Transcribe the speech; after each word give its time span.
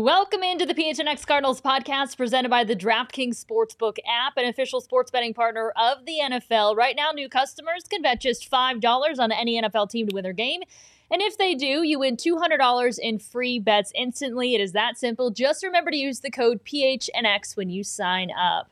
Welcome 0.00 0.42
into 0.42 0.64
the 0.64 0.72
PHNX 0.72 1.26
Cardinals 1.26 1.60
podcast 1.60 2.16
presented 2.16 2.48
by 2.48 2.64
the 2.64 2.74
DraftKings 2.74 3.44
Sportsbook 3.44 3.98
app, 4.08 4.38
an 4.38 4.46
official 4.46 4.80
sports 4.80 5.10
betting 5.10 5.34
partner 5.34 5.74
of 5.76 6.06
the 6.06 6.20
NFL. 6.24 6.74
Right 6.74 6.96
now, 6.96 7.10
new 7.10 7.28
customers 7.28 7.84
can 7.86 8.00
bet 8.00 8.18
just 8.18 8.50
$5 8.50 9.18
on 9.18 9.30
any 9.30 9.60
NFL 9.60 9.90
team 9.90 10.08
to 10.08 10.14
win 10.14 10.22
their 10.22 10.32
game. 10.32 10.62
And 11.10 11.20
if 11.20 11.36
they 11.36 11.54
do, 11.54 11.82
you 11.82 11.98
win 11.98 12.16
$200 12.16 12.98
in 12.98 13.18
free 13.18 13.58
bets 13.58 13.92
instantly. 13.94 14.54
It 14.54 14.62
is 14.62 14.72
that 14.72 14.96
simple. 14.96 15.28
Just 15.28 15.62
remember 15.62 15.90
to 15.90 15.98
use 15.98 16.20
the 16.20 16.30
code 16.30 16.64
PHNX 16.64 17.54
when 17.54 17.68
you 17.68 17.84
sign 17.84 18.30
up. 18.30 18.70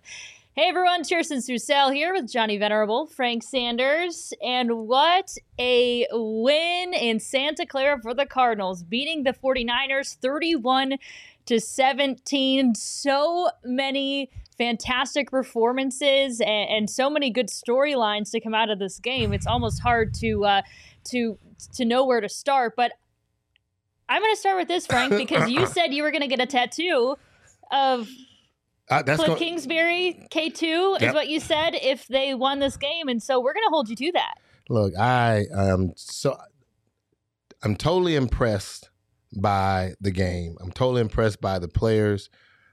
Hey 0.58 0.70
everyone, 0.70 1.04
Kirsten 1.04 1.38
Susel 1.38 1.94
here 1.94 2.12
with 2.12 2.28
Johnny 2.28 2.58
Venerable, 2.58 3.06
Frank 3.06 3.44
Sanders, 3.44 4.32
and 4.42 4.88
what 4.88 5.36
a 5.56 6.04
win 6.10 6.94
in 6.94 7.20
Santa 7.20 7.64
Clara 7.64 8.00
for 8.02 8.12
the 8.12 8.26
Cardinals, 8.26 8.82
beating 8.82 9.22
the 9.22 9.32
49ers 9.32 10.16
31 10.16 10.96
to 11.46 11.60
17. 11.60 12.74
So 12.74 13.50
many 13.62 14.32
fantastic 14.58 15.30
performances 15.30 16.40
and, 16.40 16.68
and 16.68 16.90
so 16.90 17.08
many 17.08 17.30
good 17.30 17.50
storylines 17.50 18.32
to 18.32 18.40
come 18.40 18.52
out 18.52 18.68
of 18.68 18.80
this 18.80 18.98
game. 18.98 19.32
It's 19.32 19.46
almost 19.46 19.80
hard 19.80 20.12
to 20.14 20.44
uh, 20.44 20.62
to 21.10 21.38
to 21.74 21.84
know 21.84 22.04
where 22.04 22.20
to 22.20 22.28
start, 22.28 22.74
but 22.76 22.94
I'm 24.08 24.20
going 24.20 24.34
to 24.34 24.40
start 24.40 24.58
with 24.58 24.66
this, 24.66 24.88
Frank, 24.88 25.16
because 25.16 25.48
you 25.48 25.66
said 25.68 25.94
you 25.94 26.02
were 26.02 26.10
going 26.10 26.22
to 26.22 26.26
get 26.26 26.40
a 26.40 26.46
tattoo 26.46 27.14
of 27.70 28.08
uh, 28.90 29.02
that's 29.02 29.16
Cliff 29.18 29.28
going 29.28 29.38
Kingsbury 29.38 30.26
K2 30.30 30.96
is 30.96 31.02
Yep. 31.02 31.14
what 31.14 31.28
you 31.28 31.40
said 31.40 31.70
if 31.74 32.06
they 32.08 32.34
won 32.34 32.58
this 32.58 32.76
game. 32.76 33.08
And 33.08 33.22
so 33.22 33.40
we're 33.40 33.52
going 33.54 33.64
to 33.66 33.70
hold 33.70 33.88
you 33.88 33.96
to 33.96 34.12
that. 34.12 34.34
look. 34.68 34.96
I 34.98 35.44
am 35.56 35.92
so 35.96 36.36
I'm 37.62 37.74
totally 37.76 38.14
impressed 38.14 38.90
by 39.40 39.94
the 40.00 40.10
game. 40.10 40.56
I'm 40.60 40.70
totally 40.72 41.00
impressed 41.00 41.40
by 41.40 41.58
the 41.58 41.68
players, 41.68 42.30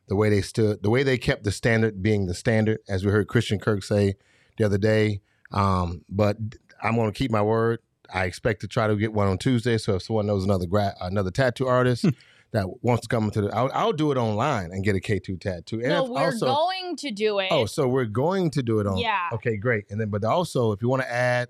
the 0.07 0.15
way 0.15 0.29
they 0.29 0.41
stood, 0.41 0.83
the 0.83 0.89
way 0.89 1.03
they 1.03 1.17
kept 1.17 1.43
the 1.43 1.51
standard 1.51 2.01
being 2.01 2.27
the 2.27 2.33
standard, 2.35 2.79
as 2.87 3.03
we 3.05 3.11
heard 3.11 3.27
Christian 3.27 3.59
Kirk 3.59 3.83
say 3.83 4.15
the 4.57 4.63
other 4.65 4.77
day. 4.77 5.21
Um, 5.51 6.03
but 6.09 6.37
I'm 6.83 6.95
going 6.95 7.11
to 7.11 7.17
keep 7.17 7.31
my 7.31 7.41
word. 7.41 7.79
I 8.13 8.25
expect 8.25 8.61
to 8.61 8.67
try 8.67 8.87
to 8.87 8.95
get 8.95 9.13
one 9.13 9.27
on 9.27 9.37
Tuesday. 9.39 9.77
So 9.79 9.95
if 9.95 10.03
someone 10.03 10.27
knows 10.27 10.43
another 10.43 10.67
gra- 10.67 10.95
another 11.01 11.31
tattoo 11.31 11.67
artist 11.67 12.05
that 12.55 12.67
wants 12.81 13.01
to 13.01 13.07
come 13.07 13.29
to 13.31 13.41
the, 13.41 13.55
I'll, 13.55 13.69
I'll 13.73 13.93
do 13.93 14.11
it 14.11 14.17
online 14.17 14.71
and 14.71 14.83
get 14.83 14.95
a 14.95 14.99
K2 14.99 15.39
tattoo. 15.39 15.81
And 15.81 15.89
no, 15.89 16.05
we're 16.05 16.25
also- 16.25 16.45
going 16.45 16.95
to 16.97 17.11
do 17.11 17.35
oh, 17.35 17.39
it. 17.39 17.47
Oh, 17.51 17.65
so 17.65 17.87
we're 17.87 18.05
going 18.05 18.49
to 18.51 18.63
do 18.63 18.79
it 18.79 18.87
on. 18.87 18.97
Yeah. 18.97 19.29
Okay, 19.33 19.57
great. 19.57 19.85
And 19.89 19.99
then, 19.99 20.09
but 20.09 20.23
also, 20.23 20.71
if 20.71 20.81
you 20.81 20.87
want 20.87 21.01
to 21.01 21.11
add, 21.11 21.49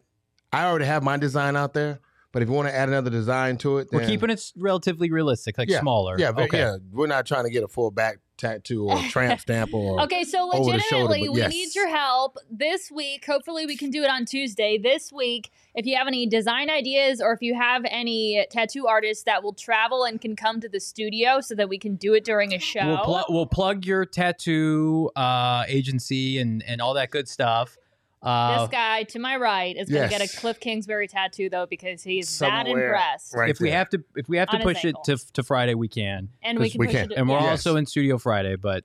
I 0.52 0.66
already 0.66 0.86
have 0.86 1.04
my 1.04 1.18
design 1.18 1.56
out 1.56 1.74
there. 1.74 2.00
But 2.36 2.42
if 2.42 2.50
you 2.50 2.54
want 2.56 2.68
to 2.68 2.76
add 2.76 2.90
another 2.90 3.10
design 3.10 3.56
to 3.60 3.78
it, 3.78 3.88
We're 3.94 4.06
keeping 4.06 4.30
it 4.30 4.52
relatively 4.58 5.10
realistic, 5.10 5.58
like 5.58 5.70
Yeah. 5.70 5.80
smaller. 5.80 6.20
Yeah, 6.20 6.34
very, 6.34 6.48
okay. 6.50 6.58
yeah. 6.58 6.78
We're 6.92 7.08
not 7.08 7.26
trying 7.26 7.46
to 7.46 7.50
get 7.50 7.64
a 7.64 7.68
full 7.70 7.92
back 7.92 8.18
tattoo 8.38 8.90
or 8.90 8.98
tramp 9.10 9.40
stamp 9.40 9.74
or. 9.74 10.02
Okay, 10.04 10.26
so 10.26 10.52
over 10.52 10.74
the 10.74 10.80
shoulder, 10.80 11.06
legitimately, 11.14 11.30
we 11.30 11.40
yes. 11.40 11.50
need 11.54 11.74
your 11.76 11.88
help 11.88 12.38
this 12.52 12.92
week. 12.92 13.26
Hopefully, 13.26 13.66
we 13.66 13.78
can 13.78 13.90
do 13.90 14.04
it 14.04 14.10
on 14.10 14.26
Tuesday. 14.26 14.78
This 14.78 15.14
week, 15.14 15.50
if 15.76 15.86
you 15.86 15.96
have 15.96 16.08
any 16.08 16.28
design 16.28 16.70
ideas 16.70 17.22
or 17.22 17.32
if 17.32 17.42
you 17.42 17.56
have 17.56 17.84
any 17.90 18.46
tattoo 18.52 18.86
artists 18.86 19.24
that 19.24 19.42
will 19.42 19.54
travel 19.54 20.04
and 20.04 20.20
can 20.20 20.36
come 20.36 20.60
to 20.60 20.68
the 20.68 20.82
studio 20.82 21.40
so 21.40 21.56
that 21.56 21.70
we 21.70 21.80
can 21.80 21.96
do 21.96 22.14
it 22.16 22.26
during 22.26 22.54
a 22.54 22.60
show. 22.60 22.86
We'll, 22.86 23.06
pl- 23.06 23.26
we'll 23.30 23.46
plug 23.46 23.86
your 23.86 24.04
tattoo 24.04 25.10
uh, 25.16 25.64
agency 25.70 26.40
and, 26.40 26.62
and 26.64 26.82
all 26.82 26.96
that 26.96 27.12
good 27.12 27.30
stuff. 27.30 27.78
Uh, 28.22 28.62
this 28.62 28.70
guy 28.72 29.04
to 29.04 29.20
my 29.20 29.38
right 29.38 29.76
is 29.78 29.88
going 29.90 30.08
to 30.10 30.16
Yes. 30.16 30.20
get 30.20 30.36
a 30.36 30.40
Cliff 30.40 30.60
Kingsbury 30.60 31.08
tattoo 31.08 31.50
though 31.50 31.68
because 31.68 32.02
he's 32.02 32.28
that 32.40 32.66
Somewhere 32.66 32.86
impressed. 32.88 33.36
right 33.36 33.50
if 33.52 33.60
we 33.60 33.70
have 33.70 33.90
to, 33.90 34.04
if 34.16 34.28
we 34.28 34.38
have 34.38 34.50
to 34.50 34.60
push 34.60 34.84
it 34.84 34.96
to, 35.06 35.18
to 35.34 35.44
Friday, 35.44 35.76
we 35.76 35.88
can. 35.88 36.30
And 36.42 36.58
we 36.58 36.66
'Cause 36.66 36.72
can 36.72 36.80
we 36.80 36.86
push 36.88 36.96
can. 36.96 37.12
it. 37.12 37.18
And 37.18 37.30
we're. 37.30 37.40
Yes. 37.40 37.50
also 37.66 37.76
in 37.76 37.86
studio 37.86 38.18
Friday, 38.18 38.56
but 38.56 38.84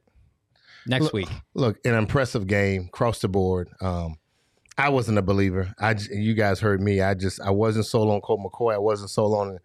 next 0.86 1.04
Look- 1.04 1.12
week. 1.14 1.28
Look, 1.54 1.78
an 1.86 1.94
impressive 1.94 2.46
game 2.46 2.86
across 2.88 3.20
the 3.20 3.28
board. 3.28 3.68
Um, 3.80 4.16
I 4.76 4.88
wasn't 4.90 5.18
a 5.18 5.22
believer. 5.22 5.74
I, 5.78 5.94
j- 5.94 6.14
you 6.16 6.34
guys 6.34 6.60
heard 6.60 6.80
me. 6.80 7.00
I 7.02 7.14
just, 7.14 7.40
I 7.40 7.50
wasn't 7.50 7.84
sold 7.86 8.10
on 8.10 8.20
Colt 8.22 8.40
McCoy. 8.40 8.74
I 8.74 8.78
wasn't 8.78 9.10
sold 9.10 9.34
on 9.38 9.58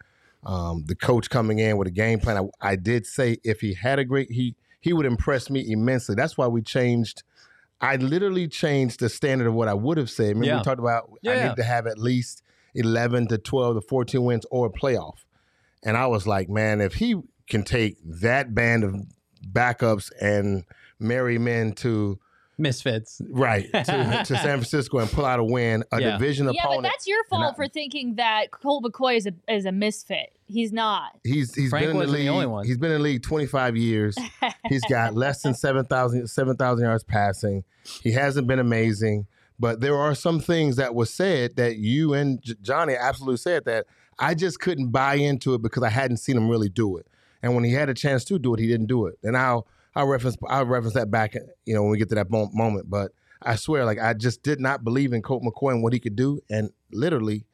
um, 0.45 0.83
the 0.87 0.95
coach 0.95 1.29
coming 1.29 1.59
in 1.59 1.77
with 1.77 1.87
a 1.87 1.91
game 1.91 2.19
plan. 2.19 2.37
I, 2.61 2.71
I 2.71 2.75
did 2.75 3.05
say 3.05 3.37
if 3.43 3.61
he 3.61 3.73
had 3.73 3.97
a 3.99 4.05
great, 4.05 4.29
he 4.31 4.55
he 4.81 4.93
would 4.93 5.05
impress 5.05 5.49
me 5.49 5.65
immensely. 5.71 6.15
That's 6.15 6.37
why 6.37 6.47
we 6.47 6.61
changed. 6.61 7.23
I 7.81 7.97
literally 7.97 8.47
changed 8.47 8.99
the 8.99 9.09
standard 9.09 9.47
of 9.47 9.53
what 9.53 9.67
I 9.67 9.73
would 9.73 9.97
have 9.97 10.09
said. 10.09 10.27
Remember 10.29 10.45
Yeah. 10.47 10.57
we 10.57 10.63
talked 10.63 10.79
about 10.79 11.11
I 11.27 11.47
need 11.47 11.55
to 11.57 11.63
have 11.63 11.87
at 11.87 11.97
least 11.97 12.41
eleven 12.73 13.27
to 13.27 13.37
twelve 13.37 13.75
to 13.75 13.81
fourteen 13.81 14.23
wins 14.23 14.45
or 14.51 14.67
a 14.67 14.69
playoff. 14.69 15.25
And 15.83 15.95
I 15.97 16.07
was 16.07 16.25
like, 16.25 16.49
man, 16.49 16.81
if 16.81 16.95
he 16.95 17.15
can 17.47 17.63
take 17.63 17.97
that 18.03 18.55
band 18.55 18.83
of 18.83 18.95
backups 19.47 20.11
and 20.19 20.63
marry 20.99 21.37
men 21.37 21.73
to 21.73 22.17
Misfits. 22.57 23.21
right 23.29 23.65
to, 23.71 23.81
to 24.25 24.25
San 24.25 24.57
Francisco 24.59 24.99
and 24.99 25.11
pull 25.11 25.25
out 25.25 25.39
a 25.39 25.43
win, 25.43 25.83
a 25.91 26.01
Yeah. 26.01 26.11
division 26.11 26.49
Yeah, 26.51 26.61
opponent. 26.63 26.83
but 26.83 26.89
that's 26.89 27.05
your 27.07 27.23
fault 27.25 27.53
I- 27.53 27.55
for 27.55 27.67
thinking 27.67 28.15
that 28.15 28.51
Colt 28.51 28.83
McCoy 28.83 29.17
is 29.17 29.27
a 29.27 29.33
is 29.53 29.65
a 29.65 29.71
misfit. 29.71 30.34
He's 30.47 30.71
not. 30.71 31.11
He's 31.23 31.55
he's 31.55 31.69
Frank 31.69 31.87
been 31.87 31.89
in 31.91 31.93
the 31.95 31.99
wasn't 32.01 32.17
the 32.17 32.23
league. 32.23 32.29
only 32.29 32.45
one. 32.45 32.65
He's 32.65 32.77
been 32.77 32.91
in 32.91 32.97
the 32.97 33.03
league 33.03 33.23
25 33.23 33.75
years. 33.75 34.15
He's 34.67 34.83
got 34.85 35.13
less 35.15 35.41
than 35.41 35.55
7,000 35.55 36.27
7,000 36.27 36.85
yards 36.85 37.03
passing. 37.03 37.63
He 38.03 38.11
hasn't 38.11 38.47
been 38.47 38.59
amazing, 38.59 39.25
but 39.59 39.79
there 39.81 39.95
are 39.95 40.13
some 40.13 40.39
things 40.39 40.75
that 40.75 40.93
was 40.93 41.11
said 41.11 41.55
that 41.55 41.77
you 41.77 42.13
and 42.13 42.41
J- 42.41 42.55
Johnny 42.61 42.95
absolutely 42.95 43.37
said 43.37 43.65
that 43.65 43.85
I 44.19 44.35
just 44.35 44.59
couldn't 44.59 44.91
buy 44.91 45.15
into 45.15 45.55
it 45.55 45.61
because 45.61 45.83
I 45.83 45.89
hadn't 45.89 46.17
seen 46.17 46.37
him 46.37 46.47
really 46.49 46.69
do 46.69 46.97
it. 46.97 47.07
And 47.41 47.53
when 47.55 47.63
he 47.63 47.73
had 47.73 47.89
a 47.89 47.93
chance 47.93 48.23
to 48.25 48.39
do 48.39 48.53
it, 48.53 48.59
he 48.59 48.67
didn't 48.67 48.87
do 48.87 49.07
it. 49.07 49.17
And 49.23 49.35
I'll 49.35 49.67
I'll 49.95 50.07
reference 50.07 50.37
I'll 50.47 50.65
reference 50.65 50.93
that 50.93 51.09
back, 51.09 51.35
you 51.65 51.73
know, 51.73 51.81
when 51.81 51.91
we 51.91 51.97
get 51.97 52.09
to 52.09 52.15
that 52.15 52.29
moment. 52.29 52.89
But 52.89 53.11
I 53.41 53.55
swear, 53.55 53.83
like 53.83 53.99
I 53.99 54.13
just 54.13 54.43
did 54.43 54.59
not 54.59 54.83
believe 54.83 55.11
in 55.11 55.21
Colt 55.23 55.41
McCoy 55.43 55.71
and 55.71 55.81
what 55.81 55.93
he 55.93 55.99
could 55.99 56.15
do, 56.15 56.39
and 56.51 56.69
literally. 56.91 57.45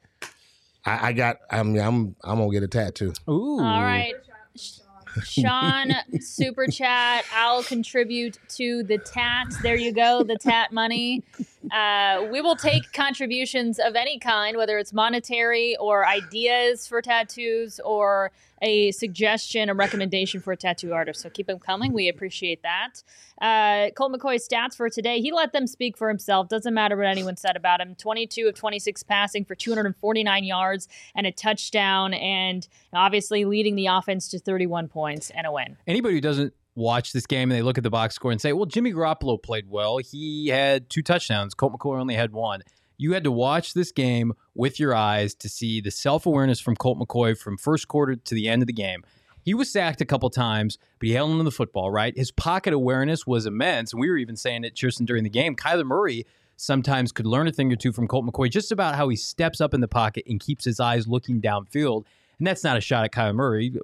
I, 0.84 1.08
I 1.08 1.12
got. 1.12 1.38
I 1.50 1.62
mean, 1.62 1.80
I'm. 1.80 2.16
I'm 2.24 2.38
gonna 2.38 2.50
get 2.50 2.62
a 2.62 2.68
tattoo. 2.68 3.12
Ooh. 3.28 3.60
All 3.60 3.82
right. 3.82 4.14
Sh- 4.56 4.80
Sean, 5.24 5.92
super 6.20 6.66
chat. 6.66 7.24
I'll 7.34 7.62
contribute 7.62 8.38
to 8.56 8.82
the 8.82 8.96
tat. 8.98 9.46
There 9.62 9.76
you 9.76 9.92
go, 9.92 10.22
the 10.22 10.36
tat 10.36 10.72
money. 10.72 11.22
Uh, 11.70 12.26
we 12.30 12.40
will 12.40 12.56
take 12.56 12.92
contributions 12.92 13.78
of 13.78 13.94
any 13.94 14.18
kind, 14.18 14.56
whether 14.56 14.78
it's 14.78 14.92
monetary 14.92 15.76
or 15.76 16.06
ideas 16.06 16.86
for 16.86 17.02
tattoos 17.02 17.78
or 17.84 18.30
a 18.62 18.92
suggestion, 18.92 19.68
a 19.68 19.74
recommendation 19.74 20.40
for 20.40 20.52
a 20.52 20.56
tattoo 20.56 20.92
artist. 20.92 21.20
So 21.20 21.28
keep 21.28 21.48
them 21.48 21.58
coming. 21.58 21.92
We 21.92 22.08
appreciate 22.08 22.62
that. 22.62 23.02
Uh, 23.40 23.90
Colt 23.90 24.12
McCoy's 24.12 24.48
stats 24.48 24.76
for 24.76 24.88
today. 24.88 25.20
He 25.20 25.32
let 25.32 25.52
them 25.52 25.66
speak 25.66 25.98
for 25.98 26.08
himself. 26.08 26.48
Doesn't 26.48 26.72
matter 26.72 26.96
what 26.96 27.06
anyone 27.06 27.36
said 27.36 27.56
about 27.56 27.80
him. 27.80 27.96
22 27.96 28.48
of 28.48 28.54
26 28.54 29.02
passing 29.02 29.44
for 29.44 29.56
249 29.56 30.44
yards 30.44 30.88
and 31.16 31.26
a 31.26 31.32
touchdown, 31.32 32.14
and 32.14 32.66
obviously 32.92 33.44
leading 33.44 33.74
the 33.74 33.86
offense 33.86 34.28
to 34.28 34.38
31 34.38 34.88
points 34.88 35.30
and 35.30 35.46
a 35.46 35.52
win. 35.52 35.76
Anybody 35.86 36.14
who 36.14 36.20
doesn't 36.20 36.54
watch 36.74 37.12
this 37.12 37.26
game 37.26 37.50
and 37.50 37.58
they 37.58 37.62
look 37.62 37.78
at 37.78 37.84
the 37.84 37.90
box 37.90 38.14
score 38.14 38.30
and 38.30 38.40
say, 38.40 38.52
well, 38.52 38.66
Jimmy 38.66 38.92
Garoppolo 38.92 39.42
played 39.42 39.68
well. 39.68 39.98
He 39.98 40.48
had 40.48 40.88
two 40.88 41.02
touchdowns. 41.02 41.54
Colt 41.54 41.72
McCoy 41.72 42.00
only 42.00 42.14
had 42.14 42.32
one. 42.32 42.62
You 42.96 43.12
had 43.12 43.24
to 43.24 43.32
watch 43.32 43.74
this 43.74 43.92
game 43.92 44.32
with 44.54 44.78
your 44.78 44.94
eyes 44.94 45.34
to 45.36 45.48
see 45.48 45.80
the 45.80 45.90
self 45.90 46.26
awareness 46.26 46.60
from 46.60 46.76
Colt 46.76 46.98
McCoy 46.98 47.36
from 47.36 47.56
first 47.56 47.88
quarter 47.88 48.16
to 48.16 48.34
the 48.34 48.48
end 48.48 48.62
of 48.62 48.66
the 48.66 48.72
game. 48.72 49.02
He 49.44 49.54
was 49.54 49.70
sacked 49.72 50.00
a 50.00 50.04
couple 50.04 50.30
times, 50.30 50.78
but 51.00 51.08
he 51.08 51.14
held 51.14 51.32
on 51.32 51.38
to 51.38 51.44
the 51.44 51.50
football, 51.50 51.90
right? 51.90 52.16
His 52.16 52.30
pocket 52.30 52.72
awareness 52.72 53.26
was 53.26 53.44
immense. 53.44 53.92
We 53.92 54.08
were 54.08 54.16
even 54.16 54.36
saying 54.36 54.64
it, 54.64 54.76
Chierstin, 54.76 55.04
during 55.04 55.24
the 55.24 55.30
game. 55.30 55.56
Kyler 55.56 55.84
Murray 55.84 56.26
sometimes 56.56 57.10
could 57.10 57.26
learn 57.26 57.48
a 57.48 57.52
thing 57.52 57.72
or 57.72 57.76
two 57.76 57.92
from 57.92 58.06
Colt 58.06 58.24
McCoy 58.24 58.48
just 58.48 58.70
about 58.70 58.94
how 58.94 59.08
he 59.08 59.16
steps 59.16 59.60
up 59.60 59.74
in 59.74 59.80
the 59.80 59.88
pocket 59.88 60.24
and 60.28 60.38
keeps 60.38 60.64
his 60.64 60.78
eyes 60.78 61.08
looking 61.08 61.40
downfield. 61.40 62.04
And 62.38 62.46
that's 62.46 62.64
not 62.64 62.76
a 62.76 62.80
shot 62.80 63.04
at 63.04 63.12
Kyler 63.12 63.34
Murray. 63.34 63.74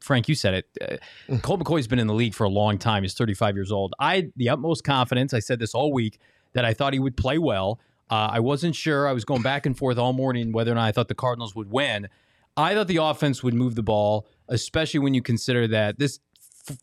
Frank, 0.00 0.28
you 0.28 0.34
said 0.34 0.54
it. 0.54 0.66
Uh, 0.80 1.32
mm. 1.32 1.42
Colt 1.42 1.60
McCoy's 1.60 1.88
been 1.88 1.98
in 1.98 2.06
the 2.06 2.14
league 2.14 2.34
for 2.34 2.44
a 2.44 2.48
long 2.48 2.78
time. 2.78 3.02
He's 3.02 3.14
35 3.14 3.56
years 3.56 3.72
old. 3.72 3.94
I 3.98 4.16
had 4.16 4.32
the 4.36 4.48
utmost 4.48 4.84
confidence. 4.84 5.34
I 5.34 5.40
said 5.40 5.58
this 5.58 5.74
all 5.74 5.92
week 5.92 6.18
that 6.52 6.64
I 6.64 6.74
thought 6.74 6.92
he 6.92 6.98
would 6.98 7.16
play 7.16 7.38
well. 7.38 7.80
Uh, 8.10 8.30
I 8.32 8.40
wasn't 8.40 8.74
sure. 8.74 9.06
I 9.06 9.12
was 9.12 9.24
going 9.24 9.42
back 9.42 9.66
and 9.66 9.76
forth 9.76 9.98
all 9.98 10.12
morning 10.12 10.52
whether 10.52 10.72
or 10.72 10.76
not 10.76 10.84
I 10.84 10.92
thought 10.92 11.08
the 11.08 11.14
Cardinals 11.14 11.54
would 11.54 11.70
win. 11.70 12.08
I 12.56 12.74
thought 12.74 12.88
the 12.88 12.96
offense 12.96 13.42
would 13.42 13.54
move 13.54 13.74
the 13.74 13.82
ball, 13.82 14.26
especially 14.48 15.00
when 15.00 15.14
you 15.14 15.22
consider 15.22 15.68
that 15.68 15.98
this 15.98 16.18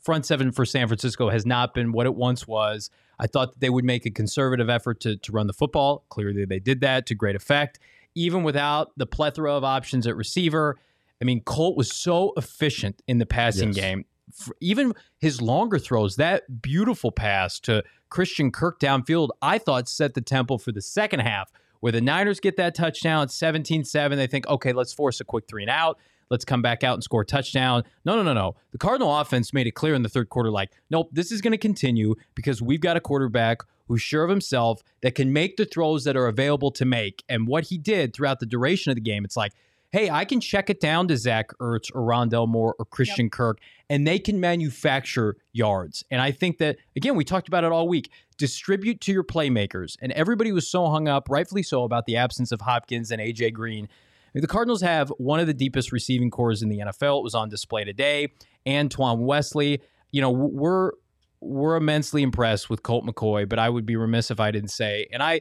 front 0.02 0.26
seven 0.26 0.52
for 0.52 0.66
San 0.66 0.88
Francisco 0.88 1.30
has 1.30 1.46
not 1.46 1.74
been 1.74 1.92
what 1.92 2.06
it 2.06 2.16
once 2.16 2.48
was. 2.48 2.90
I 3.20 3.28
thought 3.28 3.54
that 3.54 3.60
they 3.60 3.70
would 3.70 3.86
make 3.86 4.06
a 4.06 4.12
conservative 4.12 4.70
effort 4.70 5.00
to, 5.02 5.18
to 5.18 5.32
run 5.32 5.48
the 5.48 5.54
football. 5.54 6.06
Clearly, 6.10 6.46
they 6.46 6.60
did 6.60 6.82
that 6.82 7.06
to 7.08 7.16
great 7.16 7.36
effect. 7.36 7.80
Even 8.14 8.44
without 8.44 8.92
the 8.98 9.06
plethora 9.06 9.54
of 9.54 9.64
options 9.64 10.08
at 10.08 10.16
receiver, 10.16 10.78
I 11.22 11.26
mean, 11.26 11.42
Colt 11.42 11.78
was 11.78 11.92
so 11.92 12.34
efficient 12.38 13.02
in 13.08 13.18
the 13.18 13.26
passing 13.26 13.70
yes. 13.70 13.78
game. 13.78 14.06
Even 14.60 14.94
his 15.20 15.42
longer 15.42 15.80
throws, 15.80 16.16
that 16.18 16.62
beautiful 16.62 17.12
pass 17.12 17.60
to 17.62 17.84
Christian 18.10 18.52
Kirk 18.52 18.80
downfield, 18.80 19.30
I 19.42 19.58
thought 19.58 19.90
set 19.90 20.14
the 20.14 20.22
tempo 20.22 20.58
for 20.58 20.72
the 20.72 20.82
second 20.82 21.22
half, 21.22 21.52
where 21.80 21.92
the 21.92 22.02
Niners 22.02 22.40
get 22.40 22.58
that 22.58 22.76
touchdown 22.76 23.30
17 23.30 23.84
7. 23.84 24.18
They 24.18 24.28
think, 24.28 24.48
okay, 24.48 24.74
let's 24.74 24.94
force 24.94 25.20
a 25.20 25.26
quick 25.26 25.46
three 25.48 25.64
and 25.64 25.70
out. 25.70 26.00
Let's 26.30 26.46
come 26.46 26.62
back 26.62 26.84
out 26.84 26.96
and 26.96 27.04
score 27.04 27.22
a 27.22 27.26
touchdown. 27.26 27.84
No, 28.04 28.16
no, 28.16 28.24
no, 28.24 28.34
no. 28.34 28.56
The 28.72 28.80
Cardinal 28.80 29.16
offense 29.16 29.54
made 29.54 29.68
it 29.68 29.72
clear 29.72 29.94
in 29.94 30.02
the 30.02 30.10
third 30.10 30.30
quarter 30.30 30.50
like, 30.50 30.72
nope, 30.90 31.10
this 31.12 31.32
is 31.32 31.42
going 31.42 31.52
to 31.52 31.58
continue 31.58 32.16
because 32.34 32.62
we've 32.62 32.82
got 32.82 32.98
a 32.98 33.02
quarterback 33.02 33.60
who's 33.88 34.02
sure 34.02 34.24
of 34.24 34.30
himself 34.32 34.82
that 35.02 35.14
can 35.14 35.32
make 35.32 35.58
the 35.58 35.66
throws 35.66 36.04
that 36.06 36.18
are 36.18 36.28
available 36.28 36.72
to 36.72 36.86
make. 36.86 37.24
And 37.30 37.48
what 37.48 37.66
he 37.66 37.78
did 37.78 38.16
throughout 38.16 38.40
the 38.40 38.48
duration 38.48 38.90
of 38.90 38.96
the 38.96 39.02
game, 39.02 39.24
it's 39.24 39.38
like, 39.38 39.54
hey, 39.96 40.10
I 40.10 40.26
can 40.26 40.42
check 40.42 40.70
it 40.70 40.82
down 40.82 41.08
to 41.08 41.16
Zach 41.16 41.52
Ertz 41.62 41.90
or 41.96 42.02
Rondale 42.02 42.50
Moore 42.50 42.76
or 42.78 42.84
Christian 42.84 43.28
yep. 43.28 43.32
Kirk, 43.32 43.60
and 43.90 44.06
they 44.06 44.20
can 44.20 44.42
manufacture 44.42 45.38
yards. 45.54 46.04
And 46.12 46.22
I 46.22 46.32
think 46.32 46.58
that, 46.58 46.76
again, 46.98 47.16
we 47.16 47.24
talked 47.24 47.48
about 47.48 47.64
it 47.64 47.72
all 47.72 47.88
week. 47.88 48.12
Distribute 48.38 49.00
to 49.00 49.14
your 49.14 49.24
playmakers. 49.24 49.96
And 50.02 50.12
everybody 50.12 50.52
was 50.52 50.68
so 50.68 50.88
hung 50.90 51.08
up, 51.08 51.30
rightfully 51.30 51.64
so, 51.64 51.84
about 51.84 52.08
the 52.08 52.18
absence 52.18 52.52
of 52.52 52.60
Hopkins 52.60 53.10
and 53.10 53.22
A.J. 53.22 53.52
Green. 53.52 53.88
The 54.34 54.48
Cardinals 54.48 54.82
have 54.82 55.14
one 55.18 55.40
of 55.40 55.48
the 55.48 55.54
deepest 55.54 55.94
receiving 55.94 56.30
cores 56.30 56.62
in 56.62 56.68
the 56.68 56.80
NFL. 56.80 57.20
It 57.20 57.24
was 57.24 57.34
on 57.34 57.48
display 57.48 57.86
today. 57.86 58.34
Antoine 58.68 59.22
Wesley, 59.22 59.82
you 60.12 60.20
know, 60.20 60.30
we're 60.30 60.92
we're 61.40 61.78
immensely 61.78 62.22
impressed 62.22 62.70
with 62.70 62.84
Colt 62.84 63.06
McCoy, 63.06 63.48
but 63.48 63.60
I 63.60 63.70
would 63.70 63.86
be 63.86 63.96
remiss 63.96 64.30
if 64.30 64.42
I 64.42 64.52
didn't 64.52 64.72
say, 64.72 65.08
and 65.14 65.24
I 65.24 65.40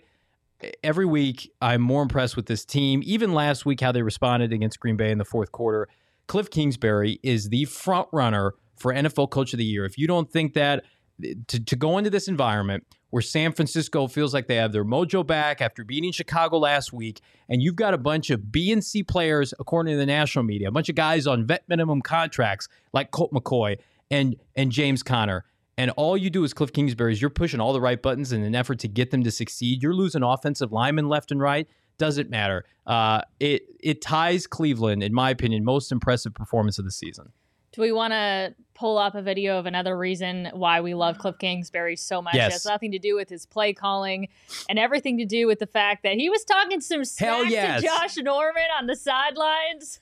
every 0.82 1.06
week 1.06 1.50
I'm 1.60 1.80
more 1.80 2.02
impressed 2.02 2.36
with 2.36 2.46
this 2.46 2.64
team. 2.64 3.02
Even 3.04 3.32
last 3.32 3.66
week, 3.66 3.80
how 3.80 3.92
they 3.92 4.02
responded 4.02 4.52
against 4.52 4.80
Green 4.80 4.96
Bay 4.96 5.10
in 5.10 5.18
the 5.18 5.24
fourth 5.24 5.52
quarter. 5.52 5.88
Cliff 6.26 6.50
Kingsbury 6.50 7.20
is 7.22 7.48
the 7.48 7.64
front 7.66 8.08
runner 8.12 8.54
for 8.76 8.92
NFL 8.92 9.30
Coach 9.30 9.52
of 9.52 9.58
the 9.58 9.64
Year. 9.64 9.84
If 9.84 9.98
you 9.98 10.06
don't 10.06 10.30
think 10.30 10.54
that, 10.54 10.84
eh, 11.22 11.34
to, 11.48 11.62
to 11.62 11.76
go 11.76 11.98
into 11.98 12.10
this 12.10 12.28
environment 12.28 12.86
where 13.10 13.22
San 13.22 13.52
Francisco 13.52 14.08
feels 14.08 14.34
like 14.34 14.48
they 14.48 14.56
have 14.56 14.72
their 14.72 14.84
mojo 14.84 15.24
back 15.24 15.60
after 15.60 15.84
beating 15.84 16.10
Chicago 16.10 16.58
last 16.58 16.92
week, 16.92 17.20
and 17.48 17.62
you've 17.62 17.76
got 17.76 17.94
a 17.94 17.98
bunch 17.98 18.30
of 18.30 18.50
B 18.50 18.72
and 18.72 18.82
C 18.82 19.02
players, 19.02 19.54
according 19.60 19.92
to 19.92 19.98
the 19.98 20.06
national 20.06 20.44
media, 20.44 20.68
a 20.68 20.72
bunch 20.72 20.88
of 20.88 20.94
guys 20.96 21.26
on 21.26 21.46
vet 21.46 21.62
minimum 21.68 22.02
contracts 22.02 22.68
like 22.92 23.10
Colt 23.10 23.32
McCoy 23.32 23.78
and 24.10 24.36
and 24.56 24.72
James 24.72 25.02
Conner 25.02 25.44
and 25.76 25.90
all 25.92 26.16
you 26.16 26.30
do 26.30 26.44
is 26.44 26.54
Cliff 26.54 26.72
Kingsbury's 26.72 27.20
you're 27.20 27.30
pushing 27.30 27.60
all 27.60 27.72
the 27.72 27.80
right 27.80 28.00
buttons 28.00 28.32
in 28.32 28.42
an 28.42 28.54
effort 28.54 28.78
to 28.80 28.88
get 28.88 29.10
them 29.10 29.22
to 29.24 29.30
succeed. 29.30 29.82
You're 29.82 29.94
losing 29.94 30.22
offensive 30.22 30.72
linemen 30.72 31.08
left 31.08 31.30
and 31.30 31.40
right. 31.40 31.68
Doesn't 31.98 32.28
matter. 32.30 32.64
Uh, 32.86 33.22
it 33.38 33.62
it 33.80 34.02
ties 34.02 34.46
Cleveland, 34.46 35.02
in 35.02 35.14
my 35.14 35.30
opinion, 35.30 35.64
most 35.64 35.92
impressive 35.92 36.34
performance 36.34 36.78
of 36.78 36.84
the 36.84 36.90
season. 36.90 37.32
Do 37.74 37.82
we 37.82 37.90
want 37.90 38.12
to 38.12 38.54
pull 38.74 38.98
up 38.98 39.16
a 39.16 39.22
video 39.22 39.58
of 39.58 39.66
another 39.66 39.98
reason 39.98 40.48
why 40.52 40.80
we 40.80 40.94
love 40.94 41.18
Cliff 41.18 41.36
Kingsbury 41.38 41.96
so 41.96 42.22
much? 42.22 42.36
Yes. 42.36 42.48
It 42.48 42.52
has 42.52 42.66
nothing 42.66 42.92
to 42.92 43.00
do 43.00 43.16
with 43.16 43.28
his 43.28 43.46
play 43.46 43.72
calling 43.72 44.28
and 44.68 44.78
everything 44.78 45.18
to 45.18 45.24
do 45.24 45.48
with 45.48 45.58
the 45.58 45.66
fact 45.66 46.04
that 46.04 46.14
he 46.14 46.30
was 46.30 46.44
talking 46.44 46.80
some 46.80 47.04
smack 47.04 47.50
yes. 47.50 47.80
to 47.80 47.86
Josh 47.88 48.16
Norman 48.18 48.62
on 48.78 48.86
the 48.86 48.94
sidelines. 48.94 49.98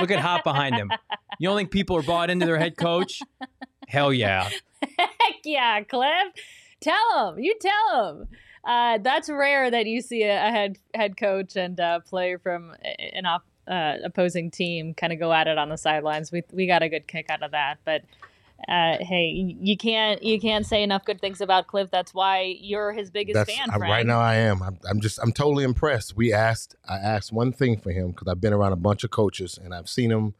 Look 0.00 0.10
at 0.10 0.20
Hop 0.20 0.42
behind 0.42 0.74
him. 0.74 0.90
You 1.38 1.50
don't 1.50 1.58
think 1.58 1.70
people 1.70 1.98
are 1.98 2.02
bought 2.02 2.30
into 2.30 2.46
their 2.46 2.58
head 2.58 2.78
coach? 2.78 3.20
Hell 3.88 4.10
yeah. 4.10 4.48
Heck 4.98 5.36
yeah, 5.44 5.82
Cliff. 5.82 6.32
Tell 6.80 7.32
him. 7.34 7.42
You 7.42 7.54
tell 7.60 8.10
him. 8.10 8.28
Uh, 8.64 8.98
that's 8.98 9.30
rare 9.30 9.70
that 9.70 9.86
you 9.86 10.00
see 10.00 10.22
a, 10.24 10.36
head 10.36 10.76
head 10.92 11.16
coach 11.16 11.56
and 11.56 11.78
a 11.78 12.00
player 12.00 12.38
from 12.38 12.74
an 13.12 13.24
op, 13.24 13.44
uh, 13.68 13.94
opposing 14.04 14.50
team 14.50 14.92
kind 14.92 15.12
of 15.12 15.20
go 15.20 15.32
at 15.32 15.46
it 15.46 15.56
on 15.56 15.68
the 15.68 15.78
sidelines. 15.78 16.32
We 16.32 16.42
we 16.52 16.66
got 16.66 16.82
a 16.82 16.88
good 16.88 17.06
kick 17.06 17.30
out 17.30 17.42
of 17.42 17.52
that, 17.52 17.78
but. 17.84 18.02
Uh, 18.68 18.96
hey, 19.00 19.26
you 19.60 19.76
can't 19.76 20.22
you 20.22 20.40
can't 20.40 20.64
say 20.64 20.82
enough 20.82 21.04
good 21.04 21.20
things 21.20 21.42
about 21.42 21.66
Cliff. 21.66 21.90
That's 21.90 22.14
why 22.14 22.56
you're 22.58 22.90
his 22.94 23.10
biggest 23.10 23.34
That's, 23.34 23.54
fan. 23.54 23.68
I, 23.70 23.76
right 23.76 24.06
now, 24.06 24.18
I 24.18 24.36
am. 24.36 24.62
I'm, 24.62 24.78
I'm, 24.88 24.98
just 24.98 25.18
I'm 25.18 25.30
totally 25.30 25.62
impressed. 25.62 26.16
We 26.16 26.32
asked 26.32 26.74
I 26.88 26.96
asked 26.96 27.34
one 27.34 27.52
thing 27.52 27.76
for 27.76 27.92
him 27.92 28.12
because 28.12 28.28
I've 28.28 28.40
been 28.40 28.54
around 28.54 28.72
a 28.72 28.76
bunch 28.76 29.04
of 29.04 29.10
coaches 29.10 29.58
and 29.62 29.74
I've 29.74 29.90
seen 29.90 30.10
him 30.10 30.32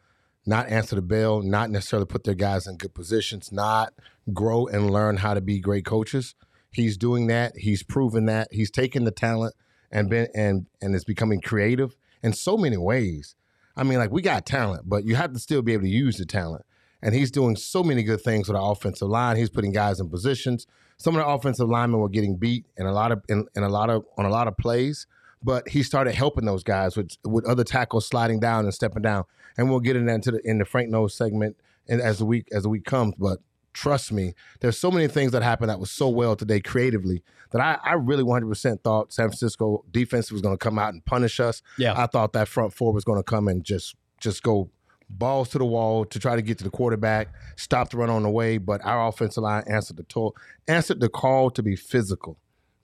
not 0.47 0.69
answer 0.69 0.97
the 0.97 1.03
bell, 1.03 1.43
not 1.43 1.71
necessarily 1.71 2.07
put 2.07 2.25
their 2.25 2.35
guys 2.35 2.67
in 2.67 2.77
good 2.77 2.95
positions, 2.95 3.51
not 3.51 3.93
grow 4.33 4.67
and 4.67 4.91
learn 4.91 5.19
how 5.19 5.35
to 5.35 5.41
be 5.41 5.59
great 5.61 5.85
coaches. 5.85 6.35
He's 6.71 6.97
doing 6.97 7.27
that. 7.29 7.57
He's 7.57 7.83
proven 7.83 8.27
that. 8.27 8.49
He's 8.51 8.71
taken 8.71 9.05
the 9.05 9.11
talent 9.11 9.55
and 9.91 10.11
been 10.11 10.29
and 10.35 10.67
and 10.81 10.95
is 10.95 11.05
becoming 11.05 11.41
creative 11.41 11.97
in 12.23 12.33
so 12.33 12.57
many 12.57 12.77
ways. 12.77 13.35
I 13.77 13.83
mean, 13.83 13.99
like 13.99 14.11
we 14.11 14.23
got 14.23 14.47
talent, 14.47 14.89
but 14.89 15.05
you 15.05 15.17
have 15.17 15.33
to 15.33 15.39
still 15.39 15.63
be 15.63 15.73
able 15.73 15.85
to 15.85 15.89
use 15.89 16.17
the 16.17 16.27
talent. 16.27 16.65
And 17.03 17.15
he's 17.15 17.31
doing 17.31 17.57
so 17.57 17.83
many 17.83 18.03
good 18.03 18.21
things 18.21 18.49
with 18.49 18.57
our 18.57 18.73
offensive 18.73 19.09
line. 19.09 19.37
He's 19.37 19.51
putting 19.51 19.73
guys 19.73 20.01
in 20.01 20.09
positions. 20.09 20.67
Some 20.97 21.15
of 21.15 21.21
the 21.23 21.27
offensive 21.27 21.69
linemen 21.69 22.01
were 22.01 22.09
getting 22.09 22.37
beat 22.37 22.67
in 22.77 22.87
a 22.87 22.93
lot 22.93 23.13
of 23.13 23.23
in, 23.29 23.47
in 23.55 23.63
a 23.63 23.69
lot 23.69 23.91
of 23.91 24.05
on 24.17 24.25
a 24.25 24.31
lot 24.31 24.49
of 24.49 24.57
plays 24.57 25.07
but 25.47 25.69
he 25.69 25.85
started 25.85 26.13
helping 26.13 26.45
those 26.45 26.65
guys 26.65 26.97
with 26.97 27.17
with 27.25 27.47
other 27.47 27.63
tackles 27.63 28.05
sliding 28.05 28.41
down 28.41 28.65
and 28.65 28.75
stepping 28.75 29.03
down. 29.03 29.25
And 29.57 29.71
we'll 29.71 29.81
get 29.81 29.95
into 29.95 30.33
the, 30.33 30.41
in 30.45 30.59
the 30.59 30.65
Frank 30.65 30.91
Nose 30.91 31.15
segment 31.15 31.57
and 31.89 32.01
as 32.01 32.19
the 32.19 32.27
week 32.27 32.49
as 32.53 32.65
the 32.65 32.69
week 32.69 32.85
comes. 32.85 33.15
But 33.17 33.39
trust 33.73 34.11
me, 34.11 34.35
there's 34.61 34.77
so 34.77 34.91
many 34.91 35.07
things 35.07 35.31
that 35.31 35.45
happened 35.45 35.71
that 35.71 35.79
was 35.79 35.93
so 35.93 36.09
well 36.09 36.35
today 36.35 36.59
creatively 36.59 37.23
that 37.53 37.61
I, 37.61 37.79
I 37.85 37.93
really 37.93 38.25
100% 38.25 38.83
thought 38.83 39.13
San 39.13 39.29
Francisco 39.29 39.85
defense 39.93 40.33
was 40.33 40.43
going 40.43 40.55
to 40.55 40.59
come 40.59 40.81
out 40.81 40.93
and 40.93 41.05
punish 41.05 41.39
us. 41.39 41.63
Yeah, 41.79 41.95
I 41.97 42.07
thought 42.09 42.33
that 42.33 42.49
front 42.49 42.73
four 42.73 42.93
was 42.93 43.05
going 43.05 43.21
to 43.21 43.23
come 43.23 43.47
and 43.47 43.63
just 43.63 43.95
just 44.21 44.43
go 44.43 44.69
balls 45.09 45.51
to 45.51 45.59
the 45.59 45.65
wall 45.65 46.05
to 46.07 46.19
try 46.19 46.35
to 46.35 46.43
get 46.43 46.59
to 46.59 46.65
the 46.65 46.71
quarterback, 46.71 47.29
stop 47.55 47.91
the 47.91 47.99
run 47.99 48.11
on 48.11 48.25
the 48.25 48.31
way. 48.31 48.59
But 48.59 48.85
our 48.85 49.07
offensive 49.07 49.45
line 49.45 49.63
answered 49.69 49.99
the 49.99 50.03
to- 50.03 50.35
answered 50.67 50.99
the 50.99 51.09
call 51.09 51.51
to 51.51 51.63
be 51.63 51.77
physical 51.77 52.37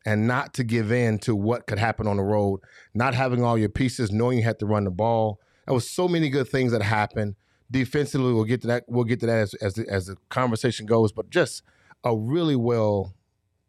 and 0.05 0.27
not 0.27 0.55
to 0.55 0.65
give 0.65 0.91
in 0.91 1.19
to 1.21 1.35
what 1.35 1.67
could 1.67 1.79
happen 1.79 2.07
on 2.07 2.17
the 2.17 2.23
road, 2.23 2.61
not 2.95 3.15
having 3.15 3.45
all 3.45 3.57
your 3.57 3.69
pieces, 3.69 4.11
knowing 4.11 4.39
you 4.39 4.45
had 4.45 4.59
to 4.59 4.67
run 4.67 4.85
the 4.85 4.91
ball. 4.91 5.41
There 5.67 5.75
was 5.75 5.89
so 5.89 6.09
many 6.09 6.29
good 6.29 6.49
things 6.49 6.73
that 6.73 6.83
happened. 6.83 7.37
Defensively, 7.71 8.33
we'll 8.33 8.45
get 8.45 8.61
to 8.63 8.67
that. 8.69 8.85
We'll 8.89 9.05
get 9.05 9.21
to 9.21 9.27
that 9.27 9.39
as 9.39 9.55
as 9.55 9.75
the, 9.75 9.89
as 9.89 10.07
the 10.07 10.17
conversation 10.29 10.87
goes. 10.87 11.13
But 11.13 11.31
just 11.31 11.63
a 12.05 12.17
really 12.17 12.57
well 12.57 13.15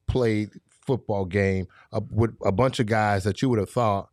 played 0.07 0.49
football 0.69 1.25
game 1.25 1.67
uh, 1.91 2.01
with 2.11 2.35
a 2.43 2.51
bunch 2.51 2.79
of 2.79 2.87
guys 2.87 3.23
that 3.23 3.41
you 3.41 3.49
would 3.49 3.59
have 3.59 3.69
thought 3.69 4.09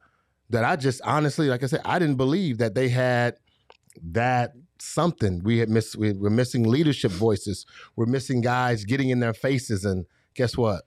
that 0.50 0.64
I 0.64 0.76
just 0.76 1.00
honestly, 1.02 1.48
like 1.48 1.62
I 1.62 1.66
said, 1.66 1.80
I 1.84 1.98
didn't 1.98 2.16
believe 2.16 2.58
that 2.58 2.74
they 2.74 2.88
had 2.88 3.36
that 4.12 4.52
something. 4.78 5.42
We 5.42 5.58
had 5.58 5.68
missed. 5.68 5.96
We, 5.96 6.12
we're 6.12 6.30
missing 6.30 6.64
leadership 6.64 7.12
voices. 7.12 7.66
We're 7.96 8.06
missing 8.06 8.40
guys 8.40 8.84
getting 8.84 9.10
in 9.10 9.20
their 9.20 9.34
faces. 9.34 9.84
And 9.84 10.06
guess 10.34 10.56
what? 10.56 10.84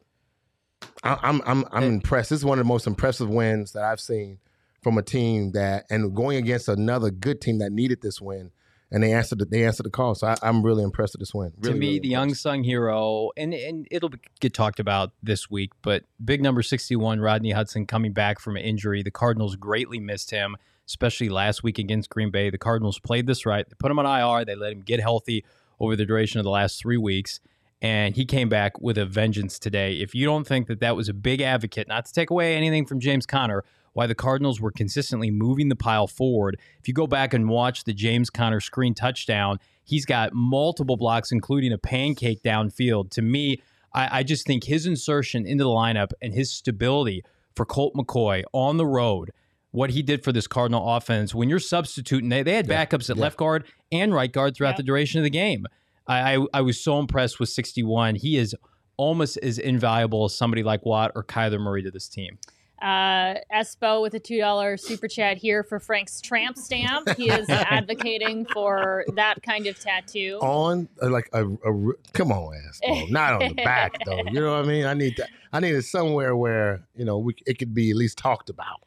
I, 1.03 1.17
I'm 1.21 1.41
I'm 1.45 1.65
I'm 1.71 1.83
impressed. 1.83 2.29
This 2.29 2.39
is 2.39 2.45
one 2.45 2.59
of 2.59 2.65
the 2.65 2.67
most 2.67 2.87
impressive 2.87 3.29
wins 3.29 3.73
that 3.73 3.83
I've 3.83 3.99
seen 3.99 4.39
from 4.81 4.97
a 4.97 5.01
team 5.01 5.51
that 5.53 5.85
and 5.89 6.15
going 6.15 6.37
against 6.37 6.67
another 6.67 7.09
good 7.09 7.41
team 7.41 7.59
that 7.59 7.71
needed 7.71 8.01
this 8.01 8.21
win. 8.21 8.51
And 8.91 9.01
they 9.01 9.11
answered 9.11 9.39
the, 9.39 9.45
they 9.45 9.65
answered 9.65 9.87
the 9.87 9.89
call, 9.89 10.13
so 10.13 10.27
I, 10.27 10.35
am 10.43 10.61
really 10.61 10.83
impressed 10.83 11.15
with 11.15 11.21
this 11.21 11.33
win. 11.33 11.51
Really, 11.57 11.73
to 11.73 11.79
me, 11.79 11.87
really 11.87 11.99
the 11.99 12.13
unsung 12.13 12.63
hero, 12.63 13.31
and 13.35 13.51
and 13.51 13.87
it'll 13.89 14.11
get 14.39 14.53
talked 14.53 14.79
about 14.79 15.13
this 15.23 15.49
week. 15.49 15.71
But 15.81 16.03
big 16.23 16.43
number 16.43 16.61
61, 16.61 17.19
Rodney 17.19 17.51
Hudson, 17.51 17.87
coming 17.87 18.13
back 18.13 18.39
from 18.39 18.55
an 18.55 18.61
injury. 18.61 19.01
The 19.01 19.09
Cardinals 19.09 19.55
greatly 19.55 19.99
missed 19.99 20.29
him, 20.29 20.57
especially 20.87 21.29
last 21.29 21.63
week 21.63 21.79
against 21.79 22.11
Green 22.11 22.29
Bay. 22.29 22.51
The 22.51 22.59
Cardinals 22.59 22.99
played 22.99 23.25
this 23.25 23.47
right. 23.47 23.67
They 23.67 23.73
put 23.79 23.89
him 23.89 23.97
on 23.97 24.05
IR. 24.05 24.45
They 24.45 24.53
let 24.53 24.73
him 24.73 24.81
get 24.81 24.99
healthy 24.99 25.43
over 25.79 25.95
the 25.95 26.05
duration 26.05 26.39
of 26.39 26.43
the 26.43 26.51
last 26.51 26.79
three 26.79 26.97
weeks. 26.97 27.39
And 27.83 28.15
he 28.15 28.23
came 28.23 28.47
back 28.47 28.81
with 28.81 28.97
a 28.97 29.05
vengeance 29.05 29.59
today. 29.59 29.95
If 29.95 30.15
you 30.15 30.25
don't 30.25 30.47
think 30.47 30.67
that 30.67 30.79
that 30.79 30.95
was 30.95 31.09
a 31.09 31.13
big 31.13 31.41
advocate, 31.41 31.89
not 31.89 32.05
to 32.05 32.13
take 32.13 32.29
away 32.29 32.55
anything 32.55 32.85
from 32.85 33.01
James 33.01 33.25
Conner, 33.25 33.65
why 33.91 34.07
the 34.07 34.15
Cardinals 34.15 34.61
were 34.61 34.71
consistently 34.71 35.29
moving 35.29 35.67
the 35.67 35.75
pile 35.75 36.07
forward. 36.07 36.57
If 36.79 36.87
you 36.87 36.93
go 36.93 37.07
back 37.07 37.33
and 37.33 37.49
watch 37.49 37.83
the 37.83 37.93
James 37.93 38.29
Conner 38.29 38.61
screen 38.61 38.93
touchdown, 38.93 39.59
he's 39.83 40.05
got 40.05 40.33
multiple 40.33 40.95
blocks, 40.95 41.31
including 41.31 41.73
a 41.73 41.77
pancake 41.77 42.41
downfield. 42.41 43.11
To 43.11 43.21
me, 43.21 43.61
I, 43.93 44.19
I 44.19 44.23
just 44.23 44.47
think 44.47 44.63
his 44.63 44.85
insertion 44.85 45.45
into 45.45 45.65
the 45.65 45.69
lineup 45.69 46.11
and 46.21 46.33
his 46.33 46.51
stability 46.51 47.21
for 47.53 47.65
Colt 47.65 47.93
McCoy 47.95 48.43
on 48.53 48.77
the 48.77 48.87
road, 48.87 49.31
what 49.71 49.89
he 49.89 50.01
did 50.01 50.23
for 50.23 50.31
this 50.31 50.47
Cardinal 50.47 50.95
offense, 50.95 51.35
when 51.35 51.49
you're 51.49 51.59
substituting, 51.59 52.29
they, 52.29 52.43
they 52.43 52.55
had 52.55 52.67
backups 52.67 53.09
at 53.09 53.17
yeah. 53.17 53.23
left 53.23 53.37
guard 53.37 53.65
and 53.91 54.13
right 54.13 54.31
guard 54.31 54.55
throughout 54.55 54.71
yeah. 54.71 54.77
the 54.77 54.83
duration 54.83 55.19
of 55.19 55.23
the 55.23 55.29
game. 55.29 55.67
I, 56.07 56.35
I, 56.35 56.45
I 56.55 56.61
was 56.61 56.79
so 56.79 56.99
impressed 56.99 57.39
with 57.39 57.49
61. 57.49 58.15
He 58.15 58.37
is 58.37 58.55
almost 58.97 59.37
as 59.37 59.57
invaluable 59.57 60.25
as 60.25 60.35
somebody 60.35 60.63
like 60.63 60.85
Watt 60.85 61.11
or 61.15 61.23
Kyler 61.23 61.59
Murray 61.59 61.83
to 61.83 61.91
this 61.91 62.07
team. 62.07 62.37
Uh, 62.81 63.35
Espo 63.53 64.01
with 64.01 64.13
a 64.13 64.19
$2 64.19 64.77
super 64.77 65.07
chat 65.07 65.37
here 65.37 65.63
for 65.63 65.79
Frank's 65.79 66.19
tramp 66.19 66.57
stamp. 66.57 67.07
He 67.15 67.29
is 67.29 67.49
advocating 67.49 68.45
for 68.45 69.05
that 69.15 69.41
kind 69.41 69.67
of 69.67 69.79
tattoo. 69.79 70.37
On, 70.41 70.89
uh, 71.01 71.09
like, 71.09 71.29
a, 71.31 71.47
a 71.47 71.91
come 72.11 72.33
on, 72.33 72.53
Espo. 72.53 73.09
Not 73.09 73.41
on 73.41 73.55
the 73.55 73.63
back, 73.63 73.95
though. 74.05 74.17
You 74.17 74.41
know 74.41 74.57
what 74.57 74.65
I 74.65 74.67
mean? 74.67 74.85
I 74.85 74.93
need 74.93 75.15
that. 75.15 75.29
I 75.53 75.61
need 75.61 75.75
it 75.75 75.83
somewhere 75.83 76.35
where, 76.35 76.85
you 76.93 77.05
know, 77.05 77.19
we, 77.19 77.35
it 77.47 77.57
could 77.57 77.73
be 77.73 77.91
at 77.91 77.95
least 77.95 78.17
talked 78.17 78.49
about. 78.49 78.81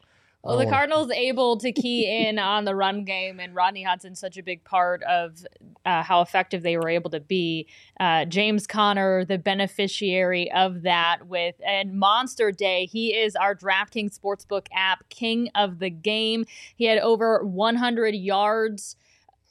Well, 0.47 0.57
the 0.57 0.65
oh. 0.65 0.69
Cardinals 0.69 1.11
able 1.11 1.57
to 1.57 1.71
key 1.73 2.27
in 2.27 2.39
on 2.39 2.63
the 2.63 2.73
run 2.73 3.03
game, 3.03 3.39
and 3.39 3.53
Rodney 3.53 3.83
Hudson's 3.83 4.19
such 4.19 4.37
a 4.37 4.43
big 4.43 4.63
part 4.63 5.03
of 5.03 5.45
uh, 5.85 6.03
how 6.03 6.21
effective 6.21 6.63
they 6.63 6.77
were 6.77 6.89
able 6.89 7.09
to 7.09 7.19
be. 7.19 7.67
Uh, 7.99 8.23
James 8.25 8.65
Conner, 8.65 9.25
the 9.25 9.37
beneficiary 9.37 10.49
of 10.51 10.83
that, 10.83 11.27
with 11.27 11.55
and 11.65 11.99
Monster 11.99 12.51
Day, 12.51 12.85
he 12.85 13.13
is 13.13 13.35
our 13.35 13.53
DraftKings 13.53 14.17
Sportsbook 14.17 14.67
app 14.73 15.07
king 15.09 15.49
of 15.53 15.79
the 15.79 15.89
game. 15.89 16.45
He 16.75 16.85
had 16.85 16.99
over 16.99 17.43
100 17.43 18.15
yards 18.15 18.95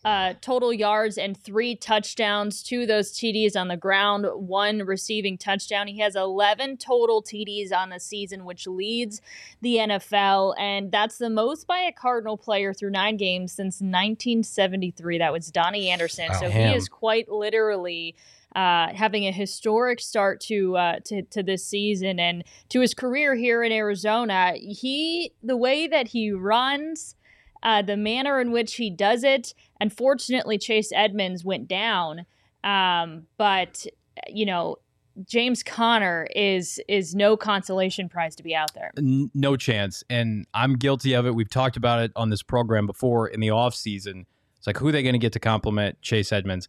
uh, 0.06 0.34
total 0.40 0.72
yards 0.72 1.18
and 1.18 1.36
three 1.36 1.74
touchdowns, 1.74 2.62
two 2.62 2.82
of 2.82 2.88
those 2.88 3.10
TDs 3.10 3.56
on 3.56 3.66
the 3.66 3.76
ground, 3.76 4.24
one 4.36 4.78
receiving 4.84 5.36
touchdown. 5.36 5.88
He 5.88 5.98
has 5.98 6.14
11 6.14 6.76
total 6.76 7.20
TDs 7.20 7.72
on 7.72 7.90
the 7.90 7.98
season, 7.98 8.44
which 8.44 8.68
leads 8.68 9.20
the 9.62 9.78
NFL. 9.78 10.54
And 10.60 10.92
that's 10.92 11.18
the 11.18 11.28
most 11.28 11.66
by 11.66 11.80
a 11.80 11.90
Cardinal 11.90 12.36
player 12.36 12.72
through 12.72 12.90
nine 12.90 13.16
games 13.16 13.50
since 13.50 13.80
1973. 13.80 15.18
That 15.18 15.32
was 15.32 15.50
Donnie 15.50 15.90
Anderson. 15.90 16.28
Oh, 16.30 16.38
so 16.38 16.50
him. 16.50 16.68
he 16.68 16.76
is 16.76 16.88
quite 16.88 17.28
literally. 17.28 18.14
Uh, 18.54 18.88
having 18.94 19.26
a 19.26 19.32
historic 19.32 20.00
start 20.00 20.40
to, 20.40 20.74
uh, 20.78 20.98
to 21.04 21.20
to 21.24 21.42
this 21.42 21.62
season 21.62 22.18
and 22.18 22.42
to 22.70 22.80
his 22.80 22.94
career 22.94 23.34
here 23.34 23.62
in 23.62 23.70
Arizona, 23.70 24.54
he 24.56 25.30
the 25.42 25.58
way 25.58 25.86
that 25.86 26.08
he 26.08 26.30
runs, 26.32 27.16
uh, 27.62 27.82
the 27.82 27.96
manner 27.96 28.40
in 28.40 28.52
which 28.52 28.76
he 28.76 28.90
does 28.90 29.24
it. 29.24 29.54
Unfortunately, 29.80 30.58
Chase 30.58 30.90
Edmonds 30.94 31.44
went 31.44 31.68
down, 31.68 32.26
um, 32.64 33.26
but 33.36 33.86
you 34.28 34.46
know 34.46 34.76
James 35.24 35.62
Conner 35.62 36.26
is 36.34 36.80
is 36.88 37.14
no 37.14 37.36
consolation 37.36 38.08
prize 38.08 38.36
to 38.36 38.42
be 38.42 38.54
out 38.54 38.74
there. 38.74 38.90
No 38.96 39.56
chance. 39.56 40.04
And 40.10 40.46
I'm 40.52 40.74
guilty 40.74 41.14
of 41.14 41.26
it. 41.26 41.34
We've 41.34 41.50
talked 41.50 41.76
about 41.76 42.02
it 42.02 42.12
on 42.16 42.30
this 42.30 42.42
program 42.42 42.86
before 42.86 43.28
in 43.28 43.40
the 43.40 43.48
offseason. 43.48 44.26
It's 44.58 44.66
like 44.66 44.76
who 44.76 44.88
are 44.88 44.92
they 44.92 45.02
going 45.02 45.14
to 45.14 45.18
get 45.18 45.32
to 45.32 45.40
complement 45.40 46.00
Chase 46.02 46.32
Edmonds? 46.32 46.68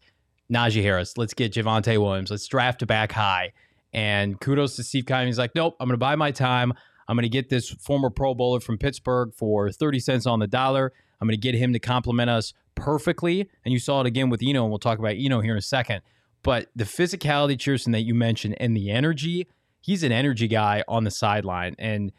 Najee 0.52 0.82
Harris. 0.82 1.18
Let's 1.18 1.34
get 1.34 1.52
Javonte 1.52 1.98
Williams. 2.02 2.32
Let's 2.32 2.48
draft 2.48 2.86
back 2.88 3.12
high. 3.12 3.52
And 3.94 4.40
kudos 4.40 4.76
to 4.78 4.84
Steve 4.84 5.06
Keim. 5.06 5.26
He's 5.26 5.38
like, 5.38 5.56
nope, 5.56 5.76
I'm 5.80 5.88
going 5.88 5.94
to 5.94 5.98
buy 5.98 6.16
my 6.16 6.32
time. 6.32 6.74
I'm 7.08 7.16
going 7.16 7.24
to 7.24 7.30
get 7.30 7.50
this 7.50 7.70
former 7.70 8.10
Pro 8.10 8.34
Bowler 8.34 8.60
from 8.60 8.78
Pittsburgh 8.78 9.34
for 9.34 9.72
30 9.72 10.00
cents 10.00 10.26
on 10.26 10.40
the 10.40 10.48
dollar. 10.48 10.92
I'm 11.20 11.28
going 11.28 11.40
to 11.40 11.42
get 11.42 11.56
him 11.56 11.74
to 11.74 11.80
compliment 11.80 12.30
us 12.30 12.54
perfectly. 12.76 13.50
And 13.66 13.74
you 13.74 13.80
saw 13.80 14.02
it 14.02 14.08
again 14.08 14.30
with 14.30 14.42
Eno, 14.44 14.64
and 14.64 14.70
we'll 14.70 14.80
talk 14.80 15.00
about 15.00 15.16
Eno 15.18 15.42
here 15.42 15.54
in 15.54 15.58
a 15.58 15.62
second. 15.62 16.02
But 16.44 16.68
the 16.76 16.84
physicality, 16.84 17.58
Chierstin, 17.58 17.92
that 17.94 18.02
you 18.02 18.14
mentioned, 18.14 18.56
and 18.60 18.76
the 18.76 18.92
energy, 18.92 19.48
he's 19.82 20.04
an 20.04 20.12
energy 20.12 20.48
guy 20.48 20.84
on 20.88 21.04
the 21.04 21.12
sideline. 21.12 21.76
And 21.80 22.12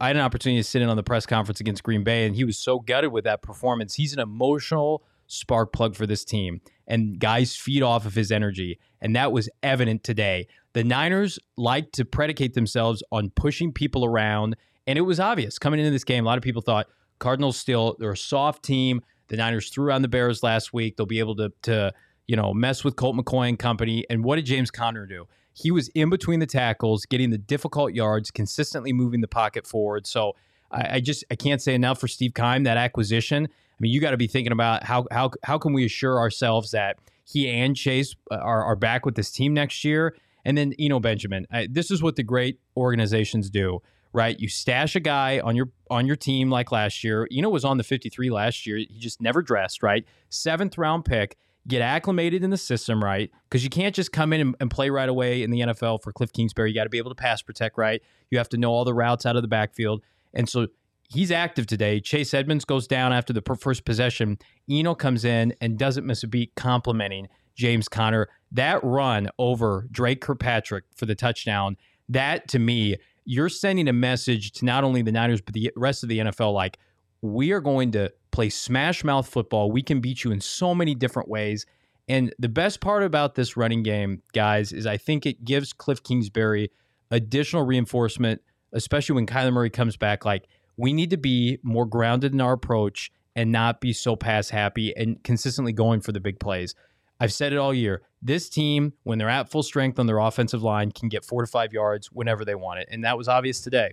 I 0.00 0.08
had 0.08 0.16
an 0.16 0.22
opportunity 0.22 0.60
to 0.60 0.68
sit 0.68 0.82
in 0.82 0.88
on 0.88 0.96
the 0.96 1.02
press 1.02 1.26
conference 1.26 1.60
against 1.60 1.82
Green 1.82 2.04
Bay, 2.04 2.26
and 2.26 2.34
he 2.34 2.44
was 2.44 2.58
so 2.58 2.78
gutted 2.78 3.12
with 3.12 3.24
that 3.24 3.42
performance. 3.42 3.94
He's 3.94 4.12
an 4.12 4.20
emotional 4.20 5.02
spark 5.26 5.72
plug 5.72 5.94
for 5.94 6.06
this 6.06 6.24
team, 6.24 6.60
and 6.86 7.18
guys 7.18 7.56
feed 7.56 7.82
off 7.82 8.06
of 8.06 8.14
his 8.14 8.30
energy. 8.30 8.78
And 9.00 9.14
that 9.16 9.32
was 9.32 9.48
evident 9.62 10.04
today. 10.04 10.46
The 10.72 10.84
Niners 10.84 11.38
like 11.56 11.92
to 11.92 12.04
predicate 12.04 12.54
themselves 12.54 13.02
on 13.12 13.30
pushing 13.30 13.72
people 13.72 14.04
around, 14.04 14.56
and 14.86 14.98
it 14.98 15.02
was 15.02 15.20
obvious 15.20 15.58
coming 15.58 15.80
into 15.80 15.90
this 15.90 16.04
game. 16.04 16.24
A 16.24 16.26
lot 16.26 16.38
of 16.38 16.42
people 16.42 16.62
thought 16.62 16.88
Cardinals 17.18 17.56
still 17.56 17.96
they're 17.98 18.12
a 18.12 18.16
soft 18.16 18.62
team. 18.62 19.00
The 19.28 19.36
Niners 19.36 19.70
threw 19.70 19.92
on 19.92 20.02
the 20.02 20.08
Bears 20.08 20.42
last 20.42 20.72
week. 20.72 20.96
They'll 20.96 21.06
be 21.06 21.18
able 21.20 21.36
to 21.36 21.52
to 21.62 21.92
you 22.26 22.36
know 22.36 22.52
mess 22.52 22.84
with 22.84 22.96
Colt 22.96 23.16
McCoy 23.16 23.48
and 23.48 23.58
company. 23.58 24.04
And 24.10 24.24
what 24.24 24.36
did 24.36 24.46
James 24.46 24.70
Conner 24.70 25.06
do? 25.06 25.26
He 25.52 25.70
was 25.70 25.88
in 25.88 26.10
between 26.10 26.40
the 26.40 26.46
tackles, 26.46 27.06
getting 27.06 27.30
the 27.30 27.38
difficult 27.38 27.94
yards, 27.94 28.30
consistently 28.30 28.92
moving 28.92 29.20
the 29.20 29.28
pocket 29.28 29.66
forward. 29.66 30.06
So 30.06 30.34
I, 30.70 30.96
I 30.96 31.00
just 31.00 31.24
I 31.30 31.36
can't 31.36 31.62
say 31.62 31.74
enough 31.74 32.00
for 32.00 32.08
Steve 32.08 32.34
Keim 32.34 32.64
that 32.64 32.76
acquisition. 32.76 33.48
Mean, 33.84 33.92
you 33.92 34.00
got 34.00 34.10
to 34.10 34.16
be 34.16 34.26
thinking 34.26 34.52
about 34.52 34.82
how 34.82 35.06
how 35.12 35.30
how 35.44 35.58
can 35.58 35.72
we 35.72 35.84
assure 35.84 36.18
ourselves 36.18 36.72
that 36.72 36.98
he 37.24 37.48
and 37.48 37.76
Chase 37.76 38.14
uh, 38.30 38.36
are, 38.36 38.64
are 38.64 38.76
back 38.76 39.06
with 39.06 39.14
this 39.14 39.30
team 39.30 39.54
next 39.54 39.84
year 39.84 40.14
and 40.44 40.56
then, 40.56 40.74
you 40.78 40.88
know, 40.88 41.00
Benjamin, 41.00 41.46
I, 41.50 41.68
this 41.70 41.90
is 41.90 42.02
what 42.02 42.16
the 42.16 42.22
great 42.22 42.60
organizations 42.76 43.48
do, 43.50 43.80
right? 44.12 44.38
You 44.38 44.48
stash 44.48 44.94
a 44.94 45.00
guy 45.00 45.40
on 45.40 45.56
your 45.56 45.70
on 45.90 46.06
your 46.06 46.16
team 46.16 46.50
like 46.50 46.70
last 46.70 47.02
year. 47.02 47.26
You 47.30 47.42
know, 47.42 47.50
was 47.50 47.64
on 47.64 47.78
the 47.78 47.84
53 47.84 48.30
last 48.30 48.66
year. 48.66 48.76
He 48.76 48.98
just 48.98 49.22
never 49.22 49.42
dressed, 49.42 49.82
right? 49.82 50.04
Seventh 50.28 50.76
round 50.76 51.04
pick. 51.04 51.36
Get 51.66 51.80
acclimated 51.80 52.44
in 52.44 52.50
the 52.50 52.58
system, 52.58 53.02
right? 53.02 53.30
Because 53.48 53.64
you 53.64 53.70
can't 53.70 53.94
just 53.94 54.12
come 54.12 54.34
in 54.34 54.40
and, 54.42 54.56
and, 54.60 54.70
play 54.70 54.90
right 54.90 55.08
away 55.08 55.42
in 55.42 55.50
the 55.50 55.60
NFL 55.60 56.02
for 56.02 56.12
Cliff 56.12 56.30
Kingsbury. 56.30 56.68
You 56.68 56.74
got 56.74 56.84
to 56.84 56.90
be 56.90 56.98
able 56.98 57.10
to 57.10 57.14
pass 57.14 57.40
protect, 57.40 57.78
right? 57.78 58.02
You 58.30 58.36
have 58.36 58.50
to 58.50 58.58
know 58.58 58.70
all 58.70 58.84
the 58.84 58.92
routes 58.92 59.24
out 59.24 59.34
of 59.34 59.40
the 59.40 59.48
backfield. 59.48 60.02
And 60.34 60.46
so 60.46 60.66
he's 61.14 61.30
active 61.30 61.66
today. 61.66 62.00
Chase 62.00 62.34
Edmonds 62.34 62.64
goes 62.64 62.86
down 62.86 63.12
after 63.12 63.32
the 63.32 63.42
first 63.58 63.84
possession. 63.84 64.38
Eno 64.68 64.94
comes 64.94 65.24
in 65.24 65.54
and 65.60 65.78
doesn't 65.78 66.04
miss 66.04 66.22
a 66.22 66.28
beat, 66.28 66.54
complimenting 66.56 67.28
James 67.54 67.88
Conner. 67.88 68.28
That 68.52 68.82
run 68.82 69.28
over 69.38 69.86
Drake 69.90 70.20
Kirkpatrick 70.20 70.84
for 70.94 71.06
the 71.06 71.14
touchdown, 71.14 71.76
that 72.08 72.48
to 72.48 72.58
me, 72.58 72.96
you're 73.24 73.48
sending 73.48 73.88
a 73.88 73.92
message 73.92 74.52
to 74.52 74.64
not 74.64 74.84
only 74.84 75.00
the 75.00 75.12
Niners, 75.12 75.40
but 75.40 75.54
the 75.54 75.72
rest 75.76 76.02
of 76.02 76.08
the 76.08 76.18
NFL 76.18 76.52
like, 76.52 76.78
we 77.22 77.52
are 77.52 77.60
going 77.60 77.92
to 77.92 78.12
play 78.32 78.50
smash 78.50 79.02
mouth 79.02 79.26
football. 79.26 79.70
We 79.70 79.82
can 79.82 80.00
beat 80.00 80.24
you 80.24 80.32
in 80.32 80.40
so 80.40 80.74
many 80.74 80.94
different 80.94 81.28
ways. 81.28 81.64
And 82.06 82.34
the 82.38 82.50
best 82.50 82.80
part 82.80 83.02
about 83.02 83.34
this 83.34 83.56
running 83.56 83.82
game, 83.82 84.22
guys, 84.34 84.72
is 84.72 84.86
I 84.86 84.98
think 84.98 85.24
it 85.24 85.42
gives 85.42 85.72
Cliff 85.72 86.02
Kingsbury 86.02 86.70
additional 87.10 87.62
reinforcement, 87.62 88.42
especially 88.74 89.14
when 89.14 89.26
Kyler 89.26 89.52
Murray 89.52 89.70
comes 89.70 89.96
back. 89.96 90.26
Like, 90.26 90.46
we 90.76 90.92
need 90.92 91.10
to 91.10 91.16
be 91.16 91.58
more 91.62 91.86
grounded 91.86 92.32
in 92.32 92.40
our 92.40 92.52
approach 92.52 93.10
and 93.36 93.50
not 93.50 93.80
be 93.80 93.92
so 93.92 94.16
pass 94.16 94.50
happy 94.50 94.96
and 94.96 95.22
consistently 95.24 95.72
going 95.72 96.00
for 96.00 96.12
the 96.12 96.20
big 96.20 96.38
plays. 96.38 96.74
I've 97.20 97.32
said 97.32 97.52
it 97.52 97.56
all 97.56 97.72
year. 97.72 98.02
This 98.22 98.48
team, 98.48 98.92
when 99.02 99.18
they're 99.18 99.28
at 99.28 99.50
full 99.50 99.62
strength 99.62 99.98
on 99.98 100.06
their 100.06 100.18
offensive 100.18 100.62
line, 100.62 100.90
can 100.90 101.08
get 101.08 101.24
four 101.24 101.42
to 101.42 101.46
five 101.46 101.72
yards 101.72 102.08
whenever 102.12 102.44
they 102.44 102.54
want 102.54 102.80
it. 102.80 102.88
And 102.90 103.04
that 103.04 103.18
was 103.18 103.28
obvious 103.28 103.60
today. 103.60 103.92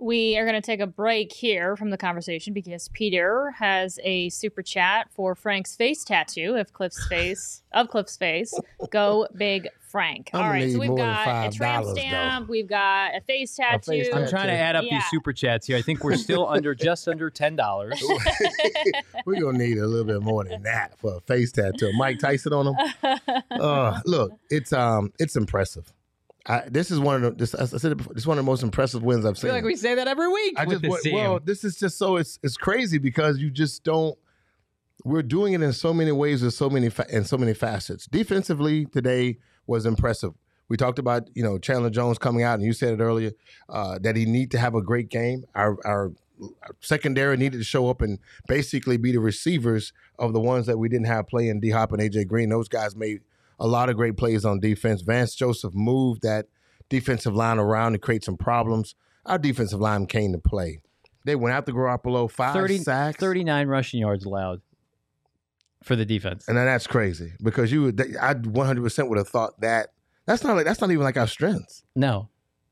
We 0.00 0.38
are 0.38 0.46
going 0.46 0.54
to 0.54 0.64
take 0.64 0.80
a 0.80 0.86
break 0.86 1.30
here 1.30 1.76
from 1.76 1.90
the 1.90 1.98
conversation 1.98 2.54
because 2.54 2.88
Peter 2.88 3.52
has 3.58 3.98
a 4.02 4.30
super 4.30 4.62
chat 4.62 5.08
for 5.10 5.34
Frank's 5.34 5.76
face 5.76 6.04
tattoo 6.04 6.56
of 6.56 6.72
Cliff's 6.72 7.06
face 7.08 7.62
of 7.72 7.88
Cliff's 7.88 8.16
face. 8.16 8.58
Go 8.90 9.28
big 9.36 9.68
Frank. 9.90 10.30
I'm 10.32 10.42
All 10.42 10.48
right, 10.48 10.72
so 10.72 10.78
we've 10.78 10.96
got 10.96 11.46
a 11.46 11.54
tramp 11.54 11.84
stamp, 11.88 12.46
though. 12.46 12.50
we've 12.50 12.66
got 12.66 13.14
a 13.14 13.20
face 13.20 13.56
tattoo. 13.56 13.92
A 13.92 14.04
face 14.04 14.08
I'm 14.14 14.26
trying 14.26 14.46
to 14.46 14.54
add 14.54 14.74
up 14.74 14.84
yeah. 14.84 14.98
these 14.98 15.10
super 15.10 15.34
chats 15.34 15.66
here. 15.66 15.76
I 15.76 15.82
think 15.82 16.02
we're 16.02 16.16
still 16.16 16.48
under 16.48 16.74
just 16.74 17.06
under 17.06 17.28
ten 17.28 17.54
dollars. 17.54 18.02
we're 19.26 19.40
gonna 19.40 19.58
need 19.58 19.76
a 19.76 19.86
little 19.86 20.06
bit 20.06 20.22
more 20.22 20.44
than 20.44 20.62
that 20.62 20.98
for 20.98 21.16
a 21.16 21.20
face 21.20 21.52
tattoo. 21.52 21.92
Mike 21.92 22.20
Tyson 22.20 22.54
on 22.54 22.66
them. 22.66 23.20
Uh, 23.50 24.00
look, 24.06 24.32
it's 24.48 24.72
um, 24.72 25.12
it's 25.18 25.36
impressive. 25.36 25.92
I, 26.46 26.62
this 26.68 26.90
is 26.90 26.98
one 26.98 27.16
of 27.16 27.22
the. 27.22 27.30
This, 27.32 27.54
I 27.54 27.66
said 27.66 27.92
it 27.92 27.96
before, 27.96 28.14
this 28.14 28.22
is 28.22 28.26
one 28.26 28.38
of 28.38 28.44
the 28.44 28.50
most 28.50 28.62
impressive 28.62 29.02
wins 29.02 29.24
I've 29.24 29.36
seen. 29.36 29.50
I 29.50 29.52
feel 29.52 29.58
like 29.58 29.64
we 29.64 29.76
say 29.76 29.94
that 29.94 30.08
every 30.08 30.28
week. 30.28 30.54
I 30.56 30.64
just 30.64 30.86
well, 30.86 31.00
well, 31.12 31.40
this 31.42 31.64
is 31.64 31.76
just 31.76 31.98
so 31.98 32.16
it's 32.16 32.38
it's 32.42 32.56
crazy 32.56 32.98
because 32.98 33.38
you 33.38 33.50
just 33.50 33.84
don't. 33.84 34.16
We're 35.04 35.22
doing 35.22 35.54
it 35.54 35.62
in 35.62 35.72
so 35.72 35.94
many 35.94 36.12
ways 36.12 36.42
with 36.42 36.54
so 36.54 36.68
many 36.68 36.90
fa- 36.90 37.06
and 37.12 37.26
so 37.26 37.38
many 37.38 37.54
facets. 37.54 38.06
Defensively 38.06 38.86
today 38.86 39.38
was 39.66 39.86
impressive. 39.86 40.32
We 40.68 40.76
talked 40.76 40.98
about 40.98 41.28
you 41.34 41.42
know 41.42 41.58
Chandler 41.58 41.90
Jones 41.90 42.18
coming 42.18 42.42
out, 42.42 42.54
and 42.54 42.64
you 42.64 42.72
said 42.72 42.94
it 42.94 43.02
earlier 43.02 43.32
uh, 43.68 43.98
that 44.02 44.16
he 44.16 44.24
need 44.24 44.50
to 44.52 44.58
have 44.58 44.74
a 44.74 44.82
great 44.82 45.08
game. 45.08 45.44
Our 45.54 45.76
our 45.84 46.12
secondary 46.80 47.36
needed 47.36 47.58
to 47.58 47.64
show 47.64 47.90
up 47.90 48.00
and 48.00 48.18
basically 48.48 48.96
be 48.96 49.12
the 49.12 49.20
receivers 49.20 49.92
of 50.18 50.32
the 50.32 50.40
ones 50.40 50.66
that 50.66 50.78
we 50.78 50.88
didn't 50.88 51.06
have 51.06 51.26
playing 51.28 51.60
D 51.60 51.70
Hop 51.70 51.92
and 51.92 52.00
AJ 52.00 52.28
Green. 52.28 52.48
Those 52.48 52.68
guys 52.68 52.96
made 52.96 53.20
a 53.60 53.66
lot 53.66 53.88
of 53.88 53.96
great 53.96 54.16
plays 54.16 54.44
on 54.44 54.58
defense. 54.58 55.02
Vance 55.02 55.34
Joseph 55.34 55.74
moved 55.74 56.22
that 56.22 56.46
defensive 56.88 57.34
line 57.34 57.58
around 57.58 57.92
to 57.92 57.98
create 57.98 58.24
some 58.24 58.36
problems. 58.36 58.94
Our 59.26 59.38
defensive 59.38 59.80
line 59.80 60.06
came 60.06 60.32
to 60.32 60.38
play. 60.38 60.80
They 61.24 61.36
went 61.36 61.54
out 61.54 61.66
to 61.66 61.72
Garoppolo, 61.72 62.30
five 62.30 62.54
30, 62.54 62.78
sacks. 62.78 63.18
39 63.18 63.68
rushing 63.68 64.00
yards 64.00 64.24
allowed 64.24 64.62
for 65.84 65.94
the 65.94 66.06
defense. 66.06 66.48
And 66.48 66.56
then 66.56 66.64
that's 66.64 66.86
crazy 66.86 67.34
because 67.42 67.70
you 67.70 67.82
would, 67.82 68.00
I 68.20 68.34
100% 68.34 69.08
would 69.08 69.18
have 69.18 69.28
thought 69.28 69.60
that 69.60 69.88
that's 70.26 70.42
not 70.42 70.56
like 70.56 70.64
that's 70.64 70.80
not 70.80 70.90
even 70.90 71.04
like 71.04 71.16
our 71.16 71.26
strengths. 71.26 71.84
No. 71.94 72.28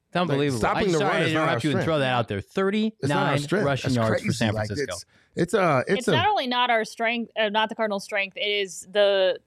It's 0.08 0.16
unbelievable. 0.16 0.58
stopping 0.60 0.86
I'm 0.86 0.92
the 0.92 0.98
sorry 0.98 1.10
run 1.10 1.20
to 1.20 1.26
is 1.28 1.34
not 1.34 1.40
our 1.40 1.46
interrupt 1.48 1.64
you 1.64 1.70
and 1.72 1.82
throw 1.82 1.98
that 1.98 2.12
out 2.12 2.28
there. 2.28 2.38
It's 2.38 2.56
not 3.02 3.26
our 3.26 3.38
39 3.38 3.64
rushing 3.64 3.88
That's 3.92 3.96
yards 3.96 4.20
for 4.20 4.24
crazy. 4.24 4.34
San 4.36 4.54
Like, 4.54 4.66
Francisco. 4.68 4.94
it's 4.94 5.04
it's 5.36 5.54
a 5.54 5.84
it's, 5.86 5.98
It's, 5.98 6.08
a 6.08 6.12
not 6.12 6.26
only 6.26 6.46
not 6.46 6.70
our 6.70 6.84
strength, 6.86 7.30
uh, 7.38 7.50
not 7.50 7.68
the 7.68 7.74
Cardinals' 7.74 8.04
strength. 8.04 8.36
It 8.38 8.48
is 8.48 8.88
the 8.90 9.38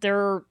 they're 0.00 0.42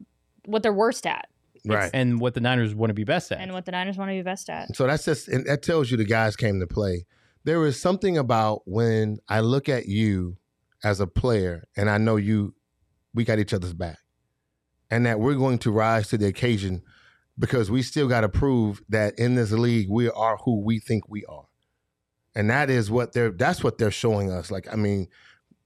what 0.45 0.63
they're 0.63 0.73
worst 0.73 1.05
at, 1.05 1.27
right. 1.65 1.91
and 1.93 2.19
what 2.19 2.33
the 2.33 2.41
Niners 2.41 2.73
want 2.73 2.89
to 2.89 2.93
be 2.93 3.03
best 3.03 3.31
at. 3.31 3.39
and 3.39 3.53
what 3.53 3.65
the 3.65 3.71
Niners 3.71 3.97
want 3.97 4.09
to 4.09 4.15
be 4.15 4.21
best 4.21 4.49
at. 4.49 4.75
So 4.75 4.87
that's 4.87 5.05
just 5.05 5.27
and 5.27 5.45
that 5.45 5.63
tells 5.63 5.91
you 5.91 5.97
the 5.97 6.05
guys 6.05 6.35
came 6.35 6.59
to 6.59 6.67
play. 6.67 7.05
There 7.43 7.65
is 7.65 7.79
something 7.79 8.17
about 8.17 8.61
when 8.65 9.17
I 9.27 9.39
look 9.39 9.67
at 9.69 9.87
you 9.87 10.37
as 10.83 10.99
a 10.99 11.07
player 11.07 11.67
and 11.75 11.89
I 11.89 11.97
know 11.97 12.15
you 12.15 12.55
we 13.13 13.23
got 13.23 13.39
each 13.39 13.53
other's 13.53 13.73
back. 13.73 13.99
And 14.89 15.05
that 15.05 15.19
we're 15.19 15.35
going 15.35 15.59
to 15.59 15.71
rise 15.71 16.09
to 16.09 16.17
the 16.17 16.27
occasion 16.27 16.81
because 17.39 17.71
we 17.71 17.81
still 17.81 18.09
got 18.09 18.21
to 18.21 18.29
prove 18.29 18.81
that 18.89 19.17
in 19.17 19.35
this 19.35 19.51
league 19.51 19.87
we 19.89 20.09
are 20.09 20.37
who 20.37 20.61
we 20.61 20.79
think 20.79 21.07
we 21.07 21.23
are. 21.25 21.45
And 22.35 22.49
that 22.49 22.69
is 22.69 22.91
what 22.91 23.13
they're 23.13 23.31
that's 23.31 23.63
what 23.63 23.77
they're 23.77 23.91
showing 23.91 24.31
us. 24.31 24.51
Like 24.51 24.67
I 24.71 24.75
mean, 24.75 25.07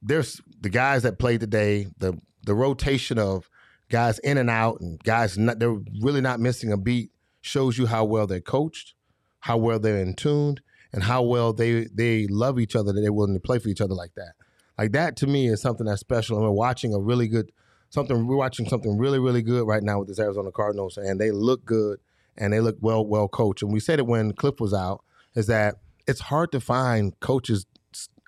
there's 0.01 0.41
the 0.61 0.69
guys 0.69 1.03
that 1.03 1.19
played 1.19 1.39
today, 1.39 1.87
the 1.97 2.19
the 2.43 2.55
rotation 2.55 3.17
of 3.17 3.49
guys 3.89 4.19
in 4.19 4.37
and 4.37 4.49
out 4.49 4.79
and 4.81 5.01
guys 5.03 5.37
not 5.37 5.59
they're 5.59 5.77
really 6.01 6.21
not 6.21 6.39
missing 6.39 6.71
a 6.71 6.77
beat 6.77 7.11
shows 7.41 7.77
you 7.77 7.85
how 7.85 8.03
well 8.03 8.27
they're 8.27 8.41
coached, 8.41 8.95
how 9.39 9.57
well 9.57 9.79
they're 9.79 10.01
in 10.01 10.15
tuned, 10.15 10.61
and 10.91 11.03
how 11.03 11.21
well 11.21 11.53
they 11.53 11.87
they 11.93 12.27
love 12.27 12.59
each 12.59 12.75
other 12.75 12.91
that 12.91 13.01
they're 13.01 13.13
willing 13.13 13.35
to 13.35 13.39
play 13.39 13.59
for 13.59 13.69
each 13.69 13.81
other 13.81 13.93
like 13.93 14.15
that. 14.15 14.33
Like 14.77 14.91
that 14.93 15.15
to 15.17 15.27
me 15.27 15.47
is 15.47 15.61
something 15.61 15.85
that's 15.85 16.01
special. 16.01 16.37
And 16.37 16.45
we're 16.45 16.51
watching 16.51 16.93
a 16.93 16.99
really 16.99 17.27
good 17.27 17.51
something 17.89 18.27
we're 18.27 18.35
watching 18.35 18.67
something 18.67 18.97
really, 18.97 19.19
really 19.19 19.41
good 19.41 19.67
right 19.67 19.83
now 19.83 19.99
with 19.99 20.07
this 20.07 20.19
Arizona 20.19 20.51
Cardinals 20.51 20.97
and 20.97 21.19
they 21.19 21.31
look 21.31 21.65
good 21.65 21.99
and 22.37 22.51
they 22.51 22.59
look 22.59 22.77
well 22.81 23.05
well 23.05 23.27
coached. 23.27 23.61
And 23.61 23.71
we 23.71 23.79
said 23.79 23.99
it 23.99 24.07
when 24.07 24.33
Cliff 24.33 24.59
was 24.59 24.73
out, 24.73 25.03
is 25.35 25.47
that 25.47 25.75
it's 26.07 26.21
hard 26.21 26.51
to 26.51 26.59
find 26.59 27.17
coaches 27.19 27.65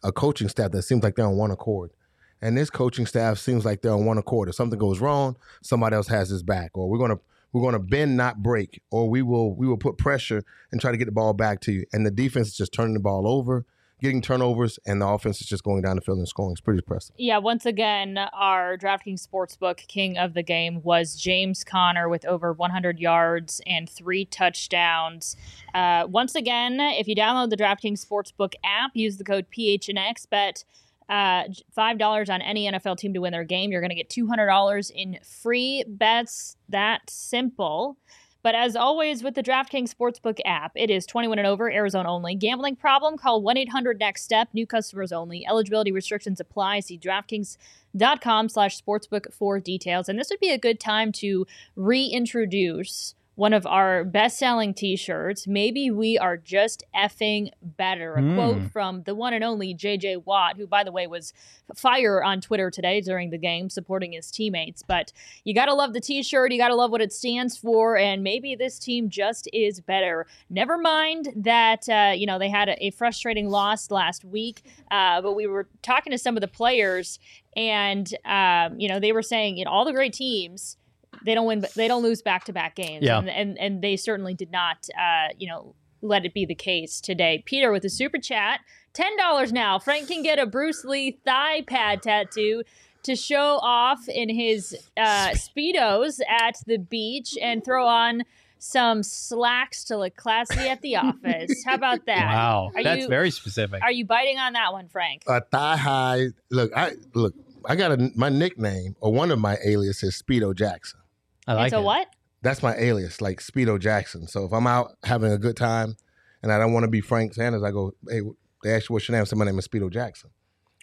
a 0.03 0.11
coaching 0.11 0.47
staff 0.47 0.71
that 0.71 0.83
seems 0.83 1.03
like 1.03 1.15
they're 1.15 1.25
on 1.25 1.37
one 1.37 1.51
accord. 1.51 1.91
And 2.41 2.57
this 2.57 2.69
coaching 2.69 3.05
staff 3.05 3.37
seems 3.37 3.65
like 3.65 3.81
they're 3.81 3.93
on 3.93 4.05
one 4.05 4.17
accord. 4.17 4.49
If 4.49 4.55
something 4.55 4.79
goes 4.79 4.99
wrong, 4.99 5.37
somebody 5.61 5.95
else 5.95 6.07
has 6.07 6.29
his 6.29 6.43
back, 6.43 6.71
or 6.75 6.89
we're 6.89 6.99
gonna 6.99 7.19
we're 7.51 7.63
gonna 7.63 7.79
bend, 7.79 8.17
not 8.17 8.43
break, 8.43 8.81
or 8.91 9.09
we 9.09 9.21
will 9.21 9.55
we 9.55 9.67
will 9.67 9.77
put 9.77 9.97
pressure 9.97 10.43
and 10.71 10.79
try 10.79 10.91
to 10.91 10.97
get 10.97 11.05
the 11.05 11.11
ball 11.11 11.33
back 11.33 11.61
to 11.61 11.71
you. 11.71 11.85
And 11.93 12.05
the 12.05 12.11
defense 12.11 12.49
is 12.49 12.57
just 12.57 12.73
turning 12.73 12.93
the 12.93 12.99
ball 12.99 13.27
over, 13.27 13.65
getting 14.01 14.21
turnovers, 14.21 14.77
and 14.85 15.01
the 15.01 15.07
offense 15.07 15.41
is 15.41 15.47
just 15.47 15.63
going 15.63 15.81
down 15.81 15.95
the 15.95 16.01
field 16.01 16.19
and 16.19 16.27
scoring. 16.27 16.51
It's 16.51 16.61
pretty 16.61 16.79
impressive. 16.79 17.15
Yeah, 17.17 17.39
once 17.39 17.65
again, 17.65 18.17
our 18.33 18.77
DraftKings 18.77 19.27
Sportsbook 19.27 19.87
king 19.87 20.17
of 20.17 20.33
the 20.33 20.43
game 20.43 20.81
was 20.83 21.15
James 21.15 21.63
Conner 21.63 22.07
with 22.07 22.25
over 22.25 22.53
100 22.53 22.99
yards 22.99 23.61
and 23.65 23.89
three 23.89 24.25
touchdowns. 24.25 25.35
Uh, 25.73 26.05
once 26.07 26.35
again, 26.35 26.79
if 26.79 27.07
you 27.07 27.15
download 27.15 27.49
the 27.49 27.57
DraftKings 27.57 28.05
Sportsbook 28.05 28.53
app, 28.63 28.91
use 28.93 29.17
the 29.17 29.23
code 29.23 29.47
PHNX, 29.55 30.29
bet 30.29 30.63
uh, 31.09 31.43
$5 31.77 32.29
on 32.29 32.41
any 32.41 32.69
NFL 32.69 32.97
team 32.97 33.13
to 33.13 33.21
win 33.21 33.31
their 33.31 33.43
game. 33.43 33.71
You're 33.71 33.81
going 33.81 33.89
to 33.89 33.95
get 33.95 34.09
$200 34.09 34.91
in 34.91 35.19
free 35.23 35.83
bets. 35.87 36.57
That 36.69 37.09
simple. 37.09 37.97
But 38.43 38.55
as 38.55 38.75
always 38.75 39.23
with 39.23 39.35
the 39.35 39.43
DraftKings 39.43 39.93
Sportsbook 39.93 40.39
app, 40.45 40.71
it 40.75 40.89
is 40.89 41.05
21 41.05 41.39
and 41.39 41.47
over, 41.47 41.69
Arizona 41.69 42.09
only. 42.09 42.35
Gambling 42.35 42.77
problem? 42.77 43.17
Call 43.17 43.41
1 43.41 43.57
800 43.57 43.99
NEXT 43.99 44.23
STEP. 44.23 44.53
New 44.53 44.65
customers 44.65 45.11
only. 45.11 45.45
Eligibility 45.45 45.91
restrictions 45.91 46.39
apply. 46.39 46.79
See 46.81 46.97
DraftKings.com 46.97 48.49
slash 48.49 48.81
sportsbook 48.81 49.33
for 49.33 49.59
details. 49.59 50.07
And 50.07 50.17
this 50.17 50.29
would 50.29 50.39
be 50.39 50.51
a 50.51 50.57
good 50.57 50.79
time 50.79 51.11
to 51.13 51.45
reintroduce 51.75 53.15
one 53.37 53.53
of 53.53 53.67
our 53.67 54.03
best 54.03 54.39
selling 54.39 54.73
t 54.73 54.95
shirts. 54.95 55.45
Maybe 55.45 55.91
we 55.91 56.17
are 56.17 56.37
just 56.37 56.83
effing 56.95 57.51
better. 57.61 58.15
A 58.15 58.21
Hmm. 58.21 58.33
quote 58.33 58.71
from 58.71 59.03
the 59.03 59.13
one 59.13 59.31
and 59.31 59.43
only 59.43 59.75
JJ 59.75 60.25
Watt, 60.25 60.57
who, 60.57 60.65
by 60.65 60.83
the 60.83 60.91
way, 60.91 61.05
was 61.05 61.33
fire 61.75 62.23
on 62.23 62.41
Twitter 62.41 62.71
today 62.71 62.99
during 62.99 63.29
the 63.29 63.37
game 63.37 63.69
supporting 63.69 64.13
his 64.13 64.31
teammates. 64.31 64.81
But 64.81 65.13
you 65.43 65.53
got 65.53 65.67
to 65.67 65.75
love 65.75 65.93
the 65.93 65.99
t 66.01 66.23
shirt. 66.23 66.51
You 66.51 66.57
got 66.57 66.69
to 66.69 66.75
love 66.75 66.89
what 66.89 66.99
it 67.01 67.13
stands 67.13 67.55
for. 67.55 67.95
And 67.95 68.23
maybe 68.23 68.55
this 68.55 68.79
team 68.79 69.07
just 69.07 69.47
is 69.53 69.81
better. 69.81 70.25
Never 70.49 70.75
mind 70.79 71.29
that, 71.35 71.87
uh, 71.87 72.13
you 72.15 72.25
know, 72.25 72.39
they 72.39 72.49
had 72.49 72.69
a, 72.69 72.85
a 72.87 72.89
frustrating 72.89 73.49
loss 73.49 73.91
last 73.91 74.25
week. 74.25 74.63
Uh, 74.89 75.21
but 75.21 75.33
we 75.33 75.45
were 75.45 75.67
talking 75.83 76.09
to 76.09 76.17
some 76.17 76.35
of 76.37 76.41
the 76.41 76.47
players, 76.47 77.19
and, 77.55 78.15
um, 78.25 78.79
you 78.79 78.89
know, 78.89 78.99
they 78.99 79.11
were 79.11 79.21
saying, 79.21 79.57
you 79.57 79.65
know, 79.65 79.71
all 79.71 79.85
the 79.85 79.93
great 79.93 80.13
teams 80.13 80.77
they 81.25 81.33
don't 81.33 81.47
win 81.47 81.65
they 81.75 81.87
don't 81.87 82.03
lose 82.03 82.21
back-to-back 82.21 82.75
games 82.75 83.03
Yeah. 83.03 83.19
and, 83.19 83.29
and 83.29 83.57
and 83.57 83.81
they 83.81 83.95
certainly 83.97 84.33
did 84.33 84.51
not 84.51 84.87
uh 84.99 85.29
you 85.37 85.47
know 85.47 85.75
let 86.01 86.25
it 86.25 86.33
be 86.33 86.45
the 86.45 86.55
case 86.55 87.01
today 87.01 87.43
peter 87.45 87.71
with 87.71 87.83
a 87.85 87.89
super 87.89 88.17
chat 88.19 88.59
$10 88.93 89.51
now 89.51 89.79
frank 89.79 90.07
can 90.07 90.21
get 90.23 90.39
a 90.39 90.45
bruce 90.45 90.83
lee 90.83 91.19
thigh 91.25 91.61
pad 91.67 92.01
tattoo 92.03 92.63
to 93.03 93.15
show 93.15 93.59
off 93.61 94.07
in 94.09 94.29
his 94.29 94.75
uh 94.97 95.29
speedos 95.29 96.19
at 96.29 96.55
the 96.65 96.77
beach 96.77 97.37
and 97.41 97.63
throw 97.63 97.85
on 97.87 98.23
some 98.59 99.03
slacks 99.03 99.83
to 99.83 99.97
look 99.97 100.15
classy 100.15 100.67
at 100.67 100.81
the 100.81 100.95
office 100.95 101.63
how 101.65 101.75
about 101.75 102.05
that 102.07 102.25
Wow. 102.33 102.71
Are 102.75 102.83
That's 102.83 103.03
you- 103.03 103.07
very 103.07 103.29
specific. 103.31 103.81
are 103.83 103.91
you 103.91 104.05
biting 104.05 104.39
on 104.39 104.53
that 104.53 104.73
one 104.73 104.87
frank 104.89 105.23
A 105.27 105.41
thigh 105.41 105.77
high. 105.77 106.25
Look, 106.49 106.71
I 106.75 106.93
look. 107.13 107.33
I 107.67 107.75
got 107.75 107.91
a 107.91 108.11
my 108.15 108.29
nickname 108.29 108.95
or 109.01 109.11
one 109.11 109.29
of 109.29 109.39
my 109.39 109.57
aliases, 109.63 110.21
Speedo 110.21 110.55
Jackson. 110.55 111.01
I 111.45 111.53
like 111.53 111.67
it's 111.67 111.75
a 111.75 111.79
it. 111.79 111.83
what 111.83 112.07
That's 112.41 112.63
my 112.63 112.75
alias, 112.75 113.21
like 113.21 113.41
Speedo 113.41 113.79
Jackson. 113.79 114.27
So 114.27 114.45
if 114.45 114.53
I'm 114.53 114.65
out 114.65 114.93
having 115.03 115.31
a 115.31 115.37
good 115.37 115.57
time 115.57 115.97
and 116.41 116.51
I 116.51 116.57
don't 116.57 116.73
want 116.73 116.85
to 116.85 116.89
be 116.89 117.01
Frank 117.01 117.33
Sanders, 117.33 117.63
I 117.63 117.71
go, 117.71 117.93
hey, 118.09 118.21
they 118.63 118.73
ask 118.73 118.89
you 118.89 118.93
what's 118.93 119.07
your 119.07 119.15
name? 119.17 119.21
I 119.21 119.25
say, 119.25 119.35
my 119.35 119.45
name 119.45 119.59
is 119.59 119.67
Speedo 119.67 119.91
Jackson. 119.91 120.29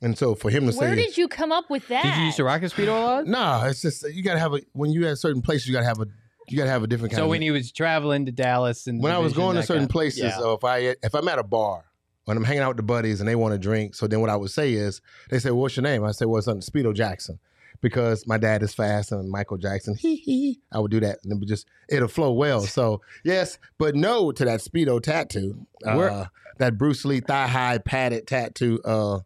And 0.02 0.18
so 0.18 0.34
for 0.34 0.50
him 0.50 0.66
to 0.66 0.72
say 0.72 0.80
where 0.80 0.94
say, 0.94 1.06
did 1.06 1.16
you 1.16 1.28
come 1.28 1.52
up 1.52 1.70
with 1.70 1.88
that 1.88 2.02
Did 2.02 2.16
you 2.16 2.24
use 2.24 2.36
the 2.36 2.44
rocket 2.44 2.72
speedo 2.72 2.88
a 2.88 3.00
lot? 3.00 3.26
no, 3.26 3.64
it's 3.64 3.80
just 3.80 4.04
you 4.12 4.22
gotta 4.22 4.40
have 4.40 4.52
a 4.52 4.60
when 4.72 4.90
you 4.90 5.06
at 5.08 5.18
certain 5.18 5.40
places, 5.40 5.66
you 5.66 5.72
gotta 5.72 5.86
have 5.86 6.00
a 6.00 6.06
you 6.48 6.58
gotta 6.58 6.70
have 6.70 6.82
a 6.82 6.86
different 6.86 7.12
kind. 7.12 7.18
So 7.18 7.24
of 7.24 7.30
when 7.30 7.40
he 7.40 7.50
was 7.50 7.72
traveling 7.72 8.26
to 8.26 8.32
Dallas 8.32 8.86
and 8.86 9.02
when 9.02 9.12
I 9.12 9.18
was 9.18 9.32
going 9.32 9.56
to 9.56 9.62
certain 9.62 9.84
kind- 9.84 9.90
places, 9.90 10.20
yeah. 10.24 10.40
or 10.40 10.54
if 10.54 10.64
I 10.64 10.96
if 11.02 11.14
I'm 11.14 11.26
at 11.28 11.38
a 11.38 11.44
bar 11.44 11.84
when 12.24 12.36
I'm 12.36 12.44
hanging 12.44 12.62
out 12.62 12.68
with 12.68 12.76
the 12.78 12.82
buddies 12.84 13.20
and 13.20 13.28
they 13.28 13.34
want 13.36 13.52
to 13.52 13.58
drink, 13.58 13.94
so 13.94 14.06
then 14.06 14.20
what 14.20 14.30
I 14.30 14.36
would 14.36 14.50
say 14.50 14.72
is 14.72 15.00
they 15.30 15.38
say, 15.38 15.50
"What's 15.50 15.76
your 15.76 15.82
name?" 15.84 16.04
I 16.04 16.12
say, 16.12 16.24
"Well, 16.24 16.38
it's 16.38 16.46
something 16.46 16.62
Speedo 16.62 16.94
Jackson," 16.94 17.38
because 17.80 18.26
my 18.26 18.38
dad 18.38 18.62
is 18.62 18.72
fast 18.74 19.12
and 19.12 19.30
Michael 19.30 19.58
Jackson. 19.58 19.94
Hee 19.94 20.16
hee. 20.16 20.60
I 20.72 20.78
would 20.80 20.90
do 20.90 21.00
that 21.00 21.18
and 21.22 21.32
it 21.32 21.38
would 21.38 21.48
just 21.48 21.66
it'll 21.88 22.08
flow 22.08 22.32
well. 22.32 22.60
So 22.66 23.00
yes, 23.24 23.58
but 23.78 23.94
no 23.94 24.32
to 24.32 24.44
that 24.44 24.60
Speedo 24.60 25.02
tattoo. 25.02 25.66
Where- 25.82 26.10
Uh, 26.10 26.26
that 26.58 26.78
Bruce 26.78 27.04
Lee 27.04 27.18
thigh 27.18 27.48
high 27.48 27.78
padded 27.78 28.28
tattoo. 28.28 28.80
Uh, 28.84 29.18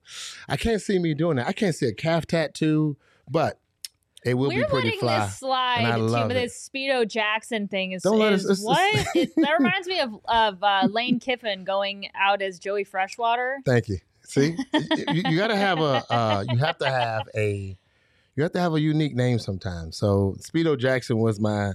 I 0.49 0.57
can't 0.57 0.81
see 0.81 0.99
me 0.99 1.13
doing 1.13 1.37
that. 1.37 1.47
I 1.47 1.53
can't 1.53 1.75
see 1.75 1.85
a 1.87 1.93
calf 1.93 2.25
tattoo, 2.27 2.97
but 3.31 3.61
it 4.31 4.35
will 4.35 4.49
We're 4.49 4.65
be 4.65 4.71
pretty 4.71 4.87
letting 4.89 5.01
fly. 5.01 5.27
this 5.27 5.39
slide. 5.39 5.79
and 5.81 5.87
I 5.87 5.97
too, 5.97 6.29
but 6.29 6.35
this 6.35 6.71
Speedo 6.75 7.07
Jackson 7.09 7.69
thing 7.69 7.93
is, 7.93 8.03
Don't 8.03 8.19
let 8.19 8.33
is 8.33 8.49
us- 8.49 8.61
it's- 8.61 8.65
what? 8.65 9.07
it, 9.17 9.31
that 9.37 9.59
reminds 9.59 9.89
me 9.89 10.01
of 10.01 10.15
of 10.27 10.63
uh, 10.63 10.87
Lane 10.91 11.19
Kiffin 11.21 11.65
going 11.65 12.09
out 12.19 12.43
as 12.43 12.59
Joey 12.59 12.85
Freshwater. 12.85 13.59
Thank 13.65 13.89
you. 13.89 13.99
See, 14.25 14.57
you, 14.75 15.23
you 15.31 15.37
got 15.39 15.47
to 15.49 15.57
have 15.57 15.79
a. 15.81 16.05
Uh, 16.13 16.45
you 16.51 16.59
have 16.59 16.77
to 16.79 16.91
have 16.91 17.23
a. 17.35 17.77
You 18.37 18.43
have 18.43 18.53
to 18.53 18.61
have 18.61 18.75
a 18.75 18.81
unique 18.81 19.15
name 19.17 19.39
sometimes. 19.39 19.97
So 19.97 20.37
Speedo 20.39 20.79
Jackson 20.79 21.17
was 21.19 21.41
my, 21.41 21.73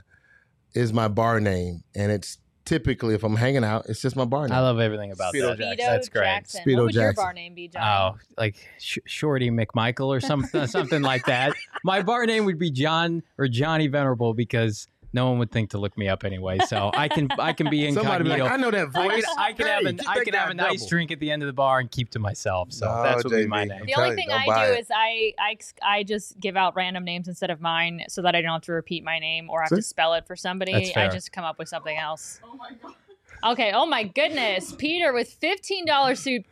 is 0.73 0.93
my 0.93 1.07
bar 1.09 1.39
name, 1.41 1.83
and 1.95 2.11
it's 2.11 2.37
typically 2.65 3.13
if 3.13 3.23
I'm 3.23 3.35
hanging 3.35 3.63
out, 3.63 3.85
it's 3.89 4.01
just 4.01 4.15
my 4.15 4.25
bar 4.25 4.47
name. 4.47 4.57
I 4.57 4.61
love 4.61 4.79
everything 4.79 5.11
about 5.11 5.33
Speedo 5.33 5.57
that. 5.57 5.57
Jackson. 5.57 5.85
That's 5.85 6.09
great. 6.09 6.23
Jackson. 6.23 6.65
Speedo 6.65 6.75
what 6.77 6.85
would 6.85 6.95
your 6.95 7.13
bar 7.13 7.33
name 7.33 7.53
be, 7.53 7.67
John? 7.67 8.15
Oh, 8.15 8.19
like 8.37 8.55
Sh- 8.79 8.99
Shorty 9.05 9.49
McMichael 9.49 10.07
or 10.07 10.21
something, 10.21 10.67
something 10.67 11.01
like 11.01 11.25
that. 11.25 11.53
My 11.83 12.01
bar 12.01 12.25
name 12.25 12.45
would 12.45 12.59
be 12.59 12.71
John 12.71 13.23
or 13.37 13.47
Johnny 13.47 13.87
Venerable 13.87 14.33
because 14.33 14.87
no 15.13 15.29
one 15.29 15.39
would 15.39 15.51
think 15.51 15.69
to 15.71 15.77
look 15.77 15.97
me 15.97 16.09
up 16.09 16.23
anyway. 16.23 16.59
So 16.59 16.91
I 16.93 17.07
can 17.07 17.29
I 17.39 17.53
can 17.53 17.69
be 17.69 17.89
Somebody 17.93 18.23
be 18.23 18.31
incognito. 18.31 18.43
like, 18.45 18.53
I 18.53 18.57
know 18.57 18.71
that 18.71 18.87
I 18.95 19.07
voice. 19.07 19.25
can, 19.25 19.35
I 19.37 19.53
can 19.53 19.65
Hey, 19.67 19.71
have, 19.73 19.85
an, 19.85 19.99
I 20.07 20.23
can 20.23 20.33
have 20.33 20.49
a 20.49 20.53
nice 20.53 20.79
double. 20.79 20.89
drink 20.89 21.11
at 21.11 21.19
the 21.19 21.31
end 21.31 21.43
of 21.43 21.47
the 21.47 21.53
bar 21.53 21.79
and 21.79 21.89
keep 21.91 22.09
to 22.11 22.19
myself. 22.19 22.71
So 22.73 22.87
No, 22.87 23.03
that's 23.03 23.23
what 23.23 23.31
would 23.31 23.37
be 23.37 23.47
my 23.47 23.63
name. 23.65 23.85
The 23.85 23.93
only 23.95 24.15
thing 24.15 24.29
don't 24.29 24.39
I 24.41 24.67
do 24.67 24.73
it. 24.73 24.79
is 24.79 24.87
I, 24.93 25.33
I 25.39 25.57
I 25.83 26.03
just 26.03 26.39
give 26.39 26.57
out 26.57 26.75
random 26.75 27.03
names 27.03 27.27
instead 27.27 27.49
of 27.51 27.61
mine, 27.61 28.03
so 28.09 28.21
that 28.23 28.35
I 28.35 28.41
don't 28.41 28.51
have 28.53 28.61
to 28.63 28.73
repeat 28.73 29.03
my 29.03 29.19
name 29.19 29.49
or 29.49 29.61
have 29.61 29.69
See? 29.69 29.75
to 29.77 29.81
spell 29.81 30.13
it 30.15 30.25
for 30.27 30.35
somebody. 30.35 30.71
That's 30.73 30.97
I 30.97 31.07
just 31.09 31.31
come 31.31 31.43
up 31.45 31.59
with 31.59 31.69
something 31.69 31.97
else. 31.97 32.39
Oh 32.43 32.57
Okay. 33.45 33.71
Oh 33.73 33.85
my 33.85 34.03
goodness, 34.03 34.73
Peter 34.77 35.11
with 35.11 35.29
fifteen 35.29 35.85
dollars 35.85 36.19
su- 36.21 36.43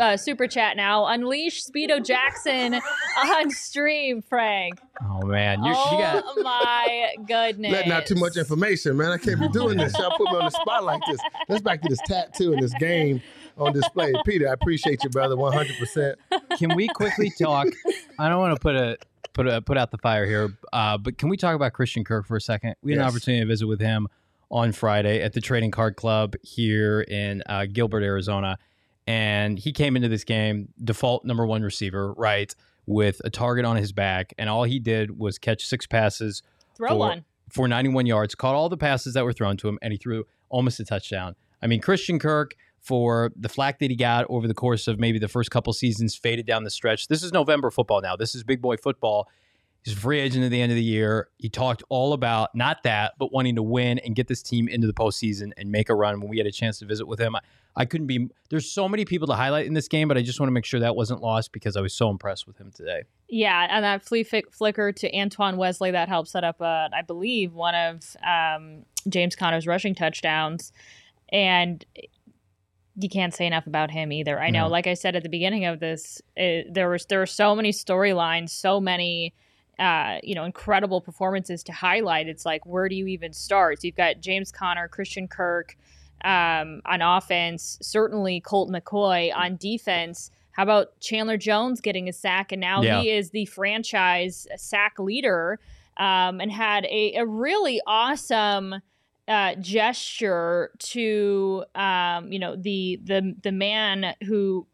uh, 0.00 0.16
super 0.16 0.48
chat 0.48 0.76
now. 0.76 1.06
Unleash 1.06 1.64
Speedo 1.64 2.04
Jackson 2.04 2.74
on 3.18 3.50
stream, 3.50 4.20
Frank. 4.22 4.80
Oh 5.02 5.24
man, 5.26 5.62
you, 5.62 5.72
oh 5.74 5.92
you 5.92 5.98
got 5.98 6.24
my 6.42 7.14
goodness. 7.26 7.72
Letting 7.72 7.92
out 7.92 8.06
too 8.06 8.16
much 8.16 8.36
information, 8.36 8.96
man. 8.96 9.12
I 9.12 9.18
can't 9.18 9.38
be 9.38 9.48
doing 9.48 9.78
this. 9.78 9.96
Y'all 9.98 10.10
put 10.16 10.30
me 10.30 10.38
on 10.38 10.44
the 10.44 10.50
spot 10.50 10.84
like 10.84 11.02
this. 11.08 11.20
Let's 11.48 11.62
back 11.62 11.82
to 11.82 11.88
this 11.88 12.00
tattoo 12.06 12.52
and 12.52 12.62
this 12.62 12.74
game 12.74 13.22
on 13.56 13.72
display. 13.72 14.12
Peter, 14.24 14.48
I 14.48 14.52
appreciate 14.52 15.04
you, 15.04 15.10
brother, 15.10 15.36
100%. 15.36 16.14
can 16.58 16.74
we 16.74 16.88
quickly 16.88 17.30
talk? 17.40 17.68
I 18.18 18.28
don't 18.28 18.40
want 18.40 18.56
to 18.56 18.60
put 18.60 18.74
a 18.74 18.98
put 19.32 19.46
a 19.46 19.62
put 19.62 19.76
out 19.76 19.90
the 19.92 19.98
fire 19.98 20.26
here, 20.26 20.56
uh, 20.72 20.98
but 20.98 21.16
can 21.16 21.28
we 21.28 21.36
talk 21.36 21.54
about 21.54 21.72
Christian 21.72 22.02
Kirk 22.02 22.26
for 22.26 22.36
a 22.36 22.40
second? 22.40 22.74
We 22.82 22.92
had 22.92 23.00
an 23.00 23.06
opportunity 23.06 23.42
to 23.42 23.46
visit 23.46 23.66
with 23.66 23.80
him 23.80 24.08
on 24.50 24.72
Friday 24.72 25.22
at 25.22 25.32
the 25.32 25.40
Trading 25.40 25.70
Card 25.70 25.96
Club 25.96 26.34
here 26.42 27.02
in 27.02 27.42
uh, 27.46 27.66
Gilbert, 27.72 28.02
Arizona, 28.02 28.58
and 29.06 29.58
he 29.58 29.72
came 29.72 29.96
into 29.96 30.08
this 30.08 30.24
game 30.24 30.68
default 30.82 31.24
number 31.24 31.46
one 31.46 31.62
receiver, 31.62 32.12
right, 32.14 32.54
with 32.86 33.20
a 33.24 33.30
target 33.30 33.64
on 33.64 33.76
his 33.76 33.92
back, 33.92 34.32
and 34.38 34.48
all 34.48 34.64
he 34.64 34.78
did 34.78 35.18
was 35.18 35.38
catch 35.38 35.64
six 35.64 35.86
passes 35.86 36.42
Throw 36.76 36.88
for, 36.88 36.96
one. 36.96 37.24
for 37.48 37.68
91 37.68 38.06
yards, 38.06 38.34
caught 38.34 38.54
all 38.54 38.68
the 38.68 38.76
passes 38.76 39.14
that 39.14 39.24
were 39.24 39.32
thrown 39.32 39.56
to 39.58 39.68
him, 39.68 39.78
and 39.82 39.92
he 39.92 39.98
threw 39.98 40.24
almost 40.48 40.80
a 40.80 40.84
touchdown. 40.84 41.34
I 41.62 41.66
mean, 41.66 41.80
Christian 41.80 42.18
Kirk, 42.18 42.54
for 42.80 43.30
the 43.36 43.48
flack 43.48 43.78
that 43.80 43.90
he 43.90 43.96
got 43.96 44.26
over 44.28 44.48
the 44.48 44.54
course 44.54 44.88
of 44.88 44.98
maybe 44.98 45.18
the 45.18 45.28
first 45.28 45.50
couple 45.50 45.72
seasons, 45.72 46.16
faded 46.16 46.46
down 46.46 46.64
the 46.64 46.70
stretch. 46.70 47.08
This 47.08 47.22
is 47.22 47.32
November 47.32 47.70
football 47.70 48.00
now. 48.00 48.16
This 48.16 48.34
is 48.34 48.42
big 48.42 48.62
boy 48.62 48.76
football. 48.76 49.28
He's 49.84 49.94
a 49.94 49.96
free 49.96 50.20
agent 50.20 50.44
at 50.44 50.50
the 50.50 50.60
end 50.60 50.70
of 50.72 50.76
the 50.76 50.82
year. 50.84 51.28
He 51.38 51.48
talked 51.48 51.82
all 51.88 52.12
about 52.12 52.54
not 52.54 52.82
that, 52.82 53.14
but 53.18 53.32
wanting 53.32 53.54
to 53.56 53.62
win 53.62 53.98
and 54.00 54.14
get 54.14 54.28
this 54.28 54.42
team 54.42 54.68
into 54.68 54.86
the 54.86 54.92
postseason 54.92 55.52
and 55.56 55.70
make 55.72 55.88
a 55.88 55.94
run. 55.94 56.20
When 56.20 56.28
we 56.28 56.36
had 56.38 56.46
a 56.46 56.52
chance 56.52 56.78
to 56.80 56.86
visit 56.86 57.06
with 57.06 57.18
him, 57.18 57.34
I, 57.34 57.40
I 57.76 57.84
couldn't 57.86 58.06
be. 58.06 58.28
There's 58.50 58.70
so 58.70 58.88
many 58.90 59.06
people 59.06 59.26
to 59.28 59.34
highlight 59.34 59.66
in 59.66 59.72
this 59.72 59.88
game, 59.88 60.06
but 60.08 60.18
I 60.18 60.22
just 60.22 60.38
want 60.38 60.48
to 60.48 60.52
make 60.52 60.66
sure 60.66 60.80
that 60.80 60.96
wasn't 60.96 61.22
lost 61.22 61.52
because 61.52 61.76
I 61.78 61.80
was 61.80 61.94
so 61.94 62.10
impressed 62.10 62.46
with 62.46 62.58
him 62.58 62.70
today. 62.72 63.04
Yeah, 63.28 63.68
and 63.70 63.82
that 63.82 64.02
flea 64.04 64.22
flick- 64.22 64.52
flicker 64.52 64.92
to 64.92 65.16
Antoine 65.16 65.56
Wesley 65.56 65.90
that 65.92 66.08
helped 66.08 66.28
set 66.28 66.44
up, 66.44 66.60
uh, 66.60 66.88
I 66.94 67.00
believe, 67.06 67.54
one 67.54 67.74
of 67.74 68.02
um, 68.26 68.84
James 69.08 69.34
Conner's 69.34 69.66
rushing 69.66 69.94
touchdowns. 69.94 70.72
And 71.32 71.82
you 72.96 73.08
can't 73.08 73.32
say 73.32 73.46
enough 73.46 73.66
about 73.66 73.90
him 73.90 74.12
either. 74.12 74.38
I 74.38 74.50
know, 74.50 74.64
No. 74.64 74.68
like 74.68 74.86
I 74.86 74.94
said 74.94 75.16
at 75.16 75.22
the 75.22 75.28
beginning 75.28 75.64
of 75.64 75.80
this, 75.80 76.20
it, 76.36 76.74
there 76.74 76.90
was 76.90 77.06
there 77.06 77.20
were 77.20 77.26
so 77.26 77.54
many 77.56 77.70
storylines, 77.72 78.50
so 78.50 78.78
many. 78.80 79.32
Uh, 79.80 80.18
you 80.22 80.34
know, 80.34 80.44
incredible 80.44 81.00
performances 81.00 81.62
to 81.62 81.72
highlight. 81.72 82.28
It's 82.28 82.44
like, 82.44 82.66
where 82.66 82.86
do 82.86 82.94
you 82.94 83.06
even 83.06 83.32
start? 83.32 83.80
So 83.80 83.86
you've 83.86 83.96
got 83.96 84.20
James 84.20 84.52
Conner, 84.52 84.88
Christian 84.88 85.26
Kirk 85.26 85.74
um, 86.22 86.82
on 86.84 87.00
offense, 87.00 87.78
certainly 87.80 88.40
Colt 88.42 88.68
McCoy 88.68 89.34
on 89.34 89.56
defense. 89.56 90.30
How 90.52 90.64
about 90.64 91.00
Chandler 91.00 91.38
Jones 91.38 91.80
getting 91.80 92.10
a 92.10 92.12
sack? 92.12 92.52
And 92.52 92.60
now 92.60 92.82
Yeah. 92.82 93.00
he 93.00 93.10
is 93.10 93.30
the 93.30 93.46
franchise 93.46 94.46
sack 94.56 94.98
leader 94.98 95.58
um, 95.96 96.42
and 96.42 96.52
had 96.52 96.84
a, 96.84 97.14
a 97.14 97.24
really 97.24 97.80
awesome 97.86 98.82
uh, 99.26 99.54
gesture 99.54 100.72
to, 100.80 101.64
um, 101.74 102.30
you 102.30 102.38
know, 102.38 102.54
the, 102.54 103.00
the, 103.02 103.34
the 103.42 103.52
man 103.52 104.14
who 104.26 104.66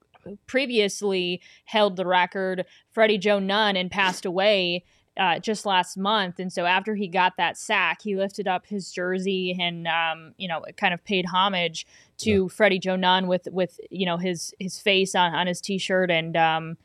previously 0.49 1.41
held 1.67 1.95
the 1.95 2.07
record, 2.07 2.65
Freddie 2.91 3.19
Joe 3.19 3.39
Nunn, 3.39 3.77
and 3.77 3.89
passed 3.89 4.25
away 4.27 4.83
uh, 5.17 5.39
just 5.39 5.67
last 5.67 5.97
month. 5.97 6.39
And 6.39 6.53
so 6.53 6.65
after 6.67 6.95
he 6.95 7.09
got 7.09 7.37
that 7.37 7.57
sack, 7.57 8.03
he 8.03 8.17
lifted 8.17 8.47
up 8.47 8.67
his 8.67 8.91
jersey 8.91 9.57
and 9.61 9.87
um, 9.87 10.35
you 10.37 10.49
know 10.49 10.65
kind 10.77 10.95
of 10.95 11.05
paid 11.05 11.27
homage 11.27 11.87
to 12.19 12.49
Freddie 12.49 12.79
Joe 12.79 12.97
Nunn 12.97 13.27
with 13.27 13.49
with 13.51 13.81
you 13.91 14.07
know 14.07 14.17
his 14.17 14.55
his 14.59 14.79
face 14.79 15.15
on 15.15 15.35
on 15.35 15.47
his 15.47 15.61
t-shirt 15.61 16.11
and. 16.11 16.37
Um, 16.37 16.77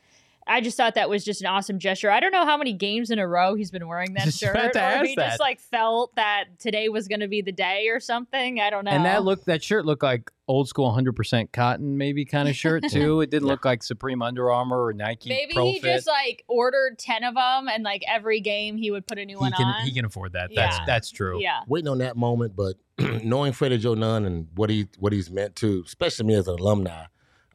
I 0.46 0.60
just 0.60 0.76
thought 0.76 0.94
that 0.96 1.08
was 1.08 1.24
just 1.24 1.40
an 1.40 1.46
awesome 1.46 1.78
gesture. 1.78 2.10
I 2.10 2.18
don't 2.20 2.32
know 2.32 2.44
how 2.44 2.56
many 2.56 2.72
games 2.72 3.10
in 3.10 3.18
a 3.18 3.26
row 3.28 3.54
he's 3.54 3.70
been 3.70 3.86
wearing 3.86 4.14
that 4.14 4.24
Just 4.24 4.40
shirt, 4.40 4.54
about 4.56 4.72
to 4.72 4.78
or 4.80 4.82
ask 4.82 5.06
he 5.06 5.14
that. 5.14 5.28
just 5.28 5.40
like 5.40 5.60
felt 5.60 6.14
that 6.16 6.44
today 6.58 6.88
was 6.88 7.06
going 7.08 7.20
to 7.20 7.28
be 7.28 7.42
the 7.42 7.52
day 7.52 7.88
or 7.88 8.00
something. 8.00 8.60
I 8.60 8.68
don't 8.70 8.84
know. 8.84 8.90
And 8.90 9.04
that 9.04 9.22
look 9.24 9.44
that 9.44 9.62
shirt 9.62 9.84
looked 9.86 10.02
like 10.02 10.30
old 10.48 10.68
school 10.68 10.90
100% 10.92 11.52
cotton 11.52 11.96
maybe 11.96 12.24
kind 12.24 12.48
of 12.48 12.56
shirt 12.62 12.82
too. 12.90 13.20
It 13.20 13.30
didn't 13.30 13.46
look 13.48 13.64
like 13.64 13.82
Supreme 13.82 14.20
Under 14.22 14.50
Armour 14.50 14.84
or 14.86 14.92
Nike 14.92 15.28
Maybe 15.28 15.54
Pro 15.54 15.64
he 15.66 15.80
Fit. 15.80 15.94
just 15.94 16.06
like 16.08 16.44
ordered 16.48 16.98
ten 16.98 17.22
of 17.24 17.34
them, 17.34 17.68
and 17.68 17.84
like 17.84 18.02
every 18.08 18.40
game 18.40 18.76
he 18.76 18.90
would 18.90 19.06
put 19.06 19.18
a 19.18 19.24
new 19.24 19.36
he 19.38 19.40
one 19.40 19.52
can 19.52 19.66
on. 19.66 19.84
he 19.86 19.92
can 19.92 20.04
afford 20.04 20.32
that. 20.32 20.50
That's 20.54 20.78
Yeah. 20.78 20.84
that's 20.86 21.10
true. 21.10 21.40
yeah, 21.40 21.60
Waiting 21.68 21.88
on 21.88 21.98
that 21.98 22.16
moment, 22.16 22.56
but 22.56 22.74
knowing 23.24 23.52
Freddie 23.52 23.78
Joe 23.78 23.94
Nunn 23.94 24.24
and 24.24 24.48
what 24.56 24.70
he 24.70 24.88
what 24.98 25.12
he's 25.12 25.30
meant 25.30 25.54
to, 25.56 25.82
especially 25.86 26.26
me 26.26 26.34
as 26.34 26.48
an 26.48 26.58
alumni, 26.58 27.04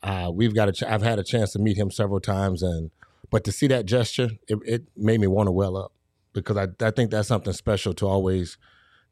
uh, 0.03 0.29
we've 0.33 0.53
got 0.55 0.69
a 0.69 0.71
ch- 0.71 0.83
I've 0.83 1.01
had 1.01 1.19
a 1.19 1.23
chance 1.23 1.51
to 1.53 1.59
meet 1.59 1.77
him 1.77 1.91
several 1.91 2.19
times, 2.19 2.61
and 2.63 2.91
but 3.31 3.43
to 3.45 3.51
see 3.51 3.67
that 3.67 3.85
gesture, 3.85 4.29
it, 4.47 4.59
it 4.65 4.83
made 4.95 5.19
me 5.19 5.27
want 5.27 5.47
to 5.47 5.51
well 5.51 5.75
up 5.77 5.91
because 6.33 6.57
I, 6.57 6.67
I 6.85 6.91
think 6.91 7.11
that's 7.11 7.27
something 7.27 7.53
special 7.53 7.93
to 7.95 8.07
always 8.07 8.57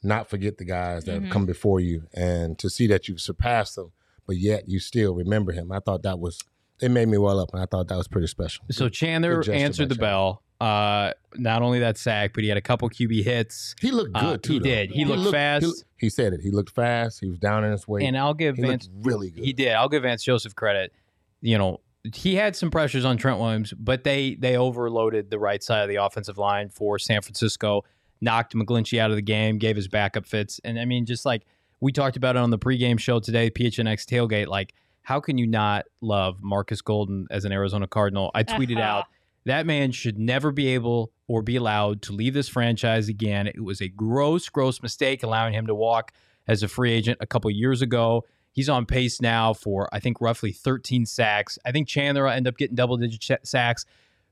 not 0.03 0.29
forget 0.29 0.57
the 0.57 0.65
guys 0.65 1.05
that 1.05 1.19
Mhm. 1.19 1.23
have 1.23 1.31
come 1.31 1.45
before 1.45 1.79
you, 1.79 2.03
and 2.13 2.57
to 2.59 2.69
see 2.69 2.87
that 2.87 3.07
you've 3.07 3.21
surpassed 3.21 3.75
them, 3.75 3.91
but 4.27 4.37
yet 4.37 4.69
you 4.69 4.79
still 4.79 5.15
remember 5.15 5.51
him. 5.51 5.71
I 5.71 5.79
thought 5.79 6.03
that 6.03 6.19
was 6.19 6.39
it 6.81 6.89
made 6.91 7.07
me 7.07 7.17
well 7.17 7.39
up, 7.39 7.49
and 7.53 7.61
I 7.61 7.65
thought 7.65 7.87
that 7.87 7.97
was 7.97 8.07
pretty 8.07 8.27
special. 8.27 8.65
So 8.71 8.89
Chandler 8.89 9.41
answered 9.51 9.89
by 9.89 9.95
the 9.95 9.99
bell. 9.99 10.41
Uh, 10.61 11.11
not 11.35 11.61
only 11.61 11.79
that 11.79 11.97
sack, 11.97 12.31
but 12.33 12.43
he 12.43 12.47
had 12.49 12.57
a 12.57 12.61
couple 12.61 12.89
QB 12.89 13.23
hits. 13.23 13.75
he 13.81 13.91
looked 13.91 14.11
Uh, 14.15 14.31
good 14.31 14.43
too. 14.43 14.53
he 14.53 14.59
though. 14.59 14.63
did. 14.65 14.91
He 14.91 15.03
looked 15.05 15.19
looked- 15.23 15.35
fast. 15.35 15.65
He, 15.97 16.05
he 16.05 16.09
said 16.09 16.33
it. 16.33 16.39
He 16.41 16.49
looked 16.51 16.71
fast. 16.73 17.19
He 17.19 17.27
was 17.27 17.37
down 17.39 17.63
in 17.65 17.71
his 17.71 17.87
weight. 17.87 18.05
And 18.05 18.17
I'll 18.17 18.33
give 18.33 18.55
he 18.55 18.61
Vance 18.61 18.89
really 19.01 19.31
good. 19.31 19.43
He 19.43 19.51
did. 19.53 19.73
I'll 19.73 19.89
give 19.89 20.03
Vance 20.03 20.23
Joseph 20.23 20.55
credit. 20.55 20.93
You 21.41 21.57
know, 21.57 21.81
he 22.13 22.35
had 22.35 22.55
some 22.55 22.71
pressures 22.71 23.03
on 23.03 23.17
Trent 23.17 23.39
Williams, 23.39 23.73
but 23.73 24.03
they 24.05 24.35
they 24.35 24.55
overloaded 24.57 25.29
the 25.29 25.39
right 25.39 25.61
side 25.61 25.81
of 25.83 25.89
the 25.89 25.97
offensive 25.97 26.37
line 26.37 26.69
for 26.69 26.97
San 26.99 27.21
Francisco, 27.21 27.83
knocked 28.21 28.53
McGlinchey 28.55 28.97
out 28.99 29.09
of 29.09 29.17
the 29.17 29.21
game, 29.21 29.57
gave 29.57 29.75
his 29.75 29.87
backup 29.87 30.25
fits, 30.25 30.61
and 30.63 30.79
I 30.79 30.85
mean, 30.85 31.05
just 31.05 31.25
like 31.25 31.43
we 31.81 31.91
talked 31.91 32.15
about 32.15 32.35
it 32.37 32.39
on 32.39 32.49
the 32.51 32.57
pregame 32.59 32.97
show 32.99 33.19
today, 33.19 33.49
PHNX 33.49 34.05
tailgate, 34.05 34.47
like 34.47 34.73
how 35.01 35.19
can 35.19 35.37
you 35.37 35.45
not 35.47 35.85
love 36.01 36.41
Marcus 36.41 36.81
Golden 36.81 37.27
as 37.29 37.43
an 37.45 37.51
Arizona 37.51 37.87
Cardinal? 37.87 38.31
I 38.33 38.43
tweeted 38.43 38.79
out 38.81 39.05
that 39.45 39.65
man 39.65 39.91
should 39.91 40.17
never 40.17 40.51
be 40.51 40.67
able 40.69 41.11
or 41.27 41.41
be 41.41 41.55
allowed 41.55 42.01
to 42.03 42.13
leave 42.13 42.33
this 42.33 42.49
franchise 42.49 43.07
again. 43.07 43.47
It 43.47 43.63
was 43.63 43.81
a 43.81 43.87
gross, 43.87 44.49
gross 44.49 44.81
mistake 44.81 45.23
allowing 45.23 45.53
him 45.53 45.67
to 45.67 45.75
walk 45.75 46.11
as 46.47 46.63
a 46.63 46.67
free 46.67 46.91
agent 46.91 47.17
a 47.21 47.27
couple 47.27 47.49
years 47.51 47.81
ago. 47.81 48.25
He's 48.51 48.69
on 48.69 48.85
pace 48.85 49.21
now 49.21 49.53
for, 49.53 49.89
I 49.91 49.99
think, 49.99 50.21
roughly 50.21 50.51
13 50.51 51.05
sacks. 51.05 51.59
I 51.65 51.71
think 51.71 51.87
Chandler 51.87 52.23
will 52.23 52.31
end 52.31 52.47
up 52.47 52.57
getting 52.57 52.75
double 52.75 52.97
digit 52.97 53.45
sacks. 53.45 53.85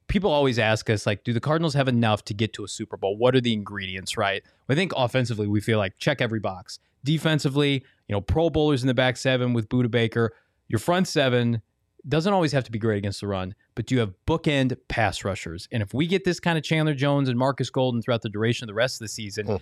People 0.07 0.31
always 0.31 0.59
ask 0.59 0.89
us, 0.89 1.05
like, 1.05 1.23
do 1.23 1.33
the 1.33 1.39
Cardinals 1.39 1.73
have 1.73 1.87
enough 1.87 2.23
to 2.25 2.33
get 2.33 2.53
to 2.53 2.63
a 2.63 2.67
Super 2.67 2.97
Bowl? 2.97 3.17
What 3.17 3.35
are 3.35 3.41
the 3.41 3.53
ingredients, 3.53 4.17
right? 4.17 4.43
I 4.69 4.75
think 4.75 4.93
offensively, 4.95 5.47
we 5.47 5.61
feel 5.61 5.77
like 5.77 5.97
check 5.97 6.21
every 6.21 6.39
box. 6.39 6.79
Defensively, 7.03 7.83
you 8.07 8.13
know, 8.13 8.21
Pro 8.21 8.49
Bowlers 8.49 8.81
in 8.81 8.87
the 8.87 8.93
back 8.93 9.17
seven 9.17 9.53
with 9.53 9.69
Budda 9.69 9.91
Baker. 9.91 10.33
Your 10.67 10.79
front 10.79 11.07
seven 11.07 11.61
doesn't 12.07 12.33
always 12.33 12.51
have 12.51 12.63
to 12.65 12.71
be 12.71 12.79
great 12.79 12.97
against 12.97 13.21
the 13.21 13.27
run, 13.27 13.55
but 13.75 13.89
you 13.91 13.99
have 13.99 14.13
bookend 14.27 14.75
pass 14.89 15.23
rushers. 15.23 15.67
And 15.71 15.81
if 15.81 15.93
we 15.93 16.05
get 16.07 16.23
this 16.25 16.39
kind 16.39 16.57
of 16.57 16.63
Chandler 16.63 16.93
Jones 16.93 17.29
and 17.29 17.37
Marcus 17.39 17.69
Golden 17.69 18.01
throughout 18.01 18.21
the 18.21 18.29
duration 18.29 18.65
of 18.65 18.67
the 18.67 18.73
rest 18.73 18.95
of 18.95 19.05
the 19.05 19.07
season 19.09 19.45
Hmm. 19.45 19.55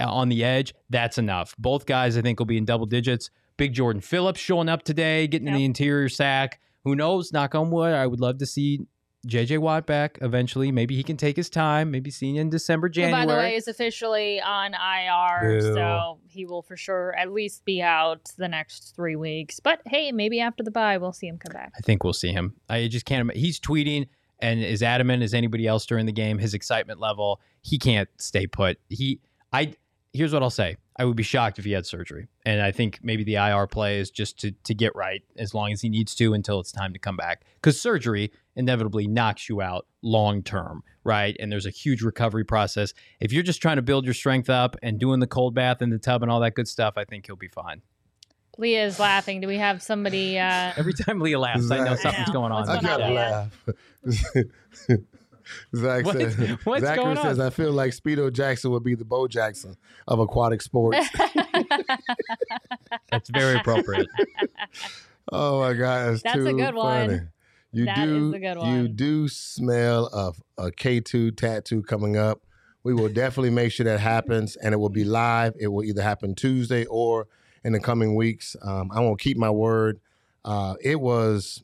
uh, 0.00 0.06
on 0.10 0.28
the 0.28 0.44
edge, 0.44 0.72
that's 0.88 1.18
enough. 1.18 1.54
Both 1.58 1.86
guys, 1.86 2.16
I 2.16 2.22
think, 2.22 2.38
will 2.38 2.46
be 2.46 2.56
in 2.58 2.64
double 2.64 2.86
digits. 2.86 3.30
Big 3.56 3.72
Jordan 3.74 4.00
Phillips 4.00 4.40
showing 4.40 4.68
up 4.68 4.82
today, 4.84 5.26
getting 5.26 5.48
in 5.48 5.54
the 5.54 5.64
interior 5.64 6.08
sack. 6.08 6.60
Who 6.84 6.94
knows? 6.96 7.32
Knock 7.32 7.54
on 7.54 7.70
wood. 7.70 7.92
I 7.92 8.06
would 8.06 8.20
love 8.20 8.38
to 8.38 8.46
see 8.46 8.86
JJ 9.26 9.58
Watt 9.58 9.86
back 9.86 10.18
eventually. 10.22 10.72
Maybe 10.72 10.96
he 10.96 11.02
can 11.02 11.16
take 11.16 11.36
his 11.36 11.50
time. 11.50 11.90
Maybe 11.90 12.10
see 12.10 12.28
you 12.28 12.40
in 12.40 12.48
December, 12.48 12.88
Who, 12.88 12.92
January. 12.92 13.26
by 13.26 13.32
the 13.32 13.38
way, 13.38 13.54
is 13.54 13.68
officially 13.68 14.40
on 14.40 14.72
IR, 14.74 15.60
Boo. 15.60 15.74
so 15.74 16.18
he 16.28 16.46
will 16.46 16.62
for 16.62 16.76
sure 16.76 17.14
at 17.18 17.30
least 17.30 17.64
be 17.64 17.82
out 17.82 18.30
the 18.38 18.48
next 18.48 18.94
three 18.96 19.16
weeks. 19.16 19.60
But 19.60 19.82
hey, 19.86 20.10
maybe 20.12 20.40
after 20.40 20.62
the 20.62 20.70
bye, 20.70 20.96
we'll 20.96 21.12
see 21.12 21.26
him 21.26 21.38
come 21.38 21.52
back. 21.52 21.72
I 21.76 21.80
think 21.80 22.02
we'll 22.02 22.12
see 22.14 22.32
him. 22.32 22.54
I 22.68 22.88
just 22.88 23.04
can't. 23.04 23.30
He's 23.34 23.60
tweeting 23.60 24.08
and 24.38 24.64
is 24.64 24.82
adamant 24.82 25.22
as 25.22 25.34
anybody 25.34 25.66
else 25.66 25.84
during 25.84 26.06
the 26.06 26.12
game. 26.12 26.38
His 26.38 26.54
excitement 26.54 26.98
level, 26.98 27.40
he 27.60 27.78
can't 27.78 28.08
stay 28.16 28.46
put. 28.46 28.78
He, 28.88 29.20
I. 29.52 29.74
Here's 30.12 30.32
what 30.32 30.42
I'll 30.42 30.50
say. 30.50 30.76
I 30.96 31.04
would 31.04 31.16
be 31.16 31.22
shocked 31.22 31.58
if 31.60 31.64
he 31.64 31.70
had 31.70 31.86
surgery, 31.86 32.26
and 32.44 32.60
I 32.60 32.72
think 32.72 32.98
maybe 33.00 33.22
the 33.22 33.36
IR 33.36 33.66
play 33.68 34.00
is 34.00 34.10
just 34.10 34.38
to 34.40 34.50
to 34.64 34.74
get 34.74 34.94
right 34.96 35.22
as 35.38 35.54
long 35.54 35.72
as 35.72 35.80
he 35.82 35.88
needs 35.88 36.14
to 36.16 36.34
until 36.34 36.58
it's 36.58 36.72
time 36.72 36.92
to 36.94 36.98
come 36.98 37.16
back. 37.16 37.44
Because 37.54 37.80
surgery 37.80 38.32
inevitably 38.60 39.08
knocks 39.08 39.48
you 39.48 39.60
out 39.60 39.86
long 40.02 40.42
term, 40.44 40.84
right? 41.02 41.36
And 41.40 41.50
there's 41.50 41.66
a 41.66 41.70
huge 41.70 42.02
recovery 42.02 42.44
process. 42.44 42.94
If 43.18 43.32
you're 43.32 43.42
just 43.42 43.60
trying 43.60 43.76
to 43.76 43.82
build 43.82 44.04
your 44.04 44.14
strength 44.14 44.48
up 44.48 44.76
and 44.82 45.00
doing 45.00 45.18
the 45.18 45.26
cold 45.26 45.54
bath 45.54 45.82
in 45.82 45.90
the 45.90 45.98
tub 45.98 46.22
and 46.22 46.30
all 46.30 46.40
that 46.40 46.54
good 46.54 46.68
stuff, 46.68 46.94
I 46.96 47.04
think 47.04 47.26
he'll 47.26 47.34
be 47.36 47.48
fine. 47.48 47.82
Leah 48.58 48.84
is 48.84 48.98
laughing. 49.00 49.40
Do 49.40 49.48
we 49.48 49.56
have 49.56 49.82
somebody? 49.82 50.38
Uh, 50.38 50.72
Every 50.76 50.92
time 50.92 51.20
Leah 51.20 51.38
laughs, 51.38 51.70
I 51.70 51.78
know 51.78 51.96
something's 51.96 52.28
I 52.28 52.32
know. 52.32 52.32
going 52.40 52.52
on. 52.52 52.66
What's 52.66 52.70
I 52.70 52.76
in 52.76 52.82
the 52.82 52.88
going 52.88 53.14
gotta 53.14 53.38
on, 53.38 53.50
chat. 54.04 54.34
Leah? 54.34 54.40
laugh. 54.84 55.00
Zach 55.76 56.04
What- 56.04 56.14
says, 56.20 56.36
what's 56.64 56.84
Zachary 56.84 57.04
going 57.04 57.18
on? 57.18 57.24
says, 57.24 57.40
I 57.40 57.50
feel 57.50 57.72
like 57.72 57.92
Speedo 57.92 58.32
Jackson 58.32 58.70
would 58.70 58.84
be 58.84 58.94
the 58.94 59.04
Bo 59.04 59.26
Jackson 59.26 59.76
of 60.06 60.18
aquatic 60.20 60.62
sports. 60.62 61.08
That's 63.10 63.28
very 63.30 63.56
appropriate. 63.58 64.06
oh 65.32 65.60
my 65.60 65.72
God, 65.72 66.10
that's, 66.12 66.22
That's 66.22 66.36
a 66.36 66.44
too 66.50 66.56
good 66.56 66.74
one. 66.74 67.30
Funny. 67.70 67.80
You 67.80 67.84
That 67.86 68.08
is 68.08 68.18
do, 68.18 68.34
a 68.34 68.38
good 68.38 68.66
you 68.66 68.88
do 68.88 69.28
smell 69.28 70.06
of 70.06 70.42
a 70.58 70.70
K2 70.70 71.36
tattoo 71.36 71.82
coming 71.82 72.16
up. 72.16 72.42
We 72.82 72.94
will 72.94 73.08
definitely 73.08 73.50
make 73.50 73.72
sure 73.72 73.84
that 73.84 74.00
happens, 74.00 74.56
and 74.56 74.72
it 74.72 74.78
will 74.78 74.88
be 74.88 75.04
live. 75.04 75.54
It 75.58 75.68
will 75.68 75.84
either 75.84 76.02
happen 76.02 76.34
Tuesday 76.34 76.86
or 76.86 77.28
in 77.62 77.72
the 77.72 77.80
coming 77.80 78.14
weeks. 78.14 78.56
Um, 78.62 78.90
I 78.92 79.00
won't 79.00 79.20
keep 79.20 79.36
my 79.36 79.50
word. 79.50 80.00
Uh, 80.46 80.76
it 80.82 80.98
was, 80.98 81.62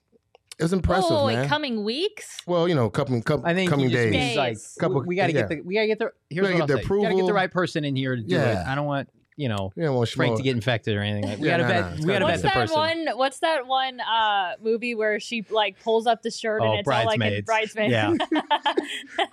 it 0.59 0.63
was 0.63 0.75
impressive, 0.75 1.11
oh, 1.11 1.27
man. 1.27 1.41
wait, 1.41 1.49
coming 1.49 1.85
weeks? 1.85 2.43
well, 2.47 2.69
you 2.69 2.75
know, 2.75 2.91
coming, 2.91 3.23
couple, 3.23 3.47
I 3.47 3.55
think 3.55 3.71
coming 3.71 3.89
he 3.89 3.93
just 3.95 4.13
days. 4.13 4.37
like 4.37 4.59
Couple- 4.79 5.03
we, 5.05 5.17
got 5.17 5.29
to 5.29 5.33
yeah. 5.33 5.41
get 5.41 5.49
the 5.49 5.61
we 5.63 5.75
got 5.75 5.81
to 5.83 5.87
get 5.87 5.99
the 5.99 6.11
here's 6.29 6.47
gotta 6.47 6.53
what 6.53 6.53
get 6.53 6.61
I'll 6.61 6.67
the 6.67 6.83
say. 6.83 6.95
We 6.95 7.03
got 7.03 7.09
to 7.09 7.17
get 7.17 7.27
the 7.27 7.33
right 7.33 7.51
person 7.51 7.85
in 7.85 7.97
here 7.97 8.15
to 8.15 8.23
do 8.23 8.37
it. 8.37 8.39
Yeah. 8.39 8.65
I 8.67 8.75
don't 8.75 8.87
want 8.87 9.09
you 9.37 9.49
know 9.49 9.71
You 9.77 9.83
know, 9.85 10.05
Frank 10.07 10.39
to 10.39 10.43
get 10.43 10.55
infected 10.57 10.97
or 10.97 11.01
anything. 11.03 11.29
Like, 11.31 11.39
we 11.41 11.49
Yeah, 11.49 11.59
got 11.59 11.69
to 11.69 11.75
nah, 11.75 11.89
vet. 11.91 11.99
nah, 11.99 12.07
we 12.07 12.13
got 12.13 12.19
to 12.19 12.19
gotta 12.19 12.19
vet 12.19 12.23
What's 12.25 12.43
the 12.43 12.49
that 12.49 12.55
person. 12.55 12.77
one? 12.77 13.19
What's 13.19 13.39
that 13.41 13.67
one 13.67 14.01
uh, 14.01 14.53
movie 14.63 14.95
where 14.95 15.21
she 15.21 15.45
like 15.51 15.79
pulls 15.83 16.07
up 16.07 16.23
the 16.23 16.31
shirt 16.31 16.63
Oh, 16.63 16.71
and 16.71 16.79
it's 16.81 16.89
all 16.89 17.05
like 17.05 17.17
a 17.17 17.19
Bridesmaids. 17.19 17.47
bridesmaid? 17.47 17.91
Yeah. 17.91 18.15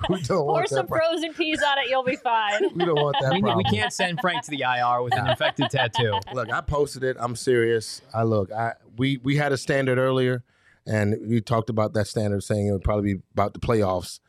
We 0.10 0.22
don't 0.22 0.28
Pour 0.28 0.46
want 0.46 0.70
some 0.70 0.78
that. 0.86 0.88
Problem. 0.90 1.12
frozen 1.22 1.34
peas 1.34 1.62
on 1.64 1.78
it, 1.80 1.90
you'll 1.90 2.04
be 2.04 2.16
fine. 2.18 2.62
We 2.76 2.86
don't 2.86 2.96
want 2.96 3.16
that 3.22 3.32
We, 3.34 3.42
problem. 3.42 3.64
we 3.66 3.78
can't 3.78 3.92
send 3.94 4.20
Frank 4.20 4.44
to 4.44 4.52
the 4.52 4.62
IR 4.62 5.02
with 5.04 5.16
an 5.16 5.28
infected 5.28 5.70
tattoo. 5.70 6.20
Look, 6.34 6.52
I 6.52 6.62
posted 6.62 7.04
it. 7.04 7.16
I'm 7.20 7.36
serious. 7.36 8.02
I 8.14 8.24
look. 8.24 8.52
I 8.52 8.74
we 8.98 9.18
we 9.24 9.38
had 9.38 9.52
a 9.52 9.58
standard 9.58 9.98
earlier, 9.98 10.44
and 10.86 11.16
we 11.28 11.40
talked 11.42 11.70
about 11.70 11.94
that 11.94 12.08
standard, 12.08 12.44
saying 12.44 12.68
it 12.68 12.72
would 12.72 12.84
probably 12.84 13.16
be 13.16 13.22
about 13.34 13.54
the 13.54 13.60
playoffs. 13.60 14.20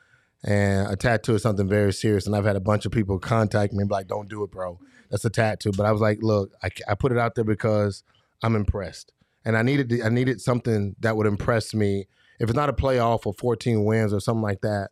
And 0.47 0.89
a 0.93 0.97
tattoo 0.97 1.35
is 1.35 1.43
something 1.43 1.67
very 1.69 1.93
serious. 1.93 2.27
And 2.27 2.37
I've 2.37 2.45
had 2.45 2.57
a 2.57 2.61
bunch 2.61 2.85
of 2.87 2.93
people 2.93 3.19
contact 3.19 3.73
me 3.73 3.81
and 3.81 3.89
be 3.89 3.95
like, 3.95 4.07
"Don't 4.09 4.29
do 4.29 4.43
it, 4.45 4.51
bro. 4.51 4.79
That's 5.11 5.25
a 5.25 5.31
tattoo." 5.31 5.73
But 5.77 5.87
I 5.87 5.93
was 5.93 6.01
like, 6.01 6.19
"Look, 6.23 6.53
I, 6.63 6.69
I 6.89 6.95
put 6.95 7.13
it 7.13 7.19
out 7.19 7.35
there 7.35 7.45
because 7.45 8.03
I'm 8.43 8.57
impressed, 8.57 9.13
and 9.45 9.57
I 9.57 9.63
needed 9.63 9.89
to- 9.91 10.03
I 10.03 10.09
needed 10.09 10.41
something 10.41 10.97
that 11.01 11.17
would 11.17 11.27
impress 11.27 11.75
me. 11.75 12.07
If 12.41 12.49
it's 12.51 12.57
not 12.57 12.69
a 12.69 12.73
playoff 12.73 13.27
or 13.27 13.33
14 13.35 13.85
wins 13.85 14.13
or 14.13 14.21
something 14.21 14.43
like 14.43 14.61
that, 14.63 14.91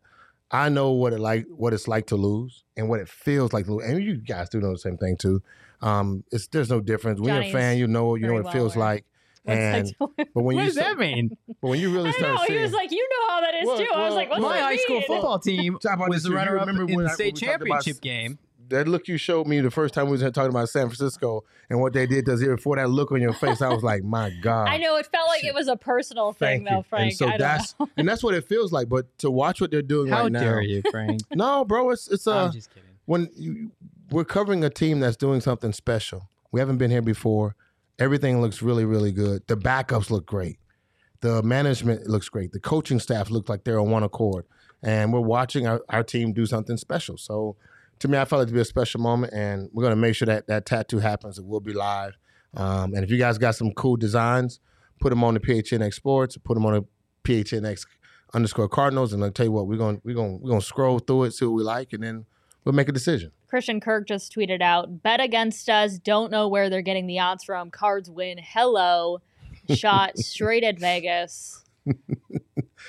I 0.51 0.69
know 0.69 0.93
what 0.93 1.13
it 1.13 1.19
like 1.21 1.47
what 1.49 1.73
it's 1.75 1.89
like 1.89 2.07
to 2.09 2.17
lose 2.17 2.63
and 2.77 2.89
what 2.89 3.01
it 3.01 3.09
feels 3.09 3.53
like 3.53 3.67
to 3.67 3.75
lose. 3.75 3.85
And 3.87 4.03
you 4.03 4.17
guys 4.17 4.49
do 4.49 4.61
know 4.61 4.73
the 4.73 4.79
same 4.79 4.97
thing 4.97 5.17
too. 5.17 5.43
Um, 5.81 6.23
it's 6.31 6.47
there's 6.49 6.71
no 6.71 6.81
difference. 6.81 7.21
When 7.21 7.35
you're 7.35 7.43
a 7.43 7.51
fan, 7.53 7.79
you 7.79 7.87
know 7.89 8.15
you 8.15 8.23
know 8.23 8.29
very 8.35 8.43
what 8.43 8.51
it 8.51 8.53
feels 8.57 8.77
aware. 8.77 8.87
like. 8.89 9.05
And 9.45 9.93
but 9.99 10.17
when 10.35 10.55
What 10.55 10.57
you 10.61 10.65
does 10.67 10.75
that 10.77 10.99
mean? 10.99 11.37
but 11.61 11.67
when 11.69 11.81
you 11.81 11.91
really 11.93 12.11
I 12.11 12.13
start 12.13 12.35
know. 12.37 12.45
seeing, 12.47 12.59
He 12.61 12.63
was 12.65 12.73
like, 12.73 12.93
you 12.93 13.09
know 13.11 13.35
how 13.35 13.41
that 13.41 13.55
is 13.57 13.67
Well, 13.67 13.79
too. 13.79 13.89
I 13.93 14.07
was 14.07 14.15
like, 14.15 14.31
what's 14.31 14.41
My 14.41 14.59
that 14.59 14.63
high 14.63 14.77
school 14.77 15.01
football 15.03 15.39
team 15.41 15.79
was 16.09 16.23
the 16.23 16.31
runner-up 16.31 16.67
remember 16.69 16.93
in 16.93 17.03
the 17.03 17.09
state 17.09 17.35
when 17.41 17.43
about 17.51 17.59
championship 17.59 18.01
game. 18.01 18.39
That 18.73 18.89
look 18.89 19.09
you 19.09 19.17
showed 19.17 19.47
me 19.47 19.61
the 19.61 19.71
first 19.71 19.95
time 19.95 20.07
we 20.07 20.13
was 20.13 20.23
talking 20.23 20.51
about 20.51 20.69
San 20.69 20.89
Francisco 20.89 21.45
and 21.71 21.81
what 21.81 21.93
they 21.93 22.07
did 22.07 22.25
does 22.25 22.35
us 22.35 22.41
here 22.41 22.57
before 22.57 22.77
that 22.77 22.91
look 22.91 23.13
on 23.13 23.21
your 23.21 23.33
face, 23.33 23.63
I 23.63 23.69
was 23.69 23.83
like, 23.83 24.03
my 24.03 24.31
God. 24.43 24.69
I 24.69 24.77
know 24.77 24.97
it 24.97 25.07
felt 25.07 25.29
like 25.29 25.45
it 25.45 25.55
was 25.55 25.69
a 25.69 25.77
personal 25.77 26.33
thing, 26.33 26.65
Thank 26.65 26.69
though, 26.69 26.77
you. 26.79 26.83
Frank. 26.83 27.03
And 27.11 27.17
so 27.17 27.29
I 27.29 27.39
that's 27.39 27.75
know. 27.79 27.89
and 27.97 28.09
that's 28.09 28.23
what 28.23 28.35
it 28.35 28.47
feels 28.47 28.73
like. 28.73 28.89
But 28.89 29.07
to 29.19 29.31
watch 29.31 29.61
what 29.61 29.71
they're 29.71 29.83
doing 29.83 30.11
How 30.11 30.25
right 30.25 30.33
now, 30.33 30.41
dare 30.41 30.61
you, 30.61 30.83
Frank? 30.91 31.21
no, 31.33 31.65
bro, 31.65 31.91
it's 31.91 32.09
it's 32.09 32.27
uh 32.27 32.47
I'm 32.47 32.53
just 32.53 32.71
kidding. 32.71 32.89
when 33.05 33.29
you, 33.37 33.71
we're 34.11 34.25
covering 34.25 34.65
a 34.65 34.71
team 34.71 35.01
that's 35.01 35.17
doing 35.17 35.41
something 35.41 35.73
special. 35.73 36.29
We 36.51 36.61
haven't 36.61 36.79
been 36.79 36.91
here 36.91 37.03
before. 37.03 37.57
Everything 37.99 38.41
looks 38.41 38.63
really, 38.63 38.85
really 38.85 39.13
good. 39.13 39.47
The 39.47 39.57
backups 39.57 40.11
look 40.11 40.27
great. 40.27 40.59
The 41.21 41.43
management 41.43 42.09
looks 42.09 42.29
great. 42.29 42.53
The 42.53 42.61
coaching 42.61 42.99
staff 42.99 43.31
looks 43.31 43.49
like 43.49 43.65
they're 43.65 43.79
on 43.81 43.91
one 43.91 44.03
accord. 44.03 44.45
And 44.83 45.13
we're 45.13 45.21
watching 45.21 45.67
our, 45.67 45.81
our 45.89 46.03
team 46.03 46.33
do 46.33 46.45
something 46.45 46.77
special. 46.77 47.17
So 47.17 47.57
to 48.03 48.09
me, 48.09 48.19
I 48.19 48.25
felt 48.25 48.43
it 48.43 48.47
to 48.47 48.53
be 48.53 48.61
a 48.61 48.65
special 48.65 49.01
moment. 49.01 49.33
And 49.33 49.71
we're 49.73 49.85
going 49.85 49.93
to 49.93 50.01
make 50.01 50.17
sure 50.17 50.27
that 50.27 50.49
that 50.49 50.67
tattoo 50.67 50.99
happens. 50.99 51.39
It 51.39 51.47
will 51.47 51.61
be 51.61 51.73
live. 51.73 52.19
Um, 52.55 52.95
and 52.95 53.05
if 53.05 53.11
you 53.13 53.17
guys 53.17 53.39
got 53.39 53.55
some 53.55 53.71
cool 53.73 53.97
designs, 53.97 54.59
put 55.01 55.11
them 55.11 55.23
on 55.23 55.35
the 55.35 55.41
PHNX 55.41 55.95
Sports, 55.95 56.37
put 56.37 56.55
them 56.55 56.67
on 56.67 56.75
the 56.75 56.85
PHNX 57.23 57.87
underscore 58.35 58.69
Cardinals. 58.69 59.13
And 59.13 59.23
I'll 59.23 59.31
tell 59.31 59.47
you 59.47 59.53
what, 59.53 59.69
we're 59.69 59.79
gonna 59.79 60.01
we're 60.03 60.17
gonna 60.17 60.37
we're 60.39 60.49
going 60.49 60.61
to 60.61 60.67
scroll 60.67 60.99
through 60.99 61.25
it, 61.25 61.35
see 61.35 61.45
what 61.45 61.55
we 61.55 61.63
like, 61.63 61.93
and 61.93 62.03
then 62.03 62.27
we'll 62.65 62.75
make 62.75 62.89
a 62.89 62.93
decision. 62.93 63.31
Christian 63.47 63.81
Kirk 63.81 64.09
just 64.09 64.35
tweeted 64.35 64.63
out, 64.63 65.05
bet 65.05 65.21
against 65.21 65.71
us. 65.71 65.99
Don't 65.99 66.33
know 66.33 66.49
where 66.49 66.69
they're 66.69 66.83
getting 66.83 67.07
the 67.07 67.21
odds 67.21 67.45
from. 67.45 67.71
Cards 67.71 68.11
win. 68.11 68.39
Hello. 68.43 69.21
Shot 69.73 70.19
straight 70.19 70.65
at 70.65 70.81
Vegas. 70.81 71.65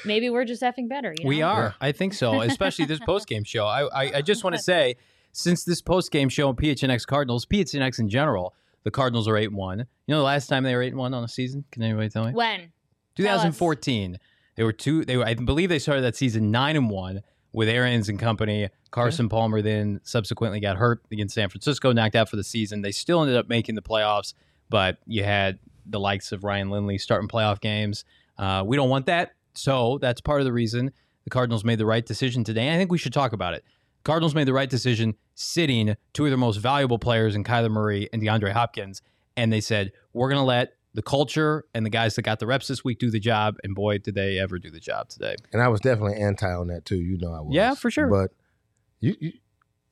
Maybe 0.05 0.29
we're 0.29 0.45
just 0.45 0.61
effing 0.61 0.89
better. 0.89 1.13
You 1.17 1.25
know? 1.25 1.29
We 1.29 1.41
are. 1.41 1.75
I 1.81 1.91
think 1.91 2.13
so. 2.13 2.41
Especially 2.41 2.85
this 2.85 2.99
post 3.05 3.27
game 3.27 3.43
show. 3.43 3.65
I, 3.65 3.83
I 3.83 4.17
I 4.17 4.21
just 4.21 4.43
want 4.43 4.55
to 4.55 4.61
say, 4.71 4.95
since 5.31 5.63
this 5.63 5.81
post 5.81 6.11
game 6.11 6.29
show 6.29 6.49
on 6.49 6.55
PHNX 6.55 7.05
Cardinals, 7.05 7.45
PHNX 7.45 7.99
in 7.99 8.09
general, 8.09 8.53
the 8.83 8.91
Cardinals 8.91 9.27
are 9.27 9.37
eight 9.37 9.51
one. 9.51 9.79
You 9.79 9.85
know 10.13 10.17
the 10.17 10.23
last 10.23 10.47
time 10.47 10.63
they 10.63 10.75
were 10.75 10.81
eight 10.81 10.95
one 10.95 11.13
on 11.13 11.23
a 11.23 11.27
season? 11.27 11.65
Can 11.71 11.83
anybody 11.83 12.09
tell 12.09 12.25
me? 12.25 12.33
When? 12.33 12.71
2014. 13.15 14.19
They 14.55 14.63
were 14.63 14.73
two. 14.73 15.05
They 15.05 15.17
were. 15.17 15.25
I 15.25 15.33
believe 15.33 15.69
they 15.69 15.79
started 15.79 16.01
that 16.01 16.15
season 16.15 16.51
nine 16.51 16.75
and 16.75 16.89
one 16.89 17.21
with 17.53 17.69
Arians 17.69 18.09
and 18.09 18.19
company. 18.19 18.69
Carson 18.91 19.29
Palmer 19.29 19.61
then 19.61 20.01
subsequently 20.03 20.59
got 20.59 20.77
hurt 20.77 21.01
against 21.11 21.33
San 21.33 21.49
Francisco, 21.49 21.91
knocked 21.91 22.15
out 22.15 22.29
for 22.29 22.35
the 22.35 22.43
season. 22.43 22.81
They 22.81 22.91
still 22.91 23.21
ended 23.21 23.37
up 23.37 23.49
making 23.49 23.75
the 23.75 23.81
playoffs, 23.81 24.33
but 24.69 24.97
you 25.07 25.23
had 25.23 25.59
the 25.85 25.99
likes 25.99 26.31
of 26.31 26.43
Ryan 26.43 26.69
Lindley 26.69 26.97
starting 26.97 27.27
playoff 27.27 27.59
games. 27.59 28.05
Uh, 28.37 28.63
we 28.65 28.75
don't 28.75 28.89
want 28.89 29.07
that, 29.07 29.31
so 29.53 29.97
that's 30.01 30.21
part 30.21 30.41
of 30.41 30.45
the 30.45 30.53
reason 30.53 30.91
the 31.23 31.29
Cardinals 31.29 31.63
made 31.63 31.79
the 31.79 31.85
right 31.85 32.05
decision 32.05 32.43
today. 32.43 32.73
I 32.73 32.77
think 32.77 32.91
we 32.91 32.97
should 32.97 33.13
talk 33.13 33.33
about 33.33 33.53
it. 33.53 33.63
Cardinals 34.03 34.35
made 34.35 34.47
the 34.47 34.53
right 34.53 34.69
decision 34.69 35.15
sitting 35.35 35.95
two 36.13 36.25
of 36.25 36.31
their 36.31 36.37
most 36.37 36.57
valuable 36.57 36.99
players 36.99 37.35
in 37.35 37.43
Kyler 37.43 37.71
Murray 37.71 38.09
and 38.11 38.21
DeAndre 38.21 38.51
Hopkins, 38.51 39.01
and 39.37 39.51
they 39.53 39.61
said 39.61 39.91
we're 40.11 40.27
going 40.29 40.41
to 40.41 40.45
let 40.45 40.73
the 40.93 41.01
culture 41.01 41.63
and 41.73 41.85
the 41.85 41.89
guys 41.89 42.15
that 42.15 42.21
got 42.23 42.39
the 42.39 42.45
reps 42.45 42.67
this 42.67 42.83
week 42.83 42.99
do 42.99 43.09
the 43.09 43.19
job. 43.19 43.55
And 43.63 43.73
boy, 43.73 43.97
did 43.99 44.13
they 44.15 44.37
ever 44.37 44.59
do 44.59 44.69
the 44.69 44.79
job 44.79 45.09
today. 45.09 45.35
And 45.53 45.61
I 45.61 45.67
was 45.69 45.79
definitely 45.81 46.17
anti 46.21 46.51
on 46.51 46.67
that 46.67 46.85
too. 46.85 46.97
You 46.97 47.17
know 47.17 47.33
I 47.33 47.39
was. 47.39 47.55
Yeah, 47.55 47.73
for 47.73 47.89
sure. 47.89 48.07
But 48.07 48.31
you 48.99 49.15
you, 49.19 49.31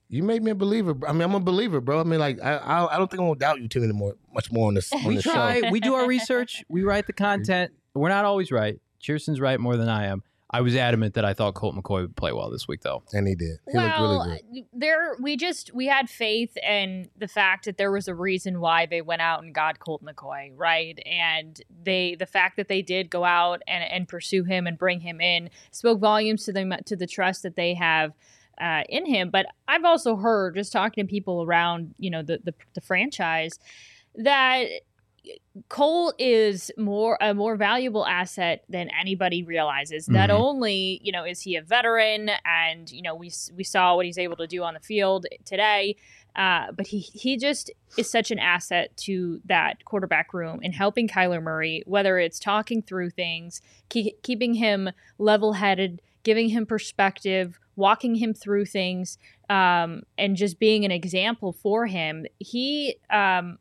you 0.09 0.23
made 0.23 0.43
me 0.43 0.51
a 0.51 0.55
believer. 0.55 0.93
I 1.07 1.13
mean, 1.13 1.21
I'm 1.21 1.33
a 1.33 1.39
believer, 1.39 1.79
bro. 1.79 2.01
I 2.01 2.03
mean, 2.03 2.19
like 2.19 2.39
I 2.43 2.57
I, 2.57 2.95
I 2.95 2.97
don't 2.97 3.09
think 3.09 3.21
I'm 3.21 3.27
gonna 3.27 3.39
doubt 3.39 3.61
you 3.61 3.67
too 3.69 3.81
anymore, 3.83 4.15
much 4.33 4.51
more 4.51 4.67
on 4.67 4.73
this 4.73 4.91
on 4.91 5.05
We 5.05 5.15
the 5.15 5.21
try. 5.23 5.61
show. 5.61 5.69
we 5.71 5.79
do 5.79 5.93
our 5.95 6.05
research. 6.05 6.63
We 6.67 6.83
write 6.83 7.07
the 7.07 7.13
content. 7.13 7.71
We're 7.93 8.09
not 8.09 8.25
always 8.25 8.51
right. 8.51 8.79
Cheerson's 9.01 9.39
right 9.39 9.59
more 9.59 9.77
than 9.77 9.89
I 9.89 10.05
am. 10.05 10.23
I 10.53 10.59
was 10.59 10.75
adamant 10.75 11.13
that 11.13 11.23
I 11.23 11.33
thought 11.33 11.53
Colt 11.53 11.75
McCoy 11.75 12.01
would 12.01 12.15
play 12.17 12.33
well 12.33 12.49
this 12.49 12.67
week, 12.67 12.81
though. 12.81 13.03
And 13.13 13.25
he 13.25 13.35
did. 13.35 13.59
He 13.71 13.77
well, 13.77 13.85
looked 13.85 14.27
really 14.27 14.41
good. 14.53 14.65
there 14.73 15.15
we 15.21 15.37
just 15.37 15.73
we 15.73 15.87
had 15.87 16.09
faith 16.09 16.57
in 16.57 17.09
the 17.17 17.29
fact 17.29 17.65
that 17.65 17.77
there 17.77 17.91
was 17.91 18.09
a 18.09 18.15
reason 18.15 18.59
why 18.59 18.85
they 18.85 19.01
went 19.01 19.21
out 19.21 19.43
and 19.43 19.55
got 19.55 19.79
Colt 19.79 20.03
McCoy, 20.03 20.51
right? 20.55 20.99
And 21.05 21.61
they 21.83 22.15
the 22.15 22.25
fact 22.25 22.57
that 22.57 22.67
they 22.67 22.81
did 22.81 23.09
go 23.09 23.23
out 23.23 23.61
and, 23.65 23.83
and 23.83 24.09
pursue 24.09 24.43
him 24.43 24.67
and 24.67 24.77
bring 24.77 24.99
him 24.99 25.21
in 25.21 25.49
spoke 25.71 25.99
volumes 25.99 26.43
to 26.45 26.51
them 26.51 26.73
to 26.85 26.97
the 26.97 27.07
trust 27.07 27.43
that 27.43 27.55
they 27.55 27.73
have 27.75 28.11
uh, 28.59 28.83
in 28.89 29.05
him. 29.05 29.29
But 29.29 29.45
I've 29.69 29.85
also 29.85 30.17
heard 30.17 30.55
just 30.55 30.73
talking 30.73 31.07
to 31.07 31.09
people 31.09 31.43
around, 31.43 31.95
you 31.97 32.09
know, 32.09 32.23
the 32.23 32.41
the, 32.43 32.53
the 32.73 32.81
franchise 32.81 33.57
that 34.15 34.65
Cole 35.69 36.13
is 36.17 36.71
more 36.77 37.17
a 37.21 37.33
more 37.33 37.55
valuable 37.55 38.05
asset 38.05 38.63
than 38.69 38.89
anybody 38.99 39.43
realizes. 39.43 40.07
Not 40.09 40.29
Mhm. 40.29 40.33
only 40.33 40.99
you 41.03 41.11
know 41.11 41.23
is 41.25 41.41
he 41.41 41.55
a 41.55 41.61
veteran, 41.61 42.31
and 42.45 42.89
you 42.91 43.01
know 43.01 43.13
we 43.15 43.31
we 43.55 43.63
saw 43.63 43.95
what 43.95 44.05
he's 44.05 44.17
able 44.17 44.37
to 44.37 44.47
do 44.47 44.63
on 44.63 44.73
the 44.73 44.79
field 44.79 45.25
today, 45.45 45.95
uh, 46.35 46.71
but 46.71 46.87
he 46.87 46.99
he 46.99 47.37
just 47.37 47.69
is 47.97 48.09
such 48.09 48.31
an 48.31 48.39
asset 48.39 48.95
to 48.97 49.41
that 49.45 49.83
quarterback 49.85 50.33
room 50.33 50.59
in 50.63 50.71
helping 50.71 51.07
Kyler 51.07 51.41
Murray, 51.43 51.83
whether 51.85 52.17
it's 52.17 52.39
talking 52.39 52.81
through 52.81 53.09
things, 53.11 53.61
ke- 53.89 54.15
keeping 54.23 54.53
him 54.55 54.89
level 55.17 55.53
headed, 55.53 56.01
giving 56.23 56.49
him 56.49 56.65
perspective, 56.65 57.59
walking 57.75 58.15
him 58.15 58.33
through 58.33 58.65
things, 58.65 59.17
um, 59.49 60.03
and 60.17 60.37
just 60.37 60.57
being 60.59 60.85
an 60.85 60.91
example 60.91 61.51
for 61.51 61.85
him. 61.87 62.25
He 62.39 62.95
um, 63.09 63.59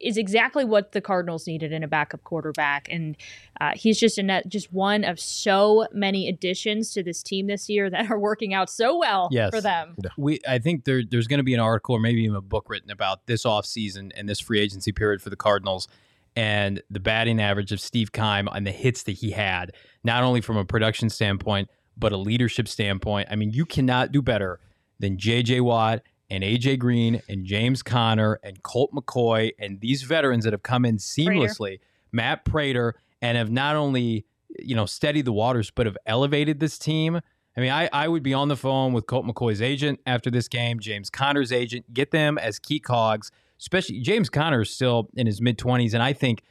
is 0.00 0.16
exactly 0.16 0.64
what 0.64 0.92
the 0.92 1.00
Cardinals 1.00 1.46
needed 1.46 1.72
in 1.72 1.82
a 1.82 1.88
backup 1.88 2.22
quarterback, 2.24 2.88
and 2.90 3.16
uh, 3.60 3.72
he's 3.74 3.98
just 3.98 4.18
a 4.18 4.22
net, 4.22 4.48
just 4.48 4.72
one 4.72 5.04
of 5.04 5.20
so 5.20 5.86
many 5.92 6.28
additions 6.28 6.92
to 6.94 7.02
this 7.02 7.22
team 7.22 7.46
this 7.46 7.68
year 7.68 7.90
that 7.90 8.10
are 8.10 8.18
working 8.18 8.54
out 8.54 8.70
so 8.70 8.96
well 8.98 9.28
Yes. 9.30 9.50
for 9.50 9.60
them. 9.60 9.96
We, 10.16 10.40
I 10.48 10.58
think 10.58 10.84
there, 10.84 11.02
there's 11.08 11.26
going 11.26 11.38
to 11.38 11.44
be 11.44 11.54
an 11.54 11.60
article 11.60 11.94
or 11.96 12.00
maybe 12.00 12.22
even 12.22 12.36
a 12.36 12.40
book 12.40 12.68
written 12.68 12.90
about 12.90 13.26
this 13.26 13.44
offseason 13.44 14.10
and 14.16 14.28
this 14.28 14.40
free 14.40 14.60
agency 14.60 14.92
period 14.92 15.20
for 15.22 15.30
the 15.30 15.36
Cardinals 15.36 15.88
and 16.36 16.80
the 16.88 17.00
batting 17.00 17.40
average 17.40 17.72
of 17.72 17.80
Steve 17.80 18.12
Keim 18.12 18.48
and 18.52 18.66
the 18.66 18.70
hits 18.72 19.02
that 19.02 19.12
he 19.12 19.32
had, 19.32 19.72
not 20.04 20.22
only 20.22 20.40
from 20.40 20.56
a 20.56 20.64
production 20.64 21.10
standpoint, 21.10 21.68
but 21.96 22.12
a 22.12 22.16
leadership 22.16 22.68
standpoint. 22.68 23.28
I 23.30 23.36
mean, 23.36 23.50
you 23.50 23.66
cannot 23.66 24.12
do 24.12 24.22
better 24.22 24.60
than 25.00 25.18
J.J. 25.18 25.60
Watt 25.60 26.02
and 26.30 26.44
A.J. 26.44 26.76
Green 26.76 27.20
and 27.28 27.44
James 27.44 27.82
Conner 27.82 28.38
and 28.42 28.62
Colt 28.62 28.92
McCoy 28.94 29.50
and 29.58 29.80
these 29.80 30.02
veterans 30.02 30.44
that 30.44 30.52
have 30.52 30.62
come 30.62 30.84
in 30.84 30.96
seamlessly, 30.96 31.80
Matt 32.12 32.44
Prater, 32.44 32.94
and 33.20 33.36
have 33.36 33.50
not 33.50 33.76
only, 33.76 34.24
you 34.58 34.76
know, 34.76 34.86
steadied 34.86 35.24
the 35.24 35.32
waters, 35.32 35.70
but 35.70 35.86
have 35.86 35.96
elevated 36.06 36.60
this 36.60 36.78
team. 36.78 37.20
I 37.56 37.60
mean, 37.60 37.70
I, 37.70 37.88
I 37.92 38.08
would 38.08 38.22
be 38.22 38.32
on 38.32 38.48
the 38.48 38.56
phone 38.56 38.92
with 38.92 39.06
Colt 39.06 39.26
McCoy's 39.26 39.60
agent 39.60 40.00
after 40.06 40.30
this 40.30 40.46
game, 40.46 40.78
James 40.78 41.10
Conner's 41.10 41.50
agent, 41.50 41.92
get 41.92 42.12
them 42.12 42.38
as 42.38 42.58
key 42.58 42.78
cogs, 42.78 43.32
especially 43.58 44.00
James 44.00 44.30
Conner 44.30 44.62
is 44.62 44.70
still 44.70 45.10
in 45.14 45.26
his 45.26 45.40
mid 45.40 45.58
20s. 45.58 45.92
And 45.92 46.02
I 46.02 46.12
think 46.12 46.42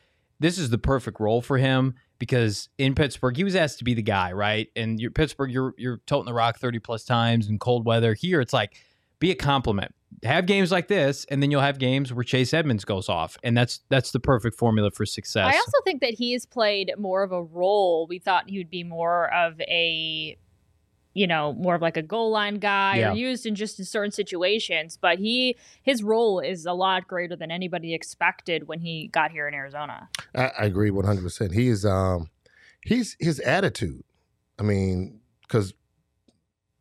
this 0.42 0.58
is 0.58 0.70
the 0.70 0.78
perfect 0.78 1.20
role 1.20 1.42
for 1.42 1.58
him 1.58 1.96
because 2.20 2.68
in 2.78 2.96
Pittsburgh, 2.96 3.38
he 3.38 3.46
was 3.46 3.56
asked 3.56 3.80
to 3.80 3.86
be 3.86 3.94
the 3.94 4.02
guy, 4.02 4.34
right? 4.34 4.68
And 4.76 5.00
you're 5.00 5.10
Pittsburgh, 5.10 5.52
you're, 5.52 5.74
you're 5.78 6.02
toting 6.06 6.26
the 6.26 6.34
rock 6.34 6.60
30 6.60 6.80
plus 6.80 7.06
times 7.06 7.48
in 7.48 7.60
cold 7.60 7.86
weather. 7.86 8.14
Here, 8.14 8.42
it's 8.42 8.54
like, 8.54 8.76
be 9.20 9.32
a 9.32 9.36
compliment. 9.36 9.94
Have 10.24 10.48
games 10.48 10.72
like 10.72 10.88
this, 10.90 11.26
and 11.30 11.42
then 11.42 11.50
you'll 11.52 11.62
have 11.62 11.80
games 11.80 12.12
where 12.12 12.24
Chase 12.24 12.54
Edmonds 12.54 12.84
goes 12.84 13.08
off, 13.08 13.38
and 13.44 13.56
that's 13.56 13.80
that's 13.90 14.12
the 14.12 14.20
perfect 14.20 14.58
formula 14.58 14.92
for 14.92 15.06
success. 15.06 15.54
I 15.54 15.58
also 15.58 15.78
think 15.86 16.02
that 16.02 16.14
he's 16.16 16.46
played 16.46 16.92
more 16.98 17.24
of 17.24 17.32
a 17.32 17.42
role. 17.42 18.06
We 18.08 18.20
thought 18.20 18.50
he 18.50 18.58
would 18.58 18.70
be 18.70 18.84
more 18.84 19.34
of 19.34 19.60
a 19.62 20.38
you 21.16 21.26
know, 21.26 21.54
more 21.54 21.74
of 21.76 21.82
like 21.82 21.98
a 21.98 22.04
goal 22.04 22.32
line 22.32 22.56
guy 22.60 22.98
Yeah. 23.00 23.12
or 23.12 23.16
used 23.16 23.46
in 23.46 23.56
just 23.56 23.80
in 23.80 23.86
certain 23.86 24.12
situations. 24.12 24.98
But 25.00 25.18
he 25.20 25.56
his 25.82 26.04
role 26.04 26.40
is 26.40 26.66
a 26.66 26.74
lot 26.74 27.08
greater 27.08 27.36
than 27.36 27.50
anybody 27.52 27.94
expected 27.94 28.68
when 28.68 28.80
he 28.80 29.08
got 29.08 29.32
here 29.32 29.48
in 29.48 29.54
Arizona. 29.54 30.08
I, 30.36 30.52
I 30.60 30.66
agree 30.66 30.92
one 30.92 31.06
hundred 31.06 31.24
percent. 31.24 31.54
He 31.54 31.68
is 31.68 31.86
um 31.86 32.30
he's 32.86 33.16
his 33.20 33.40
attitude. 33.40 34.04
I 34.60 34.64
mean, 34.64 35.20
because 35.42 35.74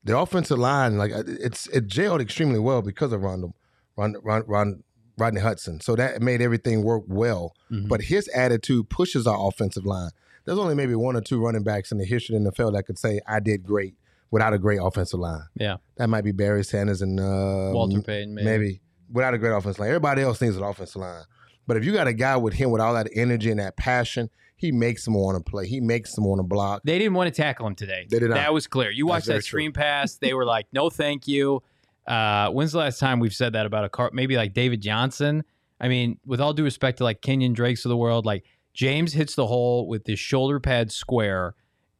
the 0.04 0.16
offensive 0.18 0.58
line, 0.58 0.96
like 0.98 1.12
uh, 1.12 1.22
it's 1.26 1.66
it 1.68 1.86
gelled 1.88 2.20
extremely 2.20 2.58
well 2.58 2.82
because 2.82 3.12
of 3.12 3.22
Rondo, 3.22 3.54
Ron, 3.96 4.16
Ron, 4.22 4.42
Ron, 4.46 4.82
Rodney 5.16 5.40
Hudson. 5.40 5.80
So 5.80 5.96
that 5.96 6.22
made 6.22 6.40
everything 6.40 6.82
work 6.84 7.02
well. 7.08 7.54
Mhm. 7.70 7.88
But 7.88 8.02
his 8.02 8.28
attitude 8.28 8.88
pushes 8.88 9.26
our 9.26 9.48
offensive 9.48 9.84
line. 9.84 10.10
There's 10.44 10.58
only 10.58 10.74
maybe 10.74 10.94
one 10.94 11.16
or 11.16 11.20
two 11.20 11.42
running 11.44 11.62
backs 11.62 11.92
in 11.92 11.98
the 11.98 12.04
history 12.04 12.36
of 12.36 12.44
the 12.44 12.50
NFL 12.52 12.72
that 12.74 12.84
could 12.84 12.98
say 12.98 13.20
I 13.26 13.40
did 13.40 13.64
great 13.66 13.94
without 14.30 14.54
a 14.54 14.58
great 14.58 14.78
offensive 14.82 15.20
line. 15.20 15.42
yeah, 15.54 15.76
That 15.96 16.08
might 16.08 16.22
be 16.24 16.32
Barry 16.32 16.62
Sanders 16.64 17.02
and 17.02 17.18
uh, 17.18 17.70
Walter 17.72 18.00
Payton, 18.00 18.34
maybe. 18.34 18.44
maybe. 18.46 18.80
without 19.12 19.34
a 19.34 19.38
great 19.38 19.52
offensive 19.52 19.80
line. 19.80 19.88
Everybody 19.88 20.22
else 20.22 20.40
needs 20.40 20.56
an 20.56 20.62
offensive 20.62 21.00
line. 21.00 21.22
But 21.68 21.76
if 21.76 21.84
you 21.84 21.92
got 21.92 22.08
a 22.08 22.14
guy 22.14 22.34
with 22.38 22.54
him 22.54 22.70
with 22.70 22.80
all 22.80 22.94
that 22.94 23.08
energy 23.14 23.50
and 23.50 23.60
that 23.60 23.76
passion, 23.76 24.30
he 24.56 24.72
makes 24.72 25.04
them 25.04 25.12
want 25.12 25.36
to 25.36 25.48
play. 25.48 25.66
He 25.66 25.80
makes 25.80 26.14
them 26.14 26.24
want 26.24 26.38
to 26.38 26.42
block. 26.42 26.80
They 26.82 26.98
didn't 26.98 27.12
want 27.12 27.32
to 27.32 27.42
tackle 27.42 27.66
him 27.66 27.74
today. 27.74 28.06
They 28.08 28.18
did 28.18 28.30
not. 28.30 28.36
That 28.36 28.54
was 28.54 28.66
clear. 28.66 28.90
You 28.90 29.06
watched 29.06 29.26
that 29.26 29.44
screen 29.44 29.72
pass. 29.72 30.16
They 30.16 30.32
were 30.32 30.46
like, 30.46 30.66
"No, 30.72 30.88
thank 30.88 31.28
you." 31.28 31.62
Uh, 32.06 32.48
when's 32.50 32.72
the 32.72 32.78
last 32.78 32.98
time 32.98 33.20
we've 33.20 33.34
said 33.34 33.52
that 33.52 33.66
about 33.66 33.84
a 33.84 33.90
car? 33.90 34.10
Maybe 34.14 34.34
like 34.36 34.54
David 34.54 34.80
Johnson. 34.80 35.44
I 35.78 35.88
mean, 35.88 36.18
with 36.24 36.40
all 36.40 36.54
due 36.54 36.64
respect 36.64 36.98
to 36.98 37.04
like 37.04 37.20
Kenyan 37.20 37.52
Drakes 37.52 37.84
of 37.84 37.90
the 37.90 37.98
world, 37.98 38.24
like 38.24 38.44
James 38.72 39.12
hits 39.12 39.34
the 39.34 39.46
hole 39.46 39.86
with 39.86 40.06
his 40.06 40.18
shoulder 40.18 40.58
pad 40.58 40.90
square 40.90 41.54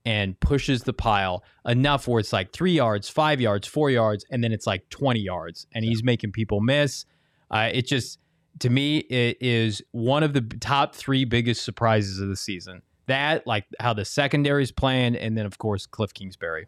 and 0.06 0.40
pushes 0.40 0.84
the 0.84 0.94
pile 0.94 1.44
enough 1.66 2.08
where 2.08 2.20
it's 2.20 2.32
like 2.32 2.52
three 2.52 2.72
yards, 2.72 3.10
five 3.10 3.38
yards, 3.38 3.68
four 3.68 3.90
yards, 3.90 4.24
and 4.30 4.42
then 4.42 4.50
it's 4.50 4.66
like 4.66 4.88
twenty 4.88 5.20
yards, 5.20 5.66
and 5.74 5.84
he's 5.84 6.02
making 6.02 6.32
people 6.32 6.62
miss. 6.62 7.04
Uh, 7.50 7.68
it 7.70 7.86
just 7.86 8.18
to 8.60 8.70
me 8.70 8.98
it 8.98 9.36
is 9.40 9.82
one 9.92 10.22
of 10.22 10.32
the 10.32 10.40
top 10.60 10.94
three 10.94 11.24
biggest 11.24 11.62
surprises 11.64 12.18
of 12.20 12.28
the 12.28 12.36
season. 12.36 12.82
That 13.06 13.46
like 13.46 13.64
how 13.80 13.94
the 13.94 14.04
secondary's 14.04 14.70
playing, 14.70 15.16
and 15.16 15.36
then 15.36 15.46
of 15.46 15.58
course 15.58 15.86
Cliff 15.86 16.12
Kingsbury. 16.12 16.66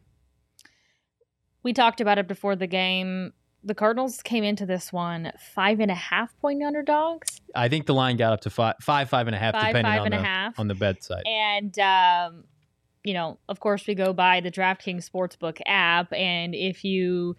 We 1.62 1.72
talked 1.72 2.00
about 2.00 2.18
it 2.18 2.26
before 2.26 2.56
the 2.56 2.66
game. 2.66 3.32
The 3.62 3.74
Cardinals 3.74 4.22
came 4.22 4.42
into 4.42 4.64
this 4.64 4.90
one 4.92 5.32
five 5.54 5.80
and 5.80 5.90
a 5.90 5.94
half 5.94 6.34
point 6.40 6.62
underdogs. 6.62 7.42
I 7.54 7.68
think 7.68 7.84
the 7.86 7.92
line 7.94 8.16
got 8.16 8.32
up 8.32 8.40
to 8.42 8.50
five, 8.50 8.76
five, 8.80 9.10
five 9.10 9.26
and 9.26 9.36
a 9.36 9.38
half, 9.38 9.52
Five, 9.52 9.66
depending 9.66 9.92
five 9.92 10.00
on 10.00 10.06
and 10.06 10.14
a 10.14 10.18
the 10.18 10.24
half. 10.24 10.58
on 10.58 10.68
the 10.68 10.74
bet 10.74 11.04
side. 11.04 11.24
And 11.26 11.78
um, 11.78 12.44
you 13.04 13.12
know, 13.12 13.38
of 13.48 13.60
course, 13.60 13.86
we 13.86 13.94
go 13.94 14.14
by 14.14 14.40
the 14.40 14.50
DraftKings 14.50 15.08
Sportsbook 15.10 15.60
app, 15.66 16.10
and 16.14 16.54
if 16.54 16.84
you 16.84 17.36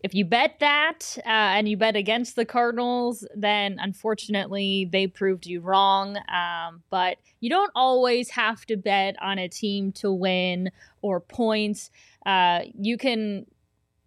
if 0.00 0.14
you 0.14 0.24
bet 0.24 0.60
that 0.60 1.16
uh, 1.18 1.28
and 1.28 1.68
you 1.68 1.76
bet 1.76 1.96
against 1.96 2.36
the 2.36 2.44
Cardinals, 2.44 3.26
then 3.34 3.78
unfortunately 3.80 4.88
they 4.90 5.06
proved 5.06 5.46
you 5.46 5.60
wrong. 5.60 6.16
Um, 6.28 6.82
but 6.90 7.16
you 7.40 7.50
don't 7.50 7.72
always 7.74 8.30
have 8.30 8.64
to 8.66 8.76
bet 8.76 9.16
on 9.20 9.38
a 9.38 9.48
team 9.48 9.92
to 9.92 10.12
win 10.12 10.70
or 11.02 11.20
points. 11.20 11.90
Uh, 12.24 12.60
you 12.78 12.98
can 12.98 13.46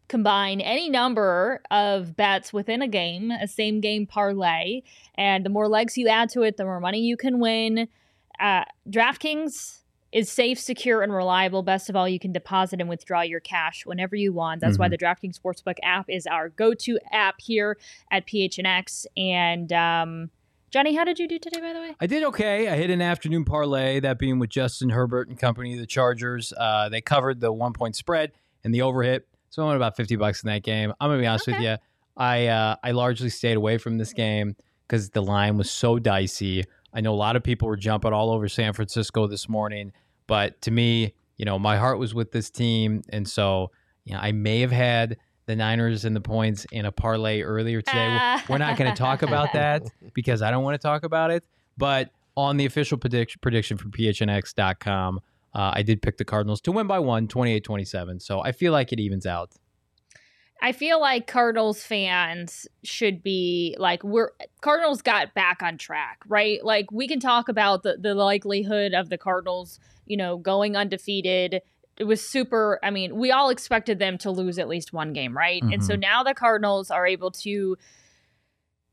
combine 0.08 0.62
any 0.62 0.90
number 0.90 1.62
of 1.72 2.16
bets 2.16 2.52
within 2.52 2.82
a 2.82 2.88
game, 2.88 3.32
a 3.32 3.48
same 3.48 3.80
game 3.80 4.06
parlay, 4.06 4.82
and 5.16 5.46
the 5.46 5.50
more 5.50 5.68
legs 5.68 5.98
you 5.98 6.08
add 6.08 6.30
to 6.30 6.42
it, 6.42 6.58
the 6.58 6.66
more 6.66 6.80
money 6.80 7.00
you 7.00 7.16
can 7.16 7.40
win. 7.40 7.88
Uh, 8.40 8.64
DraftKings 8.90 9.79
is 10.12 10.32
safe, 10.32 10.60
secure, 10.60 11.02
and 11.02 11.14
reliable. 11.14 11.62
Best 11.62 11.90
of 11.90 11.96
all, 11.96 12.08
you 12.08 12.20
can 12.20 12.32
deposit 12.32 12.80
and 12.80 12.90
withdraw 12.90 13.22
your 13.22 13.40
cash 13.40 13.86
whenever 13.86 14.16
you 14.16 14.34
want. 14.34 14.62
That's 14.62 14.78
why 14.80 14.90
the 14.90 14.98
DraftKings 14.98 15.40
Sportsbook 15.40 15.78
app 15.84 16.06
is 16.10 16.26
our 16.26 16.50
go-to 16.50 17.00
app 17.12 17.36
here 17.40 17.78
at 18.12 18.26
PHNX. 18.26 19.06
And 19.16 19.72
um, 19.72 20.32
Johnny, 20.72 20.96
how 20.96 21.04
did 21.04 21.20
you 21.20 21.28
do 21.28 21.40
today, 21.40 21.60
by 21.60 21.74
the 21.74 21.80
way? 21.80 21.96
I 22.00 22.08
did 22.08 22.24
okay. 22.26 22.68
I 22.68 22.76
hit 22.76 22.90
an 22.90 23.02
afternoon 23.02 23.46
parlay, 23.46 24.00
that 24.00 24.20
being 24.20 24.40
with 24.40 24.50
Justin 24.50 24.90
Herbert 24.90 25.28
and 25.28 25.38
company, 25.38 25.76
the 25.76 25.88
Chargers. 25.88 26.54
Uh, 26.58 26.90
they 26.90 27.02
covered 27.02 27.40
the 27.40 27.52
one 27.52 27.74
point 27.74 27.96
spread 27.96 28.32
and 28.64 28.74
the 28.74 28.80
overhit, 28.80 29.22
so 29.50 29.64
I 29.64 29.66
won 29.66 29.76
about 29.76 29.96
fifty 29.96 30.16
bucks 30.16 30.44
in 30.44 30.48
that 30.48 30.64
game. 30.64 30.94
I'm 31.00 31.10
gonna 31.10 31.22
be 31.22 31.28
honest 31.28 31.48
with 31.48 31.60
you. 31.60 31.78
I 32.16 32.48
uh, 32.48 32.76
I 32.84 32.92
largely 32.92 33.30
stayed 33.30 33.58
away 33.58 33.78
from 33.78 33.98
this 33.98 34.14
game 34.14 34.56
because 34.88 35.10
the 35.10 35.22
line 35.22 35.58
was 35.58 35.72
so 35.72 35.98
dicey. 35.98 36.66
I 36.94 37.02
know 37.02 37.14
a 37.14 37.16
lot 37.16 37.36
of 37.36 37.44
people 37.44 37.68
were 37.68 37.76
jumping 37.78 38.14
all 38.14 38.32
over 38.32 38.48
San 38.48 38.74
Francisco 38.74 39.28
this 39.28 39.48
morning, 39.50 39.92
but 40.28 40.62
to 40.64 40.72
me, 40.72 41.14
you 41.38 41.46
know, 41.46 41.58
my 41.60 41.78
heart 41.78 42.00
was 42.00 42.14
with 42.14 42.32
this 42.32 42.50
team, 42.50 43.02
and 43.10 43.28
so 43.28 43.72
you 44.06 44.14
know, 44.14 44.20
I 44.22 44.32
may 44.32 44.60
have 44.62 44.72
had 44.72 45.18
the 45.46 45.56
Niners 45.56 46.04
and 46.06 46.16
the 46.16 46.22
points 46.22 46.66
in 46.72 46.86
a 46.86 46.92
parlay 46.92 47.42
earlier 47.42 47.82
today. 47.82 48.08
We're- 48.08 48.42
We're 48.50 48.58
not 48.60 48.78
going 48.78 48.92
to 48.92 48.98
talk 48.98 49.22
about 49.24 49.54
that 49.54 49.84
because 50.14 50.42
I 50.42 50.52
don't 50.52 50.64
want 50.64 50.76
to 50.80 50.86
talk 50.88 51.04
about 51.04 51.32
it. 51.32 51.44
But 51.78 52.10
on 52.36 52.58
the 52.58 52.66
official 52.66 52.98
prediction 52.98 53.40
prediction 53.42 53.78
from 53.78 53.92
phnx.com, 53.92 55.20
uh, 55.54 55.72
I 55.74 55.82
did 55.82 56.02
pick 56.02 56.18
the 56.18 56.26
Cardinals 56.26 56.62
to 56.62 56.72
win 56.72 56.88
by 56.88 57.00
one, 57.00 57.28
28-27. 57.28 58.22
So 58.22 58.42
I 58.42 58.52
feel 58.52 58.72
like 58.72 58.92
it 58.94 59.00
evens 59.00 59.26
out. 59.26 59.52
I 60.62 60.72
feel 60.74 61.00
like 61.00 61.28
Cardinals 61.28 61.84
fans 61.84 62.68
should 62.84 63.24
be 63.24 63.76
like 63.80 64.04
we're 64.04 64.32
Cardinals 64.62 65.02
got 65.02 65.34
back 65.34 65.62
on 65.62 65.78
track, 65.78 66.20
right? 66.28 66.64
Like 66.64 66.92
we 66.92 67.08
can 67.08 67.20
talk 67.20 67.48
about 67.50 67.84
the 67.84 67.98
the 67.98 68.14
likelihood 68.14 68.94
of 68.94 69.10
the 69.10 69.18
Cardinals, 69.18 69.80
you 70.06 70.18
know, 70.18 70.38
going 70.38 70.76
undefeated. 70.76 71.62
It 71.98 72.04
was 72.06 72.28
super. 72.28 72.80
I 72.84 72.92
mean, 72.92 73.18
we 73.18 73.32
all 73.32 73.50
expected 73.50 74.00
them 74.00 74.18
to 74.20 74.32
lose 74.32 74.58
at 74.58 74.68
least 74.68 74.94
one 74.94 75.14
game, 75.14 75.36
right? 75.36 75.62
And 75.62 75.84
so 75.84 75.96
now 75.96 76.24
the 76.24 76.34
Cardinals 76.34 76.92
are 76.92 77.06
able 77.06 77.32
to 77.32 77.78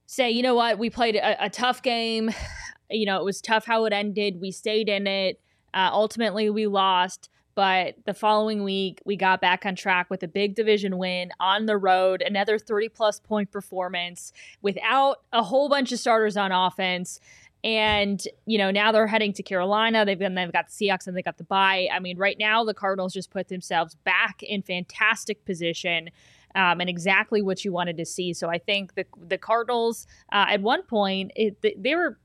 say, 0.07 0.31
you 0.31 0.42
know 0.42 0.55
what, 0.55 0.79
we 0.79 0.90
played 0.90 1.16
a, 1.16 1.44
a 1.46 1.50
tough 1.50 1.83
game. 1.83 2.31
You 2.88 3.05
know, 3.05 3.18
it 3.18 3.24
was 3.24 3.40
tough 3.40 3.66
how 3.66 3.85
it 3.87 3.92
ended. 3.92 4.40
We 4.40 4.52
stayed 4.52 4.88
in 4.88 5.09
it. 5.09 5.40
Uh, 5.74 5.90
ultimately, 5.90 6.50
we 6.50 6.68
lost. 6.68 7.29
But 7.57 7.95
the 8.05 8.12
following 8.12 8.62
week, 8.64 9.01
we 9.07 9.16
got 9.16 9.40
back 9.40 9.64
on 9.64 9.75
track 9.77 10.11
with 10.11 10.23
a 10.23 10.29
big 10.29 10.55
division 10.55 10.99
win 10.99 11.31
on 11.40 11.64
the 11.64 11.79
road, 11.79 12.21
another 12.21 12.59
30 12.59 12.90
plus 12.90 13.19
point 13.19 13.51
performance 13.51 14.35
without 14.61 15.23
a 15.33 15.42
whole 15.42 15.71
bunch 15.71 15.90
of 15.90 15.99
starters 15.99 16.37
on 16.37 16.53
offense. 16.53 17.19
And, 17.64 18.23
you 18.45 18.59
know, 18.59 18.71
now 18.71 18.92
they're 18.92 19.07
heading 19.07 19.33
to 19.33 19.42
Carolina. 19.42 20.05
They've 20.05 20.19
been, 20.19 20.35
they've 20.35 20.53
got 20.53 20.69
the 20.69 20.73
Seahawks 20.73 21.07
and 21.07 21.16
they 21.16 21.23
got 21.23 21.38
the 21.38 21.45
bye. 21.45 21.88
I 21.90 21.99
mean, 21.99 22.19
right 22.19 22.37
now, 22.38 22.62
the 22.62 22.75
Cardinals 22.75 23.14
just 23.14 23.31
put 23.31 23.49
themselves 23.49 23.95
back 24.05 24.42
in 24.42 24.61
fantastic 24.61 25.42
position. 25.47 26.11
Um, 26.55 26.81
and 26.81 26.88
exactly 26.88 27.40
what 27.42 27.64
you 27.64 27.73
wanted 27.73 27.97
to 27.97 28.07
see. 28.07 28.33
So 28.33 28.49
I 28.49 28.57
think 28.57 28.95
the 28.95 29.05
the 29.21 29.37
Cardinals 29.37 30.07
uh, 30.33 30.47
at 30.49 30.62
one 30.62 30.85
point 30.85 31.33
it, 31.37 31.61
they 31.61 31.95
were 31.95 32.19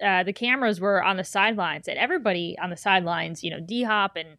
uh, 0.00 0.22
the 0.22 0.32
cameras 0.32 0.80
were 0.80 1.02
on 1.02 1.16
the 1.16 1.24
sidelines 1.24 1.88
and 1.88 1.98
everybody 1.98 2.56
on 2.62 2.70
the 2.70 2.76
sidelines, 2.76 3.42
you 3.42 3.50
know, 3.50 3.58
D 3.58 3.82
Hop 3.82 4.14
and 4.14 4.36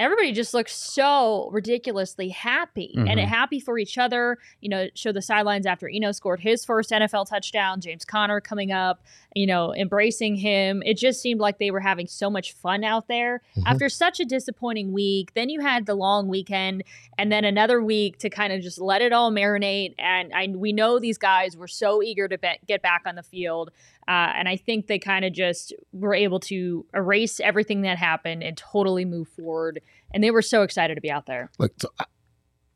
everybody 0.00 0.32
just 0.32 0.54
looked 0.54 0.70
so 0.70 1.48
ridiculously 1.52 2.30
happy 2.30 2.92
and 2.96 3.06
Mhm. 3.20 3.24
happy 3.26 3.60
for 3.60 3.78
each 3.78 3.98
other. 3.98 4.38
You 4.60 4.68
know, 4.70 4.88
show 4.94 5.12
the 5.12 5.22
sidelines 5.22 5.66
after 5.66 5.88
Eno 5.88 6.10
scored 6.12 6.40
his 6.40 6.64
first 6.64 6.90
NFL 6.90 7.26
touchdown, 7.26 7.80
James 7.80 8.04
Conner 8.04 8.40
coming 8.40 8.72
up, 8.72 9.02
you 9.34 9.46
know, 9.46 9.74
embracing 9.74 10.36
him. 10.36 10.82
It 10.84 10.94
just 10.96 11.20
seemed 11.20 11.38
like 11.40 11.58
they 11.58 11.70
were 11.70 11.80
having 11.80 12.06
so 12.06 12.30
much 12.30 12.52
fun 12.52 12.82
out 12.82 13.06
there 13.08 13.42
Mhm. 13.56 13.62
after 13.66 13.88
such 13.88 14.18
a 14.20 14.24
disappointing 14.24 14.92
week. 14.92 15.34
Then 15.34 15.50
you 15.50 15.60
had 15.60 15.86
the 15.86 15.94
long 15.94 16.28
weekend 16.28 16.82
and 17.18 17.30
then 17.30 17.44
another 17.44 17.82
week 17.82 18.18
to 18.18 18.30
kind 18.30 18.52
of 18.52 18.62
just 18.62 18.80
let 18.80 19.02
it 19.02 19.12
all 19.12 19.30
marinate. 19.30 19.94
And 19.98 20.32
I, 20.34 20.48
we 20.48 20.72
know 20.72 20.98
these 20.98 21.18
guys 21.18 21.56
were 21.56 21.68
so 21.68 22.02
eager 22.02 22.26
to 22.26 22.38
be, 22.38 22.48
get 22.66 22.80
back 22.82 23.02
on 23.06 23.14
the 23.16 23.22
field. 23.22 23.70
Uh, 24.10 24.32
and 24.34 24.48
I 24.48 24.56
think 24.56 24.88
they 24.88 24.98
kind 24.98 25.24
of 25.24 25.32
just 25.32 25.72
were 25.92 26.14
able 26.14 26.40
to 26.40 26.84
erase 26.92 27.38
everything 27.38 27.82
that 27.82 27.96
happened 27.96 28.42
and 28.42 28.56
totally 28.56 29.04
move 29.04 29.28
forward. 29.28 29.80
And 30.12 30.24
they 30.24 30.32
were 30.32 30.42
so 30.42 30.62
excited 30.64 30.96
to 30.96 31.00
be 31.00 31.12
out 31.12 31.26
there. 31.26 31.48
Look, 31.60 31.74
so 31.80 31.90
I, 31.96 32.06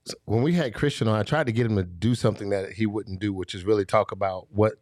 so 0.05 0.15
when 0.27 0.45
we 0.45 0.53
had 0.53 0.75
Christian 0.75 1.09
on, 1.09 1.19
I 1.19 1.25
tried 1.25 1.47
to 1.47 1.53
get 1.53 1.67
him 1.67 1.75
to 1.75 1.83
do 1.83 2.15
something 2.15 2.51
that 2.51 2.75
he 2.75 2.87
wouldn't 2.87 3.21
do, 3.21 3.33
which 3.33 3.53
is 3.53 3.65
really 3.65 3.85
talk 3.85 4.13
about 4.13 4.47
what 4.53 4.75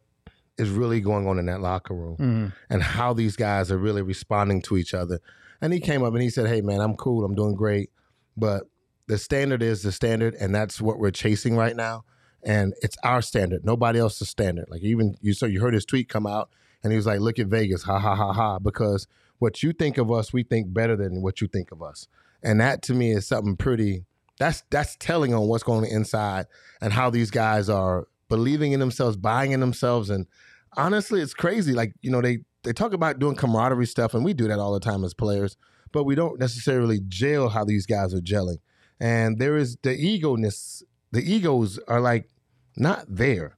is 0.59 0.69
really 0.69 1.01
going 1.01 1.27
on 1.27 1.39
in 1.39 1.47
that 1.47 1.59
locker 1.59 1.95
room 1.95 2.53
and 2.69 2.83
how 2.83 3.13
these 3.13 3.35
guys 3.35 3.71
are 3.71 3.77
really 3.79 4.03
responding 4.03 4.61
to 4.61 4.77
each 4.77 4.93
other. 4.93 5.21
And 5.59 5.73
he 5.73 5.79
came 5.79 6.03
up 6.03 6.13
and 6.13 6.21
he 6.21 6.29
said, 6.29 6.45
"Hey, 6.45 6.61
man, 6.61 6.81
I'm 6.81 6.95
cool. 6.95 7.25
I'm 7.25 7.33
doing 7.33 7.55
great, 7.55 7.89
but 8.37 8.65
the 9.07 9.17
standard 9.17 9.63
is 9.63 9.81
the 9.81 9.91
standard, 9.91 10.35
and 10.35 10.53
that's 10.53 10.79
what 10.79 10.99
we're 10.99 11.09
chasing 11.09 11.55
right 11.55 11.75
now. 11.75 12.03
And 12.45 12.73
it's 12.81 12.97
our 13.03 13.21
standard, 13.21 13.63
nobody 13.63 13.99
else's 13.99 14.29
standard. 14.29 14.65
Like 14.69 14.81
even 14.81 15.15
you, 15.21 15.33
so 15.33 15.45
you 15.45 15.61
heard 15.61 15.73
his 15.73 15.85
tweet 15.85 16.09
come 16.09 16.27
out, 16.27 16.49
and 16.83 16.91
he 16.91 16.97
was 16.97 17.05
like, 17.05 17.19
"Look 17.19 17.39
at 17.39 17.47
Vegas, 17.47 17.83
ha 17.83 17.99
ha 17.99 18.15
ha 18.15 18.33
ha," 18.33 18.59
because 18.59 19.07
what 19.39 19.63
you 19.63 19.71
think 19.73 19.97
of 19.97 20.11
us, 20.11 20.33
we 20.33 20.43
think 20.43 20.73
better 20.73 20.95
than 20.95 21.21
what 21.21 21.41
you 21.41 21.47
think 21.47 21.71
of 21.71 21.81
us, 21.81 22.07
and 22.41 22.59
that 22.59 22.81
to 22.83 22.93
me 22.93 23.11
is 23.11 23.25
something 23.27 23.55
pretty. 23.55 24.05
That's 24.39 24.63
that's 24.69 24.97
telling 24.97 25.33
on 25.33 25.47
what's 25.47 25.63
going 25.63 25.85
on 25.85 25.91
inside 25.91 26.47
and 26.81 26.91
how 26.91 27.09
these 27.09 27.31
guys 27.31 27.69
are 27.69 28.07
believing 28.29 28.73
in 28.73 28.79
themselves, 28.79 29.15
buying 29.15 29.51
in 29.51 29.59
themselves, 29.59 30.09
and 30.09 30.27
honestly, 30.75 31.21
it's 31.21 31.33
crazy. 31.33 31.73
Like 31.73 31.93
you 32.01 32.11
know, 32.11 32.21
they 32.21 32.39
they 32.63 32.73
talk 32.73 32.93
about 32.93 33.19
doing 33.19 33.35
camaraderie 33.35 33.85
stuff, 33.85 34.13
and 34.13 34.25
we 34.25 34.33
do 34.33 34.47
that 34.47 34.59
all 34.59 34.73
the 34.73 34.79
time 34.79 35.03
as 35.03 35.13
players, 35.13 35.55
but 35.91 36.03
we 36.03 36.15
don't 36.15 36.39
necessarily 36.39 36.99
jail 37.07 37.49
how 37.49 37.63
these 37.63 37.85
guys 37.85 38.13
are 38.13 38.21
gelling. 38.21 38.57
And 38.99 39.37
there 39.37 39.57
is 39.57 39.77
the 39.83 39.89
egoness. 39.89 40.83
The 41.11 41.21
egos 41.21 41.79
are 41.87 42.01
like 42.01 42.29
not 42.75 43.05
there. 43.07 43.57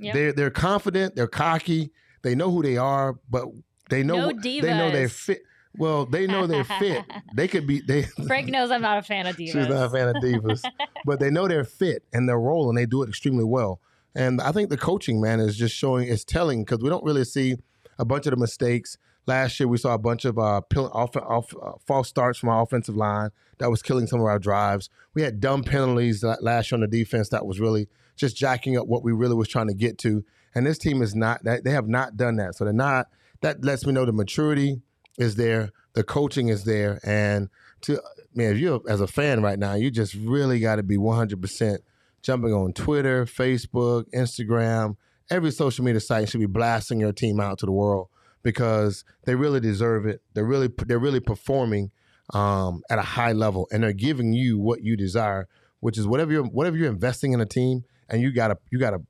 Yep. 0.00 0.14
They're 0.14 0.32
they're 0.32 0.50
confident. 0.50 1.16
They're 1.16 1.26
cocky. 1.28 1.92
They 2.22 2.34
know 2.34 2.50
who 2.50 2.62
they 2.62 2.76
are, 2.76 3.18
but 3.30 3.46
they 3.90 4.02
know 4.02 4.30
No 4.30 4.40
they 4.42 4.60
know 4.60 4.90
they're 4.90 5.08
fit. 5.08 5.42
Well, 5.76 6.04
they 6.06 6.26
know 6.26 6.46
they're 6.46 6.64
fit. 6.64 7.04
They 7.34 7.48
could 7.48 7.66
be 7.66 7.80
they. 7.80 8.02
Frank 8.26 8.48
knows 8.48 8.70
I'm 8.70 8.82
not 8.82 8.98
a 8.98 9.02
fan 9.02 9.26
of 9.26 9.36
divas. 9.36 9.52
She's 9.52 9.68
not 9.68 9.86
a 9.86 9.90
fan 9.90 10.08
of 10.08 10.16
divas, 10.16 10.62
but 11.06 11.18
they 11.18 11.30
know 11.30 11.48
they're 11.48 11.64
fit 11.64 12.04
and 12.12 12.28
their 12.28 12.38
role, 12.38 12.68
and 12.68 12.76
they 12.76 12.84
do 12.86 13.02
it 13.02 13.08
extremely 13.08 13.44
well. 13.44 13.80
And 14.14 14.40
I 14.42 14.52
think 14.52 14.68
the 14.68 14.76
coaching 14.76 15.20
man 15.20 15.40
is 15.40 15.56
just 15.56 15.74
showing, 15.74 16.08
is 16.08 16.24
telling 16.24 16.64
because 16.64 16.80
we 16.82 16.90
don't 16.90 17.04
really 17.04 17.24
see 17.24 17.56
a 17.98 18.04
bunch 18.04 18.26
of 18.26 18.32
the 18.32 18.36
mistakes. 18.36 18.98
Last 19.26 19.58
year, 19.60 19.68
we 19.68 19.78
saw 19.78 19.94
a 19.94 19.98
bunch 19.98 20.24
of 20.26 20.38
uh, 20.38 20.60
pill- 20.62 20.90
off, 20.92 21.16
off, 21.16 21.54
uh, 21.56 21.72
false 21.86 22.08
starts 22.08 22.38
from 22.38 22.48
our 22.50 22.62
offensive 22.62 22.96
line 22.96 23.30
that 23.58 23.70
was 23.70 23.80
killing 23.80 24.06
some 24.06 24.20
of 24.20 24.26
our 24.26 24.38
drives. 24.40 24.90
We 25.14 25.22
had 25.22 25.40
dumb 25.40 25.62
penalties 25.62 26.22
la- 26.24 26.36
last 26.40 26.70
year 26.70 26.76
on 26.76 26.80
the 26.80 26.88
defense 26.88 27.28
that 27.30 27.46
was 27.46 27.60
really 27.60 27.88
just 28.22 28.36
jacking 28.36 28.78
up 28.78 28.86
what 28.86 29.02
we 29.04 29.12
really 29.12 29.34
was 29.34 29.48
trying 29.48 29.68
to 29.68 29.74
get 29.74 29.98
to. 29.98 30.24
And 30.54 30.64
this 30.64 30.78
team 30.78 31.02
is 31.02 31.14
not 31.14 31.44
that 31.44 31.64
they 31.64 31.72
have 31.72 31.88
not 31.88 32.16
done 32.16 32.36
that. 32.36 32.54
So 32.54 32.64
they're 32.64 32.72
not. 32.72 33.08
That 33.42 33.64
lets 33.64 33.84
me 33.84 33.92
know 33.92 34.06
the 34.06 34.12
maturity 34.12 34.80
is 35.18 35.34
there, 35.34 35.70
the 35.94 36.04
coaching 36.04 36.48
is 36.48 36.64
there, 36.64 37.00
and 37.04 37.48
to 37.82 38.00
man, 38.34 38.52
if 38.52 38.58
you 38.58 38.82
as 38.88 39.00
a 39.00 39.06
fan 39.06 39.42
right 39.42 39.58
now, 39.58 39.74
you 39.74 39.90
just 39.90 40.14
really 40.14 40.60
got 40.60 40.76
to 40.76 40.82
be 40.82 40.96
one 40.96 41.16
hundred 41.16 41.42
percent 41.42 41.82
jumping 42.22 42.52
on 42.52 42.72
Twitter, 42.72 43.26
Facebook, 43.26 44.04
Instagram, 44.14 44.96
every 45.30 45.50
social 45.50 45.84
media 45.84 46.00
site 46.00 46.28
should 46.28 46.40
be 46.40 46.46
blasting 46.46 47.00
your 47.00 47.12
team 47.12 47.40
out 47.40 47.58
to 47.58 47.66
the 47.66 47.72
world 47.72 48.08
because 48.42 49.04
they 49.24 49.34
really 49.34 49.60
deserve 49.60 50.06
it. 50.06 50.22
They're 50.34 50.44
really 50.44 50.70
they're 50.86 50.98
really 50.98 51.20
performing 51.20 51.90
um, 52.32 52.82
at 52.88 52.98
a 52.98 53.02
high 53.02 53.32
level, 53.32 53.66
and 53.72 53.82
they're 53.82 53.92
giving 53.92 54.32
you 54.32 54.58
what 54.58 54.82
you 54.82 54.96
desire, 54.96 55.48
which 55.80 55.98
is 55.98 56.06
whatever 56.06 56.32
you're 56.32 56.44
whatever 56.44 56.76
you're 56.76 56.90
investing 56.90 57.32
in 57.32 57.40
a 57.40 57.46
team, 57.46 57.84
and 58.12 58.22
you 58.22 58.30
got 58.32 58.52
a 58.52 58.58
you 58.70 58.78
got 58.78 58.94
a 58.94 59.00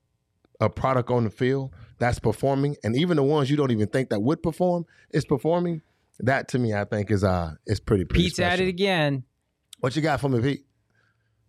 a 0.61 0.71
product 0.71 1.11
on 1.11 1.25
the 1.25 1.31
field 1.31 1.75
that's 1.99 2.19
performing, 2.19 2.77
and 2.85 2.97
even 2.97 3.17
the 3.17 3.23
ones 3.23 3.51
you 3.51 3.57
don't 3.57 3.71
even 3.71 3.89
think 3.89 4.11
that 4.11 4.23
would 4.23 4.43
perform 4.43 4.87
is 5.11 5.25
performing. 5.25 5.83
That 6.21 6.49
to 6.49 6.59
me, 6.59 6.73
I 6.73 6.85
think 6.85 7.11
is 7.11 7.25
uh 7.25 7.55
is 7.67 7.81
pretty. 7.81 8.05
pretty 8.05 8.25
Pete's 8.25 8.39
at 8.39 8.61
it 8.61 8.69
again. 8.69 9.25
What 9.81 9.97
you 9.97 10.03
got 10.03 10.21
for 10.21 10.29
me, 10.29 10.41
Pete? 10.41 10.65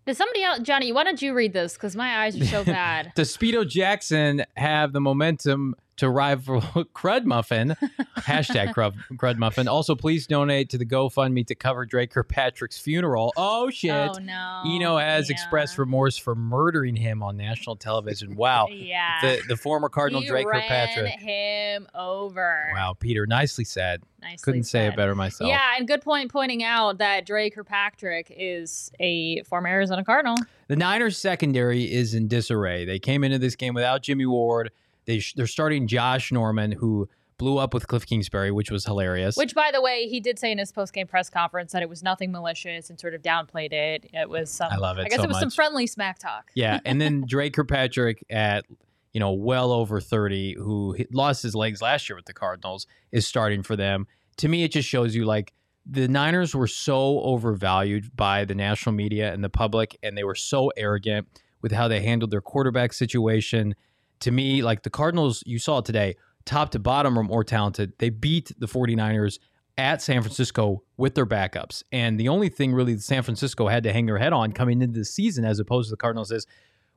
Does 0.06 0.18
somebody 0.18 0.43
else, 0.43 0.60
Johnny? 0.60 0.91
Why 0.91 1.04
don't 1.04 1.22
you 1.22 1.34
read 1.34 1.54
this? 1.54 1.74
Because 1.74 1.95
my 1.95 2.24
eyes 2.24 2.39
are 2.39 2.45
so 2.45 2.64
bad. 2.66 3.14
Does 3.16 3.36
Speedo 3.36 3.68
Jackson 3.68 4.43
have 4.56 4.91
the 4.91 4.99
momentum 4.99 5.76
to 5.98 6.10
rival 6.10 6.62
Crud 6.96 7.26
Muffin? 7.26 7.76
Hashtag 8.18 8.74
Crud, 8.76 8.94
Crud 9.14 9.38
Muffin. 9.38 9.68
Also, 9.68 9.96
please 9.96 10.28
donate 10.28 10.70
to 10.70 10.78
the 10.78 10.86
GoFundMe 10.86 11.46
to 11.48 11.56
cover 11.56 11.86
Dre 11.86 12.08
Kirkpatrick's 12.08 12.78
funeral. 12.78 13.34
Oh, 13.38 13.70
shit. 13.70 13.91
Oh 13.91 14.14
no. 14.20 14.64
Eno 14.66 14.98
has 14.98 15.30
Yeah. 15.30 15.34
expressed 15.34 15.78
remorse 15.78 16.18
for 16.18 16.36
murdering 16.36 16.96
him 16.96 17.22
on 17.24 17.38
national 17.38 17.76
television. 17.76 18.36
Wow. 18.36 18.68
Yeah. 18.84 19.22
The, 19.22 19.41
the 19.50 19.58
former 19.58 19.88
Cardinal 19.89 20.22
he 20.22 20.28
Drake 20.28 20.46
ran 20.48 20.62
Kirkpatrick. 20.62 21.20
him 21.22 21.88
over. 21.96 22.70
Wow, 22.74 22.96
Peter, 23.00 23.26
nicely 23.26 23.64
said. 23.64 24.02
Nicely 24.22 24.38
Couldn't 24.44 24.64
say 24.64 24.88
it 24.88 24.96
better 24.96 25.16
myself. 25.16 25.48
Yeah, 25.50 25.62
and 25.78 25.88
good 25.88 26.02
point 26.02 26.32
pointing 26.32 26.64
out 26.64 26.98
that 26.98 27.26
Dre 27.26 27.50
Kirkpatrick 27.50 28.32
is 28.36 28.91
a 29.00 29.41
former 29.44 29.68
Arizona 29.70 30.04
Cardinal. 30.04 30.36
The 30.68 30.76
Niners 30.76 31.18
secondary 31.18 31.91
is 31.91 32.14
in 32.14 32.28
disarray. 32.28 32.86
They 32.86 33.00
came 33.00 33.24
into 33.24 33.38
this 33.39 33.56
game 33.56 33.74
without 33.74 34.02
Jimmy 34.04 34.26
Ward. 34.26 34.72
They 35.06 35.20
sh- 35.20 35.34
they're 35.36 35.47
starting 35.47 35.88
Josh 35.88 36.32
Norman, 36.32 36.72
who 36.72 37.10
blew 37.38 37.58
up 37.58 37.74
with 37.74 37.88
Cliff 37.88 38.06
Kingsbury, 38.06 38.51
which 38.51 38.72
was 38.72 38.86
hilarious. 38.86 39.36
Which, 39.36 39.56
by 39.56 39.72
the 39.74 39.82
way, 39.82 40.08
he 40.08 40.20
did 40.20 40.39
say 40.39 40.51
in 40.51 40.58
his 40.58 40.72
post-game 40.72 41.08
press 41.08 41.30
conference 41.30 41.72
that 41.74 41.82
it 41.82 41.89
was 41.89 42.04
nothing 42.04 42.32
malicious 42.32 42.89
and 42.89 42.99
sort 42.99 43.14
of 43.14 43.22
downplayed 43.22 43.74
it. 43.74 44.10
It 44.14 44.30
was 44.30 44.49
some. 44.49 44.72
I 44.72 44.78
love 44.78 44.97
it 44.97 45.06
I 45.06 45.10
guess 45.10 45.18
so 45.18 45.24
it 45.24 45.30
was 45.30 45.39
some 45.39 45.51
friendly 45.51 45.88
smack 45.88 46.20
talk. 46.20 46.51
yeah, 46.56 46.80
and 46.86 47.01
then 47.01 47.26
Dre 47.28 47.49
Kirkpatrick 47.49 48.24
at 48.30 48.66
you 49.14 49.20
know 49.20 49.34
well 49.34 49.72
over 49.72 49.99
thirty, 49.99 50.56
who 50.58 50.95
lost 51.12 51.43
his 51.43 51.56
legs 51.56 51.82
last 51.82 52.10
year 52.10 52.16
with 52.16 52.26
the 52.26 52.34
Cardinals, 52.34 52.88
is 53.12 53.28
starting 53.28 53.64
for 53.64 53.76
them. 53.76 54.08
To 54.38 54.47
me, 54.47 54.64
it 54.64 54.72
just 54.72 54.88
shows 54.88 55.16
you 55.16 55.26
like 55.26 55.54
the 55.86 56.08
Niners 56.08 56.56
were 56.56 56.68
so 56.68 57.20
overvalued 57.22 58.16
by 58.16 58.45
the 58.45 58.56
national 58.56 58.95
media 58.95 59.34
and 59.34 59.43
the 59.43 59.49
public, 59.49 59.97
and 60.01 60.18
they 60.18 60.24
were 60.24 60.36
so 60.36 60.72
arrogant 60.78 61.28
with 61.62 61.72
how 61.72 61.88
they 61.88 62.01
handled 62.01 62.32
their 62.32 62.41
quarterback 62.41 62.93
situation. 62.93 63.76
To 64.22 64.32
me, 64.32 64.61
like 64.61 64.84
the 64.84 64.89
Cardinals, 64.89 65.43
you 65.45 65.59
saw 65.59 65.80
it 65.80 65.86
today, 65.86 66.16
top 66.45 66.72
to 66.72 66.80
bottom 66.80 67.18
are 67.18 67.24
more 67.24 67.43
talented. 67.43 67.93
They 67.99 68.09
beat 68.09 68.51
the 68.57 68.68
49ers 68.68 69.39
at 69.78 70.01
San 70.01 70.22
Francisco 70.22 70.84
with 70.97 71.16
their 71.16 71.26
backups. 71.26 71.84
And 71.91 72.20
the 72.20 72.30
only 72.30 72.49
thing 72.49 72.74
really 72.74 72.93
that 72.93 73.01
San 73.01 73.24
Francisco 73.24 73.68
had 73.68 73.84
to 73.84 73.93
hang 73.93 74.05
their 74.05 74.18
head 74.18 74.34
on 74.34 74.51
coming 74.51 74.82
into 74.82 74.99
the 74.99 75.05
season, 75.05 75.45
as 75.45 75.59
opposed 75.59 75.89
to 75.89 75.93
the 75.93 75.97
Cardinals, 75.97 76.32
is 76.32 76.45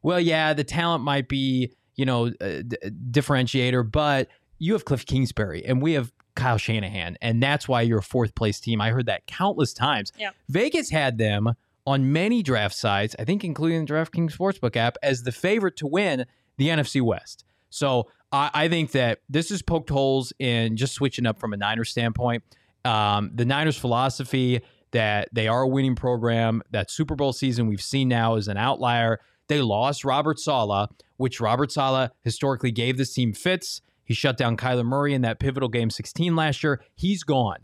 well, 0.02 0.20
yeah, 0.20 0.52
the 0.52 0.62
talent 0.64 1.02
might 1.02 1.28
be, 1.28 1.72
you 1.96 2.04
know, 2.04 2.30
d- 2.30 2.76
differentiator, 3.10 3.90
but 3.90 4.28
you 4.58 4.74
have 4.74 4.84
Cliff 4.84 5.04
Kingsbury 5.06 5.64
and 5.64 5.82
we 5.82 5.94
have 5.94 6.12
Kyle 6.34 6.58
Shanahan. 6.58 7.16
And 7.20 7.42
that's 7.42 7.66
why 7.66 7.80
you're 7.80 7.98
a 7.98 8.02
fourth 8.02 8.34
place 8.34 8.60
team. 8.60 8.80
I 8.80 8.90
heard 8.90 9.06
that 9.06 9.26
countless 9.26 9.72
times. 9.72 10.12
Yeah. 10.18 10.30
Vegas 10.48 10.90
had 10.90 11.18
them 11.18 11.54
on 11.86 12.12
many 12.12 12.42
draft 12.42 12.74
sites, 12.74 13.16
I 13.18 13.24
think 13.24 13.42
including 13.42 13.84
the 13.84 13.92
DraftKings 13.92 14.36
Sportsbook 14.36 14.76
app, 14.76 14.96
as 15.02 15.22
the 15.22 15.32
favorite 15.32 15.76
to 15.78 15.86
win 15.86 16.26
the 16.58 16.68
NFC 16.68 17.02
West. 17.02 17.44
So 17.70 18.08
I, 18.32 18.50
I 18.54 18.68
think 18.68 18.92
that 18.92 19.20
this 19.28 19.50
is 19.50 19.62
poked 19.62 19.90
holes 19.90 20.32
in 20.38 20.76
just 20.76 20.94
switching 20.94 21.26
up 21.26 21.38
from 21.38 21.52
a 21.52 21.56
Niners 21.56 21.90
standpoint. 21.90 22.42
Um, 22.84 23.30
the 23.34 23.44
Niners' 23.44 23.76
philosophy 23.76 24.62
that 24.92 25.28
they 25.32 25.48
are 25.48 25.62
a 25.62 25.68
winning 25.68 25.96
program, 25.96 26.62
that 26.70 26.90
Super 26.90 27.16
Bowl 27.16 27.32
season 27.32 27.66
we've 27.66 27.82
seen 27.82 28.08
now 28.08 28.36
is 28.36 28.48
an 28.48 28.56
outlier. 28.56 29.20
They 29.48 29.60
lost 29.60 30.04
Robert 30.04 30.38
Saleh, 30.38 30.88
which 31.16 31.40
Robert 31.40 31.72
Saleh 31.72 32.10
historically 32.22 32.70
gave 32.70 32.96
this 32.96 33.12
team 33.12 33.32
fits. 33.32 33.80
He 34.04 34.14
shut 34.14 34.36
down 34.36 34.56
Kyler 34.56 34.84
Murray 34.84 35.14
in 35.14 35.22
that 35.22 35.40
pivotal 35.40 35.68
game 35.68 35.90
16 35.90 36.36
last 36.36 36.62
year. 36.62 36.80
He's 36.94 37.24
gone. 37.24 37.58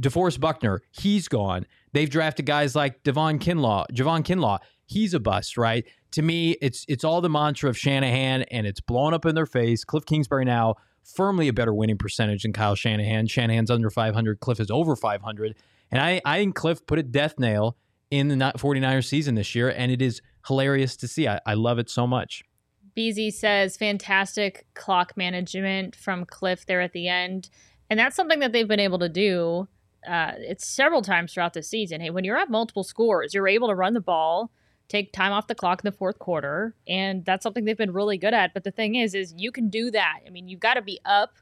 DeForest 0.00 0.40
Buckner, 0.40 0.82
he's 0.90 1.28
gone. 1.28 1.64
They've 1.92 2.10
drafted 2.10 2.44
guys 2.44 2.74
like 2.74 3.02
Devon 3.04 3.38
Kinlaw, 3.38 3.86
Javon 3.92 4.24
Kinlaw. 4.24 4.58
He's 4.86 5.14
a 5.14 5.20
bust, 5.20 5.58
right? 5.58 5.84
To 6.12 6.22
me, 6.22 6.52
it's 6.62 6.84
it's 6.88 7.04
all 7.04 7.20
the 7.20 7.28
mantra 7.28 7.68
of 7.68 7.76
Shanahan, 7.76 8.42
and 8.44 8.66
it's 8.66 8.80
blown 8.80 9.12
up 9.12 9.26
in 9.26 9.34
their 9.34 9.46
face. 9.46 9.84
Cliff 9.84 10.06
Kingsbury 10.06 10.44
now 10.44 10.76
firmly 11.02 11.48
a 11.48 11.52
better 11.52 11.72
winning 11.72 11.98
percentage 11.98 12.42
than 12.42 12.52
Kyle 12.52 12.74
Shanahan. 12.74 13.26
Shanahan's 13.26 13.70
under 13.70 13.90
500. 13.90 14.40
Cliff 14.40 14.60
is 14.60 14.70
over 14.70 14.96
500. 14.96 15.54
And 15.90 16.00
I, 16.00 16.20
I 16.24 16.38
think 16.38 16.56
Cliff 16.56 16.84
put 16.86 16.98
a 16.98 17.02
death 17.02 17.38
nail 17.38 17.76
in 18.10 18.28
the 18.28 18.34
49ers 18.34 19.06
season 19.06 19.34
this 19.34 19.54
year, 19.54 19.68
and 19.68 19.92
it 19.92 20.02
is 20.02 20.20
hilarious 20.46 20.96
to 20.96 21.08
see. 21.08 21.28
I, 21.28 21.40
I 21.46 21.54
love 21.54 21.78
it 21.78 21.88
so 21.90 22.06
much. 22.06 22.42
BZ 22.96 23.32
says 23.32 23.76
fantastic 23.76 24.66
clock 24.74 25.16
management 25.16 25.94
from 25.94 26.24
Cliff 26.24 26.66
there 26.66 26.80
at 26.80 26.92
the 26.92 27.08
end. 27.08 27.50
And 27.90 28.00
that's 28.00 28.16
something 28.16 28.40
that 28.40 28.52
they've 28.52 28.66
been 28.66 28.80
able 28.80 28.98
to 29.00 29.08
do. 29.08 29.68
Uh, 30.08 30.32
it's 30.38 30.66
several 30.66 31.02
times 31.02 31.34
throughout 31.34 31.52
the 31.52 31.62
season. 31.62 32.00
Hey, 32.00 32.10
when 32.10 32.24
you're 32.24 32.36
up 32.36 32.48
multiple 32.48 32.84
scores, 32.84 33.34
you're 33.34 33.48
able 33.48 33.68
to 33.68 33.74
run 33.74 33.94
the 33.94 34.00
ball, 34.00 34.50
take 34.88 35.12
time 35.12 35.32
off 35.32 35.46
the 35.46 35.54
clock 35.54 35.80
in 35.84 35.90
the 35.90 35.96
fourth 35.96 36.18
quarter, 36.18 36.74
and 36.86 37.24
that's 37.24 37.42
something 37.42 37.64
they've 37.64 37.76
been 37.76 37.92
really 37.92 38.18
good 38.18 38.34
at. 38.34 38.54
But 38.54 38.64
the 38.64 38.70
thing 38.70 38.94
is, 38.94 39.14
is 39.14 39.34
you 39.36 39.50
can 39.50 39.68
do 39.68 39.90
that. 39.90 40.20
I 40.26 40.30
mean, 40.30 40.48
you've 40.48 40.60
got 40.60 40.74
to 40.74 40.82
be 40.82 41.00
up, 41.04 41.34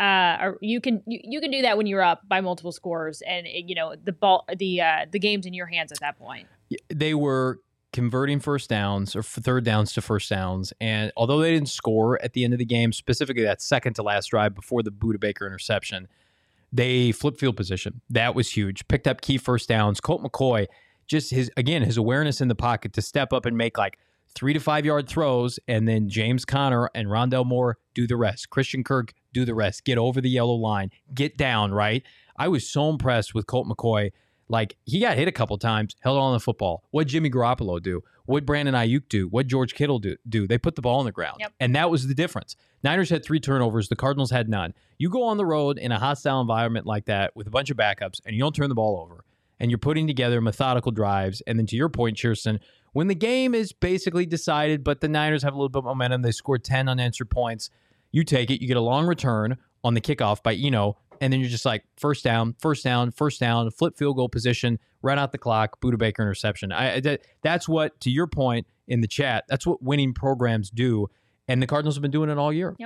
uh, 0.00 0.38
or 0.40 0.58
you 0.60 0.80
can 0.80 1.02
you, 1.06 1.20
you 1.22 1.40
can 1.40 1.50
do 1.50 1.62
that 1.62 1.76
when 1.76 1.86
you're 1.86 2.02
up 2.02 2.28
by 2.28 2.40
multiple 2.40 2.72
scores, 2.72 3.22
and 3.22 3.46
you 3.46 3.74
know 3.74 3.94
the 4.02 4.12
ball 4.12 4.44
the 4.56 4.80
uh, 4.80 5.06
the 5.10 5.18
game's 5.18 5.46
in 5.46 5.54
your 5.54 5.66
hands 5.66 5.92
at 5.92 6.00
that 6.00 6.18
point. 6.18 6.46
they 6.88 7.14
were 7.14 7.60
converting 7.92 8.40
first 8.40 8.70
downs 8.70 9.14
or 9.14 9.22
third 9.22 9.64
downs 9.64 9.92
to 9.92 10.00
first 10.00 10.30
downs. 10.30 10.72
And 10.80 11.12
although 11.16 11.40
they 11.40 11.52
didn't 11.52 11.68
score 11.68 12.22
at 12.22 12.32
the 12.32 12.44
end 12.44 12.54
of 12.54 12.58
the 12.58 12.64
game, 12.64 12.92
specifically 12.92 13.42
that 13.42 13.60
second 13.60 13.94
to 13.94 14.02
last 14.02 14.28
drive 14.28 14.54
before 14.54 14.82
the 14.82 14.90
Budda 14.90 15.20
Baker 15.20 15.46
interception, 15.46 16.08
they 16.72 17.12
flipped 17.12 17.38
field 17.38 17.56
position. 17.56 18.00
That 18.08 18.34
was 18.34 18.50
huge. 18.50 18.88
Picked 18.88 19.06
up 19.06 19.20
key 19.20 19.36
first 19.36 19.68
downs. 19.68 20.00
Colt 20.00 20.22
McCoy, 20.22 20.66
just 21.12 21.30
his, 21.30 21.50
again, 21.56 21.82
his 21.82 21.96
awareness 21.96 22.40
in 22.40 22.48
the 22.48 22.56
pocket 22.56 22.92
to 22.94 23.02
step 23.02 23.32
up 23.32 23.46
and 23.46 23.56
make 23.56 23.78
like 23.78 23.98
three 24.34 24.54
to 24.54 24.58
five 24.58 24.84
yard 24.84 25.06
throws. 25.06 25.60
And 25.68 25.86
then 25.86 26.08
James 26.08 26.44
Conner 26.44 26.90
and 26.94 27.06
Rondale 27.06 27.46
Moore 27.46 27.78
do 27.94 28.06
the 28.08 28.16
rest. 28.16 28.50
Christian 28.50 28.82
Kirk 28.82 29.12
do 29.32 29.44
the 29.44 29.54
rest. 29.54 29.84
Get 29.84 29.98
over 29.98 30.20
the 30.20 30.30
yellow 30.30 30.54
line. 30.54 30.90
Get 31.14 31.36
down, 31.36 31.70
right? 31.72 32.02
I 32.36 32.48
was 32.48 32.68
so 32.68 32.88
impressed 32.88 33.34
with 33.34 33.46
Colt 33.46 33.68
McCoy 33.68 34.10
Like 34.48 34.76
he 34.84 35.00
got 35.00 35.16
hit 35.16 35.28
a 35.28 35.32
couple 35.32 35.56
times, 35.56 35.96
held 36.00 36.18
on 36.18 36.34
the 36.34 36.40
football. 36.40 36.84
What 36.90 37.06
Jimmy 37.06 37.30
Garoppolo 37.30 37.82
do? 37.82 38.02
What 38.26 38.44
Brandon 38.44 38.74
Aiyuk 38.74 39.08
do? 39.08 39.26
What 39.28 39.46
George 39.46 39.74
Kittle 39.74 39.98
do? 39.98 40.16
Do 40.28 40.46
they 40.46 40.58
put 40.58 40.76
the 40.76 40.82
ball 40.82 40.98
on 41.00 41.06
the 41.06 41.12
ground? 41.12 41.38
Yep. 41.40 41.52
And 41.58 41.74
that 41.74 41.90
was 41.90 42.06
the 42.06 42.14
difference. 42.14 42.54
Niners 42.84 43.10
had 43.10 43.24
three 43.24 43.40
turnovers. 43.40 43.88
The 43.88 43.96
Cardinals 43.96 44.30
had 44.30 44.48
none. 44.48 44.74
You 44.98 45.08
go 45.08 45.24
on 45.24 45.38
the 45.38 45.46
road 45.46 45.78
in 45.78 45.90
a 45.90 45.98
hostile 45.98 46.40
environment 46.40 46.86
like 46.86 47.06
that 47.06 47.34
with 47.34 47.46
a 47.46 47.50
bunch 47.50 47.70
of 47.70 47.76
backups, 47.76 48.20
and 48.24 48.36
you 48.36 48.42
don't 48.42 48.54
turn 48.54 48.68
the 48.68 48.74
ball 48.74 49.00
over, 49.00 49.24
and 49.62 49.70
you're 49.70 49.78
putting 49.78 50.06
together 50.06 50.42
methodical 50.42 50.92
drives. 50.92 51.40
And 51.46 51.58
then 51.58 51.66
to 51.66 51.76
your 51.76 51.88
point, 51.88 52.18
Cheerson, 52.18 52.58
when 52.92 53.06
the 53.06 53.14
game 53.14 53.54
is 53.54 53.72
basically 53.72 54.26
decided, 54.26 54.84
but 54.84 55.00
the 55.00 55.08
Niners 55.08 55.42
have 55.42 55.54
a 55.54 55.56
little 55.56 55.70
bit 55.70 55.78
of 55.78 55.84
momentum, 55.84 56.20
they 56.20 56.32
score 56.32 56.58
ten 56.58 56.88
unanswered 56.88 57.30
points. 57.30 57.70
You 58.10 58.24
take 58.24 58.50
it. 58.50 58.60
You 58.60 58.68
get 58.68 58.76
a 58.76 58.82
long 58.82 59.06
return 59.06 59.56
on 59.84 59.94
the 59.94 60.00
kickoff 60.00 60.42
by 60.42 60.54
Eno, 60.54 60.98
and 61.20 61.32
then 61.32 61.40
you're 61.40 61.48
just 61.48 61.64
like 61.64 61.84
first 61.96 62.22
down, 62.24 62.54
first 62.58 62.84
down, 62.84 63.12
first 63.12 63.40
down, 63.40 63.70
flip 63.70 63.96
field 63.96 64.16
goal 64.16 64.28
position, 64.28 64.78
run 65.00 65.18
out 65.18 65.32
the 65.32 65.38
clock, 65.38 65.80
Budda 65.80 65.96
Baker 65.96 66.22
interception. 66.22 66.72
I, 66.72 67.00
that, 67.00 67.22
that's 67.42 67.68
what, 67.68 67.98
to 68.00 68.10
your 68.10 68.26
point 68.26 68.66
in 68.88 69.00
the 69.00 69.08
chat, 69.08 69.44
that's 69.48 69.66
what 69.66 69.82
winning 69.82 70.12
programs 70.12 70.70
do, 70.70 71.08
and 71.48 71.62
the 71.62 71.66
Cardinals 71.66 71.94
have 71.94 72.02
been 72.02 72.10
doing 72.10 72.30
it 72.30 72.36
all 72.36 72.52
year. 72.52 72.76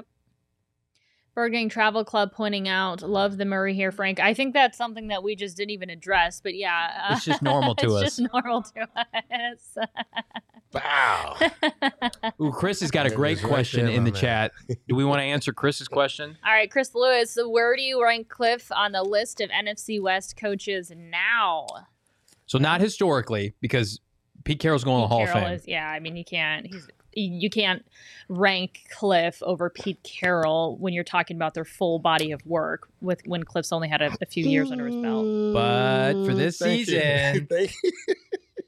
Bird 1.37 1.53
Gang 1.53 1.69
Travel 1.69 2.03
Club 2.03 2.33
pointing 2.33 2.67
out, 2.67 3.03
love 3.03 3.37
the 3.37 3.45
Murray 3.45 3.75
here, 3.75 3.93
Frank. 3.93 4.19
I 4.19 4.33
think 4.33 4.55
that's 4.55 4.79
something 4.79 5.09
that 5.09 5.23
we 5.23 5.37
just 5.37 5.55
didn't 5.55 5.71
even 5.71 5.91
address, 5.91 6.41
but 6.41 6.55
yeah, 6.55 7.05
uh, 7.11 7.15
It's 7.15 7.27
just 7.27 7.43
normal 7.43 7.75
to 7.77 7.95
us. 7.97 8.03
It's 8.05 8.17
just 8.17 8.33
normal 8.33 8.63
to 8.63 8.89
us. 8.97 9.87
Wow. 10.75 11.37
Ooh, 12.43 12.51
Chris 12.51 12.81
has 12.81 12.91
got 12.91 13.07
a 13.07 13.11
great 13.11 13.39
is 13.39 13.45
right 13.45 13.49
question 13.49 13.87
there, 13.87 13.95
in 13.95 14.05
the 14.05 14.11
man. 14.11 14.21
chat. 14.21 14.53
Do 14.89 14.95
we 14.95 15.05
want 15.07 15.21
to 15.21 15.25
answer 15.25 15.53
Chris's 15.53 15.89
question? 15.89 16.37
All 16.45 16.53
right, 16.53 16.71
Chris 16.71 16.95
Lewis, 16.95 17.31
so 17.31 17.49
where 17.49 17.75
do 17.77 17.83
you 17.83 18.03
rank 18.03 18.29
Cliff 18.29 18.71
on 18.73 18.93
the 18.93 19.03
list 19.03 19.41
of 19.41 19.49
NFC 19.49 20.03
West 20.03 20.37
coaches 20.37 20.93
now? 20.95 21.67
So 22.47 22.59
not 22.59 22.81
historically, 22.83 23.55
because 23.61 24.01
Pete 24.45 24.59
Carroll's 24.61 24.85
going 24.85 24.99
to 24.99 25.05
the 25.05 25.09
Hall 25.09 25.25
Carroll 25.25 25.39
of 25.39 25.45
Fame. 25.45 25.53
is, 25.55 25.69
yeah, 25.69 25.89
I 25.89 26.01
mean, 26.01 26.17
you 26.17 26.25
can't. 26.25 26.67
He's 26.67 26.87
you 27.21 27.51
can't 27.51 27.85
rank 28.29 28.87
Cliff 28.91 29.43
over 29.43 29.71
Pete 29.71 30.03
Carroll 30.03 30.77
when 30.79 30.93
you're 30.93 31.05
talking 31.05 31.37
about 31.37 31.55
their 31.55 31.65
full 31.65 31.99
body 31.99 32.33
of 32.33 32.45
work. 32.47 32.89
With 33.01 33.23
when 33.27 33.43
Cliff's 33.45 33.73
only 33.73 33.89
had 33.89 34.03
a, 34.03 34.11
a 34.21 34.27
few 34.27 34.45
years 34.47 34.71
under 34.71 34.87
his 34.87 34.97
belt. 34.97 35.27
But 35.53 36.13
for 36.27 36.35
this 36.35 36.59
Thank 36.59 36.87
season- 36.87 37.49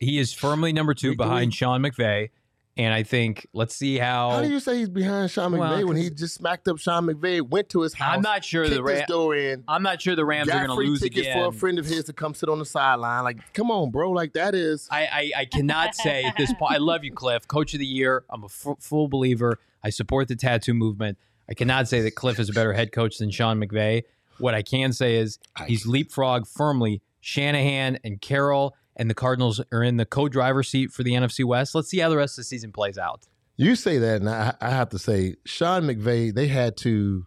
He 0.01 0.19
is 0.19 0.33
firmly 0.33 0.73
number 0.73 0.95
two 0.95 1.17
behind. 1.17 1.53
Sean 1.53 1.83
McVay. 1.83 2.31
And 2.79 2.95
I 2.95 3.03
think 3.03 3.49
let's 3.53 3.75
see 3.75 3.99
how. 3.99 4.31
How 4.31 4.41
do 4.41 4.49
you 4.49 4.61
say 4.61 4.79
he's 4.79 4.89
behind 4.89 5.33
Sean 5.33 5.51
McVay 5.51 5.59
Well, 5.59 5.87
when 5.89 5.97
he 5.97 6.11
just 6.11 6.37
smacked 6.37 6.69
up 6.69 6.79
Sean 6.79 7.07
McVay, 7.07 7.43
went 7.43 7.69
to 7.71 7.83
his 7.83 7.93
house, 7.93 8.15
I'm 8.15 8.23
not 8.23 8.45
sure 8.45 8.69
the 8.69 8.83
Ram- 8.85 8.99
his 8.99 9.07
door 9.07 9.35
in, 9.35 9.65
I'm 9.67 9.83
not 9.83 10.01
sure 10.01 10.15
the 10.15 10.25
Rams 10.25 10.49
are 10.49 10.65
going 10.65 10.69
to 10.69 10.75
lose 10.75 11.01
tickets 11.01 11.27
again. 11.27 11.43
for 11.43 11.49
a 11.49 11.53
friend 11.53 11.81
of 11.81 11.87
his 11.87 12.05
to 12.05 12.13
come 12.13 12.35
sit 12.35 12.49
on 12.49 12.61
the 12.61 12.65
sideline. 12.65 13.25
Like, 13.25 13.53
come 13.53 13.73
on, 13.73 13.91
bro. 13.91 14.13
Like 14.13 14.35
that 14.35 14.55
is. 14.55 14.87
I, 14.93 15.07
I, 15.07 15.33
I 15.41 15.45
cannot 15.47 15.97
say 15.97 16.23
at 16.23 16.37
this 16.39 16.53
point. 16.55 16.73
I 16.73 16.77
love 16.79 17.03
you, 17.03 17.13
Cliff, 17.13 17.49
Coach 17.49 17.75
of 17.75 17.81
the 17.81 17.87
Year. 17.87 18.25
I'm 18.31 18.45
a 18.45 18.47
f- 18.47 18.77
full 18.79 19.09
believer. 19.09 19.59
I 19.83 19.91
support 19.91 20.29
the 20.29 20.37
tattoo 20.37 20.73
movement. 20.73 21.19
I 21.51 21.55
cannot 21.55 21.89
say 21.89 22.03
that 22.03 22.15
Cliff 22.15 22.39
is 22.39 22.49
a 22.49 22.53
better 22.53 22.75
head 22.75 22.93
coach 22.93 23.19
than 23.19 23.31
Sean 23.31 23.61
McVay. 23.61 24.05
What 24.39 24.55
I 24.55 24.63
can 24.63 24.93
say 24.93 25.17
is 25.17 25.41
he's 25.67 25.85
leapfrogged 25.85 26.47
firmly 26.47 27.03
Shanahan 27.21 27.99
and 28.05 28.21
Carroll, 28.21 28.77
and 28.99 29.09
the 29.09 29.15
Cardinals 29.15 29.61
are 29.73 29.83
in 29.83 29.97
the 29.97 30.05
co-driver 30.05 30.63
seat 30.63 30.91
for 30.91 31.03
the 31.03 31.13
NFC 31.13 31.45
West. 31.45 31.75
Let's 31.75 31.89
see 31.89 31.99
how 31.99 32.09
the 32.09 32.17
rest 32.17 32.35
of 32.35 32.43
the 32.43 32.45
season 32.45 32.73
plays 32.73 32.99
out. 32.99 33.27
You 33.57 33.75
say 33.75 33.99
that, 33.99 34.21
and 34.21 34.29
I, 34.29 34.55
I 34.61 34.71
have 34.71 34.91
to 34.91 34.99
say, 34.99 35.35
Sean 35.45 35.85
McVay, 35.85 36.35
they 36.35 36.49
had 36.49 36.77
to 36.79 37.27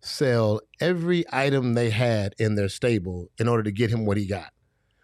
sell 0.00 0.60
every 0.80 1.24
item 1.32 1.74
they 1.74 1.90
had 1.90 2.34
in 2.38 2.54
their 2.54 2.68
stable 2.68 3.28
in 3.38 3.48
order 3.48 3.62
to 3.62 3.72
get 3.72 3.90
him 3.90 4.06
what 4.06 4.16
he 4.16 4.26
got. 4.26 4.52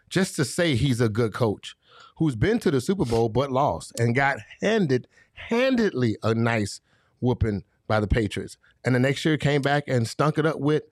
Just 0.08 0.36
to 0.36 0.44
say 0.44 0.74
he's 0.74 1.00
a 1.00 1.08
good 1.08 1.32
coach 1.32 1.74
who's 2.18 2.36
been 2.36 2.58
to 2.60 2.70
the 2.70 2.80
Super 2.80 3.04
Bowl 3.04 3.28
but 3.28 3.50
lost 3.50 3.92
and 3.98 4.14
got 4.14 4.38
handed 4.60 5.06
handedly 5.34 6.16
a 6.22 6.34
nice 6.34 6.80
whooping 7.20 7.64
by 7.86 8.00
the 8.00 8.06
Patriots. 8.06 8.56
And 8.84 8.94
the 8.94 9.00
next 9.00 9.24
year 9.24 9.36
came 9.36 9.62
back 9.62 9.84
and 9.86 10.08
stunk 10.08 10.38
it 10.38 10.46
up 10.46 10.60
with 10.60 10.84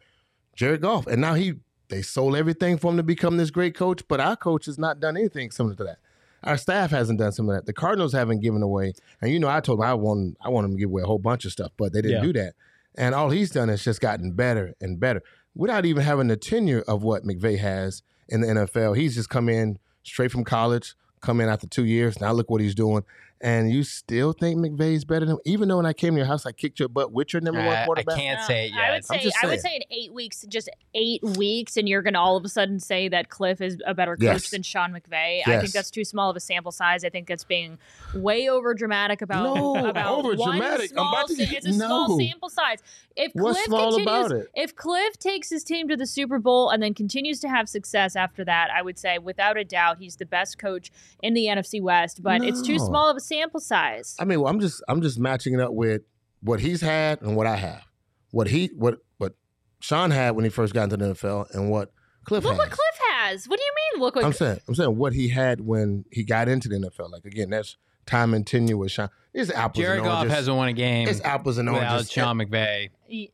Jared 0.54 0.82
Goff. 0.82 1.06
And 1.06 1.20
now 1.20 1.34
he 1.34 1.54
they 1.88 2.02
sold 2.02 2.36
everything 2.36 2.78
for 2.78 2.90
him 2.90 2.96
to 2.96 3.02
become 3.02 3.36
this 3.36 3.50
great 3.50 3.74
coach, 3.74 4.02
but 4.08 4.20
our 4.20 4.36
coach 4.36 4.66
has 4.66 4.78
not 4.78 5.00
done 5.00 5.16
anything 5.16 5.50
similar 5.50 5.74
to 5.76 5.84
that. 5.84 5.98
Our 6.42 6.56
staff 6.58 6.90
hasn't 6.90 7.18
done 7.18 7.32
some 7.32 7.48
of 7.48 7.54
that. 7.56 7.66
The 7.66 7.72
Cardinals 7.72 8.12
haven't 8.12 8.40
given 8.40 8.62
away, 8.62 8.92
and 9.22 9.30
you 9.32 9.38
know, 9.38 9.48
I 9.48 9.60
told 9.60 9.78
him 9.78 9.84
I 9.84 9.94
want 9.94 10.36
I 10.42 10.48
want 10.50 10.64
them 10.64 10.72
to 10.72 10.78
give 10.78 10.90
away 10.90 11.02
a 11.02 11.06
whole 11.06 11.18
bunch 11.18 11.44
of 11.44 11.52
stuff, 11.52 11.72
but 11.76 11.92
they 11.92 12.02
didn't 12.02 12.18
Yeah. 12.18 12.22
do 12.22 12.32
that. 12.34 12.54
And 12.96 13.14
all 13.14 13.30
he's 13.30 13.50
done 13.50 13.70
is 13.70 13.82
just 13.82 14.00
gotten 14.00 14.32
better 14.32 14.74
and 14.80 15.00
better 15.00 15.22
without 15.54 15.84
even 15.86 16.02
having 16.02 16.28
the 16.28 16.36
tenure 16.36 16.82
of 16.86 17.02
what 17.02 17.24
McVay 17.24 17.58
has 17.58 18.02
in 18.28 18.40
the 18.42 18.46
NFL. 18.48 18.92
He's 18.96 19.14
just 19.14 19.30
come 19.30 19.48
in 19.48 19.78
straight 20.02 20.30
from 20.30 20.44
college, 20.44 20.94
come 21.20 21.40
in 21.40 21.48
after 21.48 21.66
two 21.66 21.84
years. 21.86 22.20
Now 22.20 22.32
look 22.32 22.50
what 22.50 22.60
he's 22.60 22.74
doing. 22.74 23.04
And 23.44 23.70
you 23.70 23.82
still 23.82 24.32
think 24.32 24.58
McVay's 24.58 25.04
better 25.04 25.26
than 25.26 25.36
even 25.44 25.68
though 25.68 25.76
when 25.76 25.84
I 25.84 25.92
came 25.92 26.14
to 26.14 26.16
your 26.16 26.26
house, 26.26 26.46
I 26.46 26.52
kicked 26.52 26.80
your 26.80 26.88
butt 26.88 27.12
with 27.12 27.34
your 27.34 27.42
number 27.42 27.60
one 27.60 27.68
I, 27.76 27.82
I 27.82 27.84
quarterback. 27.84 28.16
can't 28.16 28.40
No, 28.40 28.46
say 28.46 28.66
it 28.68 28.72
Uh, 28.72 28.76
I 28.76 28.80
yet. 28.86 28.92
would 28.94 29.04
say 29.04 29.18
just 29.18 29.36
I 29.42 29.46
would 29.48 29.60
say 29.60 29.76
in 29.76 29.82
eight 29.90 30.14
weeks, 30.14 30.46
just 30.48 30.70
eight 30.94 31.22
weeks, 31.22 31.76
and 31.76 31.86
you're 31.86 32.00
going 32.00 32.14
to 32.14 32.20
all 32.20 32.38
of 32.38 32.44
a 32.46 32.48
sudden 32.48 32.80
say 32.80 33.06
that 33.08 33.28
Cliff 33.28 33.60
is 33.60 33.76
a 33.86 33.92
better 33.92 34.16
coach 34.16 34.22
Yes. 34.24 34.48
than 34.50 34.62
Sean 34.62 34.92
McVay. 34.94 35.42
I 35.46 35.58
think 35.60 35.72
that's 35.72 35.90
too 35.90 36.04
small 36.04 36.30
of 36.30 36.36
a 36.36 36.40
sample 36.40 36.72
size. 36.72 37.04
I 37.04 37.10
think 37.10 37.28
that's 37.28 37.44
being 37.44 37.76
way 38.14 38.48
over 38.48 38.72
dramatic 38.72 39.20
about 39.20 39.42
No, 39.56 39.76
about 39.88 40.24
one 40.24 40.36
overdramatic. 40.58 40.80
I'm 40.80 40.88
small. 40.88 41.12
about 41.14 41.28
to 41.28 41.34
get- 41.36 41.52
it's 41.52 41.66
a 41.66 41.72
small 41.74 42.18
sample 42.18 42.48
size. 42.48 42.78
If 43.14 43.32
What's 43.34 43.58
Cliff 43.58 43.66
small 43.66 43.90
continues, 43.96 44.26
about 44.26 44.32
it? 44.40 44.48
if 44.54 44.74
Cliff 44.74 45.18
takes 45.18 45.50
his 45.50 45.62
team 45.64 45.86
to 45.88 45.98
the 45.98 46.06
Super 46.06 46.38
Bowl 46.38 46.70
and 46.70 46.82
then 46.82 46.94
continues 46.94 47.40
to 47.40 47.48
have 47.50 47.68
success 47.68 48.16
after 48.16 48.42
that, 48.46 48.70
I 48.74 48.80
would 48.80 48.98
say 48.98 49.18
without 49.18 49.58
a 49.58 49.64
doubt 49.64 49.98
he's 49.98 50.16
the 50.16 50.24
best 50.26 50.58
coach 50.58 50.90
in 51.22 51.34
the 51.34 51.44
NFC 51.46 51.78
West. 51.82 52.22
But 52.22 52.42
it's 52.42 52.62
too 52.62 52.78
small 52.78 53.10
of 53.10 53.18
a 53.18 53.20
sample 53.20 53.33
size. 53.60 54.16
I 54.18 54.24
mean, 54.24 54.40
well, 54.40 54.50
I'm 54.50 54.60
just 54.60 54.82
I'm 54.88 55.00
just 55.02 55.18
matching 55.18 55.54
it 55.54 55.60
up 55.60 55.72
with 55.72 56.02
what 56.40 56.60
he's 56.60 56.80
had 56.80 57.22
and 57.22 57.36
what 57.36 57.46
I 57.46 57.56
have. 57.56 57.82
What 58.30 58.48
he 58.48 58.70
what 58.76 58.98
what 59.18 59.34
Sean 59.80 60.10
had 60.10 60.32
when 60.36 60.44
he 60.44 60.50
first 60.50 60.74
got 60.74 60.84
into 60.84 60.96
the 60.96 61.14
NFL 61.14 61.54
and 61.54 61.70
what 61.70 61.92
Cliff 62.24 62.44
Look 62.44 62.52
has. 62.52 62.58
what 62.58 62.68
Cliff 62.70 62.98
has. 63.10 63.46
What 63.46 63.58
do 63.58 63.64
you 63.64 63.72
mean? 63.92 64.02
Look 64.02 64.16
what 64.16 64.24
I'm 64.24 64.32
saying 64.32 64.58
I'm 64.68 64.74
saying 64.74 64.96
what 64.96 65.12
he 65.12 65.28
had 65.28 65.60
when 65.60 66.04
he 66.10 66.24
got 66.24 66.48
into 66.48 66.68
the 66.68 66.76
NFL. 66.76 67.10
Like 67.10 67.24
again, 67.24 67.50
that's 67.50 67.76
time 68.06 68.34
and 68.34 68.46
tenure 68.46 68.76
with 68.76 68.90
Sean. 68.92 69.08
It's 69.32 69.50
apples 69.50 69.82
Jared 69.82 69.98
and 69.98 70.06
Goff 70.06 70.18
oranges. 70.18 70.36
hasn't 70.36 70.56
won 70.56 70.68
a 70.68 70.72
game 70.72 71.08
it's 71.08 71.20
apples 71.22 71.58
and 71.58 71.70
without 71.72 71.90
oranges. 71.92 72.12
Sean 72.12 72.38
McVay 72.38 72.90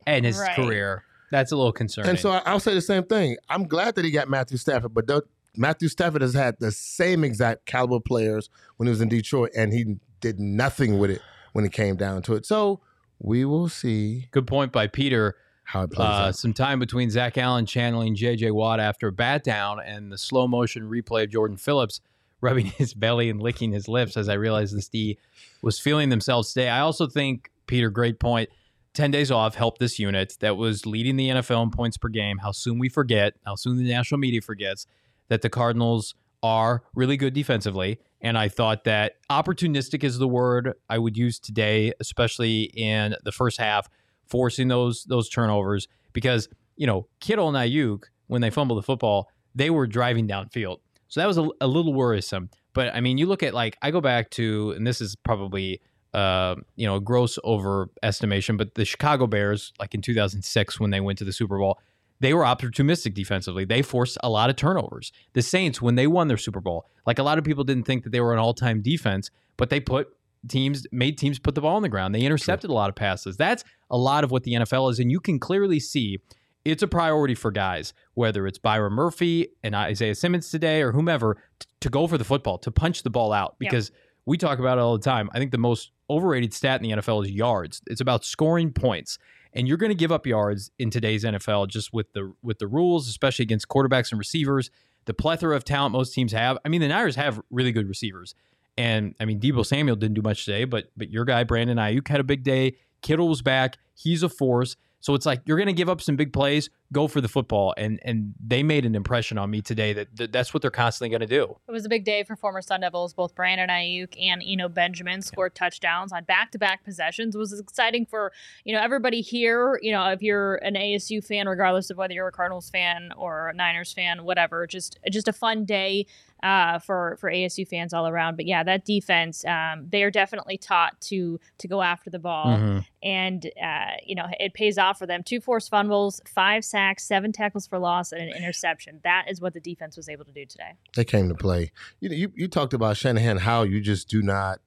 and 0.07 0.25
his 0.25 0.37
right. 0.37 0.55
career. 0.55 1.03
That's 1.31 1.51
a 1.51 1.55
little 1.55 1.71
concerning. 1.71 2.09
And 2.09 2.19
so 2.19 2.31
I- 2.31 2.41
I'll 2.45 2.59
say 2.59 2.73
the 2.73 2.81
same 2.81 3.03
thing. 3.03 3.37
I'm 3.49 3.65
glad 3.65 3.95
that 3.95 4.03
he 4.03 4.11
got 4.11 4.29
Matthew 4.29 4.57
Stafford, 4.57 4.93
but 4.93 5.05
don't- 5.05 5.23
Matthew 5.55 5.87
Stafford 5.89 6.21
has 6.21 6.33
had 6.33 6.55
the 6.59 6.71
same 6.71 7.23
exact 7.23 7.65
caliber 7.65 7.99
players 7.99 8.49
when 8.77 8.87
he 8.87 8.91
was 8.91 9.01
in 9.01 9.09
Detroit, 9.09 9.51
and 9.55 9.73
he 9.73 9.97
did 10.19 10.39
nothing 10.39 10.97
with 10.99 11.09
it 11.11 11.21
when 11.53 11.65
it 11.65 11.71
came 11.73 11.95
down 11.95 12.21
to 12.23 12.35
it. 12.35 12.45
So 12.45 12.79
we 13.19 13.43
will 13.45 13.67
see 13.69 14.27
Good 14.31 14.47
point 14.47 14.71
by 14.71 14.87
Peter. 14.87 15.35
how 15.63 15.83
it 15.83 15.91
plays 15.91 16.07
Uh, 16.07 16.11
out. 16.27 16.35
some 16.35 16.53
time 16.53 16.79
between 16.79 17.09
Zach 17.09 17.37
Allen 17.37 17.65
channeling 17.65 18.15
J.J. 18.15 18.51
Watt 18.51 18.79
after 18.79 19.07
a 19.07 19.11
bat 19.11 19.43
down 19.43 19.79
and 19.79 20.11
the 20.11 20.17
slow 20.17 20.47
motion 20.47 20.83
replay 20.89 21.23
of 21.23 21.29
Jordan 21.29 21.57
Phillips 21.57 22.01
rubbing 22.39 22.65
his 22.77 22.93
belly 22.93 23.29
and 23.29 23.41
licking 23.41 23.71
his 23.71 23.87
lips 23.87 24.15
as 24.17 24.27
I 24.29 24.33
realized 24.33 24.75
this 24.75 24.87
D 24.89 25.17
was 25.61 25.79
feeling 25.79 26.09
themselves 26.09 26.53
today. 26.53 26.69
I 26.69 26.79
also 26.79 27.07
think, 27.07 27.51
Peter, 27.67 27.89
great 27.89 28.19
point. 28.19 28.49
10 28.93 29.11
days 29.11 29.31
off 29.31 29.55
helped 29.55 29.79
this 29.79 29.99
unit 29.99 30.35
that 30.41 30.57
was 30.57 30.85
leading 30.85 31.15
the 31.15 31.29
NFL 31.29 31.63
in 31.63 31.71
points 31.71 31.97
per 31.97 32.09
game. 32.09 32.39
How 32.39 32.51
soon 32.51 32.77
we 32.79 32.89
forget, 32.89 33.35
how 33.45 33.55
soon 33.55 33.77
the 33.77 33.83
national 33.89 34.17
media 34.17 34.41
forgets 34.41 34.85
that 35.29 35.41
the 35.41 35.49
Cardinals 35.49 36.15
are 36.43 36.83
really 36.95 37.17
good 37.17 37.33
defensively. 37.33 37.99
And 38.21 38.37
I 38.37 38.49
thought 38.49 38.83
that 38.83 39.13
opportunistic 39.29 40.03
is 40.03 40.17
the 40.17 40.27
word 40.27 40.73
I 40.89 40.97
would 40.97 41.17
use 41.17 41.39
today, 41.39 41.93
especially 41.99 42.63
in 42.63 43.15
the 43.23 43.31
first 43.31 43.59
half, 43.59 43.89
forcing 44.27 44.67
those 44.67 45.03
those 45.05 45.29
turnovers 45.29 45.87
because 46.13 46.47
you 46.77 46.87
know 46.87 47.07
Kittle 47.19 47.53
and 47.53 47.57
Aiyuk 47.57 48.03
when 48.27 48.41
they 48.41 48.49
fumbled 48.49 48.79
the 48.79 48.83
football, 48.83 49.27
they 49.53 49.69
were 49.69 49.87
driving 49.87 50.27
downfield, 50.27 50.77
so 51.07 51.19
that 51.19 51.27
was 51.27 51.37
a, 51.37 51.47
a 51.59 51.67
little 51.67 51.93
worrisome. 51.93 52.49
But 52.73 52.95
I 52.95 53.01
mean, 53.01 53.17
you 53.17 53.25
look 53.25 53.43
at 53.43 53.53
like 53.53 53.77
I 53.81 53.91
go 53.91 54.01
back 54.01 54.29
to, 54.31 54.71
and 54.71 54.87
this 54.87 55.01
is 55.01 55.15
probably 55.15 55.81
uh, 56.13 56.55
you 56.75 56.87
know 56.87 56.95
a 56.95 57.01
gross 57.01 57.37
overestimation, 57.43 58.57
but 58.57 58.75
the 58.75 58.85
Chicago 58.85 59.27
Bears, 59.27 59.73
like 59.79 59.93
in 59.93 60.01
2006 60.01 60.79
when 60.79 60.91
they 60.91 61.01
went 61.01 61.17
to 61.19 61.25
the 61.25 61.33
Super 61.33 61.57
Bowl, 61.57 61.79
they 62.21 62.33
were 62.33 62.43
opportunistic 62.43 63.13
defensively. 63.13 63.65
They 63.65 63.81
forced 63.81 64.17
a 64.23 64.29
lot 64.29 64.49
of 64.49 64.55
turnovers. 64.55 65.11
The 65.33 65.41
Saints, 65.41 65.81
when 65.81 65.95
they 65.95 66.07
won 66.07 66.27
their 66.27 66.37
Super 66.37 66.61
Bowl, 66.61 66.85
like 67.05 67.19
a 67.19 67.23
lot 67.23 67.37
of 67.37 67.43
people 67.43 67.63
didn't 67.63 67.85
think 67.85 68.03
that 68.03 68.11
they 68.11 68.21
were 68.21 68.31
an 68.31 68.39
all-time 68.39 68.81
defense, 68.81 69.31
but 69.57 69.69
they 69.69 69.79
put 69.79 70.07
teams 70.47 70.87
made 70.91 71.17
teams 71.17 71.39
put 71.39 71.55
the 71.55 71.61
ball 71.61 71.75
on 71.75 71.81
the 71.81 71.89
ground. 71.89 72.15
They 72.15 72.21
intercepted 72.21 72.69
a 72.69 72.73
lot 72.73 72.89
of 72.89 72.95
passes. 72.95 73.37
That's 73.37 73.63
a 73.89 73.97
lot 73.97 74.23
of 74.23 74.31
what 74.31 74.43
the 74.43 74.53
NFL 74.53 74.91
is, 74.91 74.99
and 74.99 75.11
you 75.11 75.19
can 75.19 75.39
clearly 75.39 75.79
see 75.79 76.19
it's 76.63 76.83
a 76.83 76.87
priority 76.87 77.33
for 77.33 77.49
guys, 77.49 77.93
whether 78.13 78.45
it's 78.45 78.59
Byron 78.59 78.93
Murphy 78.93 79.49
and 79.63 79.75
Isaiah 79.75 80.13
Simmons 80.13 80.51
today 80.51 80.83
or 80.83 80.91
whomever, 80.91 81.37
t- 81.59 81.67
to 81.79 81.89
go 81.89 82.05
for 82.05 82.19
the 82.19 82.23
football, 82.23 82.59
to 82.59 82.69
punch 82.69 83.01
the 83.01 83.09
ball 83.09 83.33
out. 83.33 83.55
Because 83.57 83.91
we 84.27 84.37
talk 84.37 84.59
about 84.59 84.77
it 84.77 84.81
all 84.81 84.95
the 84.95 85.03
time. 85.03 85.27
I 85.33 85.39
think 85.39 85.51
the 85.51 85.57
most 85.57 85.91
overrated 86.07 86.53
stat 86.53 86.83
in 86.83 86.87
the 86.87 86.97
NFL 86.97 87.25
is 87.25 87.31
yards. 87.31 87.81
It's 87.87 88.01
about 88.01 88.23
scoring 88.23 88.71
points. 88.71 89.17
And 89.53 89.67
you're 89.67 89.77
going 89.77 89.91
to 89.91 89.95
give 89.95 90.11
up 90.11 90.25
yards 90.25 90.71
in 90.79 90.89
today's 90.89 91.23
NFL 91.23 91.67
just 91.67 91.93
with 91.93 92.13
the 92.13 92.33
with 92.41 92.59
the 92.59 92.67
rules, 92.67 93.07
especially 93.07 93.43
against 93.43 93.67
quarterbacks 93.67 94.11
and 94.11 94.19
receivers. 94.19 94.69
the 95.05 95.13
plethora 95.13 95.55
of 95.55 95.63
talent 95.63 95.93
most 95.93 96.13
teams 96.13 96.31
have. 96.31 96.57
I 96.63 96.69
mean, 96.69 96.79
the 96.81 96.87
Niners 96.87 97.15
have 97.15 97.41
really 97.49 97.71
good 97.71 97.87
receivers. 97.89 98.35
And 98.77 99.15
I 99.19 99.25
mean, 99.25 99.39
Deebo 99.39 99.65
Samuel 99.65 99.95
didn't 99.95 100.15
do 100.15 100.21
much 100.21 100.45
today, 100.45 100.65
but 100.65 100.91
but 100.95 101.09
your 101.09 101.25
guy 101.25 101.43
Brandon 101.43 101.77
Aiyuk 101.77 102.07
had 102.07 102.19
a 102.19 102.23
big 102.23 102.43
day. 102.43 102.75
Kittle 103.01 103.27
was 103.27 103.41
back. 103.41 103.77
He's 103.93 104.23
a 104.23 104.29
force. 104.29 104.75
So 105.01 105.15
it's 105.15 105.25
like 105.25 105.41
you're 105.45 105.57
going 105.57 105.67
to 105.67 105.73
give 105.73 105.89
up 105.89 105.99
some 105.99 106.15
big 106.15 106.31
plays, 106.31 106.69
go 106.93 107.07
for 107.07 107.21
the 107.21 107.27
football, 107.27 107.73
and 107.75 107.99
and 108.03 108.33
they 108.39 108.63
made 108.63 108.85
an 108.85 108.95
impression 108.95 109.37
on 109.37 109.49
me 109.49 109.61
today 109.61 109.93
that, 109.93 110.15
that 110.15 110.31
that's 110.31 110.53
what 110.53 110.61
they're 110.61 110.71
constantly 110.71 111.09
going 111.09 111.27
to 111.27 111.35
do. 111.35 111.57
It 111.67 111.71
was 111.71 111.85
a 111.85 111.89
big 111.89 112.05
day 112.05 112.23
for 112.23 112.35
former 112.35 112.61
Sun 112.61 112.81
Devils. 112.81 113.13
Both 113.13 113.35
Brandon 113.35 113.69
Aiyuk 113.69 114.15
and 114.21 114.41
Eno 114.45 114.69
Benjamin 114.69 115.21
scored 115.21 115.55
touchdowns 115.55 116.13
on 116.13 116.23
back-to-back 116.23 116.83
possessions. 116.85 117.35
It 117.35 117.39
was 117.39 117.59
exciting 117.59 118.05
for 118.05 118.31
you 118.63 118.73
know 118.73 118.81
everybody 118.81 119.21
here. 119.21 119.79
You 119.81 119.91
know, 119.91 120.07
if 120.09 120.21
you're 120.21 120.55
an 120.57 120.75
ASU 120.75 121.25
fan, 121.25 121.49
regardless 121.49 121.89
of 121.89 121.97
whether 121.97 122.13
you're 122.13 122.27
a 122.27 122.31
Cardinals 122.31 122.69
fan 122.69 123.11
or 123.17 123.49
a 123.49 123.53
Niners 123.53 123.91
fan, 123.91 124.23
whatever, 124.23 124.67
just 124.67 124.99
just 125.09 125.27
a 125.27 125.33
fun 125.33 125.65
day 125.65 126.05
uh, 126.43 126.79
for 126.79 127.17
for 127.19 127.31
ASU 127.31 127.67
fans 127.67 127.93
all 127.93 128.07
around. 128.07 128.35
But 128.35 128.45
yeah, 128.45 128.63
that 128.63 128.85
defense, 128.85 129.45
um, 129.45 129.87
they 129.89 130.03
are 130.03 130.11
definitely 130.11 130.57
taught 130.57 130.99
to 131.01 131.39
to 131.59 131.67
go 131.67 131.81
after 131.81 132.09
the 132.09 132.19
ball, 132.19 132.57
mm-hmm. 132.57 132.79
and 133.03 133.45
uh, 133.61 133.97
you 134.05 134.15
know 134.15 134.25
it 134.39 134.53
pays 134.53 134.77
off 134.77 134.97
for 134.97 135.05
them. 135.05 135.23
Two 135.23 135.39
forced 135.39 135.69
fumbles, 135.69 136.21
five 136.27 136.65
sacks, 136.65 137.03
seven 137.03 137.31
tackles 137.31 137.67
for 137.67 137.79
loss, 137.79 138.11
and 138.11 138.21
an 138.21 138.35
interception. 138.35 138.99
That 139.03 139.25
is 139.29 139.39
what 139.39 139.53
the 139.53 139.59
defense 139.59 139.97
was 139.97 140.09
able 140.09 140.25
to 140.25 140.31
do 140.31 140.45
today. 140.45 140.73
They 140.95 141.05
came 141.05 141.29
to 141.29 141.35
play. 141.35 141.71
You 141.99 142.09
you, 142.09 142.31
you 142.35 142.47
talked 142.47 142.73
about 142.73 142.97
Shanahan, 142.97 143.37
how 143.37 143.63
you 143.63 143.81
just 143.81 144.09
do 144.09 144.21
not 144.21 144.59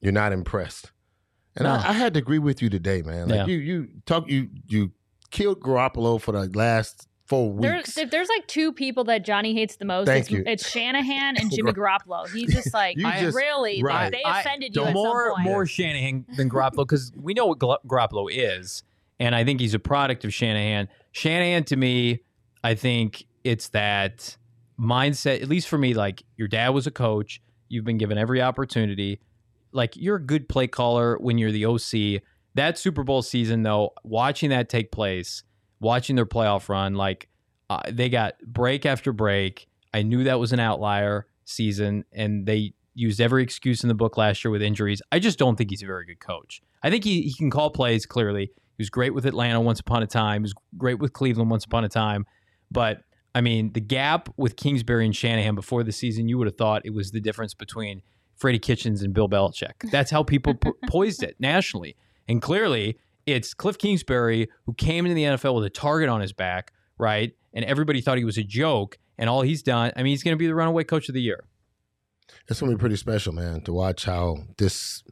you're 0.00 0.12
not 0.12 0.32
impressed, 0.32 0.92
and 1.56 1.64
no. 1.64 1.70
I, 1.70 1.90
I, 1.90 1.92
had 1.92 2.14
to 2.14 2.18
agree 2.18 2.38
with 2.40 2.60
you 2.60 2.68
today, 2.68 3.02
man. 3.02 3.28
Like 3.28 3.38
yeah. 3.38 3.46
you 3.46 3.58
you 3.58 3.88
talk 4.04 4.28
you 4.28 4.48
you 4.66 4.92
killed 5.30 5.60
Garoppolo 5.60 6.20
for 6.20 6.32
the 6.32 6.50
last 6.56 7.08
four 7.32 7.50
weeks. 7.50 7.94
There's, 7.94 8.10
there's 8.10 8.28
like 8.28 8.46
two 8.46 8.72
people 8.72 9.04
that 9.04 9.24
Johnny 9.24 9.54
hates 9.54 9.76
the 9.76 9.86
most. 9.86 10.06
Thank 10.06 10.24
it's, 10.24 10.30
you. 10.30 10.42
it's 10.46 10.68
Shanahan 10.68 11.38
and 11.38 11.50
Jimmy 11.54 11.72
Garoppolo. 11.72 12.28
He's 12.30 12.52
just 12.52 12.74
like, 12.74 12.98
you 12.98 13.10
just, 13.10 13.34
really, 13.34 13.82
right. 13.82 14.04
like, 14.04 14.12
they 14.12 14.22
offended 14.24 14.76
I, 14.76 14.88
you. 14.88 14.94
more, 14.94 15.34
more 15.38 15.64
Shanahan 15.64 16.26
than 16.36 16.50
Garoppolo 16.50 16.78
because 16.78 17.10
we 17.16 17.32
know 17.32 17.46
what 17.46 17.58
Garoppolo 17.58 18.28
is, 18.30 18.82
and 19.18 19.34
I 19.34 19.44
think 19.44 19.60
he's 19.60 19.72
a 19.72 19.78
product 19.78 20.24
of 20.24 20.34
Shanahan. 20.34 20.88
Shanahan 21.12 21.64
to 21.64 21.76
me, 21.76 22.20
I 22.62 22.74
think 22.74 23.24
it's 23.44 23.70
that 23.70 24.36
mindset. 24.78 25.42
At 25.42 25.48
least 25.48 25.68
for 25.68 25.78
me, 25.78 25.94
like 25.94 26.22
your 26.36 26.48
dad 26.48 26.70
was 26.70 26.86
a 26.86 26.90
coach. 26.90 27.40
You've 27.68 27.84
been 27.84 27.98
given 27.98 28.18
every 28.18 28.42
opportunity. 28.42 29.20
Like 29.72 29.96
you're 29.96 30.16
a 30.16 30.22
good 30.22 30.50
play 30.50 30.66
caller 30.66 31.16
when 31.18 31.38
you're 31.38 31.52
the 31.52 31.64
OC. 31.64 32.22
That 32.54 32.76
Super 32.76 33.02
Bowl 33.02 33.22
season, 33.22 33.62
though, 33.62 33.94
watching 34.04 34.50
that 34.50 34.68
take 34.68 34.92
place 34.92 35.42
watching 35.82 36.16
their 36.16 36.26
playoff 36.26 36.68
run, 36.68 36.94
like 36.94 37.28
uh, 37.68 37.80
they 37.90 38.08
got 38.08 38.34
break 38.46 38.86
after 38.86 39.12
break. 39.12 39.68
I 39.92 40.02
knew 40.02 40.24
that 40.24 40.40
was 40.40 40.52
an 40.52 40.60
outlier 40.60 41.26
season, 41.44 42.04
and 42.12 42.46
they 42.46 42.72
used 42.94 43.20
every 43.20 43.42
excuse 43.42 43.82
in 43.82 43.88
the 43.88 43.94
book 43.94 44.16
last 44.16 44.44
year 44.44 44.50
with 44.50 44.62
injuries. 44.62 45.02
I 45.10 45.18
just 45.18 45.38
don't 45.38 45.56
think 45.56 45.70
he's 45.70 45.82
a 45.82 45.86
very 45.86 46.06
good 46.06 46.20
coach. 46.20 46.62
I 46.82 46.90
think 46.90 47.04
he, 47.04 47.22
he 47.22 47.34
can 47.34 47.50
call 47.50 47.70
plays 47.70 48.06
clearly. 48.06 48.46
He 48.46 48.82
was 48.82 48.90
great 48.90 49.14
with 49.14 49.26
Atlanta 49.26 49.60
once 49.60 49.80
upon 49.80 50.02
a 50.02 50.06
time. 50.06 50.42
He 50.42 50.44
was 50.44 50.54
great 50.78 50.98
with 50.98 51.12
Cleveland 51.12 51.50
once 51.50 51.64
upon 51.64 51.84
a 51.84 51.88
time. 51.88 52.26
But 52.70 53.02
I 53.34 53.40
mean, 53.40 53.72
the 53.72 53.80
gap 53.80 54.28
with 54.36 54.56
Kingsbury 54.56 55.04
and 55.04 55.14
Shanahan 55.14 55.54
before 55.54 55.82
the 55.82 55.92
season, 55.92 56.28
you 56.28 56.38
would 56.38 56.46
have 56.46 56.56
thought 56.56 56.82
it 56.84 56.94
was 56.94 57.10
the 57.10 57.20
difference 57.20 57.54
between 57.54 58.02
Freddie 58.36 58.58
Kitchens 58.58 59.02
and 59.02 59.14
Bill 59.14 59.28
Belichick. 59.28 59.90
That's 59.90 60.10
how 60.10 60.22
people 60.22 60.54
po- 60.54 60.74
poised 60.88 61.22
it 61.22 61.36
nationally. 61.38 61.96
And 62.28 62.42
clearly, 62.42 62.98
it's 63.26 63.54
Cliff 63.54 63.78
Kingsbury 63.78 64.48
who 64.66 64.74
came 64.74 65.06
into 65.06 65.14
the 65.14 65.24
NFL 65.24 65.54
with 65.54 65.64
a 65.64 65.70
target 65.70 66.08
on 66.08 66.20
his 66.20 66.32
back, 66.32 66.72
right? 66.98 67.32
And 67.54 67.64
everybody 67.64 68.00
thought 68.00 68.18
he 68.18 68.24
was 68.24 68.38
a 68.38 68.42
joke. 68.42 68.98
And 69.18 69.28
all 69.28 69.42
he's 69.42 69.62
done, 69.62 69.92
I 69.94 70.02
mean, 70.02 70.10
he's 70.10 70.22
going 70.22 70.34
to 70.34 70.38
be 70.38 70.46
the 70.46 70.54
runaway 70.54 70.84
coach 70.84 71.08
of 71.08 71.14
the 71.14 71.20
year. 71.20 71.44
It's 72.48 72.60
going 72.60 72.72
to 72.72 72.76
be 72.76 72.80
pretty 72.80 72.96
special, 72.96 73.32
man, 73.32 73.60
to 73.62 73.72
watch 73.72 74.04
how 74.04 74.38
this, 74.58 75.02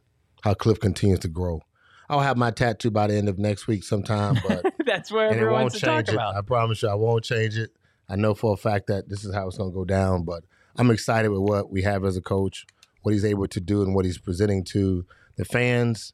how 0.43 0.53
Cliff 0.53 0.79
continues 0.79 1.19
to 1.19 1.27
grow. 1.27 1.61
I'll 2.09 2.19
have 2.19 2.35
my 2.35 2.51
tattoo 2.51 2.91
by 2.91 3.07
the 3.07 3.15
end 3.15 3.29
of 3.29 3.37
next 3.37 3.67
week 3.67 3.83
sometime, 3.83 4.37
but 4.45 4.73
that's 4.85 5.11
where 5.11 5.29
everyone 5.29 5.61
wants 5.61 5.79
to 5.79 5.85
talk 5.85 6.09
it. 6.09 6.13
about. 6.13 6.35
I 6.35 6.41
promise 6.41 6.81
you, 6.81 6.89
I 6.89 6.95
won't 6.95 7.23
change 7.23 7.57
it. 7.57 7.69
I 8.09 8.17
know 8.17 8.33
for 8.33 8.53
a 8.53 8.57
fact 8.57 8.87
that 8.87 9.07
this 9.07 9.23
is 9.23 9.33
how 9.33 9.47
it's 9.47 9.57
going 9.57 9.71
to 9.71 9.73
go 9.73 9.85
down, 9.85 10.25
but 10.25 10.43
I'm 10.75 10.91
excited 10.91 11.29
with 11.29 11.39
what 11.39 11.71
we 11.71 11.83
have 11.83 12.03
as 12.03 12.17
a 12.17 12.21
coach, 12.21 12.65
what 13.03 13.13
he's 13.13 13.23
able 13.23 13.47
to 13.47 13.61
do, 13.61 13.81
and 13.81 13.95
what 13.95 14.03
he's 14.03 14.17
presenting 14.17 14.65
to 14.65 15.05
the 15.37 15.45
fans 15.45 16.11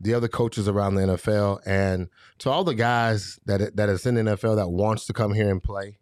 the 0.00 0.14
other 0.14 0.28
coaches 0.28 0.68
around 0.68 0.94
the 0.94 1.02
NFL, 1.02 1.60
and 1.66 2.08
to 2.38 2.50
all 2.50 2.64
the 2.64 2.74
guys 2.74 3.38
that 3.46 3.76
that 3.76 3.88
is 3.88 4.06
in 4.06 4.16
the 4.16 4.22
NFL 4.22 4.56
that 4.56 4.68
wants 4.68 5.06
to 5.06 5.12
come 5.12 5.32
here 5.32 5.50
and 5.50 5.62
play, 5.62 5.98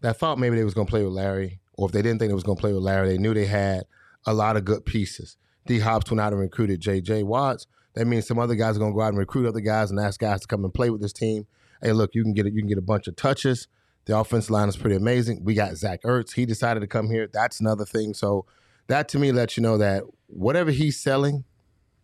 that 0.00 0.18
thought 0.18 0.38
maybe 0.38 0.56
they 0.56 0.64
was 0.64 0.74
going 0.74 0.86
to 0.86 0.90
play 0.90 1.02
with 1.02 1.12
Larry, 1.12 1.60
or 1.74 1.88
if 1.88 1.92
they 1.92 2.02
didn't 2.02 2.18
think 2.18 2.30
they 2.30 2.34
was 2.34 2.42
going 2.42 2.56
to 2.56 2.60
play 2.60 2.72
with 2.72 2.82
Larry, 2.82 3.08
they 3.08 3.18
knew 3.18 3.34
they 3.34 3.46
had 3.46 3.84
a 4.26 4.34
lot 4.34 4.56
of 4.56 4.64
good 4.64 4.84
pieces. 4.84 5.36
D 5.66 5.78
Hops 5.78 6.10
went 6.10 6.20
out 6.20 6.32
and 6.32 6.40
recruited 6.40 6.80
J.J. 6.80 7.22
Watts. 7.22 7.66
That 7.94 8.06
means 8.06 8.26
some 8.26 8.38
other 8.38 8.54
guys 8.54 8.76
are 8.76 8.78
going 8.78 8.92
to 8.92 8.96
go 8.96 9.02
out 9.02 9.08
and 9.08 9.18
recruit 9.18 9.48
other 9.48 9.60
guys 9.60 9.90
and 9.90 9.98
ask 9.98 10.20
guys 10.20 10.40
to 10.42 10.46
come 10.46 10.64
and 10.64 10.72
play 10.72 10.90
with 10.90 11.00
this 11.00 11.12
team. 11.12 11.46
Hey, 11.82 11.92
look, 11.92 12.14
you 12.14 12.22
can 12.22 12.34
get. 12.34 12.46
You 12.46 12.60
can 12.60 12.68
get 12.68 12.78
a 12.78 12.82
bunch 12.82 13.08
of 13.08 13.16
touches. 13.16 13.68
The 14.06 14.18
offensive 14.18 14.50
line 14.50 14.68
is 14.68 14.76
pretty 14.76 14.96
amazing. 14.96 15.44
We 15.44 15.54
got 15.54 15.76
Zach 15.76 16.02
Ertz. 16.02 16.34
He 16.34 16.46
decided 16.46 16.80
to 16.80 16.86
come 16.86 17.10
here. 17.10 17.28
That's 17.32 17.60
another 17.60 17.84
thing. 17.84 18.14
So 18.14 18.46
that 18.86 19.08
to 19.10 19.18
me 19.18 19.32
lets 19.32 19.56
you 19.56 19.62
know 19.62 19.78
that 19.78 20.04
whatever 20.26 20.70
he's 20.70 21.00
selling, 21.00 21.44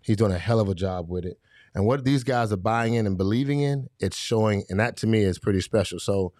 He's 0.06 0.16
doing 0.16 0.30
a 0.30 0.38
hell 0.38 0.60
of 0.60 0.68
a 0.68 0.74
job 0.74 1.10
with 1.10 1.24
it. 1.24 1.40
And 1.74 1.84
what 1.84 2.04
these 2.04 2.22
guys 2.22 2.52
are 2.52 2.56
buying 2.56 2.94
in 2.94 3.06
and 3.06 3.18
believing 3.18 3.60
in, 3.60 3.88
it's 3.98 4.16
showing. 4.16 4.64
And 4.70 4.78
that 4.78 4.96
to 4.98 5.06
me 5.08 5.22
is 5.22 5.38
pretty 5.38 5.60
special. 5.60 5.98
So 5.98 6.32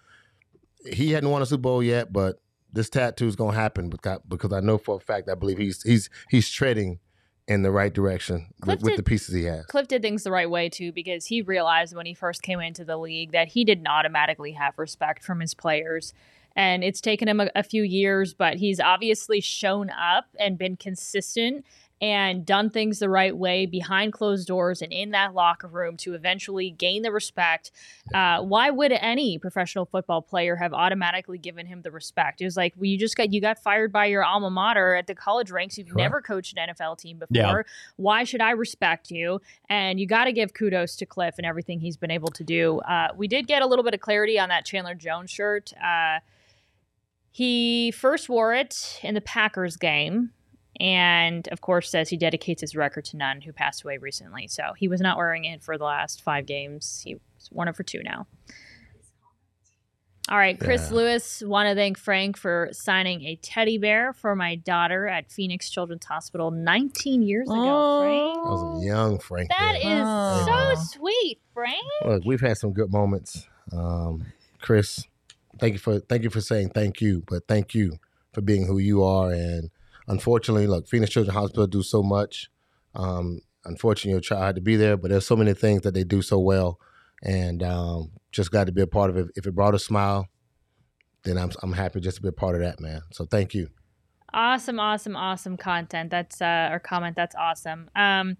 he 0.90 1.10
hadn't 1.10 1.30
won 1.30 1.42
a 1.42 1.46
Super 1.46 1.62
Bowl 1.62 1.82
yet, 1.82 2.12
but 2.12 2.36
this 2.72 2.88
tattoo 2.88 3.26
is 3.26 3.34
going 3.34 3.54
to 3.54 3.60
happen 3.60 3.90
because, 3.90 4.20
because 4.28 4.52
I 4.52 4.60
know 4.60 4.78
for 4.78 4.96
a 4.96 5.00
fact 5.00 5.28
I 5.28 5.34
believe 5.34 5.58
he's 5.58 5.82
he's 5.82 6.08
he's 6.30 6.48
treading 6.48 7.00
in 7.48 7.62
the 7.62 7.70
right 7.70 7.92
direction 7.92 8.46
with, 8.64 8.82
with, 8.82 8.96
the 8.96 9.02
pieces 9.02 9.34
he 9.34 9.44
has. 9.44 9.66
Cliff 9.66 9.88
did 9.88 10.02
things 10.02 10.24
the 10.24 10.30
right 10.30 10.50
way 10.50 10.68
too 10.68 10.92
because 10.92 11.26
he 11.26 11.42
realized 11.42 11.94
when 11.94 12.06
he 12.06 12.14
first 12.14 12.42
came 12.42 12.60
into 12.60 12.84
the 12.84 12.96
league 12.96 13.32
that 13.32 13.48
he 13.48 13.64
didn't 13.64 13.86
automatically 13.86 14.52
have 14.52 14.78
respect 14.78 15.22
from 15.22 15.40
his 15.40 15.54
players. 15.54 16.12
And 16.56 16.82
it's 16.82 17.00
taken 17.00 17.28
him 17.28 17.40
a, 17.40 17.50
a 17.54 17.62
few 17.62 17.82
years, 17.82 18.32
but 18.32 18.56
he's 18.56 18.80
obviously 18.80 19.40
shown 19.40 19.90
up 19.90 20.24
and 20.40 20.58
been 20.58 20.76
consistent 20.76 21.64
and 22.01 22.44
done 22.44 22.68
things 22.68 22.99
the 22.99 23.09
right 23.09 23.34
way 23.34 23.64
behind 23.64 24.12
closed 24.12 24.47
doors 24.47 24.82
and 24.82 24.92
in 24.92 25.12
that 25.12 25.32
locker 25.32 25.66
room 25.66 25.97
to 25.97 26.12
eventually 26.12 26.70
gain 26.70 27.03
the 27.03 27.11
respect. 27.11 27.70
Uh, 28.12 28.42
why 28.42 28.70
would 28.70 28.92
any 28.92 29.38
professional 29.38 29.86
football 29.86 30.20
player 30.20 30.57
have 30.57 30.74
automatically 30.74 31.38
given 31.38 31.64
him 31.64 31.80
the 31.82 31.90
respect? 31.90 32.42
It 32.42 32.44
was 32.44 32.57
like, 32.57 32.74
well, 32.76 32.84
you 32.84 32.99
just 32.99 33.16
got 33.16 33.32
you 33.32 33.40
got 33.40 33.59
fired 33.59 33.92
by 33.92 34.07
your 34.07 34.22
alma 34.22 34.51
mater 34.51 34.94
at 34.94 35.07
the 35.07 35.14
college 35.14 35.51
ranks. 35.51 35.78
You've 35.78 35.94
never 35.97 36.20
coached 36.20 36.57
an 36.57 36.68
NFL 36.68 36.99
team 36.99 37.18
before. 37.18 37.34
Yeah. 37.34 37.62
Why 37.97 38.24
should 38.24 38.42
I 38.42 38.51
respect 38.51 39.11
you? 39.11 39.40
And 39.70 39.99
you 39.99 40.07
got 40.07 40.24
to 40.24 40.32
give 40.32 40.53
kudos 40.53 40.97
to 40.97 41.07
Cliff 41.07 41.36
and 41.38 41.47
everything 41.47 41.80
he's 41.80 41.97
been 41.97 42.11
able 42.11 42.28
to 42.28 42.44
do. 42.44 42.80
Uh, 42.80 43.09
we 43.16 43.26
did 43.26 43.47
get 43.47 43.62
a 43.62 43.66
little 43.66 43.84
bit 43.84 43.94
of 43.94 44.01
clarity 44.01 44.38
on 44.38 44.51
that 44.51 44.66
Chandler 44.66 44.94
Jones 44.94 45.30
shirt. 45.30 45.72
Uh, 45.82 46.20
he 47.30 47.90
first 47.90 48.28
wore 48.28 48.55
it 48.55 48.99
in 49.03 49.14
the 49.14 49.20
Packers 49.20 49.76
game 49.76 50.32
and 50.80 51.46
of 51.48 51.60
course 51.60 51.90
says 51.90 52.08
he 52.08 52.16
dedicates 52.16 52.60
his 52.60 52.76
record 52.76 53.04
to 53.06 53.16
none 53.16 53.40
who 53.40 53.52
passed 53.52 53.82
away 53.82 53.98
recently. 53.98 54.46
So 54.48 54.72
he 54.76 54.88
was 54.88 55.00
not 55.00 55.16
wearing 55.16 55.44
it 55.44 55.62
for 55.62 55.78
the 55.78 55.84
last 55.84 56.22
five 56.22 56.46
games. 56.46 57.02
He's 57.04 57.18
worn 57.50 57.68
it 57.68 57.76
for 57.76 57.82
two 57.82 58.02
now. 58.02 58.26
All 60.28 60.36
right, 60.36 60.58
Chris 60.58 60.88
yeah. 60.90 60.96
Lewis, 60.96 61.42
want 61.46 61.68
to 61.68 61.76
thank 61.76 61.96
Frank 61.96 62.36
for 62.36 62.70
signing 62.72 63.22
a 63.22 63.36
teddy 63.36 63.78
bear 63.78 64.12
for 64.12 64.34
my 64.34 64.56
daughter 64.56 65.06
at 65.06 65.30
Phoenix 65.30 65.70
Children's 65.70 66.04
Hospital 66.04 66.50
19 66.50 67.22
years 67.22 67.48
ago, 67.48 67.54
oh, 67.56 68.00
Frank. 68.00 68.34
That 68.34 68.50
was 68.50 68.82
a 68.82 68.86
young 68.86 69.18
Frank. 69.20 69.50
That 69.50 69.78
there. 69.80 69.98
is 69.98 70.04
oh. 70.04 70.74
so 70.74 70.98
sweet, 70.98 71.38
Frank. 71.54 71.76
Look, 72.04 72.24
we've 72.26 72.40
had 72.40 72.56
some 72.56 72.72
good 72.72 72.92
moments. 72.92 73.46
Um, 73.72 74.26
Chris, 74.60 75.04
thank 75.60 75.74
you 75.74 75.78
for 75.78 76.00
thank 76.00 76.24
you 76.24 76.30
for 76.30 76.40
saying 76.40 76.70
thank 76.70 77.00
you, 77.00 77.22
but 77.28 77.46
thank 77.46 77.72
you 77.72 77.92
for 78.32 78.40
being 78.40 78.66
who 78.66 78.78
you 78.78 79.04
are 79.04 79.30
and 79.30 79.70
unfortunately, 80.09 80.66
look, 80.66 80.88
Phoenix 80.88 81.12
Children's 81.12 81.36
Hospital 81.36 81.66
do 81.66 81.82
so 81.82 82.02
much. 82.02 82.50
Um, 82.94 83.40
unfortunately, 83.64 84.12
your 84.12 84.20
child 84.20 84.44
had 84.44 84.54
to 84.57 84.61
be 84.61 84.76
there, 84.76 84.96
but 84.96 85.11
there's 85.11 85.26
so 85.26 85.36
many 85.36 85.54
things 85.54 85.82
that 85.82 85.94
they 85.94 86.04
do 86.04 86.22
so 86.22 86.38
well, 86.38 86.78
and 87.22 87.62
um, 87.62 88.12
just 88.32 88.50
glad 88.50 88.66
to 88.66 88.72
be 88.72 88.82
a 88.82 88.86
part 88.86 89.11
of 89.11 89.16
it. 89.16 89.28
If 89.36 89.46
it 89.46 89.54
brought 89.54 89.74
a 89.74 89.78
smile, 89.78 90.28
then 91.24 91.38
I'm 91.38 91.50
I'm 91.62 91.72
happy 91.72 92.00
just 92.00 92.16
to 92.16 92.22
be 92.22 92.28
a 92.28 92.32
part 92.32 92.54
of 92.54 92.62
that, 92.62 92.80
man. 92.80 93.02
So 93.12 93.26
thank 93.26 93.54
you. 93.54 93.68
Awesome, 94.32 94.80
awesome, 94.80 95.16
awesome 95.16 95.57
content. 95.57 96.11
That's 96.11 96.40
uh, 96.40 96.68
or 96.72 96.78
comment. 96.78 97.16
That's 97.16 97.34
awesome. 97.36 97.90
Um, 97.94 98.36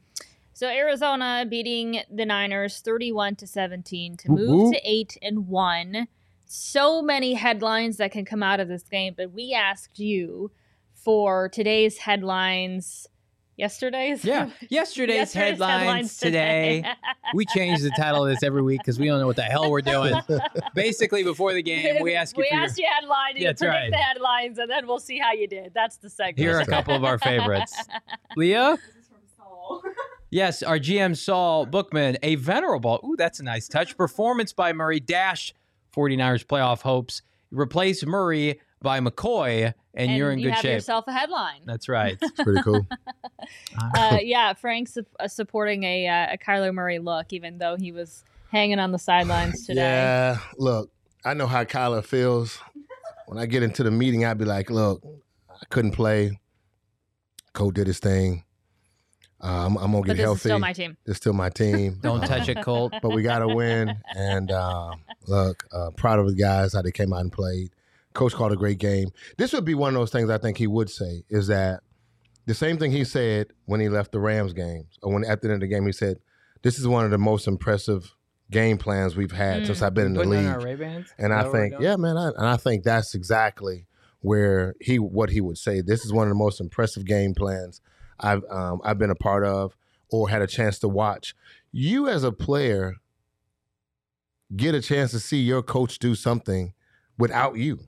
so 0.53 0.69
Arizona 0.69 1.45
beating 1.49 2.01
the 2.11 2.25
Niners 2.25 2.81
31 2.81 3.37
to 3.37 3.47
17 3.47 4.17
to 4.17 4.31
move 4.31 4.73
to 4.73 4.81
8 4.83 5.19
and 5.21 5.49
1. 5.49 6.09
So 6.47 7.03
many 7.03 7.35
headlines 7.35 7.99
that 7.99 8.11
can 8.11 8.25
come 8.25 8.43
out 8.43 8.59
of 8.59 8.67
this 8.67 8.85
game, 8.85 9.13
but 9.15 9.33
we 9.33 9.53
asked 9.53 9.99
you 9.99 10.51
for 11.07 11.49
today's 11.49 11.99
headlines 11.99 13.07
Yesterday's? 13.57 14.25
Yeah, 14.25 14.51
yesterday's, 14.69 15.17
Yesterday's 15.17 15.33
headlines, 15.33 15.81
headlines 15.81 16.19
today. 16.19 16.83
today. 16.83 16.95
we 17.33 17.47
change 17.47 17.81
the 17.81 17.91
title 17.91 18.25
of 18.25 18.31
this 18.31 18.43
every 18.43 18.61
week 18.61 18.81
because 18.81 18.99
we 18.99 19.07
don't 19.07 19.21
know 19.21 19.27
what 19.27 19.37
the 19.37 19.43
hell 19.43 19.71
we're 19.71 19.81
doing. 19.81 20.15
Basically, 20.75 21.23
before 21.23 21.55
the 21.55 21.63
game, 21.63 22.03
we 22.03 22.15
ask 22.15 22.37
you 22.37 22.43
we 22.43 22.49
for 22.51 22.57
your, 22.57 22.65
asked 22.65 22.77
you 22.77 22.87
headline, 22.93 23.37
you 23.37 23.45
That's 23.45 23.63
predict 23.63 23.83
right. 23.83 23.91
the 23.93 23.97
headlines, 23.97 24.59
and 24.59 24.69
then 24.69 24.87
we'll 24.87 24.99
see 24.99 25.19
how 25.19 25.33
you 25.33 25.47
did. 25.47 25.73
That's 25.73 25.97
the 25.97 26.11
segment. 26.11 26.39
here 26.39 26.59
are 26.59 26.61
a 26.61 26.67
couple 26.67 26.95
of 26.95 27.05
our 27.05 27.19
favorites. 27.19 27.75
Leah? 28.37 28.77
Yes, 30.29 30.63
our 30.65 30.79
GM 30.79 31.17
Saul 31.17 31.67
Bookman, 31.67 32.19
a 32.23 32.35
venerable, 32.35 33.01
ooh, 33.05 33.15
that's 33.17 33.39
a 33.39 33.45
nice 33.45 33.69
touch. 33.69 33.97
Performance 33.97 34.53
by 34.53 34.73
Murray 34.73 34.99
dashed 34.99 35.55
49ers 35.97 36.45
playoff 36.45 36.83
hopes. 36.83 37.23
Replace 37.53 38.05
Murray 38.05 38.61
by 38.83 39.01
McCoy, 39.01 39.73
and, 39.97 40.17
you're 40.17 40.31
in 40.31 40.39
you 40.39 40.47
good 40.47 40.55
have 40.55 40.63
shape. 40.63 40.75
yourself 40.75 41.05
a 41.09 41.13
headline. 41.13 41.63
That's 41.65 41.89
right. 41.89 42.17
It's 42.21 42.43
pretty 42.43 42.63
cool. 42.63 42.87
uh, 43.97 44.19
yeah, 44.23 44.53
Frank's 44.55 44.95
su- 44.95 45.07
uh, 45.19 45.29
supporting 45.29 45.85
a, 45.85 46.07
uh, 46.09 46.35
a 46.35 46.39
Kyler 46.39 46.73
Murray 46.73 46.99
look, 46.99 47.33
even 47.33 47.59
though 47.59 47.77
he 47.77 47.93
was 47.93 48.25
hanging 48.51 48.79
on 48.79 48.93
the 48.93 48.99
sidelines 48.99 49.67
today. 49.67 49.81
Yeah, 49.81 50.39
look, 50.59 50.91
I 51.25 51.35
know 51.35 51.47
how 51.47 51.65
Kyler 51.65 52.05
feels. 52.05 52.59
When 53.27 53.39
I 53.39 53.47
get 53.47 53.63
into 53.63 53.83
the 53.83 53.91
meeting, 53.91 54.25
I'd 54.25 54.39
be 54.39 54.45
like, 54.45 54.71
look, 54.71 55.03
I 55.51 55.65
couldn't 55.71 55.93
play. 55.93 56.39
Cole 57.53 57.71
did 57.73 57.87
his 57.87 57.99
thing. 57.99 58.45
Uh, 59.43 59.67
I'm, 59.67 59.77
I'm 59.77 59.93
gonna 59.93 60.01
But 60.01 60.07
get 60.09 60.17
this 60.17 60.25
healthy. 60.25 60.37
is 60.37 60.41
still 60.43 60.59
my 60.59 60.73
team. 60.73 60.97
It's 61.07 61.17
still 61.19 61.33
my 61.33 61.51
team. 61.51 61.99
Don't 62.03 62.25
touch 62.27 62.49
it, 62.49 62.63
Colt. 62.63 62.95
but 63.03 63.11
we 63.15 63.23
got 63.23 63.41
to 63.41 63.49
win. 63.49 63.95
And 64.15 64.51
uh, 64.51 64.93
look, 65.27 65.65
uh, 65.73 65.91
proud 65.97 66.19
of 66.19 66.27
the 66.27 66.35
guys 66.35 66.73
how 66.73 66.83
they 66.83 66.91
came 66.93 67.13
out 67.13 67.21
and 67.21 67.33
played. 67.33 67.71
Coach 68.17 68.35
called 68.35 68.53
a 68.53 68.57
great 68.57 68.79
game. 68.79 69.09
This 69.39 69.53
would 69.53 69.65
be 69.65 69.75
one 69.75 69.95
of 69.95 70.01
those 70.01 70.11
things 70.11 70.31
I 70.31 70.39
think 70.39 70.59
he 70.59 70.67
would 70.67 70.91
say 70.91 71.23
is 71.29 71.47
that 71.47 71.81
the 72.47 72.55
same 72.55 72.79
thing 72.79 72.93
he 72.93 73.05
said 73.05 73.49
when 73.67 73.81
he 73.81 73.89
left 73.89 74.13
the 74.13 74.21
Rams 74.21 74.53
games, 74.53 74.99
or 75.03 75.13
when 75.13 75.25
at 75.25 75.43
the 75.43 75.49
end 75.49 75.55
of 75.55 75.61
the 75.61 75.67
game 75.67 75.87
he 75.87 75.93
said, 75.93 76.19
"This 76.63 76.79
is 76.79 76.89
one 76.89 77.05
of 77.05 77.11
the 77.11 77.19
most 77.19 77.47
impressive 77.47 78.15
game 78.51 78.79
plans 78.79 79.17
we've 79.17 79.33
had 79.33 79.67
since 79.67 79.83
I've 79.83 79.95
been 79.95 80.07
in 80.07 80.15
the 80.15 80.21
on 80.21 80.31
league." 80.31 80.45
And 81.19 81.33
I 81.33 81.43
that 81.43 81.53
where 81.53 81.53
we're 81.53 81.71
think, 81.71 81.75
yeah, 81.81 81.97
man, 81.97 82.17
I, 82.17 82.29
and 82.29 82.47
I 82.47 82.57
think 82.57 82.85
that's 82.85 83.15
exactly 83.15 83.87
where 84.21 84.75
he 84.81 84.99
what 84.99 85.31
he 85.31 85.41
would 85.41 85.59
say. 85.59 85.81
This 85.81 86.05
is 86.05 86.13
one 86.13 86.27
of 86.27 86.31
the 86.31 86.39
most 86.39 86.61
impressive 86.61 87.05
game 87.05 87.35
plans 87.35 87.81
I've 88.21 88.45
um, 88.51 88.81
I've 88.85 88.99
been 88.99 89.11
a 89.11 89.17
part 89.17 89.45
of 89.45 89.77
or 90.11 90.29
had 90.29 90.43
a 90.43 90.47
chance 90.47 90.79
to 90.81 90.89
watch. 90.89 91.35
You 91.73 92.09
as 92.09 92.25
a 92.25 92.33
player 92.33 92.97
get 94.55 94.75
a 94.75 94.81
chance 94.81 95.11
to 95.11 95.21
see 95.21 95.41
your 95.41 95.63
coach 95.63 95.99
do 95.99 96.15
something 96.15 96.73
without 97.19 97.57
you, 97.57 97.81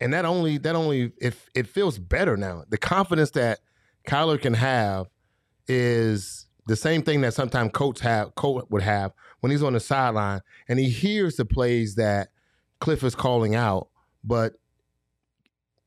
and 0.00 0.12
that 0.12 0.24
only 0.24 0.58
that 0.58 0.74
only 0.74 1.12
it 1.18 1.34
it 1.54 1.66
feels 1.66 1.98
better 1.98 2.36
now. 2.36 2.64
The 2.68 2.78
confidence 2.78 3.30
that 3.32 3.60
Kyler 4.08 4.40
can 4.40 4.54
have 4.54 5.06
is 5.66 6.46
the 6.66 6.76
same 6.76 7.02
thing 7.02 7.20
that 7.22 7.34
sometimes 7.34 7.70
coach 7.72 8.00
have 8.00 8.34
coach 8.34 8.64
would 8.70 8.82
have 8.82 9.12
when 9.40 9.50
he's 9.50 9.62
on 9.62 9.74
the 9.74 9.80
sideline 9.80 10.40
and 10.68 10.78
he 10.78 10.88
hears 10.88 11.36
the 11.36 11.44
plays 11.44 11.96
that 11.96 12.28
Cliff 12.80 13.02
is 13.02 13.14
calling 13.14 13.54
out, 13.54 13.88
but 14.22 14.54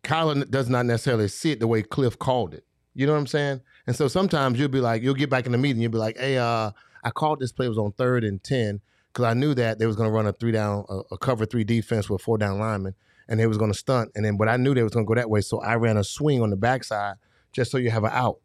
Kyler 0.03 0.49
does 0.49 0.69
not 0.69 0.85
necessarily 0.85 1.27
see 1.27 1.51
it 1.51 1.59
the 1.59 1.67
way 1.67 1.83
Cliff 1.83 2.17
called 2.17 2.53
it. 2.53 2.65
You 2.93 3.05
know 3.05 3.13
what 3.13 3.19
I'm 3.19 3.27
saying? 3.27 3.61
And 3.85 3.95
so 3.95 4.07
sometimes 4.07 4.59
you'll 4.59 4.69
be 4.69 4.79
like, 4.79 5.03
you'll 5.03 5.13
get 5.13 5.29
back 5.29 5.45
in 5.45 5.51
the 5.51 5.57
meeting, 5.57 5.81
you'll 5.81 5.91
be 5.91 5.97
like, 5.97 6.17
hey, 6.17 6.37
uh, 6.37 6.71
I 7.03 7.09
called 7.11 7.39
this 7.39 7.51
play 7.51 7.67
it 7.67 7.69
was 7.69 7.77
on 7.77 7.91
third 7.91 8.23
and 8.23 8.43
ten 8.43 8.81
because 9.13 9.25
I 9.25 9.33
knew 9.33 9.53
that 9.53 9.79
they 9.79 9.85
was 9.85 9.95
going 9.95 10.09
to 10.09 10.13
run 10.13 10.27
a 10.27 10.33
three 10.33 10.51
down, 10.51 10.85
a, 10.89 11.01
a 11.11 11.17
cover 11.17 11.45
three 11.45 11.63
defense 11.63 12.09
with 12.09 12.21
four 12.21 12.37
down 12.37 12.59
linemen, 12.59 12.95
and 13.27 13.39
they 13.39 13.47
was 13.47 13.57
going 13.57 13.71
to 13.71 13.77
stunt. 13.77 14.11
And 14.15 14.25
then, 14.25 14.37
but 14.37 14.47
I 14.47 14.57
knew 14.57 14.73
they 14.73 14.83
was 14.83 14.93
going 14.93 15.05
to 15.05 15.07
go 15.07 15.15
that 15.15 15.29
way, 15.29 15.41
so 15.41 15.59
I 15.59 15.75
ran 15.75 15.97
a 15.97 16.03
swing 16.03 16.41
on 16.41 16.49
the 16.49 16.55
backside 16.55 17.15
just 17.51 17.71
so 17.71 17.77
you 17.77 17.89
have 17.91 18.03
an 18.03 18.11
out. 18.13 18.39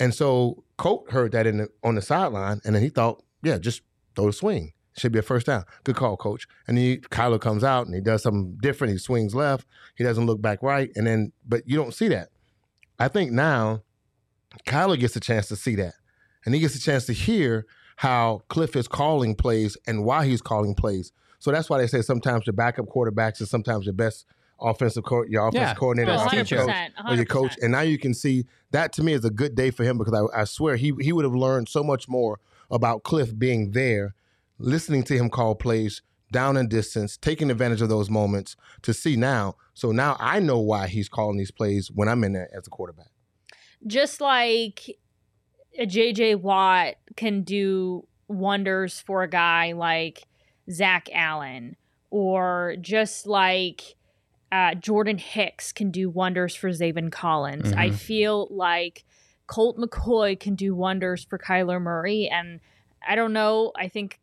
And 0.00 0.14
so 0.14 0.64
Colt 0.76 1.10
heard 1.10 1.32
that 1.32 1.46
in 1.46 1.58
the, 1.58 1.68
on 1.82 1.94
the 1.94 2.02
sideline, 2.02 2.60
and 2.64 2.74
then 2.74 2.82
he 2.82 2.88
thought, 2.88 3.22
yeah, 3.42 3.58
just 3.58 3.82
throw 4.14 4.26
the 4.26 4.32
swing. 4.32 4.72
Should 4.96 5.12
be 5.12 5.20
a 5.20 5.22
first 5.22 5.46
down. 5.46 5.64
Good 5.84 5.94
call, 5.94 6.16
coach. 6.16 6.48
And 6.66 6.76
then 6.76 6.84
he, 6.84 6.96
Kyler 6.96 7.40
comes 7.40 7.62
out 7.62 7.86
and 7.86 7.94
he 7.94 8.00
does 8.00 8.22
something 8.24 8.58
different. 8.60 8.92
He 8.92 8.98
swings 8.98 9.32
left. 9.32 9.64
He 9.94 10.02
doesn't 10.02 10.26
look 10.26 10.42
back 10.42 10.60
right. 10.60 10.90
And 10.96 11.06
then, 11.06 11.32
but 11.46 11.62
you 11.66 11.76
don't 11.76 11.94
see 11.94 12.08
that. 12.08 12.30
I 12.98 13.06
think 13.06 13.30
now 13.30 13.84
Kyler 14.66 14.98
gets 14.98 15.14
a 15.14 15.20
chance 15.20 15.46
to 15.48 15.56
see 15.56 15.76
that. 15.76 15.94
And 16.44 16.52
he 16.52 16.60
gets 16.60 16.74
a 16.74 16.80
chance 16.80 17.06
to 17.06 17.12
hear 17.12 17.64
how 17.96 18.42
Cliff 18.48 18.74
is 18.74 18.88
calling 18.88 19.36
plays 19.36 19.76
and 19.86 20.04
why 20.04 20.26
he's 20.26 20.42
calling 20.42 20.74
plays. 20.74 21.12
So 21.38 21.50
that's 21.52 21.70
why 21.70 21.78
they 21.78 21.86
say 21.86 22.02
sometimes 22.02 22.46
your 22.46 22.54
backup 22.54 22.86
quarterbacks 22.86 23.40
is 23.40 23.50
sometimes 23.50 23.84
your 23.86 23.94
best 23.94 24.26
offensive 24.60 25.04
co- 25.04 25.24
your 25.24 25.46
offensive 25.46 25.68
Yeah, 25.68 25.74
coordinator, 25.74 26.12
best 26.12 26.26
offensive 26.26 26.58
coach, 26.58 26.76
or 27.08 27.14
your 27.14 27.24
coach. 27.24 27.56
And 27.62 27.72
now 27.72 27.82
you 27.82 27.98
can 27.98 28.12
see 28.14 28.46
that 28.72 28.92
to 28.94 29.02
me 29.02 29.12
is 29.12 29.24
a 29.24 29.30
good 29.30 29.54
day 29.54 29.70
for 29.70 29.84
him 29.84 29.98
because 29.98 30.14
I, 30.14 30.40
I 30.40 30.44
swear 30.44 30.76
he 30.76 30.92
he 31.00 31.12
would 31.12 31.24
have 31.24 31.34
learned 31.34 31.68
so 31.68 31.84
much 31.84 32.08
more 32.08 32.40
about 32.70 33.02
Cliff 33.04 33.38
being 33.38 33.70
there, 33.70 34.14
listening 34.58 35.02
to 35.04 35.16
him 35.16 35.30
call 35.30 35.54
plays 35.54 36.02
down 36.30 36.56
in 36.58 36.68
distance, 36.68 37.16
taking 37.16 37.50
advantage 37.50 37.80
of 37.80 37.88
those 37.88 38.10
moments 38.10 38.54
to 38.82 38.92
see 38.92 39.16
now. 39.16 39.54
So 39.72 39.92
now 39.92 40.16
I 40.20 40.40
know 40.40 40.58
why 40.58 40.88
he's 40.88 41.08
calling 41.08 41.38
these 41.38 41.50
plays 41.50 41.90
when 41.90 42.08
I'm 42.08 42.22
in 42.24 42.32
there 42.34 42.50
as 42.54 42.66
a 42.66 42.70
quarterback. 42.70 43.08
just 43.86 44.20
like 44.20 44.98
a 45.78 45.86
JJ 45.86 46.40
Watt 46.40 46.96
can 47.16 47.42
do 47.44 48.06
wonders 48.26 49.00
for 49.00 49.22
a 49.22 49.28
guy 49.28 49.72
like 49.72 50.24
Zach 50.70 51.08
Allen, 51.12 51.76
or 52.10 52.76
just 52.80 53.26
like 53.26 53.96
uh, 54.50 54.74
Jordan 54.74 55.18
Hicks 55.18 55.72
can 55.72 55.90
do 55.90 56.08
wonders 56.08 56.54
for 56.54 56.70
Zaven 56.70 57.12
Collins. 57.12 57.72
I 57.74 57.90
Mhm. 57.90 57.94
feel 57.94 58.48
like 58.50 59.04
Colt 59.46 59.76
McCoy 59.76 60.38
can 60.40 60.54
do 60.54 60.74
wonders 60.74 61.22
for 61.24 61.38
Kyler 61.38 61.80
Murray. 61.80 62.28
And 62.32 62.60
I 63.06 63.14
don't 63.14 63.32
know. 63.34 63.72
I 63.76 63.88
think 63.88 64.20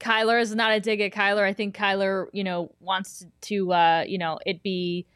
Kyler 0.00 0.40
is 0.40 0.54
not 0.54 0.72
a 0.72 0.80
dig 0.80 1.00
at 1.00 1.12
Kyler. 1.12 1.42
I 1.46 1.52
think 1.52 1.74
Kyler, 1.76 2.26
you 2.32 2.44
know, 2.44 2.72
wants 2.80 3.20
to, 3.20 3.26
to 3.48 3.72
uh, 3.72 4.04
you 4.06 4.18
know, 4.18 4.38
it 4.44 4.62
be 4.62 5.06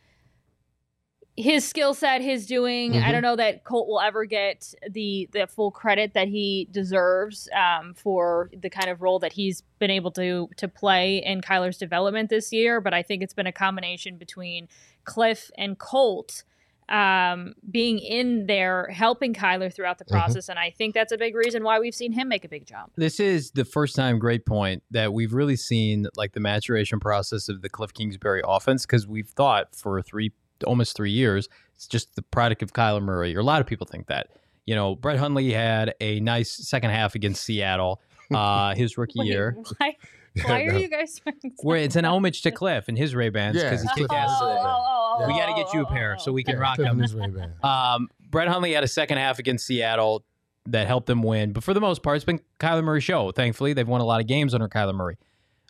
his 1.41 1.69
skill 1.69 1.95
set, 1.95 2.21
his 2.21 2.47
doing. 2.47 2.97
I 2.97 3.01
Mhm. 3.09 3.13
don't 3.13 3.23
know 3.23 3.37
that 3.37 3.65
Colt 3.65 3.89
will 3.89 4.01
ever 4.01 4.25
get 4.25 4.73
the 4.91 5.29
the 5.33 5.47
full 5.47 5.71
credit 5.71 6.15
that 6.15 6.29
he 6.29 6.69
deserves 6.71 7.49
um, 7.57 7.95
for 7.95 8.51
the 8.53 8.71
kind 8.71 8.89
of 8.91 9.03
role 9.03 9.19
that 9.21 9.33
he's 9.33 9.63
been 9.79 9.91
able 9.91 10.11
to 10.13 10.49
to 10.57 10.69
play 10.69 11.19
in 11.19 11.41
Kyler's 11.41 11.79
development 11.79 12.31
this 12.31 12.53
year. 12.53 12.81
But 12.81 12.95
I 12.95 13.03
think 13.03 13.23
it's 13.23 13.35
been 13.35 13.47
a 13.47 13.53
combination 13.53 14.17
between 14.17 14.69
Cliff 15.05 15.51
and 15.57 15.79
Colt 15.79 16.45
um, 16.89 17.55
being 17.71 18.01
in 18.01 18.47
there 18.47 18.89
helping 18.89 19.33
Kyler 19.33 19.73
throughout 19.73 19.99
the 19.99 20.05
Mhm. 20.05 20.11
process, 20.11 20.49
and 20.49 20.59
I 20.59 20.71
think 20.71 20.93
that's 20.93 21.13
a 21.13 21.17
big 21.17 21.37
reason 21.37 21.63
why 21.63 21.79
we've 21.79 21.95
seen 21.95 22.11
him 22.11 22.27
make 22.27 22.45
a 22.45 22.49
big 22.49 22.67
jump. 22.67 22.91
This 22.97 23.21
is 23.21 23.53
the 23.53 23.65
first 23.65 23.95
time, 23.95 24.19
great 24.19 24.45
point, 24.45 24.83
that 24.91 25.13
we've 25.13 25.33
really 25.33 25.55
seen 25.55 26.09
like 26.17 26.33
the 26.33 26.41
maturation 26.41 26.99
process 26.99 27.49
of 27.49 27.63
the 27.63 27.69
Cliff 27.69 27.95
Kingsbury 27.95 28.43
offense 28.45 28.87
because 28.87 29.07
we've 29.07 29.29
thought 29.29 29.73
for 29.73 30.03
three, 30.03 30.33
almost 30.65 30.97
three 30.97 31.11
years, 31.11 31.49
it's 31.75 31.87
just 31.87 32.15
the 32.17 32.23
product 32.23 32.63
of 32.63 32.73
Kyler 32.73 33.03
Murray. 33.03 33.35
Or 33.37 33.41
a 33.41 33.45
lot 33.45 33.61
of 33.61 33.67
people 33.67 33.87
think 33.87 34.07
that. 34.09 34.29
You 34.67 34.75
know, 34.75 34.95
Brett 34.95 35.19
Hundley 35.19 35.53
had 35.53 35.95
a 36.01 36.21
nice 36.21 36.51
second 36.51 36.91
half 36.91 37.15
against 37.15 37.43
Seattle, 37.43 38.01
uh, 38.33 38.75
his 38.77 38.97
rookie 38.99 39.19
Wait, 39.21 39.29
year, 39.29 39.57
Why, 39.79 39.97
why 40.45 40.63
are 40.63 40.73
No. 40.73 40.79
you 40.79 40.89
guys 40.89 41.21
wearing 41.25 41.55
where 41.63 41.79
it's 41.79 41.97
an 41.97 42.05
homage 42.05 42.43
to 42.43 42.51
Cliff 42.51 42.87
and 42.87 42.97
his 42.97 43.15
Ray 43.15 43.31
Bans 43.31 43.57
Yeah, 43.57 43.65
because 43.65 43.83
he 43.83 43.89
Cliff 43.89 43.99
kicked 44.09 44.13
oh, 44.13 44.17
has 44.17 44.31
ass. 44.31 44.39
oh, 44.41 44.51
it. 44.51 44.59
oh, 44.61 44.65
oh, 44.65 45.19
oh, 45.23 45.27
We 45.27 45.35
oh, 45.35 45.37
got 45.39 45.47
to 45.57 45.63
get 45.63 45.73
you 45.75 45.81
a 45.81 45.85
oh, 45.85 45.87
pair 45.87 46.17
oh, 46.19 46.23
so 46.23 46.31
we 46.33 46.45
can 46.45 46.55
okay. 46.55 46.61
rock 46.61 46.77
Cliff 46.77 46.87
them. 46.89 47.01
and 47.01 47.03
his 47.03 47.15
Ray-Ban. 47.15 47.55
Um, 47.63 48.09
Brett 48.31 48.49
Hundley 48.49 48.73
had 48.75 48.85
a 48.85 48.89
second 48.89 49.19
half 49.19 49.39
against 49.41 49.67
Seattle 49.67 50.25
that 50.67 50.87
helped 50.87 51.07
them 51.07 51.23
win, 51.23 51.53
but 51.53 51.65
for 51.65 51.75
the 51.75 51.81
most 51.81 52.03
part, 52.03 52.17
it's 52.17 52.25
been 52.25 52.41
Kyler 52.61 52.85
Murray's 52.85 53.03
show. 53.03 53.33
Thankfully, 53.33 53.73
they've 53.73 53.89
won 53.89 54.01
a 54.03 54.05
lot 54.05 54.21
of 54.21 54.27
games 54.29 54.55
under 54.55 54.69
Kyler 54.69 54.95
Murray. 54.95 55.17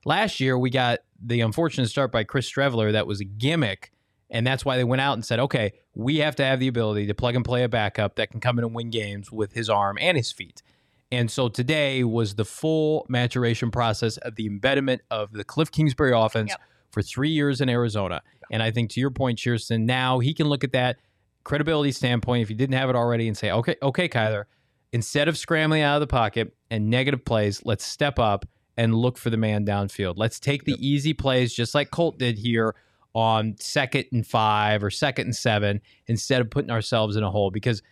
Last 0.05 0.41
year, 0.41 0.59
we 0.59 0.69
got 0.69 0.99
the 1.25 1.41
unfortunate 1.41 1.89
start 1.89 2.11
by 2.13 2.25
Chris 2.25 2.51
Streveler 2.51 2.93
that 2.93 3.07
was 3.07 3.21
a 3.21 3.25
gimmick, 3.25 3.93
and 4.31 4.47
that's 4.47 4.65
why 4.65 4.77
they 4.77 4.85
went 4.85 5.01
out 5.01 5.15
and 5.15 5.25
said, 5.25 5.39
"Okay, 5.41 5.73
we 5.95 6.19
have 6.19 6.37
to 6.37 6.45
have 6.45 6.61
the 6.61 6.69
ability 6.69 7.07
to 7.07 7.15
plug 7.15 7.35
and 7.35 7.45
play 7.45 7.63
a 7.65 7.69
backup 7.69 8.17
that 8.17 8.31
can 8.31 8.41
come 8.41 8.59
in 8.59 8.65
and 8.65 8.75
win 8.75 8.91
games 8.91 9.31
with 9.31 9.53
his 9.53 9.69
arm 9.69 9.99
and 10.01 10.17
his 10.17 10.33
feet." 10.33 10.63
And 11.13 11.31
so 11.31 11.49
today 11.49 12.05
was 12.05 12.37
the 12.37 12.45
full 12.45 13.05
maturation 13.09 13.71
process 13.71 14.17
of 14.19 14.37
the 14.37 14.47
embedment 14.47 15.03
of 15.11 15.33
the 15.33 15.43
Cliff 15.43 15.71
Kingsbury 15.73 16.13
offense 16.15 16.51
Yep. 16.51 16.61
for 16.93 17.03
three 17.03 17.31
years 17.31 17.61
in 17.61 17.69
Arizona. 17.69 18.23
And 18.53 18.63
I 18.63 18.71
think 18.71 18.91
to 18.91 19.01
your 19.01 19.11
point, 19.11 19.39
Shearson, 19.39 19.83
now 19.87 20.21
he 20.21 20.33
can 20.35 20.49
look 20.49 20.63
at 20.63 20.73
that 20.73 20.99
credibility 21.43 21.91
standpoint, 21.91 22.43
if 22.43 22.49
he 22.49 22.55
didn't 22.55 22.77
have 22.77 22.91
it 22.91 22.97
already, 22.97 23.27
and 23.27 23.37
say, 23.37 23.51
okay, 23.51 23.75
okay, 23.83 24.09
Kyler, 24.09 24.45
instead 24.93 25.27
of 25.27 25.37
scrambling 25.39 25.83
out 25.83 25.97
of 25.97 26.01
the 26.01 26.07
pocket 26.07 26.55
and 26.71 26.89
negative 26.91 27.25
plays, 27.25 27.61
let's 27.65 27.85
step 27.85 28.19
up 28.19 28.45
and 28.77 28.95
look 28.95 29.19
for 29.19 29.31
the 29.31 29.37
man 29.37 29.65
downfield. 29.67 30.15
Let's 30.17 30.39
take 30.39 30.65
the 30.65 30.77
easy 30.79 31.13
plays, 31.13 31.53
just 31.53 31.75
like 31.75 31.91
Colt 31.91 32.19
did 32.19 32.39
here 32.39 32.75
on 33.15 33.57
second 33.59 34.05
and 34.13 34.27
five 34.27 34.83
or 34.85 34.91
second 34.91 35.27
and 35.27 35.37
seven, 35.37 35.81
instead 36.07 36.41
of 36.41 36.51
putting 36.51 36.71
ourselves 36.71 37.17
in 37.17 37.23
a 37.23 37.31
hole. 37.31 37.51
Because 37.51 37.83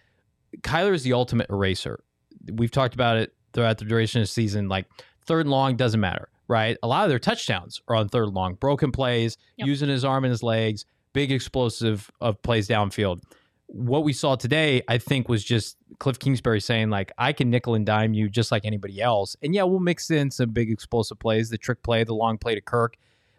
Kyler 0.63 0.95
is 0.95 1.03
the 1.03 1.13
ultimate 1.13 1.49
eraser. 1.51 2.03
We've 2.53 2.71
talked 2.71 2.95
about 2.95 3.17
it 3.17 3.35
throughout 3.53 3.79
the 3.79 3.85
duration 3.85 4.21
of 4.21 4.29
the 4.29 4.33
season. 4.33 4.69
Like 4.69 4.87
third 5.27 5.41
and 5.47 5.51
long 5.51 5.77
doesn't 5.77 6.01
matter, 6.01 6.29
right? 6.47 6.77
A 6.83 6.87
lot 6.89 7.05
of 7.05 7.11
their 7.11 7.19
touchdowns 7.19 7.83
are 7.89 7.97
on 7.97 8.09
third 8.09 8.25
and 8.25 8.35
long, 8.35 8.55
broken 8.55 8.93
plays, 8.93 9.37
Yep. 9.57 9.67
using 9.67 9.89
his 9.89 10.05
arm 10.05 10.25
and 10.25 10.31
his 10.31 10.43
legs, 10.43 10.85
big 11.13 11.33
explosive 11.33 12.11
of 12.21 12.41
plays 12.43 12.69
downfield. 12.69 13.21
what 13.71 14.03
we 14.03 14.15
saw 14.15 14.35
today, 14.35 14.81
I 14.89 14.97
think, 14.97 15.29
was 15.29 15.45
just 15.45 15.77
Cliff 15.99 16.19
Kingsbury 16.19 16.59
saying, 16.59 16.89
like, 16.89 17.13
I 17.19 17.35
can 17.35 17.51
nickel 17.51 17.75
and 17.75 17.85
dime 17.85 18.15
you 18.15 18.31
just 18.31 18.51
like 18.51 18.65
anybody 18.65 18.99
else. 19.03 19.37
And 19.43 19.55
yeah, 19.55 19.65
we'll 19.65 19.79
mix 19.79 20.11
in 20.11 20.31
some 20.31 20.53
big 20.53 20.71
explosive 20.71 21.19
plays, 21.19 21.51
the 21.51 21.59
trick 21.59 21.83
play, 21.83 22.03
the 22.03 22.15
long 22.15 22.39
play 22.39 22.55
to 22.55 22.63
Kirk. 22.63 22.97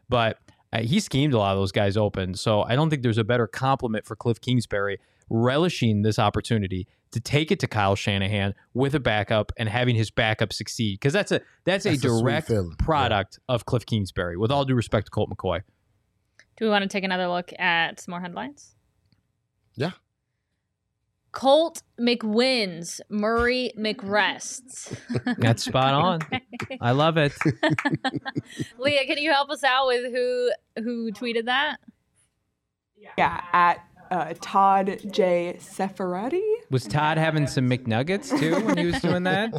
But 0.07 0.37
uh, 0.73 0.81
he 0.81 0.99
schemed 0.99 1.33
a 1.33 1.37
lot 1.37 1.53
of 1.53 1.59
those 1.59 1.71
guys 1.71 1.97
open. 1.97 2.35
So 2.35 2.61
I 2.63 2.75
don't 2.75 2.89
think 2.89 3.01
there's 3.03 3.17
a 3.17 3.23
better 3.23 3.47
compliment 3.47 4.05
for 4.05 4.15
Cliff 4.15 4.39
Kingsbury 4.39 4.99
relishing 5.29 6.01
this 6.01 6.17
opportunity 6.19 6.87
to 7.11 7.19
take 7.19 7.51
it 7.51 7.59
to 7.59 7.67
Kyle 7.67 7.95
Shanahan 7.95 8.53
with 8.73 8.93
a 8.93 8.99
backup 8.99 9.51
and 9.57 9.67
having 9.67 9.95
his 9.95 10.11
backup 10.11 10.53
succeed. 10.53 10.99
Because 10.99 11.13
that's 11.13 11.31
a 11.31 11.41
that's, 11.65 11.85
That's 11.85 12.03
a 12.03 12.07
a 12.07 12.21
direct 12.21 12.47
feeling. 12.47 12.75
product 12.77 13.39
of 13.49 13.65
Cliff 13.65 13.85
Kingsbury, 13.85 14.37
with 14.37 14.51
all 14.51 14.65
due 14.65 14.75
respect 14.75 15.07
to 15.07 15.11
Colt 15.11 15.29
McCoy. 15.29 15.61
Do 16.57 16.65
we 16.65 16.69
want 16.71 16.83
to 16.83 16.87
take 16.87 17.03
another 17.03 17.27
look 17.27 17.51
at 17.57 17.99
some 17.99 18.11
more 18.11 18.21
headlines? 18.21 18.75
Yeah. 19.75 19.91
Colt 21.31 21.83
McWins, 21.99 23.01
Murray 23.09 23.71
McRests. 23.77 24.95
That's 25.37 25.63
spot 25.63 25.93
on. 25.93 26.19
I 26.81 26.91
love 26.91 27.17
it. 27.17 27.33
Leah, 28.77 29.05
can 29.05 29.17
you 29.17 29.31
help 29.31 29.49
us 29.49 29.63
out 29.63 29.87
with 29.87 30.11
who 30.11 30.51
who 30.77 31.11
tweeted 31.11 31.45
that? 31.45 31.77
Yeah, 33.17 33.43
at 33.53 33.85
uh, 34.11 34.33
Todd 34.41 34.99
J. 35.11 35.57
Seferati. 35.59 36.41
Was 36.69 36.85
Todd 36.85 37.17
having 37.17 37.47
some 37.47 37.69
McNuggets 37.69 38.37
too 38.37 38.65
when 38.65 38.77
he 38.77 38.85
was 38.87 38.99
doing 38.99 39.23
that? 39.23 39.53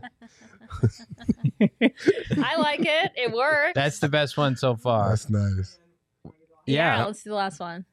I 2.42 2.56
like 2.56 2.80
it. 2.80 3.12
It 3.16 3.32
works. 3.32 3.72
That's 3.74 3.98
the 3.98 4.08
best 4.08 4.36
one 4.36 4.56
so 4.56 4.76
far. 4.76 5.10
That's 5.10 5.30
nice. 5.30 5.78
Yeah. 6.66 7.04
let's 7.04 7.22
do 7.22 7.30
the 7.30 7.36
last 7.36 7.60
one. 7.60 7.84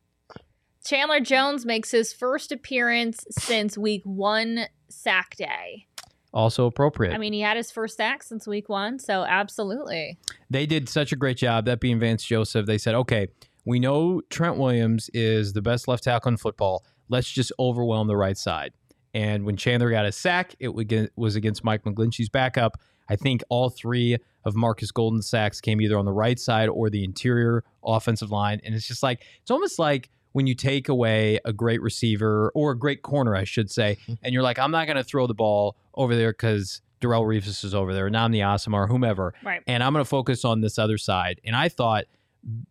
Chandler 0.87 1.19
Jones 1.19 1.65
makes 1.65 1.91
his 1.91 2.13
first 2.13 2.53
appearance 2.53 3.25
since 3.31 3.77
week 3.77 4.03
one 4.05 4.67
sack 4.87 5.35
day. 5.35 5.85
Also 6.33 6.65
appropriate. 6.65 7.13
I 7.13 7.17
mean, 7.17 7.33
he 7.33 7.41
had 7.41 7.57
his 7.57 7.71
first 7.71 7.97
sack 7.97 8.23
since 8.23 8.47
week 8.47 8.69
one, 8.69 8.97
so 8.97 9.23
absolutely. 9.23 10.17
they 10.49 10.65
did 10.65 10.87
such 10.87 11.11
a 11.11 11.17
great 11.17 11.35
job. 11.35 11.65
That 11.65 11.81
being 11.81 11.99
Vance 11.99 12.23
Joseph, 12.23 12.67
they 12.67 12.77
said, 12.77 12.95
okay, 12.95 13.27
we 13.65 13.81
know 13.81 14.21
Trent 14.29 14.55
Williams 14.55 15.09
is 15.13 15.51
the 15.51 15.61
best 15.61 15.89
left 15.89 16.05
tackle 16.05 16.29
in 16.29 16.37
football. 16.37 16.85
Let's 17.09 17.29
just 17.29 17.51
overwhelm 17.59 18.07
the 18.07 18.15
right 18.15 18.37
side. 18.37 18.71
And 19.13 19.43
when 19.43 19.57
Chandler 19.57 19.89
got 19.89 20.05
a 20.05 20.11
sack, 20.13 20.55
it 20.57 20.73
was 21.17 21.35
against 21.35 21.65
Mike 21.65 21.83
McGlinchey's 21.83 22.29
backup. 22.29 22.79
I 23.09 23.17
think 23.17 23.43
all 23.49 23.69
three 23.69 24.17
of 24.45 24.55
Marcus 24.55 24.91
Golden's 24.91 25.29
sacks 25.29 25.59
came 25.59 25.81
either 25.81 25.97
on 25.97 26.05
the 26.05 26.13
right 26.13 26.39
side 26.39 26.69
or 26.69 26.89
the 26.89 27.03
interior 27.03 27.65
offensive 27.83 28.31
line. 28.31 28.61
And 28.63 28.73
it's 28.73 28.87
just 28.87 29.03
like, 29.03 29.25
it's 29.41 29.51
almost 29.51 29.79
like 29.79 30.09
when 30.37 30.45
you 30.45 30.53
take 30.53 30.87
away 30.87 31.39
a 31.45 31.51
great 31.51 31.81
receiver 31.81 32.51
or 32.53 32.69
a 32.71 32.77
great 32.77 33.01
corner, 33.01 33.35
I 33.35 33.43
should 33.43 33.71
say, 33.71 33.97
and 34.21 34.33
you're 34.33 34.43
like, 34.43 34.59
I'm 34.59 34.69
not 34.69 34.85
going 34.85 34.97
to 34.97 35.03
throw 35.03 35.25
the 35.25 35.33
ball 35.33 35.75
over 35.95 36.15
there 36.15 36.31
because 36.31 36.81
Darrelle 37.01 37.25
Revis 37.25 37.63
is 37.65 37.73
over 37.73 37.91
there, 37.91 38.07
Nnamdi 38.07 38.71
or 38.71 38.85
whomever 38.85 39.33
Right. 39.43 39.63
and 39.65 39.81
I'm 39.83 39.93
going 39.93 40.05
to 40.05 40.09
focus 40.09 40.45
on 40.45 40.61
this 40.61 40.77
other 40.77 40.99
side. 40.99 41.41
And 41.43 41.55
I 41.55 41.69
thought 41.69 42.05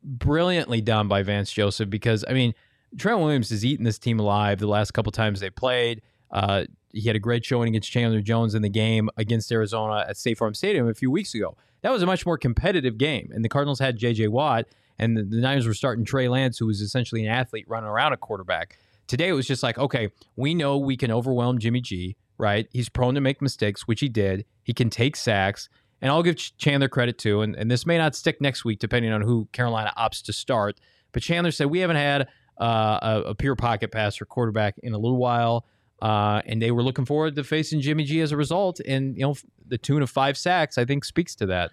brilliantly 0.05 0.81
done 0.81 1.09
by 1.09 1.23
Vance 1.25 1.51
Joseph 1.53 1.91
because 1.91 2.25
I 2.29 2.33
mean 2.35 2.55
Trent 2.97 3.19
Williams 3.19 3.51
has 3.51 3.64
eaten 3.64 3.85
this 3.85 3.99
team 3.99 4.21
alive 4.21 4.59
the 4.61 4.69
last 4.69 4.93
couple 4.93 5.11
times 5.12 5.41
they 5.41 5.51
played. 5.51 6.03
Uh, 6.31 6.64
he 6.93 7.03
had 7.09 7.17
a 7.17 7.19
great 7.19 7.45
showing 7.45 7.69
against 7.69 7.91
Chandler 7.91 8.21
Jones 8.21 8.55
in 8.55 8.62
the 8.62 8.69
game 8.71 9.11
against 9.17 9.51
Arizona 9.53 10.05
at 10.09 10.17
State 10.17 10.39
Farm 10.39 10.55
Stadium 10.55 10.89
a 10.89 10.95
few 10.95 11.11
weeks 11.11 11.35
ago. 11.35 11.57
That 11.83 11.91
was 11.91 12.03
a 12.03 12.07
much 12.07 12.25
more 12.25 12.39
competitive 12.39 12.97
game, 12.97 13.31
and 13.35 13.45
the 13.45 13.49
Cardinals 13.49 13.81
had 13.81 13.97
J.J. 13.97 14.29
Watt, 14.29 14.67
and 14.99 15.17
the, 15.17 15.23
the 15.23 15.41
Niners 15.41 15.67
were 15.67 15.75
starting 15.75 16.05
Trey 16.05 16.29
Lance, 16.29 16.59
who 16.59 16.67
was 16.67 16.81
essentially 16.81 17.25
an 17.25 17.33
athlete 17.33 17.67
running 17.69 17.89
around 17.89 18.13
a 18.13 18.17
quarterback. 18.17 18.79
Today 19.07 19.29
it 19.29 19.33
was 19.33 19.47
just 19.47 19.63
like, 19.63 19.79
okay, 19.79 20.11
we 20.37 20.55
know 20.55 20.79
we 20.79 20.97
can 20.97 21.11
overwhelm 21.11 21.59
Jimmy 21.59 21.81
G, 21.81 22.17
right? 22.39 22.67
He's 22.73 22.89
prone 22.89 23.15
to 23.15 23.21
make 23.21 23.41
mistakes, 23.41 23.87
which 23.87 24.01
he 24.01 24.09
did. 24.09 24.45
He 24.63 24.75
can 24.75 24.91
take 24.91 25.17
sacks. 25.17 25.69
And 26.03 26.11
I'll 26.11 26.23
give 26.23 26.37
Chandler 26.59 26.89
credit 26.89 27.19
too. 27.19 27.43
And, 27.43 27.55
and 27.57 27.71
this 27.71 27.87
may 27.87 27.99
not 27.99 28.15
stick 28.15 28.41
next 28.41 28.65
week, 28.65 28.79
depending 28.79 29.13
on 29.13 29.23
who 29.23 29.49
Carolina 29.53 29.93
opts 29.97 30.23
to 30.25 30.33
start. 30.33 30.79
But 31.13 31.23
Chandler 31.23 31.51
said, 31.51 31.69
We 31.69 31.79
haven't 31.79 31.97
had 31.97 32.29
uh, 32.61 32.99
a, 33.03 33.23
a 33.29 33.35
pure 33.35 33.57
pocket 33.57 33.93
passer 33.93 34.25
quarterback 34.25 34.75
in 34.83 34.93
a 34.93 34.99
little 34.99 35.19
while. 35.19 35.67
Uh, 36.03 36.43
and 36.45 36.61
they 36.61 36.71
were 36.71 36.83
looking 36.83 37.07
forward 37.07 37.35
to 37.37 37.45
facing 37.45 37.81
Jimmy 37.81 38.05
G 38.05 38.21
as 38.21 38.33
a 38.33 38.37
result. 38.37 38.81
And, 38.81 39.17
you 39.17 39.23
know, 39.23 39.35
the 39.67 39.79
tune 39.79 40.03
of 40.03 40.11
five 40.11 40.37
sacks, 40.37 40.77
I 40.77 40.85
think, 40.85 41.05
speaks 41.05 41.35
to 41.37 41.47
that. 41.47 41.71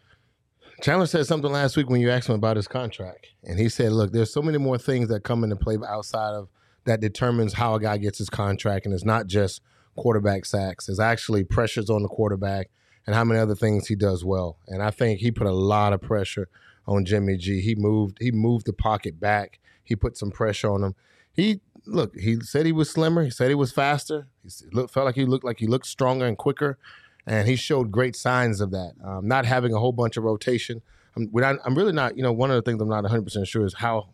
Chandler 0.82 1.06
said 1.06 1.26
something 1.26 1.52
last 1.52 1.78
week 1.78 1.90
when 1.90 2.02
you 2.02 2.10
asked 2.10 2.30
him 2.30 2.36
about 2.36 2.58
his 2.58 2.68
contract, 2.68 3.28
and 3.44 3.60
he 3.60 3.70
said, 3.70 3.92
"Look, 3.92 4.12
there's 4.12 4.34
so 4.34 4.42
many 4.42 4.58
more 4.58 4.78
things 4.78 5.10
that 5.10 5.24
come 5.24 5.44
into 5.44 5.56
play 5.56 5.78
outside 5.88 6.34
of 6.34 6.50
that 6.86 7.00
determines 7.00 7.54
how 7.54 7.76
a 7.76 7.80
guy 7.80 7.98
gets 7.98 8.18
his 8.18 8.30
contract, 8.30 8.86
and 8.86 8.94
it's 8.94 9.06
not 9.06 9.28
just 9.28 9.62
quarterback 9.96 10.46
sacks. 10.46 10.90
It's 10.90 11.00
actually 11.00 11.44
pressures 11.44 11.90
on 11.90 12.02
the 12.02 12.10
quarterback 12.10 12.70
and 13.06 13.16
how 13.16 13.24
many 13.24 13.40
other 13.40 13.56
things 13.56 13.88
he 13.88 13.96
does 13.96 14.24
well. 14.24 14.58
And 14.68 14.82
I 14.82 14.92
think 14.92 15.20
he 15.20 15.32
put 15.32 15.48
a 15.48 15.52
lot 15.52 15.94
of 15.94 16.02
pressure 16.02 16.50
on 16.88 17.06
Jimmy 17.06 17.38
G. 17.38 17.62
He 17.62 17.76
moved 17.76 18.18
he 18.20 18.32
moved 18.32 18.66
the 18.66 18.74
pocket 18.74 19.20
back. 19.20 19.60
He 19.84 19.96
put 19.96 20.18
some 20.18 20.32
pressure 20.32 20.72
on 20.72 20.84
him. 20.84 20.96
He 21.32 21.62
look. 21.86 22.16
He 22.16 22.40
said 22.42 22.66
he 22.66 22.72
was 22.72 22.90
slimmer. 22.90 23.24
He 23.24 23.30
said 23.30 23.50
he 23.50 23.56
was 23.56 23.72
faster. 23.72 24.28
He 24.44 24.50
looked, 24.72 24.94
felt 24.94 25.06
like 25.06 25.16
he 25.16 25.26
looked 25.26 25.46
like 25.46 25.60
he 25.60 25.68
looked 25.68 25.88
stronger 25.88 26.26
and 26.26 26.38
quicker 26.38 26.78
and 27.26 27.48
he 27.48 27.56
showed 27.56 27.92
great 27.92 28.16
signs 28.16 28.62
of 28.62 28.72
that. 28.72 28.94
Um, 29.04 29.28
not 29.28 29.46
having 29.46 29.74
a 29.74 29.80
whole 29.80 29.92
bunch 29.92 30.18
of 30.18 30.24
rotation. 30.24 30.82
I'm, 31.16 31.30
not, 31.32 31.58
I'm 31.66 31.76
really 31.76 31.94
not. 31.94 32.18
You 32.18 32.24
know, 32.24 32.34
one 32.34 32.52
of 32.52 32.56
the 32.56 32.62
things 32.62 32.82
I'm 32.82 32.90
not 32.90 33.04
100 33.04 33.24
percent 33.24 33.48
sure 33.48 33.66
is 33.66 33.76
how 33.76 34.10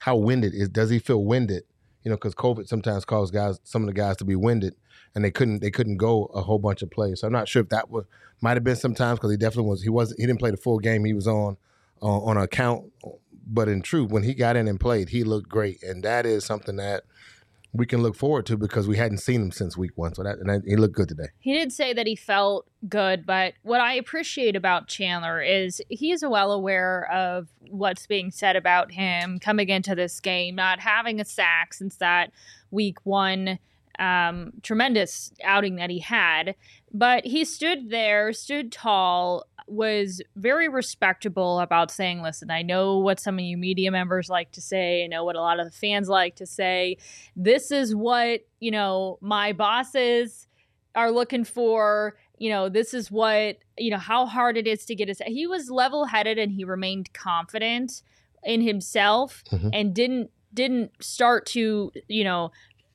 how 0.00 0.16
winded 0.16 0.54
is. 0.54 0.68
Does 0.68 0.90
he 0.90 0.98
feel 0.98 1.24
winded? 1.24 1.64
You 2.04 2.10
know, 2.10 2.16
because 2.16 2.34
COVID 2.34 2.68
sometimes 2.68 3.04
caused 3.04 3.34
guys, 3.34 3.58
some 3.64 3.82
of 3.82 3.88
the 3.88 3.92
guys, 3.92 4.16
to 4.18 4.24
be 4.24 4.36
winded, 4.36 4.76
and 5.14 5.24
they 5.24 5.30
couldn't 5.30 5.60
they 5.60 5.70
couldn't 5.70 5.96
go 5.96 6.26
a 6.26 6.42
whole 6.42 6.58
bunch 6.58 6.82
of 6.82 6.90
plays. 6.90 7.20
So 7.20 7.26
I'm 7.26 7.32
not 7.32 7.48
sure 7.48 7.62
if 7.62 7.68
that 7.70 7.90
was 7.90 8.04
might 8.40 8.56
have 8.56 8.64
been 8.64 8.76
sometimes 8.76 9.18
because 9.18 9.30
he 9.30 9.36
definitely 9.36 9.70
was. 9.70 9.82
He 9.82 9.88
wasn't. 9.88 10.20
He 10.20 10.26
didn't 10.26 10.38
play 10.38 10.50
the 10.50 10.56
full 10.56 10.78
game. 10.78 11.04
He 11.04 11.14
was 11.14 11.26
on 11.26 11.56
uh, 12.02 12.06
on 12.06 12.36
account. 12.36 12.92
But 13.48 13.68
in 13.68 13.80
truth, 13.82 14.10
when 14.10 14.24
he 14.24 14.34
got 14.34 14.56
in 14.56 14.66
and 14.66 14.78
played, 14.78 15.10
he 15.10 15.22
looked 15.24 15.48
great, 15.48 15.82
and 15.82 16.02
that 16.02 16.26
is 16.26 16.44
something 16.44 16.76
that 16.76 17.04
we 17.76 17.86
can 17.86 18.02
look 18.02 18.14
forward 18.14 18.46
to 18.46 18.56
because 18.56 18.88
we 18.88 18.96
hadn't 18.96 19.18
seen 19.18 19.42
him 19.42 19.50
since 19.50 19.76
week 19.76 19.92
one. 19.94 20.14
So 20.14 20.22
that 20.22 20.38
and 20.38 20.48
that, 20.48 20.62
he 20.66 20.76
looked 20.76 20.94
good 20.94 21.08
today. 21.08 21.28
He 21.38 21.52
did 21.52 21.72
say 21.72 21.92
that 21.92 22.06
he 22.06 22.16
felt 22.16 22.66
good, 22.88 23.26
but 23.26 23.54
what 23.62 23.80
I 23.80 23.94
appreciate 23.94 24.56
about 24.56 24.88
Chandler 24.88 25.40
is 25.40 25.80
he's 25.88 26.24
well 26.24 26.52
aware 26.52 27.10
of 27.12 27.48
what's 27.70 28.06
being 28.06 28.30
said 28.30 28.56
about 28.56 28.92
him 28.92 29.38
coming 29.38 29.68
into 29.68 29.94
this 29.94 30.20
game, 30.20 30.54
not 30.54 30.80
having 30.80 31.20
a 31.20 31.24
sack 31.24 31.74
since 31.74 31.96
that 31.96 32.30
week 32.70 32.98
one 33.04 33.58
um, 33.98 34.52
tremendous 34.62 35.32
outing 35.42 35.76
that 35.76 35.90
he 35.90 36.00
had. 36.00 36.54
But 36.98 37.26
he 37.26 37.44
stood 37.44 37.90
there, 37.90 38.32
stood 38.32 38.72
tall, 38.72 39.44
was 39.68 40.22
very 40.36 40.68
respectable 40.68 41.60
about 41.60 41.90
saying, 41.90 42.22
listen, 42.22 42.50
I 42.50 42.62
know 42.62 42.98
what 42.98 43.20
some 43.20 43.38
of 43.38 43.44
you 43.44 43.56
media 43.58 43.90
members 43.90 44.30
like 44.30 44.52
to 44.52 44.60
say, 44.60 45.04
I 45.04 45.08
know 45.08 45.24
what 45.24 45.36
a 45.36 45.40
lot 45.40 45.60
of 45.60 45.66
the 45.66 45.76
fans 45.76 46.08
like 46.08 46.36
to 46.36 46.46
say. 46.46 46.96
This 47.34 47.70
is 47.70 47.94
what, 47.94 48.40
you 48.60 48.70
know, 48.70 49.18
my 49.20 49.52
bosses 49.52 50.46
are 50.94 51.10
looking 51.10 51.44
for 51.44 52.16
you 52.38 52.48
know 52.48 52.70
this 52.70 52.94
is 52.94 53.10
what 53.10 53.58
you 53.76 53.90
know 53.90 53.98
how 53.98 54.24
hard 54.24 54.56
it 54.56 54.66
is 54.66 54.84
to 54.86 54.94
get 54.94 55.10
us 55.10 55.18
he 55.26 55.46
was 55.46 55.70
level-headed 55.70 56.38
and 56.38 56.52
he 56.52 56.64
remained 56.64 57.12
confident 57.12 58.02
in 58.44 58.62
himself 58.62 59.42
Mhm. 59.52 59.70
and 59.74 59.94
didn't 59.94 60.30
didn't 60.54 60.90
start 61.02 61.44
to 61.46 61.92
you 62.08 62.24
know 62.24 62.50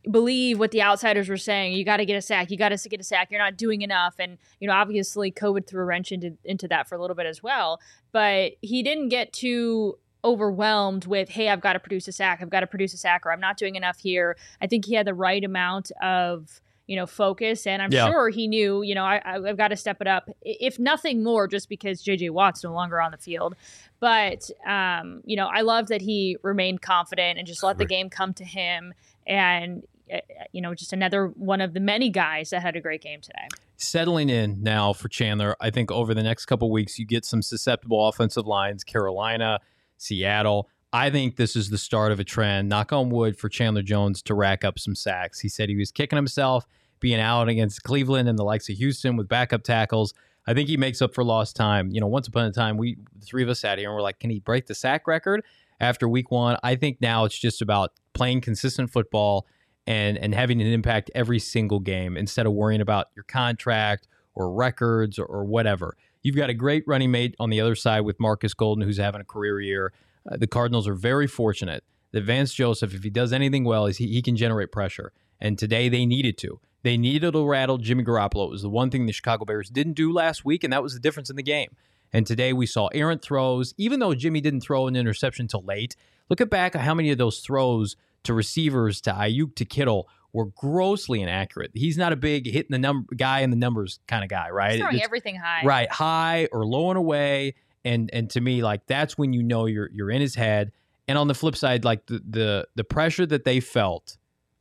believe 0.10 0.58
what 0.58 0.72
the 0.72 0.82
outsiders 0.82 1.30
were 1.30 1.38
saying. 1.38 1.74
You 1.74 1.86
got 1.86 1.98
to 1.98 2.06
get 2.06 2.16
a 2.16 2.22
sack. 2.22 2.50
You 2.50 2.58
got 2.58 2.70
to 2.70 2.90
get 2.90 3.00
a 3.00 3.04
sack. 3.04 3.30
You're 3.30 3.40
not 3.40 3.58
doing 3.58 3.82
enough. 3.84 4.16
And 4.20 4.38
you 4.60 4.68
know 4.68 4.74
obviously 4.74 5.32
covid 5.32 5.68
threw 5.68 5.82
a 5.82 5.86
wrench 5.86 6.12
into 6.12 6.38
into 6.44 6.68
that 6.70 6.88
for 6.90 6.96
a 6.96 7.02
little 7.02 7.16
bit 7.16 7.26
as 7.28 7.44
well. 7.44 7.80
But 8.12 8.54
he 8.62 8.82
didn't 8.84 9.10
get 9.10 9.32
too 9.34 9.98
overwhelmed 10.24 11.06
with 11.08 11.30
hey 11.30 11.50
i've 11.50 11.62
got 11.62 11.74
to 11.74 11.80
produce 11.80 12.08
a 12.08 12.12
sack. 12.12 12.40
I've 12.42 12.50
got 12.50 12.60
to 12.62 12.68
produce 12.68 12.94
a 12.94 12.98
sack 12.98 13.26
or 13.26 13.32
i'm 13.32 13.40
not 13.40 13.58
doing 13.58 13.76
enough 13.76 14.00
here. 14.00 14.38
I 14.62 14.68
think 14.68 14.86
he 14.86 14.94
had 14.96 15.06
the 15.08 15.14
right 15.14 15.44
amount 15.44 15.92
of 16.02 16.62
you 16.88 16.96
know 16.96 17.06
focus. 17.06 17.66
And 17.68 17.82
i'm 17.82 17.92
Yeah. 17.92 18.08
sure 18.10 18.30
he 18.30 18.48
knew 18.48 18.82
you 18.84 18.96
know 18.96 19.04
I, 19.06 19.22
I- 19.26 19.50
i've 19.50 19.58
got 19.58 19.70
to 19.70 19.76
step 19.76 20.02
it 20.02 20.08
up. 20.08 20.30
If 20.42 20.78
nothing 20.80 21.24
more 21.24 21.48
just 21.48 21.70
because 21.70 22.04
jj 22.04 22.30
watt's 22.30 22.64
no 22.64 22.74
longer 22.74 23.00
on 23.02 23.12
the 23.12 23.18
field. 23.18 23.56
But 24.00 24.50
um, 24.66 25.22
you 25.26 25.36
know 25.36 25.48
i 25.48 25.62
love 25.62 25.88
that 25.88 26.02
he 26.02 26.38
remained 26.44 26.82
confident 26.82 27.38
and 27.38 27.48
just 27.48 27.62
let 27.64 27.78
the 27.78 27.86
game 27.86 28.10
come 28.10 28.34
to 28.36 28.44
him 28.44 28.94
and 29.28 29.84
uh, 30.14 30.18
you 30.52 30.62
know 30.62 30.74
just 30.74 30.94
another 30.94 31.28
one 31.28 31.62
of 31.62 31.74
the 31.74 31.80
many 31.80 32.10
guys 32.10 32.50
that 32.50 32.62
had 32.62 32.76
a 32.76 32.82
great 32.82 33.02
game 33.02 33.22
today 33.22 33.48
settling 33.82 34.30
in 34.30 34.62
now 34.62 34.94
for 34.94 35.10
Chandler. 35.10 35.56
I 35.60 35.70
think 35.70 35.92
over 35.92 36.14
the 36.14 36.24
next 36.24 36.46
couple 36.46 36.72
weeks, 36.72 37.00
you 37.00 37.06
get 37.06 37.26
some 37.26 37.42
susceptible 37.42 38.08
offensive 38.08 38.46
lines, 38.46 38.84
Carolina, 38.84 39.60
Seattle. 39.98 40.70
I 40.94 41.10
think 41.10 41.38
this 41.38 41.56
is 41.56 41.70
the 41.70 41.78
start 41.78 42.12
of 42.12 42.20
a 42.20 42.24
trend, 42.24 42.70
knock 42.70 42.92
on 42.92 43.10
wood, 43.10 43.38
for 43.38 43.50
Chandler 43.50 43.82
Jones 43.82 44.22
to 44.24 44.36
rack 44.36 44.66
up 44.66 44.78
some 44.78 44.96
sacks. 44.96 45.40
He 45.40 45.50
said 45.50 45.70
he 45.70 45.76
was 45.76 45.92
kicking 45.92 46.18
himself 46.18 46.66
being 47.00 47.20
out 47.20 47.48
against 47.48 47.84
Cleveland 47.84 48.30
and 48.30 48.38
the 48.38 48.44
likes 48.44 48.70
of 48.70 48.78
Houston 48.78 49.16
with 49.16 49.28
backup 49.28 49.64
tackles. 49.64 50.14
I 50.48 50.54
think 50.54 50.68
he 50.68 50.78
makes 50.78 51.02
up 51.02 51.14
for 51.14 51.24
lost 51.24 51.56
time. 51.56 51.92
You 51.92 52.02
know, 52.02 52.08
once 52.08 52.28
upon 52.28 52.46
a 52.46 52.52
time, 52.52 52.78
we 52.78 52.98
the 53.18 53.26
three 53.26 53.44
of 53.44 53.50
us 53.50 53.60
sat 53.62 53.78
here 53.78 53.90
and 53.90 53.96
we're 53.96 54.02
like, 54.02 54.20
can 54.20 54.30
he 54.30 54.40
break 54.40 54.68
the 54.68 54.76
sack 54.76 55.08
record 55.08 55.44
after 55.82 56.08
week 56.08 56.32
one? 56.32 56.58
I 56.64 56.76
think 56.76 57.02
now 57.02 57.26
it's 57.26 57.38
just 57.38 57.62
about 57.62 57.92
playing 58.14 58.42
consistent 58.42 58.90
football 58.92 59.46
and 59.88 60.18
and 60.18 60.34
having 60.34 60.62
an 60.62 60.68
impact 60.68 61.12
every 61.14 61.40
single 61.40 61.80
game 61.80 62.16
instead 62.16 62.46
of 62.46 62.54
worrying 62.54 62.82
about 62.82 63.08
your 63.16 63.24
contract 63.24 64.08
or 64.34 64.54
records 64.54 65.20
or, 65.20 65.26
or 65.26 65.44
whatever. 65.44 65.98
You've 66.24 66.36
got 66.36 66.50
a 66.50 66.54
great 66.54 66.84
running 66.86 67.12
mate 67.12 67.36
on 67.40 67.50
the 67.50 67.60
other 67.60 67.76
side 67.76 68.02
with 68.02 68.20
Marcus 68.20 68.54
Golden, 68.54 68.84
who's 68.84 68.98
having 68.98 69.22
a 69.22 69.26
career 69.26 69.60
year. 69.60 69.92
Uh, 70.32 70.38
the 70.38 70.48
Cardinals 70.48 70.88
are 70.88 70.94
very 70.94 71.28
fortunate 71.28 71.84
that 72.12 72.24
Vance 72.24 72.54
Joseph, 72.54 72.94
if 72.94 73.04
he 73.04 73.10
does 73.10 73.34
anything 73.34 73.64
well, 73.64 73.88
is 73.88 73.98
he, 73.98 74.08
he 74.08 74.22
can 74.22 74.36
generate 74.36 74.72
pressure. 74.72 75.12
And 75.40 75.58
today 75.58 75.90
they 75.90 76.06
needed 76.06 76.38
to. 76.40 76.60
They 76.84 76.98
needed 76.98 77.34
to 77.34 77.48
rattle 77.48 77.78
Jimmy 77.78 78.04
Garoppolo. 78.04 78.46
It 78.46 78.52
was 78.52 78.62
the 78.62 78.70
one 78.70 78.90
thing 78.90 79.06
the 79.06 79.14
Chicago 79.14 79.46
Bears 79.46 79.70
didn't 79.70 79.94
do 79.94 80.12
last 80.12 80.46
week, 80.46 80.64
and 80.64 80.72
that 80.74 80.84
was 80.84 80.94
the 80.94 81.00
difference 81.00 81.30
in 81.30 81.36
the 81.36 81.44
game. 81.44 81.76
And 82.14 82.28
today 82.28 82.54
we 82.54 82.66
saw 82.66 82.88
errant 82.88 83.22
throws, 83.22 83.74
even 83.78 84.00
though 84.00 84.14
Jimmy 84.14 84.42
didn't 84.42 84.62
throw 84.62 84.88
an 84.88 84.96
interception 84.96 85.48
till 85.48 85.64
late. 85.64 85.96
Look 86.30 86.42
at 86.42 86.50
back 86.50 86.76
at 86.76 86.82
how 86.82 86.94
many 86.94 87.12
of 87.12 87.18
those 87.18 87.40
throws 87.40 87.96
to 88.24 88.34
receivers, 88.34 89.02
to 89.02 89.12
Aiyuk, 89.12 89.56
to 89.56 89.66
Kittle 89.66 90.08
were 90.34 90.46
grossly 90.46 91.22
inaccurate. 91.22 91.72
He's 91.74 91.98
not 91.98 92.14
a 92.14 92.16
big 92.16 92.46
hitting 92.46 92.72
the 92.72 92.80
number 92.80 93.14
guy 93.16 93.42
in 93.42 93.50
the 93.50 93.58
numbers 93.58 94.00
kind 94.08 94.24
of 94.24 94.30
guy, 94.30 94.50
right? 94.50 94.72
He's 94.72 94.80
throwing 94.80 94.96
it's, 94.96 95.06
everything 95.06 95.36
high. 95.36 95.66
Right, 95.66 95.92
high 95.92 96.48
or 96.52 96.66
low 96.66 96.90
and 96.90 96.98
away. 96.98 97.56
And 97.84 98.10
and 98.14 98.30
to 98.32 98.42
me, 98.42 98.62
like 98.62 98.86
that's 98.88 99.18
when 99.18 99.34
you 99.34 99.44
know 99.44 99.66
you're 99.66 99.90
you're 99.92 100.12
in 100.12 100.22
his 100.22 100.36
head. 100.36 100.72
And 101.08 101.18
on 101.18 101.28
the 101.28 101.36
flip 101.36 101.56
side, 101.56 101.84
like 101.84 102.06
the 102.06 102.22
the 102.28 102.68
the 102.76 102.84
pressure 102.84 103.26
that 103.26 103.44
they 103.44 103.60
felt 103.60 104.18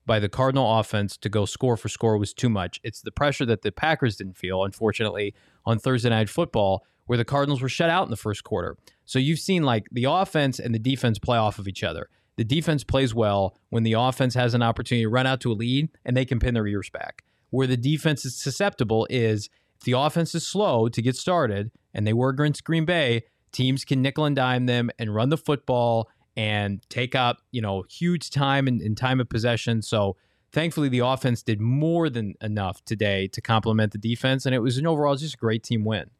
by 0.06 0.18
the 0.18 0.28
Cardinal 0.28 0.80
offense 0.80 1.16
to 1.18 1.28
go 1.28 1.44
score 1.44 1.76
for 1.76 1.88
score 1.88 2.18
was 2.18 2.32
too 2.32 2.48
much. 2.48 2.80
It's 2.82 3.02
the 3.02 3.12
pressure 3.12 3.46
that 3.46 3.62
the 3.62 3.70
Packers 3.70 4.16
didn't 4.16 4.36
feel, 4.36 4.64
unfortunately, 4.64 5.34
on 5.64 5.78
Thursday 5.78 6.08
night 6.08 6.28
football, 6.28 6.84
where 7.06 7.18
the 7.18 7.24
Cardinals 7.24 7.62
were 7.62 7.68
shut 7.68 7.90
out 7.90 8.04
in 8.04 8.10
the 8.10 8.16
first 8.16 8.44
quarter. 8.44 8.76
So 9.04 9.18
you've 9.18 9.38
seen 9.38 9.62
like 9.62 9.86
the 9.90 10.04
offense 10.04 10.58
and 10.58 10.74
the 10.74 10.78
defense 10.78 11.18
play 11.18 11.38
off 11.38 11.58
of 11.58 11.66
each 11.66 11.82
other. 11.82 12.08
The 12.36 12.44
defense 12.44 12.84
plays 12.84 13.14
well 13.14 13.56
when 13.68 13.82
the 13.82 13.94
offense 13.94 14.34
has 14.34 14.54
an 14.54 14.62
opportunity 14.62 15.04
to 15.04 15.10
run 15.10 15.26
out 15.26 15.40
to 15.42 15.52
a 15.52 15.54
lead 15.54 15.90
and 16.04 16.16
they 16.16 16.24
can 16.24 16.38
pin 16.38 16.54
their 16.54 16.66
ears 16.66 16.88
back. 16.90 17.24
Where 17.50 17.66
the 17.66 17.76
defense 17.76 18.24
is 18.24 18.36
susceptible 18.36 19.06
is 19.10 19.50
if 19.76 19.84
the 19.84 19.92
offense 19.92 20.34
is 20.34 20.46
slow 20.46 20.88
to 20.88 21.02
get 21.02 21.16
started, 21.16 21.70
and 21.92 22.06
they 22.06 22.12
were 22.12 22.28
against 22.28 22.64
Green 22.64 22.84
Bay, 22.84 23.24
teams 23.52 23.84
can 23.84 24.02
nickel 24.02 24.24
and 24.24 24.36
dime 24.36 24.66
them 24.66 24.90
and 24.98 25.14
run 25.14 25.30
the 25.30 25.36
football 25.36 26.08
and 26.36 26.80
take 26.88 27.14
up, 27.14 27.38
you 27.50 27.60
know, 27.60 27.84
huge 27.90 28.30
time 28.30 28.68
and, 28.68 28.80
in 28.80 28.94
time 28.94 29.20
of 29.20 29.28
possession. 29.28 29.82
So 29.82 30.16
thankfully 30.52 30.88
the 30.88 31.00
offense 31.00 31.42
did 31.42 31.60
more 31.60 32.08
than 32.08 32.34
enough 32.40 32.84
today 32.84 33.26
to 33.28 33.40
complement 33.40 33.92
the 33.92 33.98
defense, 33.98 34.46
and 34.46 34.54
it 34.54 34.60
was 34.60 34.78
an 34.78 34.86
overall 34.86 35.16
just 35.16 35.34
a 35.34 35.38
great 35.38 35.62
team 35.62 35.84
win. 35.84 36.10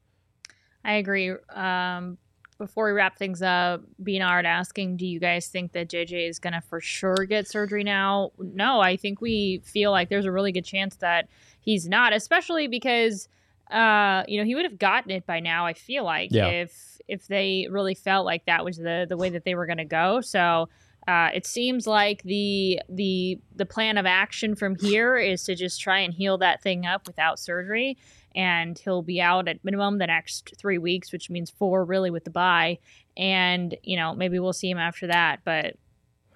I 0.85 0.95
agree. 0.95 1.33
Um, 1.55 2.18
before 2.61 2.85
we 2.85 2.93
wrap 2.93 3.16
things 3.16 3.41
up, 3.43 3.83
Beanard 4.03 4.45
asking, 4.45 4.99
do 4.99 5.07
you 5.07 5.18
guys 5.18 5.49
think 5.49 5.72
that 5.72 5.89
JJ 5.89 6.28
is 6.28 6.39
going 6.39 6.53
to 6.53 6.61
for 6.61 6.81
sure 6.81 7.24
get 7.24 7.49
surgery 7.49 7.83
now? 7.83 8.33
No, 8.39 8.81
I 8.81 8.97
think 8.97 9.20
we 9.20 9.62
feel 9.64 9.91
like 9.91 10.11
there's 10.11 10.26
a 10.26 10.33
really 10.33 10.53
good 10.53 10.64
chance 10.64 10.97
that 10.97 11.28
he's 11.61 11.89
not, 11.89 12.12
especially 12.12 12.68
because, 12.68 13.28
uh, 13.70 14.24
you 14.28 14.39
know, 14.39 14.45
he 14.45 14.55
would 14.55 14.66
have 14.66 14.78
gotten 14.78 15.11
it 15.11 15.26
by 15.26 15.41
now. 15.41 15.64
I 15.64 15.72
feel 15.72 16.05
like 16.05 16.31
yeah. 16.33 16.49
if 16.49 17.01
if 17.09 17.26
they 17.26 17.66
really 17.70 17.95
felt 17.95 18.26
like 18.26 18.45
that 18.45 18.62
was 18.62 18.76
the 18.76 19.07
the 19.09 19.16
way 19.16 19.31
that 19.31 19.45
they 19.45 19.55
were 19.55 19.66
going 19.66 19.78
to 19.78 19.85
go. 19.85 20.20
So. 20.20 20.68
Uh, 21.09 21.31
it 21.35 21.47
seems 21.47 21.87
like 21.87 22.22
the 22.24 22.78
the 22.91 23.39
the 23.57 23.64
plan 23.64 23.97
of 23.97 24.05
action 24.05 24.55
from 24.55 24.76
here 24.76 25.16
is 25.16 25.43
to 25.43 25.55
just 25.55 25.81
try 25.81 25.99
and 25.99 26.12
heal 26.12 26.37
that 26.37 26.62
thing 26.62 26.85
up 26.85 27.07
without 27.07 27.39
surgery 27.39 27.97
and 28.35 28.78
he'll 28.78 29.03
be 29.03 29.20
out 29.20 29.49
at 29.49 29.64
minimum 29.64 29.99
the 29.99 30.07
next 30.07 30.55
three 30.59 30.78
weeks, 30.78 31.12
which 31.12 31.31
means 31.31 31.51
four 31.51 31.85
really 31.85 32.11
with 32.11 32.24
the 32.24 32.31
bye. 32.31 32.78
And, 33.16 33.76
you 33.83 33.97
know, 33.97 34.14
maybe 34.14 34.39
we'll 34.39 34.53
see 34.53 34.70
him 34.70 34.78
after 34.78 35.07
that. 35.09 35.41
But 35.45 35.76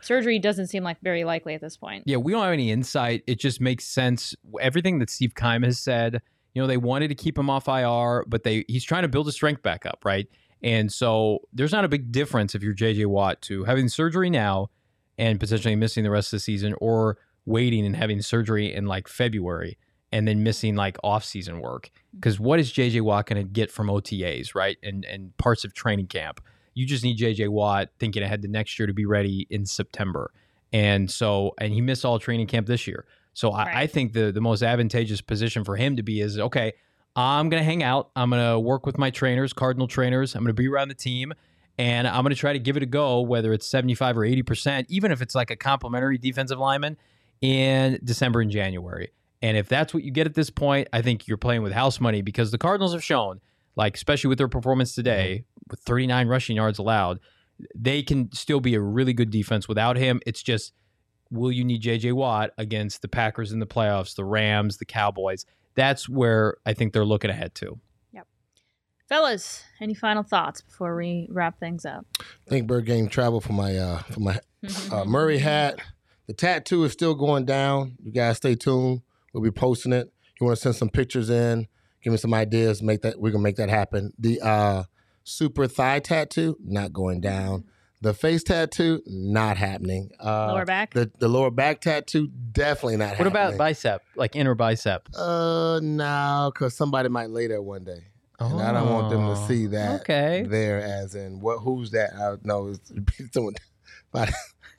surgery 0.01 0.39
doesn't 0.39 0.69
seem 0.69 0.83
like 0.83 1.01
very 1.01 1.25
likely 1.25 1.55
at 1.55 1.61
this 1.61 1.77
point. 1.77 2.05
Yeah, 2.07 2.19
we 2.19 2.33
don't 2.33 2.43
have 2.43 2.53
any 2.53 2.71
insight. 2.71 3.23
It 3.27 3.39
just 3.39 3.61
makes 3.61 3.85
sense. 3.85 4.35
Everything 4.61 4.99
that 4.99 5.11
Steve 5.11 5.35
Keim 5.35 5.63
has 5.63 5.79
said, 5.79 6.21
you 6.55 6.63
know, 6.63 6.67
they 6.69 6.77
wanted 6.77 7.09
to 7.09 7.15
keep 7.15 7.39
him 7.39 7.51
off 7.51 7.69
IR, 7.69 8.25
but 8.27 8.45
they 8.45 8.65
he's 8.69 8.85
trying 8.85 9.03
to 9.03 9.09
build 9.09 9.27
his 9.27 9.35
strength 9.35 9.63
back 9.63 9.87
up, 9.87 10.05
right? 10.05 10.29
And 10.63 10.93
so 10.93 11.41
there's 11.53 11.73
not 11.73 11.85
a 11.85 11.89
big 11.89 12.11
difference 12.13 12.55
if 12.55 12.63
you're 12.63 12.75
JJ 12.75 13.07
Watt 13.07 13.43
to 13.43 13.65
having 13.65 13.89
surgery 13.89 14.31
now 14.31 14.71
and 15.19 15.39
potentially 15.39 15.77
missing 15.77 16.05
the 16.05 16.11
rest 16.11 16.29
of 16.29 16.39
the 16.39 16.41
season 16.41 16.75
or 16.79 17.19
waiting 17.45 17.85
and 17.85 17.97
having 17.97 18.23
surgery 18.23 18.73
in 18.73 18.87
like 18.87 19.09
February 19.09 19.77
and 20.15 20.29
then 20.29 20.45
missing 20.45 20.77
like 20.77 20.97
off-season 21.03 21.61
work. 21.61 21.89
Mm-hmm. 21.89 22.19
Because 22.21 22.39
what 22.39 22.61
is 22.61 22.73
JJ 22.73 23.01
Watt 23.03 23.27
going 23.27 23.45
to 23.45 23.49
get 23.49 23.71
from 23.71 23.89
OTAs, 23.89 24.55
right? 24.55 24.79
And 24.83 25.05
and 25.05 25.37
parts 25.37 25.65
of 25.65 25.75
training 25.75 26.07
camp. 26.07 26.41
You 26.73 26.87
just 26.87 27.05
need 27.05 27.19
JJ 27.19 27.51
Watt 27.51 27.91
thinking 27.99 28.23
ahead 28.23 28.41
to 28.43 28.49
next 28.49 28.79
year 28.79 28.87
to 28.87 28.95
be 28.95 29.05
ready 29.05 29.47
in 29.51 29.67
September. 29.67 30.31
And 30.73 31.11
so, 31.11 31.55
and 31.61 31.73
he 31.73 31.81
missed 31.81 32.05
all 32.05 32.19
training 32.19 32.47
camp 32.47 32.67
this 32.67 32.87
year. 32.87 33.07
So 33.33 33.53
right. 33.53 33.67
I, 33.67 33.83
I 33.83 33.87
think 33.89 34.13
the 34.13 34.33
the 34.33 34.41
most 34.41 34.63
advantageous 34.63 35.21
position 35.21 35.65
for 35.65 35.77
him 35.77 35.97
to 35.97 36.03
be 36.03 36.21
is 36.21 36.39
okay. 36.39 36.73
I'm 37.17 37.49
going 37.49 37.61
to 37.61 37.65
hang 37.65 37.83
out. 37.83 38.11
I'm 38.17 38.31
going 38.31 38.43
to 38.43 38.59
work 38.59 38.87
with 38.87 38.99
my 38.99 39.11
trainers, 39.11 39.53
Cardinal 39.53 39.87
trainers. 39.87 40.35
I'm 40.35 40.43
going 40.43 40.55
to 40.55 40.61
be 40.61 40.67
around 40.67 40.89
the 40.89 40.95
team 40.95 41.33
and 41.79 42.09
I'm 42.09 42.23
going 42.23 42.35
to 42.35 42.37
try 42.37 42.53
to 42.53 42.59
give 42.59 42.77
it 42.77 42.83
a 42.83 42.87
go, 42.87 43.21
whether 43.21 43.53
it's 43.53 43.67
75 43.67 44.19
or 44.19 44.23
80%, 44.23 44.87
even 44.89 45.13
if 45.13 45.23
it's 45.23 45.35
like 45.35 45.51
a 45.51 45.57
complimentary 45.57 46.19
defensive 46.19 46.59
lineman 46.59 46.97
in 47.41 48.01
December 48.03 48.41
and 48.41 48.51
January. 48.51 49.11
And 49.45 49.59
if 49.59 49.69
that's 49.69 49.93
what 49.93 50.03
you 50.03 50.11
get 50.11 50.27
at 50.27 50.33
this 50.33 50.49
point, 50.49 50.89
I 50.91 51.03
think 51.03 51.29
you're 51.29 51.37
playing 51.37 51.63
with 51.63 51.75
house 51.75 52.01
money 52.01 52.23
because 52.23 52.51
the 52.51 52.57
Cardinals 52.57 52.95
have 52.95 53.05
shown, 53.05 53.43
like 53.77 53.95
especially 53.95 54.29
with 54.29 54.39
their 54.39 54.49
performance 54.49 54.95
today, 54.95 55.45
with 55.69 55.81
39 55.81 56.29
rushing 56.29 56.57
yards 56.57 56.79
allowed, 56.79 57.21
they 57.75 58.03
can 58.03 58.33
still 58.33 58.61
be 58.61 58.75
a 58.75 58.81
really 58.81 59.13
good 59.13 59.29
defense 59.29 59.69
without 59.69 59.99
him. 59.99 60.23
It's 60.25 60.43
just 60.43 60.73
will 61.31 61.53
you 61.53 61.63
need 61.63 61.83
JJ 61.83 62.15
Watt 62.15 62.53
against 62.57 63.03
the 63.03 63.09
Packers 63.09 63.53
in 63.53 63.59
the 63.59 63.67
playoffs, 63.67 64.17
the 64.17 64.25
Rams, 64.25 64.79
the 64.79 64.87
Cowboys? 64.87 65.45
That's 65.75 66.09
where 66.09 66.57
I 66.65 66.73
think 66.73 66.95
they're 66.95 67.05
looking 67.05 67.29
ahead 67.29 67.55
to. 67.57 67.79
Yep. 68.15 68.27
Fellas, 69.11 69.63
any 69.79 69.93
final 69.93 70.23
thoughts 70.23 70.63
before 70.63 70.97
we 70.97 71.29
wrap 71.31 71.61
things 71.61 71.85
up? 71.85 72.07
I 72.19 72.49
think 72.49 72.67
Bird 72.67 72.87
Game 72.87 73.09
travel 73.09 73.43
for 73.43 73.53
my 73.53 73.77
uh 73.77 73.99
for 74.05 74.21
my 74.21 74.41
uh, 74.91 75.05
Murray 75.05 75.37
hat. 75.37 75.81
The 76.29 76.33
tattoo 76.33 76.85
is 76.85 76.93
still 76.93 77.15
going 77.15 77.45
down. 77.45 77.99
You 78.03 78.11
guys 78.11 78.39
stay 78.39 78.55
tuned. 78.55 79.03
We'll 79.35 79.43
be 79.43 79.51
posting 79.51 79.93
it. 79.93 80.13
You 80.41 80.47
want 80.47 80.57
to 80.57 80.63
send 80.63 80.77
some 80.77 80.89
pictures 80.89 81.29
in? 81.29 81.67
Give 82.03 82.13
me 82.13 82.17
some 82.19 82.33
ideas. 82.33 82.83
Make 82.83 83.03
that 83.03 83.21
we're 83.21 83.31
gonna 83.31 83.43
make 83.43 83.57
that 83.57 83.69
happen. 83.69 84.13
The 84.19 84.41
uh, 84.41 84.85
super 85.25 85.67
thigh 85.67 85.99
tattoo 85.99 86.57
not 86.65 86.93
going 86.93 87.21
down. 87.21 87.65
The 88.01 88.15
face 88.15 88.45
tattoo 88.45 89.03
not 89.07 89.57
happening. 89.57 90.11
Uh, 90.23 90.53
lower 90.53 90.65
back. 90.65 90.93
The 90.93 91.11
the 91.19 91.29
lower 91.29 91.51
back 91.51 91.81
tattoo 91.81 92.29
definitely 92.53 92.99
not. 92.99 93.11
Happening. 93.11 93.33
What 93.33 93.39
happening. 93.39 93.55
about 93.55 93.59
bicep? 93.59 94.03
Like 94.15 94.37
inner 94.37 94.55
bicep? 94.55 95.09
Uh, 95.17 95.81
no, 95.83 96.51
because 96.53 96.77
somebody 96.77 97.09
might 97.09 97.31
lay 97.31 97.47
there 97.47 97.63
one 97.63 97.85
day. 97.85 98.05
Oh, 98.39 98.47
and 98.47 98.63
I 98.63 98.73
don't 98.73 98.93
want 98.93 99.11
them 99.11 99.21
to 99.21 99.41
oh, 99.41 99.47
see 99.49 99.67
that 99.69 100.03
okay. 100.03 100.45
there 100.47 100.81
as 100.81 101.15
in 101.15 101.41
what 101.41 101.59
who's 101.59 101.93
that? 101.93 102.15
I 102.15 102.35
know 102.43 102.69
it's 102.69 103.33
someone 103.33 103.55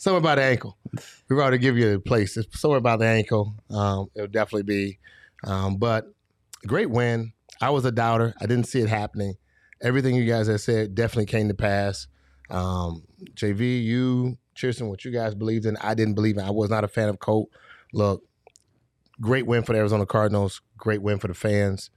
somewhere 0.06 0.22
by 0.22 0.36
the 0.36 0.44
ankle. 0.44 0.78
We've 1.28 1.40
already 1.40 1.58
give 1.58 1.80
you 1.80 1.96
a 1.96 2.00
place. 2.00 2.38
It's 2.38 2.60
somewhere 2.60 2.80
by 2.80 2.96
the 2.96 3.08
ankle. 3.08 3.56
Um, 3.72 4.06
it'll 4.14 4.28
definitely 4.28 4.62
be. 4.62 5.00
Um, 5.44 5.78
but 5.78 6.06
great 6.68 6.92
win. 6.92 7.34
I 7.60 7.72
was 7.72 7.86
a 7.86 7.92
doubter. 7.92 8.36
I 8.40 8.46
didn't 8.46 8.68
see 8.68 8.82
it 8.82 8.88
happening. 8.88 9.34
Everything 9.82 10.14
you 10.14 10.26
guys 10.26 10.46
have 10.48 10.62
said 10.62 10.94
definitely 10.94 11.26
came 11.26 11.48
to 11.48 11.56
pass. 11.56 12.06
Um, 12.52 13.02
JV, 13.34 13.84
you, 13.84 14.38
Cheerson, 14.56 14.90
what 14.90 15.04
you 15.04 15.12
guys 15.12 15.34
believed 15.34 15.66
in, 15.66 15.76
I 15.78 15.96
didn't 15.96 16.14
believe 16.14 16.38
in. 16.38 16.44
I 16.44 16.52
was 16.52 16.70
not 16.70 16.84
a 16.84 16.88
fan 16.88 17.10
of 17.10 17.18
Colt. 17.18 17.50
Look, 17.92 18.22
great 19.20 19.48
win 19.48 19.64
for 19.64 19.74
the 19.74 19.80
Arizona 19.80 20.06
Cardinals. 20.06 20.62
Great 20.78 21.02
win 21.02 21.18
for 21.18 21.30
the 21.30 21.34
fans. 21.34 21.90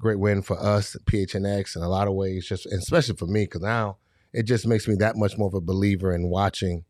Great 0.00 0.20
win 0.20 0.42
for 0.42 0.56
us, 0.62 0.96
PHNX, 1.06 1.74
in 1.74 1.82
a 1.82 1.88
lot 1.88 2.06
of 2.06 2.14
ways. 2.14 2.46
Just 2.46 2.66
especially 2.66 3.16
for 3.16 3.26
me, 3.26 3.46
because 3.46 3.62
now 3.62 3.96
it 4.32 4.44
just 4.44 4.64
makes 4.64 4.86
me 4.86 4.94
that 5.00 5.16
much 5.16 5.36
more 5.36 5.48
of 5.48 5.54
a 5.54 5.60
believer 5.60 6.14
in 6.14 6.30
watching 6.30 6.84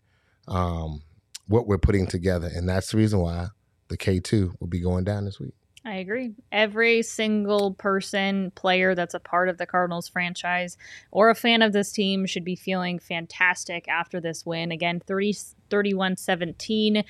um, 0.49 1.03
what 1.46 1.66
we're 1.66 1.78
putting 1.78 2.07
together. 2.07 2.51
And 2.53 2.68
that's 2.68 2.90
the 2.92 2.96
reason 2.96 3.20
why 3.20 3.49
the 3.88 3.96
K2 3.96 4.61
will 4.61 4.66
be 4.66 4.80
going 4.80 5.05
down 5.05 5.24
this 5.24 5.40
week. 5.40 5.55
I 5.84 5.96
agree. 5.96 6.34
Every 6.53 7.03
single 7.03 7.72
person, 7.74 8.51
player 8.51 8.94
that's 8.94 9.14
a 9.14 9.20
part 9.20 9.49
of 9.49 9.59
the 9.59 9.66
Cardinals 9.66 10.09
franchise 10.09 10.76
or 11.11 11.30
a 11.30 11.34
fan 11.34 11.62
of 11.62 11.72
this 11.72 11.92
team 11.92 12.26
should 12.26 12.44
be 12.44 12.57
feeling 12.57 12.99
fantastic 12.99 13.88
after 13.88 14.20
this 14.20 14.44
win. 14.44 14.70
Again, 14.70 15.01
30, 15.01 15.34
31 15.70 16.16
17 16.16 17.05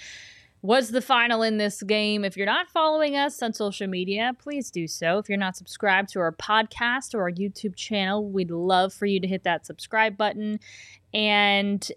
was 0.60 0.90
the 0.90 1.00
final 1.00 1.42
in 1.42 1.56
this 1.56 1.82
game. 1.82 2.24
If 2.24 2.36
you're 2.36 2.46
not 2.46 2.68
following 2.68 3.16
us 3.16 3.42
on 3.42 3.52
social 3.52 3.86
media, 3.86 4.32
please 4.38 4.70
do 4.70 4.86
so. 4.86 5.18
If 5.18 5.28
you're 5.28 5.38
not 5.38 5.56
subscribed 5.56 6.10
to 6.10 6.20
our 6.20 6.32
podcast 6.32 7.14
or 7.14 7.22
our 7.22 7.30
YouTube 7.30 7.76
channel, 7.76 8.28
we'd 8.28 8.50
love 8.50 8.92
for 8.92 9.06
you 9.06 9.20
to 9.20 9.26
hit 9.26 9.44
that 9.44 9.66
subscribe 9.66 10.16
button. 10.16 10.58
And 11.14 11.90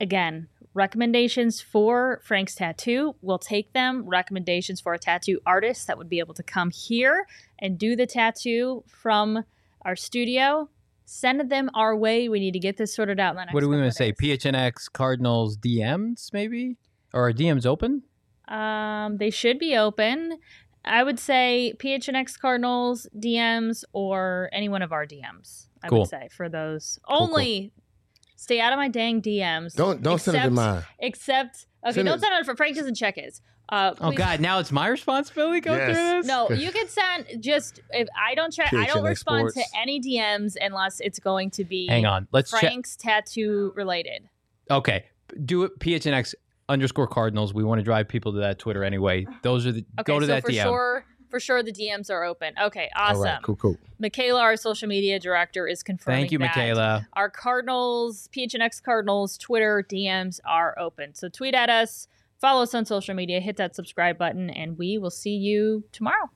again, 0.00 0.48
recommendations 0.74 1.60
for 1.60 2.20
Frank's 2.24 2.54
tattoo, 2.54 3.14
we'll 3.22 3.38
take 3.38 3.72
them. 3.72 4.04
Recommendations 4.08 4.80
for 4.80 4.94
a 4.94 4.98
tattoo 4.98 5.40
artist 5.46 5.86
that 5.86 5.98
would 5.98 6.08
be 6.08 6.18
able 6.18 6.34
to 6.34 6.42
come 6.42 6.70
here 6.70 7.26
and 7.58 7.78
do 7.78 7.96
the 7.96 8.06
tattoo 8.06 8.84
from 8.86 9.44
our 9.82 9.96
studio. 9.96 10.68
Send 11.04 11.50
them 11.50 11.70
our 11.74 11.96
way. 11.96 12.28
We 12.28 12.38
need 12.38 12.52
to 12.52 12.60
get 12.60 12.76
this 12.76 12.94
sorted 12.94 13.18
out 13.18 13.30
in 13.30 13.36
the 13.36 13.44
next 13.46 13.54
What 13.54 13.60
do 13.60 13.68
we 13.68 13.76
want 13.76 13.90
to 13.90 13.96
say? 13.96 14.12
PHNX 14.12 14.92
Cardinals 14.92 15.56
DMs, 15.56 16.32
maybe? 16.32 16.76
Or 17.12 17.28
are 17.28 17.32
DMs 17.32 17.66
open? 17.66 18.02
Um, 18.46 19.16
they 19.16 19.30
should 19.30 19.58
be 19.58 19.76
open. 19.76 20.38
I 20.84 21.02
would 21.02 21.18
say 21.18 21.74
PHNX 21.78 22.38
Cardinals 22.38 23.08
DMs 23.18 23.82
or 23.92 24.48
any 24.52 24.68
one 24.68 24.82
of 24.82 24.92
our 24.92 25.04
DMs. 25.04 25.66
I 25.82 25.88
Cool. 25.88 26.00
would 26.00 26.08
say 26.08 26.28
for 26.30 26.48
those. 26.48 27.00
cool. 27.08 27.16
Only 27.22 27.72
stay 28.40 28.60
out 28.60 28.72
of 28.72 28.78
my 28.78 28.88
dang 28.88 29.20
DMs. 29.22 29.74
Don't 29.74 30.02
don't 30.02 30.20
send 30.20 30.36
it 30.36 30.40
to 30.40 30.46
except- 30.46 30.54
mine. 30.54 30.82
Except 30.98 31.66
okay, 31.84 31.92
Send 31.94 32.06
don't 32.06 32.18
it- 32.18 32.20
send 32.20 32.34
it 32.40 32.44
for 32.46 32.56
Frank 32.56 32.76
doesn't 32.76 32.94
check 32.96 33.16
his. 33.16 33.40
Uh, 33.68 33.94
Oh 34.00 34.08
please- 34.08 34.18
God! 34.18 34.40
Now 34.40 34.58
it's 34.58 34.72
my 34.72 34.88
responsibility 34.88 35.60
to 35.60 35.68
go 35.68 35.76
Yes. 35.76 35.84
through 35.86 35.94
this. 36.22 36.26
No, 36.26 36.50
you 36.64 36.72
can 36.72 36.88
send 36.88 37.40
just 37.42 37.80
if 37.90 38.08
I 38.20 38.34
don't 38.34 38.52
check. 38.52 38.72
I 38.72 38.86
don't 38.86 39.04
PHNX 39.04 39.08
respond 39.08 39.50
to 39.54 39.62
any 39.78 40.00
DMs 40.00 40.56
unless 40.60 40.98
it's 41.00 41.20
going 41.20 41.50
to 41.52 41.64
be 41.64 41.86
Hang 41.86 42.04
on. 42.04 42.26
Let's 42.32 42.50
check. 42.50 42.60
Frank's 42.60 42.96
tattoo 42.96 43.72
related. 43.76 44.28
Okay, 44.68 45.04
do 45.44 45.62
it. 45.64 45.78
PHNX 45.78 46.34
underscore 46.68 47.06
Cardinals. 47.06 47.54
We 47.54 47.62
want 47.62 47.78
to 47.78 47.84
drive 47.84 48.08
people 48.08 48.32
to 48.32 48.38
that 48.40 48.58
Twitter 48.58 48.82
anyway. 48.82 49.26
Those 49.42 49.66
are 49.66 49.72
the 49.72 49.84
Okay, 50.00 50.12
go 50.12 50.18
to 50.18 50.26
so 50.26 50.32
that 50.32 50.42
for 50.42 50.50
DM. 50.50 50.62
sure, 50.64 51.04
for 51.30 51.40
sure 51.40 51.62
the 51.62 51.72
DMs 51.72 52.10
are 52.10 52.24
open. 52.24 52.54
Okay, 52.60 52.90
awesome. 52.96 53.16
All 53.16 53.24
right, 53.24 53.42
cool, 53.42 53.56
cool. 53.56 53.78
Michaela, 53.98 54.40
our 54.40 54.56
social 54.56 54.88
media 54.88 55.18
director, 55.18 55.66
is 55.66 55.82
confirming. 55.82 56.22
Thank 56.22 56.32
you, 56.32 56.38
that. 56.38 56.56
Michaela. 56.56 57.06
Our 57.14 57.30
Cardinals, 57.30 58.28
PHNX 58.34 58.82
Cardinals 58.82 59.38
Twitter 59.38 59.84
DMs 59.88 60.40
are 60.44 60.78
open. 60.78 61.14
So 61.14 61.28
tweet 61.28 61.54
at 61.54 61.70
us, 61.70 62.08
follow 62.40 62.62
us 62.62 62.74
on 62.74 62.84
social 62.84 63.14
media, 63.14 63.40
hit 63.40 63.56
that 63.56 63.76
subscribe 63.76 64.18
button, 64.18 64.50
and 64.50 64.78
we 64.78 64.98
will 64.98 65.10
see 65.10 65.36
you 65.36 65.84
tomorrow. 65.92 66.30